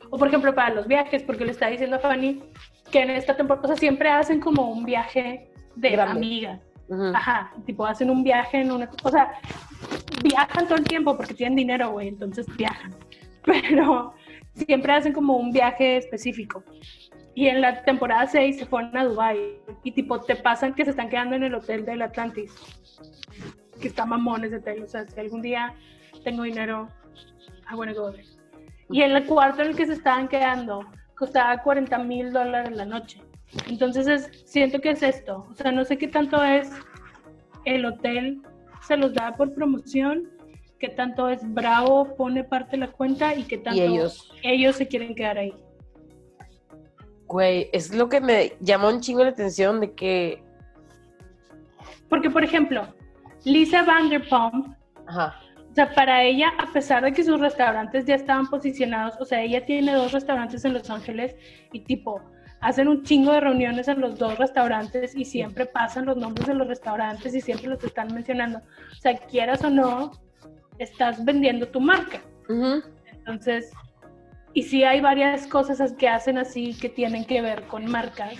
O 0.09 0.17
por 0.17 0.27
ejemplo, 0.27 0.55
para 0.55 0.73
los 0.73 0.87
viajes, 0.87 1.21
porque 1.21 1.45
le 1.45 1.51
está 1.51 1.67
diciendo 1.67 1.97
a 1.97 1.99
Fanny 1.99 2.41
que 2.91 2.99
en 2.99 3.11
esta 3.11 3.35
temporada, 3.35 3.65
o 3.65 3.67
sea, 3.67 3.77
siempre 3.77 4.09
hacen 4.09 4.39
como 4.39 4.71
un 4.71 4.83
viaje 4.83 5.51
de 5.75 6.01
amigas. 6.01 6.59
Ajá, 7.13 7.51
tipo 7.65 7.85
hacen 7.85 8.09
un 8.09 8.23
viaje 8.23 8.61
en 8.61 8.71
una... 8.71 8.89
O 9.03 9.11
sea, 9.11 9.33
viajan 10.23 10.65
todo 10.65 10.77
el 10.77 10.85
tiempo 10.85 11.15
porque 11.15 11.35
tienen 11.35 11.57
dinero, 11.57 11.91
güey, 11.91 12.07
entonces 12.07 12.47
viajan. 12.57 12.95
Pero 13.45 14.15
siempre 14.53 14.93
hacen 14.93 15.13
como 15.13 15.37
un 15.37 15.51
viaje 15.51 15.97
específico. 15.97 16.63
Y 17.37 17.49
en 17.49 17.61
la 17.61 17.83
temporada 17.83 18.25
6 18.25 18.57
se 18.57 18.65
fueron 18.65 18.97
a 18.97 19.05
Dubai 19.05 19.59
y 19.83 19.91
tipo 19.91 20.19
te 20.19 20.35
pasan 20.35 20.73
que 20.73 20.83
se 20.83 20.89
están 20.89 21.07
quedando 21.07 21.35
en 21.35 21.43
el 21.43 21.53
hotel 21.53 21.85
del 21.85 22.01
Atlantis, 22.01 22.51
que 23.79 23.89
está 23.89 24.07
mamones 24.07 24.49
de 24.49 24.57
hotel, 24.57 24.81
o 24.81 24.87
sea, 24.87 25.05
si 25.07 25.19
algún 25.19 25.43
día 25.43 25.75
tengo 26.23 26.41
dinero, 26.41 26.89
I 27.71 27.75
wanna 27.75 27.93
go 27.93 28.11
there. 28.11 28.25
Y 28.89 29.03
en 29.03 29.11
el 29.11 29.23
cuarto 29.27 29.61
en 29.61 29.67
el 29.67 29.75
que 29.75 29.85
se 29.85 29.93
estaban 29.93 30.27
quedando 30.27 30.83
costaba 31.15 31.61
40 31.61 31.99
mil 31.99 32.33
dólares 32.33 32.75
la 32.75 32.85
noche. 32.85 33.21
Entonces 33.67 34.07
es, 34.07 34.43
siento 34.49 34.81
que 34.81 34.89
es 34.89 35.03
esto, 35.03 35.45
o 35.47 35.53
sea, 35.53 35.71
no 35.71 35.85
sé 35.85 35.99
qué 35.99 36.07
tanto 36.07 36.43
es 36.43 36.71
el 37.65 37.85
hotel 37.85 38.41
se 38.81 38.97
los 38.97 39.13
da 39.13 39.35
por 39.35 39.53
promoción, 39.53 40.27
qué 40.79 40.89
tanto 40.89 41.29
es 41.29 41.41
Bravo 41.53 42.15
pone 42.15 42.43
parte 42.43 42.71
de 42.71 42.77
la 42.77 42.91
cuenta 42.91 43.35
y 43.35 43.43
qué 43.43 43.59
tanto 43.59 43.79
ellos? 43.79 44.33
ellos 44.41 44.75
se 44.75 44.87
quieren 44.87 45.13
quedar 45.13 45.37
ahí. 45.37 45.53
Güey, 47.27 47.69
es 47.73 47.93
lo 47.93 48.07
que 48.07 48.21
me 48.21 48.53
llama 48.61 48.89
un 48.89 49.01
chingo 49.01 49.23
la 49.23 49.31
atención 49.31 49.81
de 49.81 49.93
que... 49.93 50.43
Porque, 52.09 52.29
por 52.29 52.43
ejemplo, 52.43 52.87
Lisa 53.43 53.83
Vanderpump, 53.83 54.75
Ajá. 55.07 55.35
o 55.69 55.75
sea, 55.75 55.93
para 55.93 56.23
ella, 56.23 56.53
a 56.57 56.71
pesar 56.71 57.03
de 57.03 57.11
que 57.11 57.23
sus 57.23 57.39
restaurantes 57.39 58.05
ya 58.05 58.15
estaban 58.15 58.47
posicionados, 58.47 59.15
o 59.19 59.25
sea, 59.25 59.41
ella 59.41 59.65
tiene 59.65 59.93
dos 59.93 60.13
restaurantes 60.13 60.63
en 60.63 60.73
Los 60.73 60.89
Ángeles 60.89 61.35
y 61.73 61.81
tipo, 61.81 62.21
hacen 62.61 62.87
un 62.87 63.03
chingo 63.03 63.33
de 63.33 63.41
reuniones 63.41 63.87
en 63.87 64.01
los 64.01 64.17
dos 64.17 64.37
restaurantes 64.37 65.15
y 65.15 65.25
siempre 65.25 65.65
pasan 65.65 66.05
los 66.05 66.17
nombres 66.17 66.47
de 66.47 66.53
los 66.53 66.67
restaurantes 66.67 67.35
y 67.35 67.41
siempre 67.41 67.67
los 67.67 67.83
están 67.83 68.13
mencionando. 68.13 68.59
O 68.59 68.95
sea, 68.95 69.17
quieras 69.17 69.63
o 69.63 69.69
no, 69.69 70.11
estás 70.79 71.23
vendiendo 71.23 71.67
tu 71.67 71.79
marca. 71.79 72.21
Entonces, 73.11 73.71
y 74.53 74.63
sí 74.63 74.83
hay 74.83 75.01
varias 75.01 75.47
cosas 75.47 75.93
que 75.93 76.07
hacen 76.07 76.37
así 76.37 76.73
que 76.73 76.89
tienen 76.89 77.25
que 77.25 77.41
ver 77.41 77.63
con 77.67 77.85
marcas, 77.85 78.33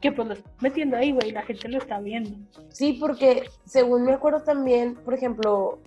que 0.00 0.12
pues 0.12 0.28
lo 0.28 0.34
están 0.34 0.52
metiendo 0.60 0.96
ahí, 0.96 1.12
güey, 1.12 1.30
la 1.30 1.42
gente 1.42 1.68
lo 1.68 1.78
está 1.78 2.00
viendo. 2.00 2.36
Sí, 2.68 2.98
porque 3.00 3.44
según 3.64 4.04
me 4.04 4.12
acuerdo 4.12 4.42
también, 4.42 4.96
por 4.96 5.14
ejemplo, 5.14 5.80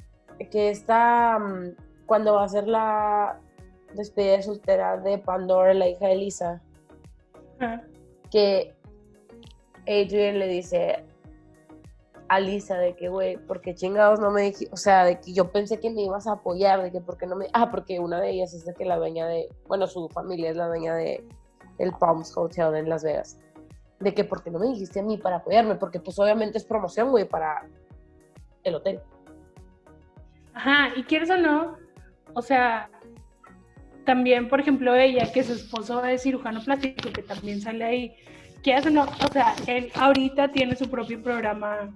que 0.51 0.69
está, 0.69 1.37
mm, 1.39 2.05
cuando 2.05 2.33
va 2.35 2.45
a 2.45 2.49
ser 2.49 2.67
la 2.67 3.39
despedida 3.93 4.37
de 4.37 4.43
soltera 4.43 4.97
de 4.97 5.17
Pandora, 5.17 5.73
la 5.73 5.87
hija 5.87 6.07
de 6.07 6.15
Lisa, 6.15 6.61
que 8.31 8.73
Adrian 9.87 10.39
le 10.39 10.47
dice 10.47 11.03
a 12.29 12.39
de 12.39 12.95
que, 12.97 13.09
güey, 13.09 13.37
porque 13.37 13.75
chingados 13.75 14.19
no 14.19 14.31
me 14.31 14.43
dije, 14.43 14.67
o 14.71 14.77
sea, 14.77 15.05
de 15.05 15.19
que 15.19 15.33
yo 15.33 15.51
pensé 15.51 15.79
que 15.79 15.89
me 15.89 16.01
ibas 16.01 16.27
a 16.27 16.33
apoyar, 16.33 16.81
de 16.81 16.91
que 16.91 16.99
porque 16.99 17.25
no 17.25 17.35
me, 17.35 17.47
ah, 17.53 17.71
porque 17.71 17.99
una 17.99 18.19
de 18.19 18.31
ellas 18.31 18.53
es 18.53 18.65
de 18.65 18.73
que 18.73 18.85
la 18.85 18.97
dueña 18.97 19.27
de, 19.27 19.47
bueno, 19.67 19.87
su 19.87 20.09
familia 20.09 20.49
es 20.49 20.57
la 20.57 20.67
dueña 20.67 20.95
de 20.95 21.23
el 21.77 21.91
Palms 21.93 22.35
Hotel 22.35 22.75
en 22.75 22.89
Las 22.89 23.03
Vegas, 23.03 23.39
de 23.99 24.13
que 24.13 24.23
porque 24.23 24.51
no 24.51 24.59
me 24.59 24.67
dijiste 24.67 24.99
a 24.99 25.03
mí 25.03 25.17
para 25.17 25.37
apoyarme, 25.37 25.75
porque 25.75 25.99
pues 25.99 26.19
obviamente 26.19 26.57
es 26.57 26.65
promoción, 26.65 27.11
güey, 27.11 27.25
para 27.25 27.65
el 28.63 28.75
hotel. 28.75 28.99
Ajá, 30.53 30.89
y 30.95 31.03
quieres 31.03 31.29
o 31.29 31.37
no, 31.37 31.77
o 32.33 32.41
sea, 32.41 32.89
también, 34.05 34.49
por 34.49 34.59
ejemplo, 34.59 34.95
ella, 34.95 35.31
que 35.31 35.43
su 35.43 35.53
esposo 35.53 36.03
es 36.03 36.23
cirujano 36.23 36.61
plástico, 36.63 37.09
que 37.13 37.21
también 37.21 37.61
sale 37.61 37.85
ahí, 37.85 38.15
¿qué 38.63 38.73
hace? 38.73 38.91
No, 38.91 39.03
o 39.03 39.31
sea, 39.31 39.55
él 39.67 39.91
ahorita 39.95 40.51
tiene 40.51 40.75
su 40.75 40.89
propio 40.89 41.21
programa 41.21 41.93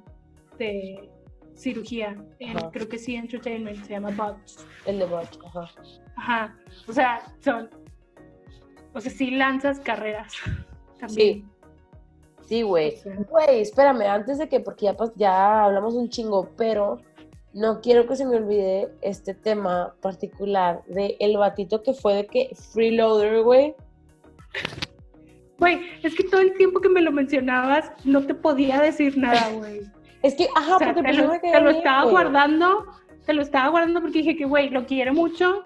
de 0.57 1.09
cirugía, 1.55 2.15
creo 2.71 2.87
que 2.87 2.97
sí, 2.97 3.15
Entertainment, 3.15 3.83
se 3.85 3.93
llama 3.93 4.11
Botch. 4.11 4.63
El 4.85 4.99
de 4.99 5.05
Botch, 5.05 5.37
ajá. 5.45 5.71
Ajá, 6.17 6.57
o 6.87 6.93
sea, 6.93 7.21
son, 7.39 7.69
o 8.93 9.01
sea, 9.01 9.11
sí 9.11 9.31
lanzas 9.31 9.79
carreras 9.79 10.33
también. 10.99 11.41
Sí. 11.41 11.45
Sí, 12.47 12.63
güey. 12.63 12.97
Güey, 13.29 13.61
espérame, 13.61 14.01
antes 14.01 14.37
de 14.37 14.49
que, 14.49 14.59
porque 14.59 14.85
ya, 14.85 14.95
ya 15.15 15.63
hablamos 15.63 15.93
un 15.93 16.09
chingo, 16.09 16.49
pero 16.57 16.99
no 17.53 17.79
quiero 17.79 18.05
que 18.07 18.17
se 18.17 18.25
me 18.25 18.35
olvide 18.37 18.89
este 19.01 19.33
tema 19.33 19.95
particular 20.01 20.83
de 20.87 21.15
el 21.19 21.37
batito 21.37 21.81
que 21.81 21.93
fue 21.93 22.15
de 22.15 22.27
que 22.27 22.51
freeloader, 22.73 23.43
güey. 23.43 23.73
Güey, 25.59 25.79
es 26.03 26.15
que 26.15 26.23
todo 26.23 26.41
el 26.41 26.53
tiempo 26.57 26.81
que 26.81 26.89
me 26.89 27.01
lo 27.01 27.11
mencionabas 27.11 27.91
no 28.03 28.25
te 28.25 28.33
podía 28.33 28.81
decir 28.81 29.17
nada, 29.17 29.49
güey. 29.53 29.81
Es 30.23 30.35
que, 30.35 30.47
ajá, 30.55 30.77
porque 30.77 31.01
te 31.01 31.13
lo, 31.13 31.39
te 31.39 31.61
lo 31.61 31.69
estaba 31.69 32.09
guardando, 32.09 32.85
te 33.25 33.33
lo 33.33 33.41
estaba 33.41 33.69
guardando 33.69 34.01
porque 34.01 34.19
dije 34.19 34.35
que, 34.35 34.45
güey, 34.45 34.69
lo 34.69 34.85
quiere 34.85 35.11
mucho, 35.11 35.63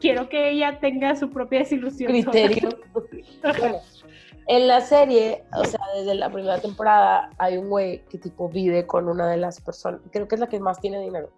quiero 0.00 0.28
que 0.28 0.50
ella 0.50 0.78
tenga 0.80 1.14
su 1.16 1.30
propia 1.30 1.60
desilusión. 1.60 2.10
Criterio. 2.10 2.68
En 4.50 4.66
la 4.66 4.80
serie, 4.80 5.44
o 5.54 5.62
sea, 5.62 5.78
desde 5.94 6.14
la 6.14 6.30
primera 6.30 6.58
temporada, 6.58 7.28
hay 7.36 7.58
un 7.58 7.68
güey 7.68 8.02
que 8.06 8.16
tipo 8.16 8.48
vive 8.48 8.86
con 8.86 9.06
una 9.06 9.28
de 9.28 9.36
las 9.36 9.60
personas, 9.60 10.00
creo 10.10 10.26
que 10.26 10.36
es 10.36 10.40
la 10.40 10.48
que 10.48 10.58
más 10.58 10.80
tiene 10.80 10.98
dinero, 11.02 11.28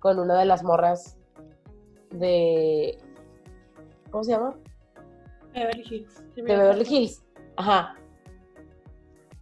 con 0.00 0.18
una 0.18 0.38
de 0.38 0.44
las 0.44 0.62
morras 0.62 1.16
de... 2.10 2.98
¿Cómo 4.10 4.22
se 4.22 4.32
llama? 4.32 4.54
Beverly 5.54 5.82
Hills. 5.88 6.24
De 6.34 6.42
Beverly 6.42 6.84
Hills. 6.86 7.24
Ajá. 7.56 7.96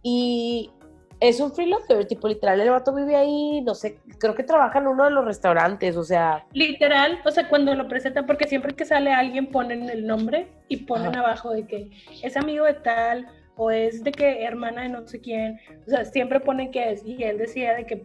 Y 0.01 0.71
es 1.19 1.39
un 1.39 1.51
freelancer, 1.53 2.05
tipo 2.05 2.27
literal, 2.27 2.59
el 2.59 2.69
vato 2.69 2.93
vive 2.93 3.15
ahí, 3.15 3.61
no 3.61 3.73
sé, 3.75 3.99
creo 4.19 4.35
que 4.35 4.43
trabaja 4.43 4.79
en 4.79 4.87
uno 4.87 5.05
de 5.05 5.11
los 5.11 5.25
restaurantes, 5.25 5.95
o 5.95 6.03
sea. 6.03 6.45
Literal, 6.53 7.19
o 7.25 7.31
sea, 7.31 7.47
cuando 7.47 7.73
lo 7.73 7.87
presentan, 7.87 8.25
porque 8.25 8.47
siempre 8.47 8.75
que 8.75 8.85
sale 8.85 9.11
alguien 9.11 9.47
ponen 9.47 9.89
el 9.89 10.05
nombre 10.05 10.47
y 10.67 10.77
ponen 10.77 11.15
abajo 11.15 11.51
de 11.51 11.65
que 11.65 11.89
es 12.21 12.35
amigo 12.35 12.65
de 12.65 12.73
tal 12.75 13.27
o 13.57 13.71
es 13.71 14.03
de 14.03 14.11
que 14.11 14.43
hermana 14.43 14.83
de 14.83 14.89
no 14.89 15.07
sé 15.07 15.21
quién, 15.21 15.59
o 15.87 15.89
sea, 15.89 16.03
siempre 16.05 16.39
ponen 16.39 16.71
que 16.71 16.91
es, 16.91 17.05
y 17.05 17.23
él 17.23 17.37
decía 17.37 17.73
de 17.73 17.85
que 17.85 17.97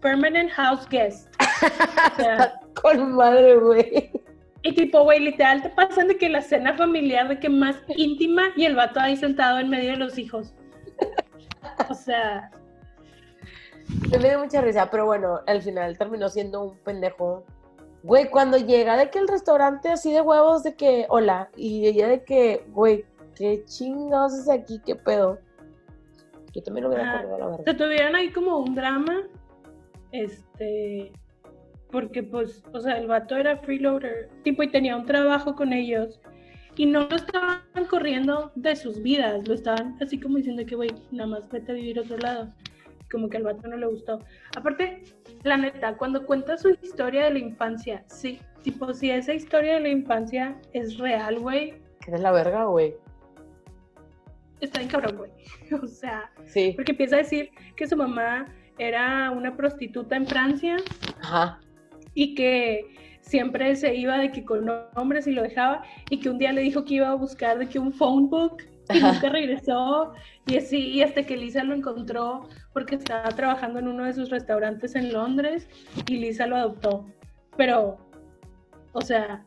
permanent 0.00 0.50
house 0.50 0.88
guest. 0.88 1.28
O 2.12 2.16
sea, 2.16 2.60
Con 2.80 3.12
madre, 3.14 3.56
güey. 3.56 4.10
Y 4.62 4.72
tipo, 4.72 5.02
güey, 5.02 5.20
literal 5.20 5.62
te 5.62 5.70
pasan 5.70 6.08
de 6.08 6.16
que 6.16 6.28
la 6.28 6.40
cena 6.40 6.74
familiar 6.74 7.28
de 7.28 7.38
que 7.38 7.48
más 7.48 7.76
íntima 7.96 8.44
y 8.56 8.64
el 8.64 8.74
vato 8.74 9.00
ahí 9.00 9.16
sentado 9.16 9.58
en 9.58 9.68
medio 9.68 9.92
de 9.92 9.96
los 9.96 10.18
hijos. 10.18 10.54
O 11.90 11.94
sea. 11.94 12.50
Me 14.10 14.18
dio 14.18 14.38
mucha 14.38 14.60
risa, 14.60 14.90
pero 14.90 15.06
bueno, 15.06 15.40
al 15.46 15.60
final 15.60 15.98
terminó 15.98 16.28
siendo 16.28 16.62
un 16.64 16.78
pendejo. 16.78 17.44
Güey, 18.02 18.30
cuando 18.30 18.56
llega 18.56 18.96
de 18.96 19.10
que 19.10 19.18
el 19.18 19.28
restaurante 19.28 19.90
así 19.90 20.12
de 20.12 20.20
huevos 20.20 20.62
de 20.62 20.74
que, 20.74 21.06
hola, 21.08 21.48
y 21.56 21.86
ella 21.86 22.08
de 22.08 22.24
que, 22.24 22.64
güey, 22.68 23.04
qué 23.34 23.64
chingados 23.64 24.34
es 24.34 24.48
aquí, 24.48 24.80
qué 24.84 24.94
pedo. 24.94 25.38
Yo 26.52 26.62
también 26.62 26.84
lo 26.84 26.90
hubiera 26.90 27.18
acordado, 27.18 27.38
la 27.38 27.46
verdad. 27.46 27.64
Se 27.64 27.74
tuvieron 27.74 28.14
ahí 28.14 28.30
como 28.32 28.58
un 28.58 28.74
drama, 28.74 29.22
este, 30.12 31.12
porque 31.90 32.22
pues, 32.22 32.62
o 32.72 32.80
sea, 32.80 32.98
el 32.98 33.06
vato 33.06 33.36
era 33.36 33.56
freeloader, 33.58 34.28
tipo, 34.42 34.62
y 34.62 34.70
tenía 34.70 34.96
un 34.96 35.06
trabajo 35.06 35.54
con 35.54 35.72
ellos, 35.72 36.20
y 36.76 36.86
no 36.86 37.08
lo 37.08 37.16
estaban 37.16 37.60
corriendo 37.88 38.52
de 38.54 38.74
sus 38.76 39.02
vidas, 39.02 39.46
lo 39.46 39.54
estaban 39.54 39.96
así 40.00 40.18
como 40.18 40.38
diciendo 40.38 40.64
que, 40.66 40.74
güey, 40.74 40.90
nada 41.10 41.28
más 41.28 41.48
vete 41.50 41.72
a 41.72 41.74
vivir 41.74 41.98
a 41.98 42.02
otro 42.02 42.18
lado. 42.18 42.52
Como 43.10 43.28
que 43.28 43.36
al 43.36 43.44
vato 43.44 43.68
no 43.68 43.76
le 43.76 43.86
gustó. 43.86 44.18
Aparte, 44.56 45.04
la 45.44 45.56
neta, 45.56 45.96
cuando 45.96 46.26
cuenta 46.26 46.56
su 46.56 46.70
historia 46.82 47.24
de 47.24 47.32
la 47.32 47.38
infancia, 47.38 48.04
sí, 48.08 48.40
tipo, 48.62 48.92
si 48.92 49.10
esa 49.10 49.34
historia 49.34 49.74
de 49.74 49.80
la 49.80 49.88
infancia 49.88 50.60
es 50.72 50.98
real, 50.98 51.38
güey. 51.38 51.74
Que 52.04 52.12
es 52.12 52.20
la 52.20 52.32
verga, 52.32 52.64
güey. 52.64 52.96
Está 54.60 54.80
en 54.80 54.88
cabrón, 54.88 55.16
güey. 55.16 55.30
o 55.82 55.86
sea, 55.86 56.30
sí. 56.44 56.72
porque 56.74 56.92
empieza 56.92 57.16
a 57.16 57.18
decir 57.18 57.50
que 57.76 57.86
su 57.86 57.96
mamá 57.96 58.46
era 58.78 59.30
una 59.30 59.56
prostituta 59.56 60.16
en 60.16 60.26
Francia. 60.26 60.76
Ajá. 61.20 61.60
Y 62.14 62.34
que 62.34 63.13
siempre 63.24 63.74
se 63.74 63.94
iba 63.94 64.18
de 64.18 64.30
que 64.30 64.44
con 64.44 64.70
hombres 64.94 65.26
y 65.26 65.32
lo 65.32 65.42
dejaba 65.42 65.82
y 66.10 66.20
que 66.20 66.28
un 66.28 66.38
día 66.38 66.52
le 66.52 66.60
dijo 66.60 66.84
que 66.84 66.94
iba 66.94 67.08
a 67.08 67.14
buscar 67.14 67.58
de 67.58 67.68
que 67.68 67.78
un 67.78 67.92
phone 67.92 68.28
book 68.28 68.58
y 68.92 69.00
nunca 69.00 69.30
regresó 69.30 70.12
y 70.46 70.58
así 70.58 70.90
y 70.90 71.02
hasta 71.02 71.22
que 71.22 71.36
Lisa 71.36 71.64
lo 71.64 71.74
encontró 71.74 72.48
porque 72.74 72.96
estaba 72.96 73.28
trabajando 73.30 73.78
en 73.78 73.88
uno 73.88 74.04
de 74.04 74.12
sus 74.12 74.28
restaurantes 74.28 74.94
en 74.94 75.12
Londres 75.12 75.68
y 76.06 76.18
Lisa 76.18 76.46
lo 76.46 76.56
adoptó. 76.56 77.06
Pero 77.56 77.96
o 78.92 79.00
sea 79.00 79.42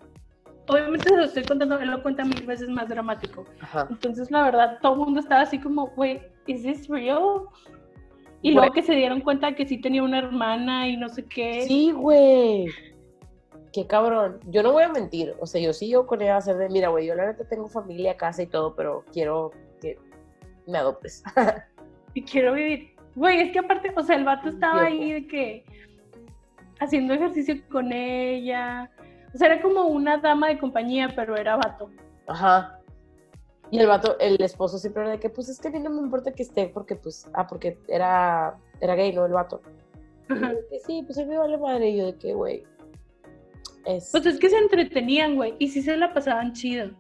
obviamente 0.67 1.09
se 1.09 1.15
lo 1.15 1.23
estoy 1.23 1.43
contando 1.43 1.79
él 1.79 1.91
lo 1.91 2.01
cuenta 2.01 2.25
mil 2.25 2.45
veces 2.47 2.69
más 2.69 2.89
dramático. 2.89 3.45
Entonces 3.91 4.31
la 4.31 4.41
verdad 4.41 4.79
todo 4.81 4.93
el 4.93 4.99
mundo 4.99 5.19
estaba 5.19 5.41
así 5.41 5.59
como 5.59 5.87
güey 5.89 6.19
is 6.47 6.63
this 6.63 6.87
real 6.87 7.43
y 8.41 8.51
luego 8.51 8.71
que 8.71 8.81
se 8.81 8.95
dieron 8.95 9.21
cuenta 9.21 9.53
que 9.53 9.67
sí 9.67 9.79
tenía 9.79 10.01
una 10.01 10.17
hermana 10.17 10.87
y 10.87 10.97
no 10.97 11.09
sé 11.09 11.25
qué. 11.25 11.61
Sí 11.61 11.91
güey 11.91 12.65
qué 13.71 13.87
cabrón. 13.87 14.39
Yo 14.47 14.63
no 14.63 14.71
voy 14.71 14.83
a 14.83 14.89
mentir. 14.89 15.35
O 15.39 15.45
sea, 15.45 15.61
yo 15.61 15.73
sí 15.73 15.89
yo 15.89 16.07
con 16.07 16.21
ella 16.21 16.37
hacer 16.37 16.57
de, 16.57 16.69
mira, 16.69 16.89
güey, 16.89 17.05
yo 17.05 17.15
la 17.15 17.27
neta 17.27 17.45
tengo 17.45 17.67
familia, 17.67 18.17
casa 18.17 18.43
y 18.43 18.47
todo, 18.47 18.75
pero 18.75 19.03
quiero 19.11 19.51
que 19.81 19.97
me 20.65 20.77
adoptes. 20.77 21.23
y 22.13 22.23
quiero 22.23 22.53
vivir. 22.53 22.95
Güey, 23.15 23.41
es 23.41 23.51
que 23.51 23.59
aparte, 23.59 23.91
o 23.95 24.03
sea, 24.03 24.15
el 24.15 24.25
vato 24.25 24.49
estaba 24.49 24.83
ahí 24.83 25.13
de 25.13 25.27
que 25.27 25.65
haciendo 26.79 27.13
ejercicio 27.13 27.55
con 27.69 27.91
ella. 27.91 28.91
O 29.33 29.37
sea, 29.37 29.47
era 29.47 29.61
como 29.61 29.85
una 29.87 30.17
dama 30.17 30.49
de 30.49 30.59
compañía, 30.59 31.11
pero 31.15 31.35
era 31.35 31.55
vato. 31.55 31.89
Ajá. 32.27 32.79
Y 33.69 33.79
el 33.79 33.87
vato, 33.87 34.17
el 34.19 34.41
esposo 34.41 34.77
siempre 34.77 35.03
era 35.03 35.11
de 35.11 35.19
que, 35.19 35.29
pues 35.29 35.49
es 35.49 35.59
que 35.59 35.67
a 35.67 35.71
mí 35.71 35.79
no 35.79 35.89
me 35.89 36.01
importa 36.01 36.31
que 36.31 36.43
esté, 36.43 36.69
porque 36.69 36.95
pues, 36.95 37.27
ah, 37.33 37.47
porque 37.47 37.77
era, 37.87 38.55
era 38.79 38.95
gay, 38.95 39.13
¿no? 39.13 39.25
El 39.25 39.33
vato. 39.33 39.61
Ajá. 40.29 40.53
sí, 40.85 41.03
pues 41.05 41.17
a 41.17 41.21
mí 41.21 41.29
me 41.29 41.37
vale 41.37 41.57
madre. 41.57 41.89
Y 41.89 41.97
yo 41.97 42.05
de 42.05 42.15
que, 42.17 42.33
güey, 42.33 42.63
pues 44.11 44.25
es 44.25 44.39
que 44.39 44.49
se 44.49 44.57
entretenían, 44.57 45.35
güey, 45.35 45.55
y 45.59 45.69
sí 45.69 45.81
se 45.81 45.95
la 45.97 46.13
pasaban 46.13 46.53
chido. 46.53 46.91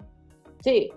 Sí. 0.61 0.89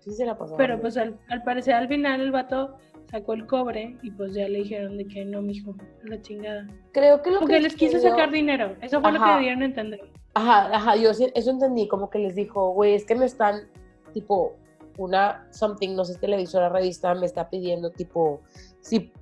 Sí 0.00 0.12
se 0.12 0.24
la 0.24 0.36
pasaban. 0.36 0.58
Pero 0.58 0.80
pues 0.80 0.96
al, 0.96 1.18
parecer 1.44 1.74
al 1.74 1.88
final 1.88 2.20
el 2.20 2.30
vato 2.30 2.76
sacó 3.10 3.34
el 3.34 3.46
cobre 3.46 3.96
y 4.02 4.10
pues 4.10 4.34
ya 4.34 4.48
le 4.48 4.58
dijeron 4.58 4.96
de 4.96 5.06
que 5.06 5.24
no, 5.24 5.42
mijo, 5.42 5.74
la 6.04 6.20
chingada. 6.22 6.66
Creo 6.92 7.22
que 7.22 7.30
lo 7.30 7.40
Porque 7.40 7.60
les 7.60 7.74
quiso 7.74 7.98
sacar 8.00 8.30
dinero, 8.30 8.76
eso 8.80 9.00
fue 9.00 9.12
lo 9.12 9.22
que 9.22 9.30
debieron 9.30 9.62
entender. 9.62 10.00
Ajá, 10.34 10.74
ajá, 10.74 10.96
yo 10.96 11.10
eso 11.10 11.50
entendí, 11.50 11.88
como 11.88 12.10
que 12.10 12.18
les 12.18 12.34
dijo, 12.34 12.72
güey, 12.72 12.94
es 12.94 13.06
que 13.06 13.14
me 13.14 13.24
están, 13.24 13.68
tipo, 14.12 14.54
una, 14.98 15.46
something, 15.50 15.94
no 15.94 16.04
sé, 16.04 16.18
televisora, 16.18 16.68
revista, 16.68 17.14
me 17.14 17.26
está 17.26 17.48
pidiendo, 17.48 17.90
tipo, 17.90 18.40
si 18.80 19.12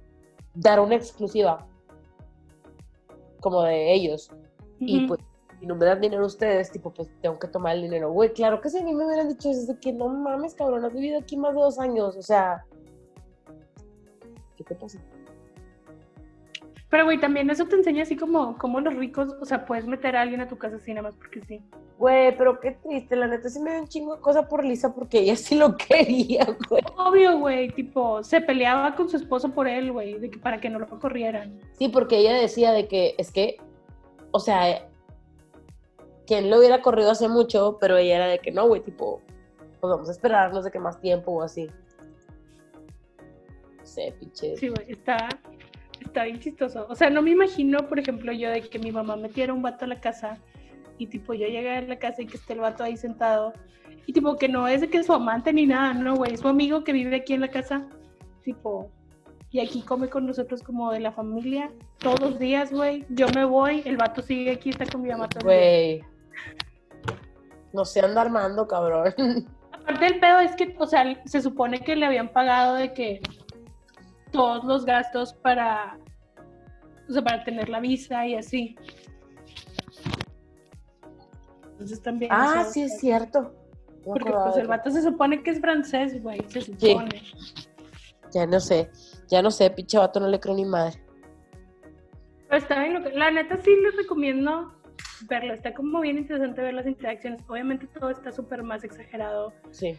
dar 0.55 0.81
una 0.81 0.97
exclusiva, 0.97 1.67
como 3.41 3.63
de 3.63 3.93
ellos. 3.93 4.31
Y 4.87 5.07
pues, 5.07 5.21
si 5.61 5.67
no 5.67 5.77
me 5.77 5.87
dan 5.87 6.01
dinero 6.01 6.27
ustedes, 6.27 6.71
tipo, 6.71 6.93
pues 6.93 7.09
tengo 7.23 7.39
que 7.39 7.49
tomar 7.49 7.77
el 7.77 7.83
dinero. 7.83 8.11
Güey, 8.13 8.33
claro 8.33 8.61
que 8.61 8.71
si 8.71 8.79
a 8.79 8.83
mí 8.83 8.95
me 8.95 9.07
hubieran 9.07 9.29
dicho 9.29 9.51
eso, 9.51 9.73
de 9.73 9.79
que 9.79 9.93
no 9.93 10.09
mames, 10.09 10.55
cabrón, 10.55 10.85
has 10.85 10.93
vivido 10.93 11.19
aquí 11.19 11.37
más 11.37 11.55
de 11.55 11.61
dos 11.61 11.79
años, 11.79 12.17
o 12.17 12.23
sea, 12.23 12.65
¿qué 14.57 14.65
te 14.65 14.75
pasa? 14.75 14.99
Pero, 16.95 17.07
güey, 17.07 17.19
también 17.19 17.51
eso 17.51 17.67
te 17.67 17.75
enseña 17.75 18.05
así 18.05 18.15
como, 18.15 18.57
como 18.57 18.79
los 18.79 18.95
ricos, 18.95 19.35
o 19.41 19.45
sea, 19.45 19.65
puedes 19.65 19.85
meter 19.85 20.15
a 20.15 20.21
alguien 20.21 20.41
a 20.41 20.47
tu 20.47 20.57
casa 20.57 20.77
así 20.77 20.93
nada 20.93 21.09
más 21.09 21.17
porque 21.17 21.41
sí. 21.41 21.61
Güey, 21.99 22.37
pero 22.39 22.61
qué 22.61 22.71
triste, 22.71 23.17
la 23.17 23.27
neta 23.27 23.49
sí 23.49 23.59
me 23.59 23.73
dio 23.73 23.81
un 23.81 23.89
chingo 23.89 24.15
de 24.15 24.21
cosa 24.21 24.47
por 24.47 24.65
Lisa 24.65 24.95
porque 24.95 25.19
ella 25.19 25.35
sí 25.35 25.57
lo 25.57 25.77
quería, 25.89 26.47
güey. 26.69 26.85
Obvio, 26.97 27.39
güey, 27.41 27.73
tipo, 27.73 28.23
se 28.23 28.41
peleaba 28.41 28.95
con 28.95 29.09
su 29.09 29.17
esposo 29.17 29.51
por 29.51 29.67
él, 29.67 29.91
güey, 29.91 30.21
de 30.21 30.31
que 30.31 30.39
para 30.39 30.61
que 30.61 30.71
no 30.71 30.79
lo 30.79 30.87
corrieran. 30.87 31.59
Sí, 31.77 31.89
porque 31.89 32.19
ella 32.19 32.35
decía 32.35 32.71
de 32.71 32.87
que 32.87 33.17
es 33.19 33.33
que 33.33 33.57
o 34.35 34.41
sea, 34.41 34.89
quien 36.27 36.51
lo 36.51 36.59
hubiera 36.59 36.83
corrido 36.83 37.13
hace 37.13 37.29
mucho, 37.29 37.79
pero 37.81 37.97
ella 37.97 38.17
era 38.17 38.27
de 38.27 38.41
que 38.41 38.51
no, 38.51 38.67
güey, 38.67 38.81
tipo, 38.81 39.23
pues 39.81 39.93
vamos 39.93 40.09
a 40.09 40.13
esperarnos 40.13 40.65
de 40.65 40.73
que 40.73 40.81
más 40.81 41.01
tiempo 41.01 41.31
o 41.31 41.43
así. 41.43 41.69
No 43.79 43.87
sé, 43.87 44.13
pinche. 44.19 44.57
Sí, 44.57 44.71
güey, 44.71 44.91
está, 44.91 45.29
está 46.05 46.25
bien 46.25 46.41
chistoso. 46.41 46.85
O 46.89 46.97
sea, 46.97 47.11
no 47.11 47.23
me 47.23 47.31
imagino, 47.31 47.89
por 47.89 48.01
ejemplo, 48.01 48.33
yo 48.33 48.51
de 48.51 48.63
que 48.63 48.81
mi 48.81 48.91
mamá 48.91 49.15
metiera 49.15 49.53
un 49.53 49.63
vato 49.63 49.85
a 49.85 49.89
la 49.89 50.01
casa 50.01 50.37
y 50.99 51.07
tipo 51.07 51.33
yo 51.33 51.47
llegué 51.47 51.71
a 51.71 51.83
la 51.83 52.01
casa 52.01 52.23
y 52.23 52.27
que 52.27 52.37
esté 52.37 52.55
el 52.55 52.61
vato 52.61 52.83
ahí 52.83 52.97
sentado 52.97 53.53
y 54.05 54.13
tipo 54.13 54.35
que 54.35 54.49
no 54.49 54.67
es 54.67 54.81
de 54.81 54.91
que 54.91 54.99
es 54.99 55.07
su 55.07 55.13
amante 55.13 55.53
ni 55.53 55.65
nada, 55.65 55.95
no, 55.95 56.17
güey, 56.17 56.35
es 56.35 56.41
su 56.41 56.49
amigo 56.49 56.83
que 56.83 56.93
vive 56.93 57.15
aquí 57.15 57.35
en 57.35 57.41
la 57.41 57.49
casa. 57.49 57.89
Tipo, 58.43 58.91
y 59.55 59.61
aquí 59.61 59.83
come 59.83 60.11
con 60.11 60.27
nosotros 60.27 60.65
como 60.65 60.91
de 60.91 60.99
la 60.99 61.13
familia 61.13 61.71
todos 61.99 62.19
los 62.19 62.39
días, 62.41 62.73
güey. 62.73 63.07
Yo 63.09 63.29
me 63.29 63.45
voy, 63.45 63.83
el 63.85 63.97
vato 63.97 64.21
sigue 64.21 64.51
aquí, 64.51 64.71
está 64.71 64.85
con 64.85 65.03
mi 65.03 65.11
mamá 65.11 65.29
Güey. 65.45 66.03
No 67.73 67.85
se 67.85 68.01
anda 68.01 68.23
armando, 68.23 68.67
cabrón. 68.67 69.15
Aparte 69.73 70.05
del 70.07 70.19
pedo 70.19 70.41
es 70.41 70.57
que, 70.57 70.75
o 70.77 70.87
sea, 70.89 71.23
se 71.25 71.41
supone 71.41 71.79
que 71.79 71.95
le 71.95 72.05
habían 72.05 72.33
pagado 72.33 72.75
de 72.75 72.93
que 72.93 73.21
todos 74.33 74.65
los 74.65 74.85
gastos 74.85 75.35
para, 75.35 76.01
o 77.09 77.13
sea, 77.13 77.23
para 77.23 77.45
tener 77.45 77.69
la 77.69 77.79
visa 77.79 78.27
y 78.27 78.35
así. 78.35 78.75
Entonces 81.71 82.03
también. 82.03 82.33
Ah, 82.35 82.65
sí, 82.69 82.83
es 82.83 82.99
cierto. 82.99 83.55
porque 84.05 84.33
pues 84.33 84.57
el 84.57 84.67
vato 84.67 84.91
se 84.91 85.01
supone 85.01 85.45
que 85.45 85.53
es 85.53 85.61
francés, 85.61 86.21
güey, 86.25 86.45
se 86.49 86.63
supone. 86.63 87.23
Ya 88.33 88.49
no 88.49 88.59
sé. 88.59 88.91
Ya 89.29 89.43
no 89.43 89.51
sé, 89.51 89.71
pinche 89.71 89.99
vato, 89.99 90.21
no 90.21 90.29
le 90.29 90.41
creo 90.41 90.55
ni 90.55 90.65
madre. 90.65 91.01
está 92.51 92.83
bien, 92.83 93.03
la 93.15 93.31
neta 93.31 93.57
sí 93.57 93.75
les 93.83 93.97
recomiendo 93.97 94.73
verlo. 95.29 95.55
Está 95.55 95.75
como 95.75 96.01
bien 96.01 96.19
interesante 96.19 96.63
ver 96.63 96.75
las 96.75 96.87
interacciones. 96.87 97.43
Obviamente 97.49 97.87
todo 97.87 98.11
está 98.11 98.31
súper 98.33 98.63
más 98.63 98.85
exagerado. 98.85 99.53
Sí. 99.71 99.99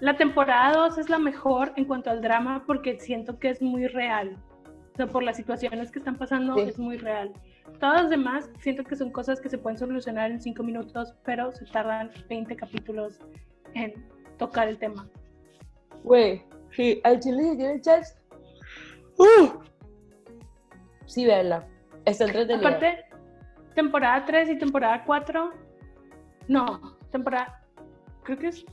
La 0.00 0.16
temporada 0.16 0.72
2 0.72 0.98
es 0.98 1.08
la 1.08 1.18
mejor 1.18 1.72
en 1.76 1.84
cuanto 1.84 2.10
al 2.10 2.20
drama 2.20 2.64
porque 2.66 2.98
siento 2.98 3.38
que 3.38 3.50
es 3.50 3.62
muy 3.62 3.86
real. 3.86 4.36
O 4.92 4.96
sea, 4.96 5.06
por 5.06 5.22
las 5.22 5.36
situaciones 5.36 5.90
que 5.90 5.98
están 5.98 6.16
pasando 6.16 6.56
es 6.56 6.78
muy 6.78 6.98
real. 6.98 7.32
Todas 7.80 8.02
las 8.02 8.10
demás 8.10 8.50
siento 8.60 8.84
que 8.84 8.96
son 8.96 9.10
cosas 9.10 9.40
que 9.40 9.48
se 9.48 9.58
pueden 9.58 9.78
solucionar 9.78 10.30
en 10.30 10.40
5 10.40 10.62
minutos, 10.62 11.14
pero 11.24 11.52
se 11.52 11.64
tardan 11.66 12.10
20 12.28 12.54
capítulos 12.56 13.18
en 13.74 13.92
tocar 14.38 14.68
el 14.68 14.78
tema. 14.78 15.08
Güey, 16.04 16.42
sí, 16.70 17.00
al 17.02 17.18
chile 17.18 17.56
tiene 17.56 17.80
chance. 17.80 18.14
Uh. 19.18 19.64
Sí, 21.06 21.24
véanla. 21.24 21.66
Está 22.04 22.24
entretenida. 22.24 22.68
Aparte, 22.68 23.04
temporada 23.74 24.24
3 24.24 24.50
y 24.50 24.58
temporada 24.58 25.04
4. 25.04 25.50
No, 26.48 26.96
temporada. 27.10 27.62
Creo 28.22 28.38
que 28.38 28.48
es. 28.48 28.64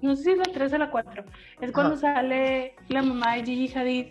No 0.00 0.14
sé 0.16 0.24
si 0.24 0.30
es 0.32 0.38
la 0.38 0.44
3 0.44 0.72
o 0.74 0.78
la 0.78 0.90
4. 0.90 1.24
Es 1.60 1.72
cuando 1.72 1.96
sale 1.96 2.76
la 2.88 3.02
mamá 3.02 3.36
de 3.36 3.44
Gigi 3.44 3.78
Hadid 3.78 4.06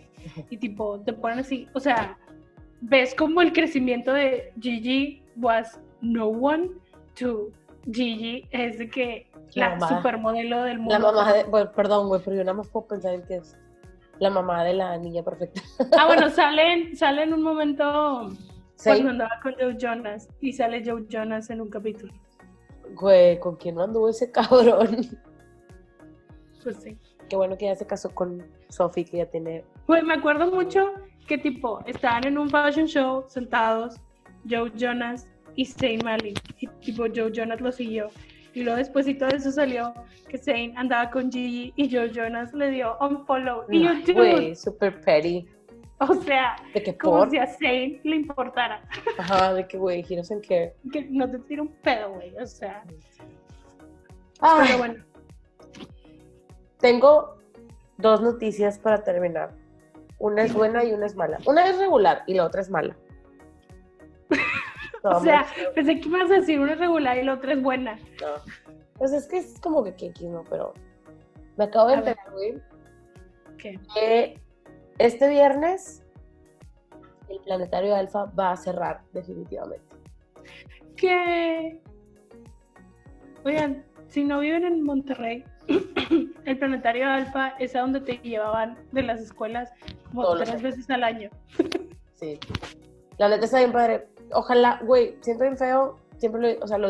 y 0.50 0.56
tipo, 0.56 1.00
te 1.00 1.12
ponen 1.12 1.40
así. 1.40 1.68
O 1.74 1.80
sea, 1.80 2.18
ves 2.80 3.14
como 3.14 3.40
el 3.40 3.52
crecimiento 3.52 4.12
de 4.12 4.52
Gigi 4.60 5.22
was 5.36 5.80
no 6.00 6.28
one 6.28 6.70
to 7.14 7.50
Gigi 7.90 8.46
es 8.50 8.78
de 8.78 8.88
que 8.88 9.30
la, 9.54 9.78
supermodelo 9.80 10.62
del 10.62 10.78
mundo. 10.78 10.98
La 10.98 10.98
mamá 10.98 11.32
de, 11.32 11.44
perdón, 11.66 12.08
güey, 12.08 12.20
pero 12.24 12.36
yo 12.36 12.44
nada 12.44 12.56
más 12.56 12.68
puedo 12.68 12.86
pensar 12.86 13.14
en 13.14 13.22
que 13.22 13.36
es 13.36 13.56
la 14.18 14.30
mamá 14.30 14.64
de 14.64 14.74
la 14.74 14.96
niña 14.98 15.22
perfecta. 15.22 15.62
Ah, 15.98 16.06
bueno, 16.06 16.30
sale, 16.30 16.94
sale 16.94 17.22
en 17.22 17.32
un 17.32 17.42
momento 17.42 18.30
cuando 18.82 19.10
andaba 19.10 19.40
con 19.42 19.54
Joe 19.54 19.76
Jonas 19.78 20.28
y 20.40 20.52
sale 20.52 20.82
Joe 20.84 21.06
Jonas 21.08 21.50
en 21.50 21.60
un 21.60 21.70
capítulo. 21.70 22.12
Güey, 22.94 23.38
¿con 23.40 23.56
quién 23.56 23.78
anduvo 23.78 24.08
ese 24.08 24.30
cabrón? 24.30 25.06
Pues 26.62 26.76
sí. 26.76 26.98
Qué 27.28 27.36
bueno 27.36 27.56
que 27.56 27.66
ya 27.66 27.74
se 27.74 27.86
casó 27.86 28.14
con 28.14 28.46
Sophie, 28.68 29.04
que 29.04 29.18
ya 29.18 29.26
tiene... 29.26 29.64
Güey, 29.86 30.02
me 30.02 30.14
acuerdo 30.14 30.50
mucho 30.50 30.92
que 31.26 31.38
tipo, 31.38 31.80
estaban 31.86 32.26
en 32.26 32.38
un 32.38 32.50
fashion 32.50 32.86
show 32.86 33.24
sentados, 33.28 33.96
Joe 34.48 34.70
Jonas 34.76 35.26
y 35.56 35.64
Zayn 35.64 36.04
Malik, 36.04 36.40
y 36.58 36.66
tipo 36.66 37.04
Joe 37.14 37.32
Jonas 37.32 37.60
lo 37.60 37.72
siguió. 37.72 38.08
Y 38.54 38.62
luego 38.62 38.78
después 38.78 39.06
y 39.08 39.14
todo 39.14 39.30
eso 39.30 39.50
salió 39.50 39.92
que 40.28 40.38
Zayn 40.38 40.76
andaba 40.78 41.10
con 41.10 41.30
Gigi 41.30 41.72
y 41.76 41.92
Joe 41.92 42.10
Jonas 42.10 42.54
le 42.54 42.70
dio 42.70 42.96
un 43.00 43.26
follow. 43.26 43.64
Y 43.68 43.82
yo, 43.82 44.14
Güey, 44.14 44.54
super 44.54 45.00
petty. 45.00 45.48
O 45.98 46.14
sea, 46.14 46.56
¿De 46.72 46.82
que 46.82 46.96
como 46.96 47.18
por? 47.18 47.30
si 47.30 47.38
a 47.38 47.46
Zayn 47.46 48.00
le 48.04 48.16
importara. 48.16 48.82
Ajá, 49.18 49.54
de 49.54 49.66
que, 49.66 49.76
güey, 49.78 50.04
he 50.08 50.16
doesn't 50.16 50.46
care. 50.46 50.74
Que 50.92 51.06
no 51.10 51.30
te 51.30 51.38
tira 51.40 51.62
un 51.62 51.68
pedo, 51.82 52.14
güey, 52.14 52.36
o 52.36 52.46
sea. 52.46 52.84
Pero 54.40 54.78
bueno. 54.78 55.04
Tengo 56.78 57.38
dos 57.98 58.20
noticias 58.20 58.78
para 58.78 59.02
terminar. 59.02 59.54
Una 60.18 60.42
es 60.42 60.52
buena 60.52 60.84
y 60.84 60.92
una 60.92 61.06
es 61.06 61.16
mala. 61.16 61.38
Una 61.46 61.66
es 61.68 61.78
regular 61.78 62.22
y 62.26 62.34
la 62.34 62.44
otra 62.44 62.60
es 62.60 62.70
mala. 62.70 62.96
o 65.10 65.20
sea, 65.20 65.46
pensé 65.74 66.00
que 66.00 66.08
ibas 66.08 66.30
a 66.30 66.34
decir 66.34 66.58
una 66.58 66.72
es 66.72 66.78
regular 66.78 67.18
y 67.18 67.24
la 67.24 67.34
otra 67.34 67.52
es 67.52 67.62
buena. 67.62 67.96
No. 67.96 68.28
Pues 68.98 69.12
es 69.12 69.26
que 69.26 69.38
es 69.38 69.60
como 69.60 69.84
que 69.84 69.94
Kiki, 69.94 70.26
¿no? 70.28 70.44
Pero 70.48 70.72
me 71.56 71.64
acabo 71.64 71.88
de 71.88 71.94
enterar, 71.94 72.30
güey. 72.32 72.54
¿Qué? 73.58 73.80
Que 73.94 74.40
este 74.98 75.28
viernes 75.28 76.02
el 77.28 77.38
planetario 77.40 77.94
Alfa 77.94 78.26
va 78.38 78.52
a 78.52 78.56
cerrar 78.56 79.02
definitivamente. 79.12 79.84
¿Qué? 80.96 81.80
Oigan, 83.44 83.84
si 84.08 84.24
no 84.24 84.40
viven 84.40 84.64
en 84.64 84.82
Monterrey, 84.82 85.44
el 86.44 86.58
planetario 86.58 87.08
Alfa 87.08 87.48
es 87.58 87.74
a 87.76 87.80
donde 87.80 88.00
te 88.00 88.18
llevaban 88.18 88.78
de 88.92 89.02
las 89.02 89.20
escuelas 89.20 89.72
como 90.10 90.34
tres 90.36 90.62
veces 90.62 90.88
al 90.90 91.04
año. 91.04 91.30
sí. 92.14 92.38
La 93.18 93.28
neta 93.28 93.44
está 93.44 93.58
bien 93.58 93.72
padre. 93.72 94.06
Ojalá, 94.34 94.80
güey, 94.84 95.16
siento 95.20 95.44
bien 95.44 95.56
feo, 95.56 95.96
siempre 96.18 96.40
lo, 96.40 96.64
o 96.64 96.66
sea, 96.66 96.78
lo, 96.78 96.88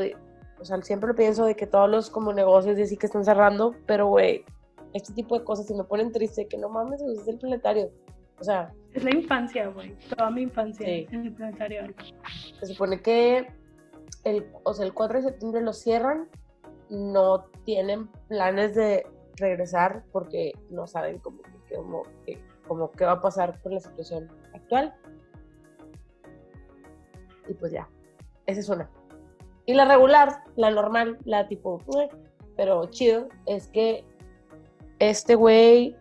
o 0.58 0.64
sea, 0.64 0.80
siempre 0.82 1.08
lo 1.08 1.14
pienso 1.14 1.44
de 1.44 1.54
que 1.54 1.66
todos 1.66 1.90
los 1.90 2.10
como 2.10 2.32
negocios 2.32 2.76
de 2.76 2.86
sí 2.86 2.96
que 2.96 3.06
están 3.06 3.24
cerrando, 3.24 3.74
pero 3.86 4.06
güey, 4.08 4.44
este 4.94 5.12
tipo 5.12 5.38
de 5.38 5.44
cosas 5.44 5.66
se 5.66 5.74
me 5.74 5.84
ponen 5.84 6.12
triste, 6.12 6.46
que 6.46 6.56
no 6.56 6.68
mames, 6.68 7.02
es 7.02 7.28
el 7.28 7.38
planetario. 7.38 7.90
O 8.40 8.44
sea, 8.44 8.72
es 8.92 9.04
la 9.04 9.14
infancia, 9.14 9.68
güey, 9.68 9.94
toda 10.16 10.30
mi 10.30 10.42
infancia 10.42 10.86
en 10.88 11.26
el 11.26 11.32
planetario. 11.34 11.82
Se 12.60 12.66
supone 12.66 13.00
que 13.00 13.46
el, 14.24 14.46
o 14.62 14.72
sea, 14.72 14.86
el 14.86 14.94
4 14.94 15.18
de 15.18 15.28
septiembre 15.28 15.60
lo 15.60 15.72
cierran, 15.72 16.28
no 16.90 17.46
tienen 17.64 18.08
planes 18.28 18.74
de 18.74 19.06
regresar 19.36 20.04
porque 20.12 20.52
no 20.70 20.86
saben 20.86 21.18
cómo, 21.18 21.42
cómo, 21.74 22.02
cómo 22.66 22.90
qué 22.92 23.04
va 23.04 23.12
a 23.12 23.20
pasar 23.20 23.60
con 23.62 23.74
la 23.74 23.80
situación 23.80 24.28
actual 24.52 24.94
y 27.48 27.54
pues 27.54 27.72
ya, 27.72 27.88
esa 28.46 28.60
es 28.60 28.68
una. 28.68 28.88
Y 29.66 29.74
la 29.74 29.86
regular, 29.86 30.44
la 30.56 30.70
normal, 30.70 31.18
la 31.24 31.48
tipo, 31.48 31.80
pero 32.56 32.84
chido, 32.86 33.28
es 33.46 33.68
que 33.68 34.04
este 34.98 35.34
güey, 35.34 35.96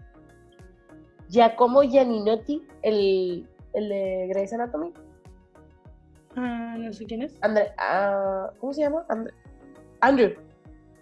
Giacomo 1.30 1.82
Gianninotti, 1.82 2.66
el, 2.82 3.48
el 3.74 3.90
de 3.90 4.28
Grey's 4.30 4.54
Anatomy. 4.54 4.94
Ah, 6.36 6.76
no 6.78 6.92
sé 6.94 7.06
quién 7.06 7.22
es. 7.22 7.38
André, 7.42 7.72
ah, 7.78 8.52
¿Cómo 8.60 8.74
se 8.74 8.82
llama? 8.82 9.06
Andrew. 10.02 10.34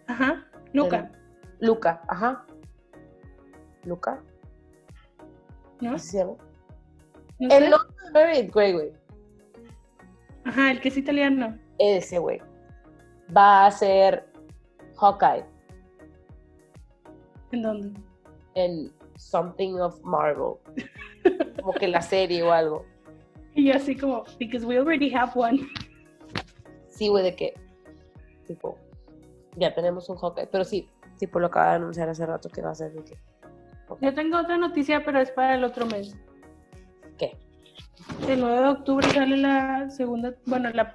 Ajá, 0.08 0.46
Luca. 0.74 1.12
Luca, 1.60 2.02
ajá. 2.08 2.46
Luca. 3.84 4.22
¿No? 5.80 5.96
¿Así 5.96 6.10
se 6.10 6.18
llama? 6.20 6.34
No 7.40 7.56
el 7.56 7.70
nombre 7.70 8.36
de 8.36 8.48
Grey, 8.48 8.74
güey. 8.74 8.92
Ajá, 10.46 10.72
el 10.72 10.82
que 10.82 10.90
es 10.90 10.98
italiano. 10.98 11.58
Ese 11.78 12.20
güey. 12.20 12.42
Va 13.36 13.66
a 13.66 13.72
ser 13.72 14.26
Hawkeye. 14.98 15.46
¿En 17.52 17.62
dónde? 17.62 18.00
En 18.56 18.92
Something 19.16 19.76
of 19.76 20.02
Marvel. 20.04 20.56
como 21.62 21.74
que 21.74 21.88
la 21.88 22.02
serie 22.02 22.44
o 22.44 22.52
algo. 22.52 22.86
Y 23.54 23.72
así 23.72 23.96
como, 23.96 24.24
because 24.40 24.66
we 24.66 24.78
already 24.78 25.14
have 25.14 25.32
one. 25.36 25.60
Sí, 26.88 27.08
güey, 27.10 27.24
de 27.24 27.36
que, 27.36 27.54
tipo, 28.46 28.78
ya 29.56 29.74
tenemos 29.74 30.10
un 30.10 30.18
Hawkeye. 30.18 30.48
Pero 30.48 30.64
sí, 30.64 30.90
tipo, 31.18 31.40
lo 31.40 31.48
acaba 31.48 31.72
de 31.72 31.76
anunciar 31.76 32.10
hace 32.10 32.26
rato 32.26 32.50
que 32.50 32.62
va 32.62 32.72
a 32.72 32.76
ser 32.76 32.94
de 32.94 33.04
que. 33.04 33.18
Yo 34.00 34.14
tengo 34.14 34.40
otra 34.40 34.58
noticia, 34.58 35.04
pero 35.04 35.20
es 35.20 35.32
para 35.32 35.56
el 35.56 35.64
otro 35.64 35.86
mes. 35.86 36.16
El 38.28 38.40
9 38.40 38.62
de 38.62 38.68
octubre 38.68 39.08
sale 39.10 39.38
la 39.38 39.90
segunda, 39.90 40.34
bueno, 40.46 40.70
la 40.72 40.92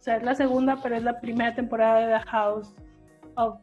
o 0.00 0.02
sea, 0.02 0.16
es 0.16 0.22
la 0.22 0.34
segunda, 0.34 0.78
pero 0.82 0.96
es 0.96 1.02
la 1.02 1.20
primera 1.20 1.54
temporada 1.54 2.00
de 2.00 2.18
The 2.18 2.28
House 2.30 2.74
of 3.36 3.58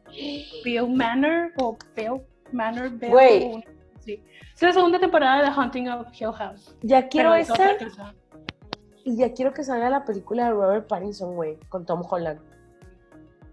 Bill 0.64 0.88
Manor 0.88 1.52
o 1.58 1.76
Bill 1.96 2.22
Manor. 2.52 2.90
Bill, 2.90 3.64
sí. 4.00 4.22
Es 4.54 4.62
la 4.62 4.72
segunda 4.72 4.98
temporada 4.98 5.42
de 5.42 5.50
The 5.50 5.60
Hunting 5.60 5.88
of 5.88 6.06
Hill 6.12 6.32
House. 6.32 6.76
Ya 6.82 7.08
quiero 7.08 7.34
esa. 7.34 7.76
Y 9.04 9.16
ya 9.16 9.32
quiero 9.32 9.52
que 9.52 9.64
salga 9.64 9.90
la 9.90 10.04
película 10.04 10.44
de 10.44 10.50
Robert 10.50 10.86
Pattinson, 10.86 11.34
güey, 11.34 11.56
con 11.70 11.84
Tom 11.86 12.02
Holland. 12.08 12.40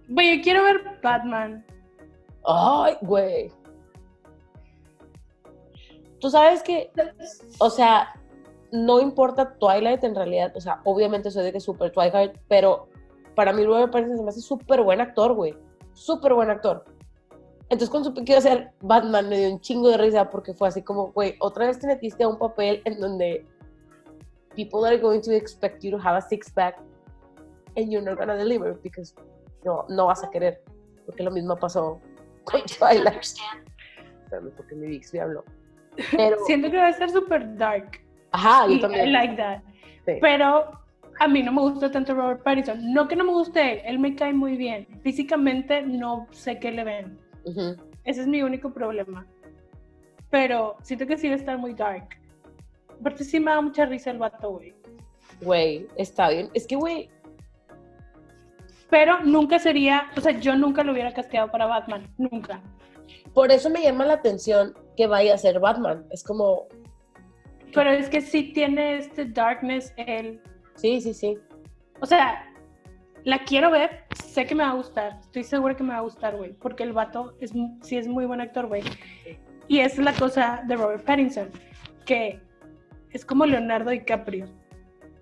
Güey, 0.10 0.38
yo 0.38 0.44
quiero 0.44 0.64
ver 0.64 1.00
Batman. 1.02 1.66
Ay, 2.46 2.98
güey. 3.02 3.52
Tú 6.20 6.30
sabes 6.30 6.62
que, 6.62 6.92
o 7.60 7.70
sea, 7.70 8.14
no 8.72 9.00
importa 9.00 9.56
Twilight 9.58 10.04
en 10.04 10.16
realidad, 10.16 10.52
o 10.56 10.62
sea, 10.62 10.82
obviamente 10.84 11.32
soy 11.32 11.44
de 11.44 11.54
que 11.54 11.60
super 11.60 11.92
Twilight, 11.92 12.34
pero 12.48 12.88
para 13.36 13.54
mí 13.54 13.64
Robert 13.66 13.92
Pattinson 13.92 14.18
se 14.18 14.24
me 14.24 14.30
hace 14.30 14.42
súper 14.42 14.82
buen 14.82 15.02
actor, 15.02 15.34
güey. 15.34 15.56
Súper 15.94 16.34
buen 16.34 16.50
actor. 16.50 16.86
Entonces 17.64 17.90
cuando 17.90 18.10
supe 18.10 18.24
que 18.24 18.34
iba 18.34 18.40
a 18.40 18.42
ser 18.42 18.72
Batman 18.82 19.28
me 19.28 19.40
dio 19.40 19.52
un 19.52 19.60
chingo 19.60 19.90
de 19.90 19.98
risa 19.98 20.30
porque 20.30 20.54
fue 20.54 20.68
así 20.68 20.82
como, 20.82 21.12
güey, 21.12 21.36
otra 21.40 21.68
vez 21.68 21.80
te 21.80 21.88
metiste 21.88 22.24
a 22.24 22.28
un 22.28 22.38
papel 22.38 22.82
en 22.86 23.00
donde 23.00 23.46
people 24.56 24.86
are 24.86 24.98
going 24.98 25.20
to 25.22 25.32
expect 25.32 25.84
you 25.84 25.92
to 25.92 25.98
have 25.98 26.18
a 26.18 26.22
six 26.22 26.52
pack 26.52 26.78
and 27.76 27.92
you're 27.92 28.04
not 28.04 28.18
gonna 28.18 28.36
deliver 28.36 28.80
because 28.82 29.14
no, 29.64 29.86
no 29.90 30.06
vas 30.08 30.24
a 30.24 30.30
querer. 30.30 30.62
Porque 31.06 31.24
lo 31.24 31.32
mismo 31.32 31.56
pasó 31.56 32.00
con 32.46 32.62
Twilight. 32.80 33.24
Espérame, 34.24 34.52
porque 34.56 34.76
mi 34.76 34.88
Vix 34.88 35.14
me 35.14 35.22
habló. 35.22 35.44
Pero, 36.12 36.38
Siento 36.46 36.70
que 36.70 36.78
va 36.78 36.88
a 36.88 36.94
ser 36.94 37.10
súper 37.10 37.58
dark. 37.58 38.05
Ajá, 38.36 38.68
yo 38.68 38.80
también. 38.82 39.07
I 39.07 39.12
like 39.12 39.36
that. 39.38 39.62
Pero 40.20 40.72
a 41.20 41.28
mí 41.28 41.41
no 41.41 41.53
me 41.53 41.62
gusta 41.62 41.90
tanto 41.90 42.14
Robert 42.14 42.44
Pattinson. 42.44 42.94
No 42.94 43.07
que 43.07 43.16
no 43.16 43.24
me 43.24 43.32
guste 43.32 43.88
él, 43.90 43.98
me 43.98 44.14
cae 44.14 44.34
muy 44.34 44.57
bien. 44.57 44.88
Físicamente 45.02 45.82
no 45.82 46.28
sé 46.32 46.60
qué 46.60 46.72
le 46.72 46.84
ven. 46.84 47.18
Ese 48.03 48.22
es 48.22 48.28
mi 48.28 48.41
único 48.41 48.74
problema. 48.74 49.26
Pero 50.30 50.76
siento 50.82 51.07
que 51.07 51.18
sí 51.18 51.30
va 51.30 51.36
a 51.36 51.38
estar 51.38 51.57
muy 51.57 51.74
dark. 51.74 52.10
Aparte 52.99 53.24
sí 53.24 53.40
me 53.40 53.52
da 53.52 53.62
mucha 53.62 53.86
risa 53.86 54.12
el 54.12 54.18
vato, 54.18 54.52
güey. 54.52 54.74
Güey, 55.41 55.88
está 55.95 56.30
bien. 56.30 56.49
Es 56.53 56.68
que, 56.68 56.76
güey... 56.76 57.10
Pero 58.90 59.22
nunca 59.24 59.60
sería, 59.60 60.10
o 60.16 60.22
sea, 60.22 60.34
yo 60.40 60.56
nunca 60.56 60.84
lo 60.84 60.91
hubiera 60.91 61.14
casteado 61.14 61.49
para 61.49 61.66
Batman, 61.66 62.07
nunca. 62.18 62.62
Por 63.34 63.52
eso 63.52 63.70
me 63.70 63.82
llama 63.82 64.06
la 64.06 64.14
atención 64.14 64.74
que 64.95 65.07
vaya 65.07 65.34
a 65.34 65.38
ser 65.38 65.60
Batman. 65.60 66.06
Es 66.12 66.24
como, 66.24 66.68
pero 67.76 67.92
es 67.92 68.10
que 68.10 68.22
sí 68.22 68.54
tiene 68.54 68.98
este 68.98 69.26
darkness 69.26 69.94
él. 69.98 70.42
Sí, 70.76 71.02
sí, 71.02 71.14
sí. 71.14 71.38
O 72.00 72.06
sea, 72.06 72.52
la 73.26 73.44
quiero 73.44 73.70
ver, 73.70 74.06
sé 74.26 74.46
que 74.46 74.56
me 74.56 74.64
va 74.64 74.72
a 74.72 74.76
gustar, 74.76 75.18
estoy 75.20 75.44
segura 75.44 75.76
que 75.76 75.84
me 75.84 75.90
va 75.90 75.98
a 75.98 76.02
gustar, 76.02 76.38
güey, 76.38 76.54
porque 76.54 76.84
el 76.84 76.94
vato 76.94 77.36
es, 77.40 77.52
sí 77.82 77.98
es 77.98 78.08
muy 78.08 78.26
buen 78.26 78.42
actor, 78.42 78.68
güey. 78.68 78.84
Y 79.68 79.80
esa 79.80 80.02
es 80.02 80.06
la 80.06 80.14
cosa 80.14 80.64
de 80.68 80.76
Robert 80.76 81.04
Pattinson, 81.04 81.50
que 82.06 82.40
es 83.12 83.26
como 83.26 83.46
Leonardo 83.46 83.90
DiCaprio, 83.90 84.48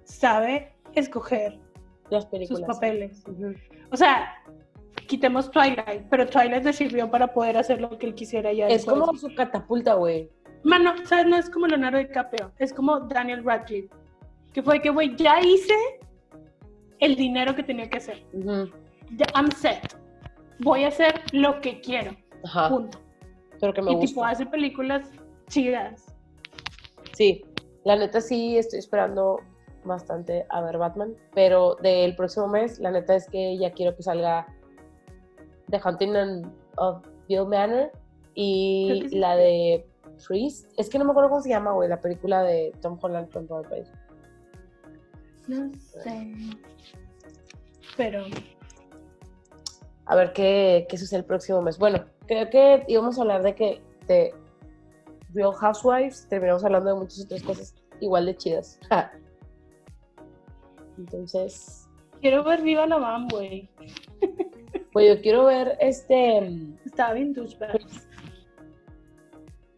sabe 0.04 0.74
escoger 0.96 1.60
Las 2.10 2.26
películas. 2.26 2.60
sus 2.60 2.68
papeles. 2.68 3.24
O 3.92 3.98
sea, 3.98 4.34
quitemos 5.08 5.50
Twilight, 5.52 6.04
pero 6.10 6.28
Twilight 6.28 6.64
le 6.64 6.74
sirvió 6.74 7.10
para 7.10 7.34
poder 7.34 7.58
hacer 7.58 7.80
lo 7.80 7.98
que 7.98 8.08
él 8.08 8.16
quisiera 8.16 8.52
ya. 8.52 8.68
Es 8.68 8.86
como 8.86 9.14
su 9.16 9.34
catapulta, 9.34 9.94
güey. 9.94 10.30
Mano, 10.64 10.94
¿sabes? 11.06 11.26
No 11.28 11.38
es 11.38 11.50
como 11.50 11.68
Leonardo 11.68 11.98
DiCaprio, 11.98 12.52
es 12.58 12.74
como 12.74 13.00
Daniel 13.02 13.44
Radcliffe, 13.44 13.90
que 14.54 14.64
fue 14.64 14.82
que, 14.82 14.90
güey, 14.90 15.16
ya 15.16 15.42
hice 15.42 15.76
el 17.00 17.16
dinero 17.16 17.56
que 17.56 17.64
tenía 17.64 17.90
que 17.90 17.98
hacer. 17.98 18.24
Ya, 18.34 19.26
I'm 19.36 19.52
set. 19.52 19.96
Voy 20.60 20.86
a 20.86 20.88
hacer 20.88 21.22
lo 21.34 21.60
que 21.60 21.82
quiero. 21.82 22.16
Ajá. 22.46 22.70
Punto. 22.70 23.00
Pero 23.60 23.74
que 23.74 23.82
me 23.82 23.92
y 23.92 23.96
gusta. 23.96 24.08
tipo 24.08 24.26
hace 24.26 24.46
películas 24.46 25.10
chidas. 25.48 26.06
Sí, 27.14 27.44
la 27.84 27.96
neta 27.96 28.22
sí 28.22 28.58
estoy 28.58 28.80
esperando 28.80 29.40
bastante 29.84 30.46
a 30.50 30.62
ver 30.62 30.78
Batman, 30.78 31.14
pero 31.34 31.76
del 31.76 32.16
próximo 32.16 32.48
mes, 32.48 32.80
la 32.80 32.92
neta 32.92 33.16
es 33.16 33.28
que 33.30 33.58
ya 33.58 33.72
quiero 33.72 33.96
que 33.96 34.04
salga 34.04 34.48
The 35.70 35.82
Hunting 35.84 36.46
of 36.78 37.06
Bill 37.28 37.46
Manor 37.46 37.92
y 38.34 39.08
sí. 39.10 39.18
la 39.18 39.36
de 39.36 39.86
Priest. 40.28 40.68
Es 40.78 40.90
que 40.90 40.98
no 40.98 41.06
me 41.06 41.12
acuerdo 41.12 41.30
cómo 41.30 41.42
se 41.42 41.50
llama, 41.50 41.72
güey, 41.72 41.90
la 41.90 42.02
película 42.02 42.44
de 42.44 42.74
Tom 42.82 42.98
Holland 43.02 43.32
con 43.32 43.48
Robert. 43.48 43.88
No 45.48 45.72
sé. 45.76 46.34
Pero 47.98 48.26
A 50.06 50.16
ver 50.16 50.34
qué, 50.34 50.86
qué 50.90 50.98
sucede 50.98 51.20
el 51.20 51.26
próximo 51.26 51.62
mes. 51.62 51.78
Bueno, 51.78 52.06
creo 52.28 52.50
que 52.50 52.84
íbamos 52.88 53.18
a 53.18 53.22
hablar 53.22 53.44
de 53.44 53.56
que 53.56 53.82
de 54.08 54.34
Real 55.34 55.54
Housewives, 55.54 56.28
terminamos 56.30 56.64
hablando 56.64 56.94
de 56.94 57.00
muchas 57.00 57.26
otras 57.26 57.44
cosas 57.44 57.76
igual 58.00 58.26
de 58.26 58.36
chidas. 58.36 58.80
Entonces, 60.98 61.88
quiero 62.22 62.44
ver 62.44 62.62
Viva 62.62 62.86
la 62.86 63.00
Mam, 63.00 63.28
güey. 63.30 63.70
pues 64.92 65.16
yo 65.16 65.22
quiero 65.22 65.46
ver 65.46 65.78
este. 65.80 66.52
Estaba 66.86 67.14
bien 67.14 67.34
douchebag. 67.34 67.80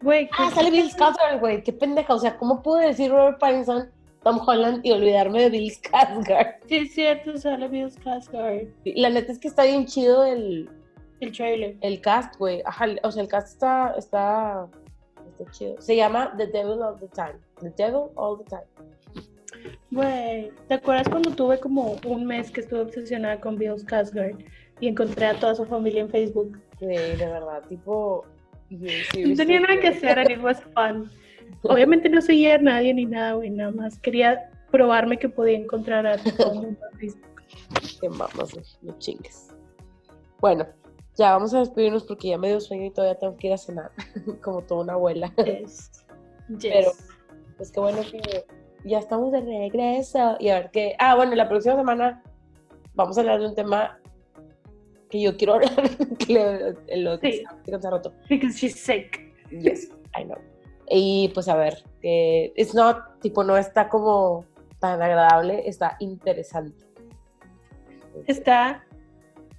Güey, 0.02 0.28
Ah, 0.32 0.48
¿qué- 0.50 0.54
sale 0.54 0.70
Bill 0.70 0.90
Skarsgård, 0.90 1.40
güey. 1.40 1.62
Qué 1.62 1.72
pendeja. 1.72 2.14
O 2.14 2.18
sea, 2.18 2.36
¿cómo 2.36 2.62
pude 2.62 2.86
decir 2.86 3.10
Robert 3.10 3.38
Pattinson, 3.38 3.90
Tom 4.22 4.40
Holland 4.46 4.84
y 4.84 4.92
olvidarme 4.92 5.42
de 5.42 5.50
Bill 5.50 5.70
Skarsgård? 5.72 6.56
Sí, 6.68 6.76
es 6.76 6.94
cierto, 6.94 7.36
sale 7.38 7.68
Bill 7.68 7.90
Skarsgård. 7.90 8.68
La 8.84 9.10
neta 9.10 9.32
es 9.32 9.38
que 9.38 9.48
está 9.48 9.64
bien 9.64 9.86
chido 9.86 10.24
el, 10.24 10.68
El 11.20 11.32
trailer. 11.32 11.76
el 11.80 12.00
cast, 12.00 12.36
güey. 12.38 12.62
Ajá, 12.66 12.86
o 13.02 13.10
sea, 13.10 13.22
el 13.22 13.28
cast 13.28 13.48
está, 13.54 13.94
está, 13.96 14.68
está 15.30 15.50
chido. 15.52 15.80
Se 15.80 15.96
llama 15.96 16.34
The 16.36 16.46
Devil 16.48 16.82
All 16.82 16.98
the 17.00 17.08
Time. 17.08 17.36
The 17.60 17.70
Devil 17.82 18.10
All 18.16 18.38
the 18.38 18.44
Time. 18.44 18.66
Güey, 19.90 20.50
¿te 20.68 20.74
acuerdas 20.74 21.08
cuando 21.08 21.30
tuve 21.30 21.58
como 21.58 21.96
un 22.06 22.26
mes 22.26 22.50
que 22.50 22.60
estuve 22.60 22.80
obsesionada 22.80 23.40
con 23.40 23.56
Bill 23.56 23.72
Skarsgård 23.76 24.44
y 24.80 24.88
encontré 24.88 25.26
a 25.26 25.38
toda 25.40 25.54
su 25.54 25.64
familia 25.64 26.02
en 26.02 26.10
Facebook? 26.10 26.58
Güey, 26.80 27.16
de 27.16 27.26
verdad, 27.26 27.62
tipo. 27.68 28.24
No 28.70 29.34
tenía 29.36 29.60
nada 29.60 29.80
que 29.80 29.88
hacer 29.88 30.18
and 30.18 30.30
it 30.30 30.42
was 30.42 30.60
fun. 30.74 31.10
Obviamente 31.62 32.08
no 32.08 32.20
seguía 32.20 32.56
a 32.56 32.58
nadie 32.58 32.94
ni 32.94 33.06
nada, 33.06 33.34
güey, 33.34 33.50
nada 33.50 33.70
más 33.70 33.98
quería 33.98 34.50
probarme 34.70 35.18
que 35.18 35.28
podía 35.28 35.58
encontrar 35.58 36.06
a 36.06 36.16
todo 36.18 36.52
el 36.52 36.60
mundo 36.60 36.80
en 36.92 36.98
Facebook. 36.98 37.42
Qué 38.00 38.08
mamas, 38.08 38.78
no 38.82 38.98
chingues. 38.98 39.48
Bueno, 40.40 40.66
ya 41.16 41.32
vamos 41.32 41.54
a 41.54 41.60
despedirnos 41.60 42.04
porque 42.04 42.28
ya 42.28 42.38
me 42.38 42.48
dio 42.48 42.60
sueño 42.60 42.86
y 42.86 42.90
todavía 42.90 43.18
tengo 43.18 43.36
que 43.36 43.46
ir 43.48 43.52
a 43.54 43.58
cenar, 43.58 43.90
como 44.42 44.62
toda 44.62 44.82
una 44.82 44.92
abuela. 44.94 45.32
Yes. 45.44 45.92
Yes. 46.48 46.72
Pero, 46.72 46.92
pues 47.56 47.72
qué 47.72 47.80
bueno 47.80 48.02
que 48.08 48.46
ya 48.84 49.00
estamos 49.00 49.32
de 49.32 49.40
regreso. 49.40 50.36
Y 50.38 50.50
a 50.50 50.60
ver 50.60 50.70
qué. 50.70 50.94
Ah, 51.00 51.16
bueno, 51.16 51.34
la 51.34 51.48
próxima 51.48 51.74
semana 51.74 52.22
vamos 52.94 53.18
a 53.18 53.22
hablar 53.22 53.40
de 53.40 53.48
un 53.48 53.56
tema 53.56 53.98
que 55.10 55.20
yo 55.20 55.36
quiero 55.36 55.54
hablar. 55.56 55.72
le- 56.28 56.96
lo 57.02 57.18
que 57.20 57.32
Sí. 57.32 57.44
se 57.64 57.74
hace 57.74 57.90
rato. 57.90 58.12
Because 58.28 58.58
she's 58.58 58.74
sick. 58.78 59.20
Yes, 59.50 59.90
I 60.18 60.24
know. 60.24 60.38
Y 60.88 61.30
pues 61.34 61.48
a 61.48 61.56
ver, 61.56 61.82
que 62.00 62.52
it's 62.56 62.74
not, 62.74 62.98
tipo, 63.20 63.42
no 63.44 63.56
está 63.56 63.88
como 63.88 64.44
tan 64.78 65.00
agradable, 65.02 65.68
está 65.68 65.96
interesante. 66.00 66.84
Está 68.26 68.84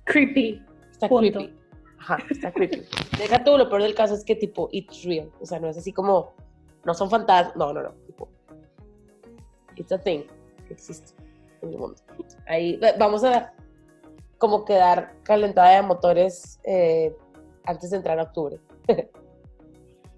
creepy. 0.05 0.61
Está 0.91 1.07
punto. 1.09 1.39
creepy. 1.39 1.53
Ajá, 1.99 2.17
está 2.29 2.51
creepy. 2.51 2.83
Deja 3.17 3.43
tú, 3.43 3.57
lo 3.57 3.67
peor 3.69 3.83
del 3.83 3.95
caso 3.95 4.13
es 4.13 4.23
que 4.23 4.35
tipo, 4.35 4.69
it's 4.71 5.03
real. 5.03 5.29
O 5.39 5.45
sea, 5.45 5.59
no 5.59 5.67
es 5.69 5.77
así 5.77 5.91
como, 5.91 6.33
no 6.85 6.93
son 6.93 7.09
fantasmas. 7.09 7.55
No, 7.55 7.73
no, 7.73 7.81
no. 7.83 7.91
Tipo, 8.05 8.29
it's 9.75 9.91
a 9.91 9.97
thing 9.97 10.21
que 10.67 10.73
existe 10.73 11.13
en 11.61 11.69
el 11.73 11.77
mundo. 11.77 11.97
Ahí 12.47 12.77
va- 12.77 12.93
vamos 12.97 13.23
a 13.23 13.53
como 14.38 14.65
quedar 14.65 15.14
calentada 15.23 15.76
de 15.76 15.81
motores 15.81 16.59
eh, 16.64 17.15
antes 17.65 17.89
de 17.91 17.97
entrar 17.97 18.19
a 18.19 18.23
octubre. 18.23 18.59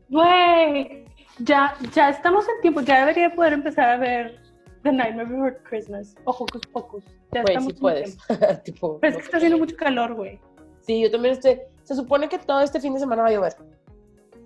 Güey, 0.10 1.06
ya, 1.40 1.76
ya 1.94 2.10
estamos 2.10 2.46
en 2.48 2.62
tiempo, 2.62 2.82
ya 2.82 3.00
debería 3.02 3.34
poder 3.34 3.54
empezar 3.54 3.90
a 3.90 3.98
ver 3.98 4.42
The 4.84 4.92
Nightmare 4.92 5.30
Before 5.30 5.58
Christmas 5.64 6.16
o 6.26 6.32
Hocus 6.32 6.62
Pocus. 6.72 7.04
Ya 7.32 7.42
Güey, 7.42 7.56
estamos 7.56 7.74
en 7.74 7.80
puedes. 7.80 8.18
tiempo. 8.28 8.46
tipo, 8.64 9.00
Pero 9.00 9.10
es 9.10 9.14
no 9.16 9.20
que 9.20 9.26
está 9.26 9.38
haciendo 9.38 9.58
mucho 9.58 9.76
calor, 9.76 10.16
güey. 10.16 10.40
Sí, 10.82 11.02
yo 11.02 11.12
también 11.12 11.34
estoy. 11.34 11.60
Se 11.84 11.96
supone 11.96 12.28
que 12.30 12.40
todo 12.40 12.62
este 12.62 12.80
fin 12.80 12.94
de 12.94 13.00
semana 13.00 13.24
va 13.24 13.28
a 13.30 13.32
llover. 13.32 13.56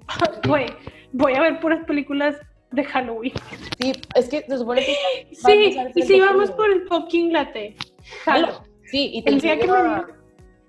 Güey, 0.47 0.65
voy 1.13 1.33
a 1.33 1.41
ver 1.41 1.59
puras 1.61 1.85
películas 1.85 2.35
de 2.71 2.83
Halloween. 2.83 3.33
Sí, 3.79 3.93
es 4.15 4.27
que 4.27 4.41
se 4.41 4.57
supone 4.57 4.81
que. 4.83 4.95
Sí, 5.33 5.69
y 5.69 5.73
30 5.73 6.01
si 6.01 6.19
vamos 6.19 6.51
por 6.51 6.69
el 6.69 6.85
fucking 6.87 7.31
latte. 7.31 7.77
Jalo. 8.25 8.63
Sí, 8.93 9.09
y 9.11 9.23
te 9.23 9.31
El 9.31 9.41
día 9.41 9.55
que 9.57 9.63
enseño 9.63 9.83
me 9.83 9.89
a- 9.89 10.07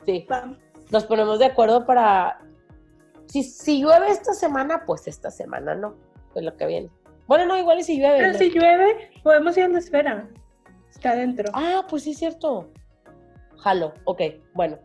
Sí, 0.06 0.26
Vamos. 0.30 0.56
nos 0.90 1.04
ponemos 1.04 1.38
de 1.38 1.44
acuerdo 1.44 1.84
para. 1.84 2.38
Si, 3.26 3.42
si 3.42 3.82
llueve 3.82 4.08
esta 4.08 4.32
semana, 4.32 4.84
pues 4.86 5.06
esta 5.06 5.30
semana 5.30 5.74
no. 5.74 5.94
Pues 6.32 6.42
lo 6.42 6.56
que 6.56 6.64
viene. 6.66 6.88
Bueno, 7.26 7.44
no, 7.44 7.58
igual 7.58 7.80
y 7.80 7.82
si 7.82 7.98
llueve. 7.98 8.16
Pero 8.20 8.32
¿no? 8.32 8.38
si 8.38 8.48
llueve, 8.50 9.10
podemos 9.22 9.54
ir 9.58 9.64
a 9.64 9.68
la 9.68 9.78
esfera. 9.78 10.26
Está 10.90 11.10
adentro. 11.10 11.50
Ah, 11.52 11.84
pues 11.90 12.04
sí, 12.04 12.12
es 12.12 12.18
cierto. 12.18 12.70
Jalo, 13.58 13.92
ok, 14.04 14.22
bueno. 14.54 14.78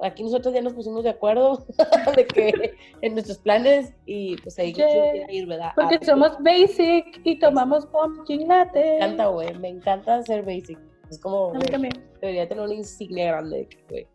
Aquí 0.00 0.22
nosotros 0.22 0.54
ya 0.54 0.62
nos 0.62 0.74
pusimos 0.74 1.02
de 1.02 1.10
acuerdo 1.10 1.64
de 2.16 2.26
que 2.26 2.74
en 3.00 3.14
nuestros 3.14 3.38
planes 3.38 3.94
y 4.04 4.36
pues 4.42 4.56
ahí 4.60 4.72
Yeah. 4.74 5.28
ir, 5.32 5.46
¿verdad? 5.48 5.72
Porque 5.74 5.98
Ah, 6.00 6.04
somos 6.04 6.36
basic 6.40 7.20
y 7.24 7.38
tomamos 7.40 7.86
pumpkin 7.86 8.46
latte. 8.46 8.78
Me 8.78 8.96
encanta, 8.96 9.26
güey, 9.26 9.58
me 9.58 9.68
encanta 9.70 10.22
ser 10.22 10.44
basic. 10.44 10.78
Es 11.10 11.18
como, 11.18 11.50
A 11.50 11.52
mí 11.52 11.58
güey, 11.58 11.70
también. 11.70 11.92
debería 12.20 12.48
tener 12.48 12.64
una 12.64 12.74
insignia 12.74 13.26
grande 13.28 13.56
de 13.58 13.68
que, 13.68 14.08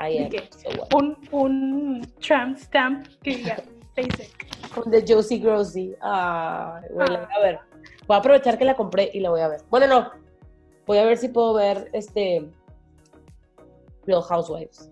I 0.00 0.18
¿De 0.18 0.24
am 0.24 0.30
qué? 0.30 0.48
so 0.50 0.68
what. 0.80 0.94
Un, 0.94 1.16
un 1.32 2.00
tramp 2.20 2.56
stamp 2.58 3.06
que 3.22 3.36
diga 3.36 3.56
basic. 3.96 4.72
Con 4.74 4.90
The 4.90 5.04
Josie 5.06 5.38
Grossi. 5.38 5.94
Ah, 6.02 6.80
voy 6.92 7.04
a 7.06 7.40
ver. 7.40 7.58
Voy 8.06 8.14
a 8.16 8.18
aprovechar 8.20 8.58
que 8.58 8.64
la 8.64 8.74
compré 8.76 9.10
y 9.12 9.20
la 9.20 9.30
voy 9.30 9.40
a 9.40 9.48
ver. 9.48 9.60
Bueno, 9.70 9.86
no. 9.86 10.10
Voy 10.86 10.98
a 10.98 11.04
ver 11.04 11.16
si 11.18 11.28
puedo 11.28 11.54
ver 11.54 11.90
este 11.92 12.48
Real 14.06 14.22
Housewives. 14.22 14.90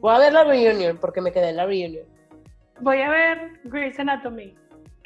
Voy 0.00 0.14
a 0.14 0.18
ver 0.18 0.32
la 0.32 0.44
reunion 0.44 0.98
porque 0.98 1.20
me 1.20 1.32
quedé 1.32 1.48
en 1.50 1.56
la 1.56 1.66
reunion. 1.66 2.06
Voy 2.80 3.00
a 3.00 3.08
ver 3.08 3.60
Grey's 3.64 3.98
Anatomy, 3.98 4.54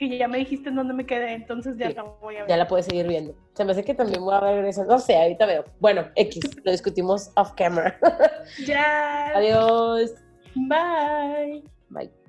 que 0.09 0.17
ya 0.17 0.29
me 0.29 0.39
dijiste 0.39 0.71
en 0.71 0.77
dónde 0.77 0.95
me 0.95 1.05
quedé, 1.05 1.35
entonces 1.35 1.77
ya 1.77 1.89
Sí, 1.89 1.95
la 1.95 2.03
voy 2.03 2.37
a 2.37 2.41
ver. 2.41 2.49
Ya 2.49 2.57
la 2.57 2.67
puedes 2.67 2.87
seguir 2.87 3.07
viendo. 3.07 3.35
Se 3.55 3.65
me 3.65 3.73
hace 3.73 3.85
que 3.85 3.95
también 3.95 4.25
voy 4.25 4.35
a 4.35 4.41
ver 4.41 4.65
esa. 4.65 4.85
No 4.85 4.99
sé, 4.99 5.15
ahorita 5.17 5.45
veo. 5.45 5.65
Bueno, 5.79 6.07
X, 6.17 6.41
lo 6.65 6.71
discutimos 6.73 7.31
off 7.37 7.53
camera. 7.53 7.99
Ya. 8.65 9.29
Adiós. 9.37 10.15
Bye. 10.55 11.63
Bye. 11.91 12.20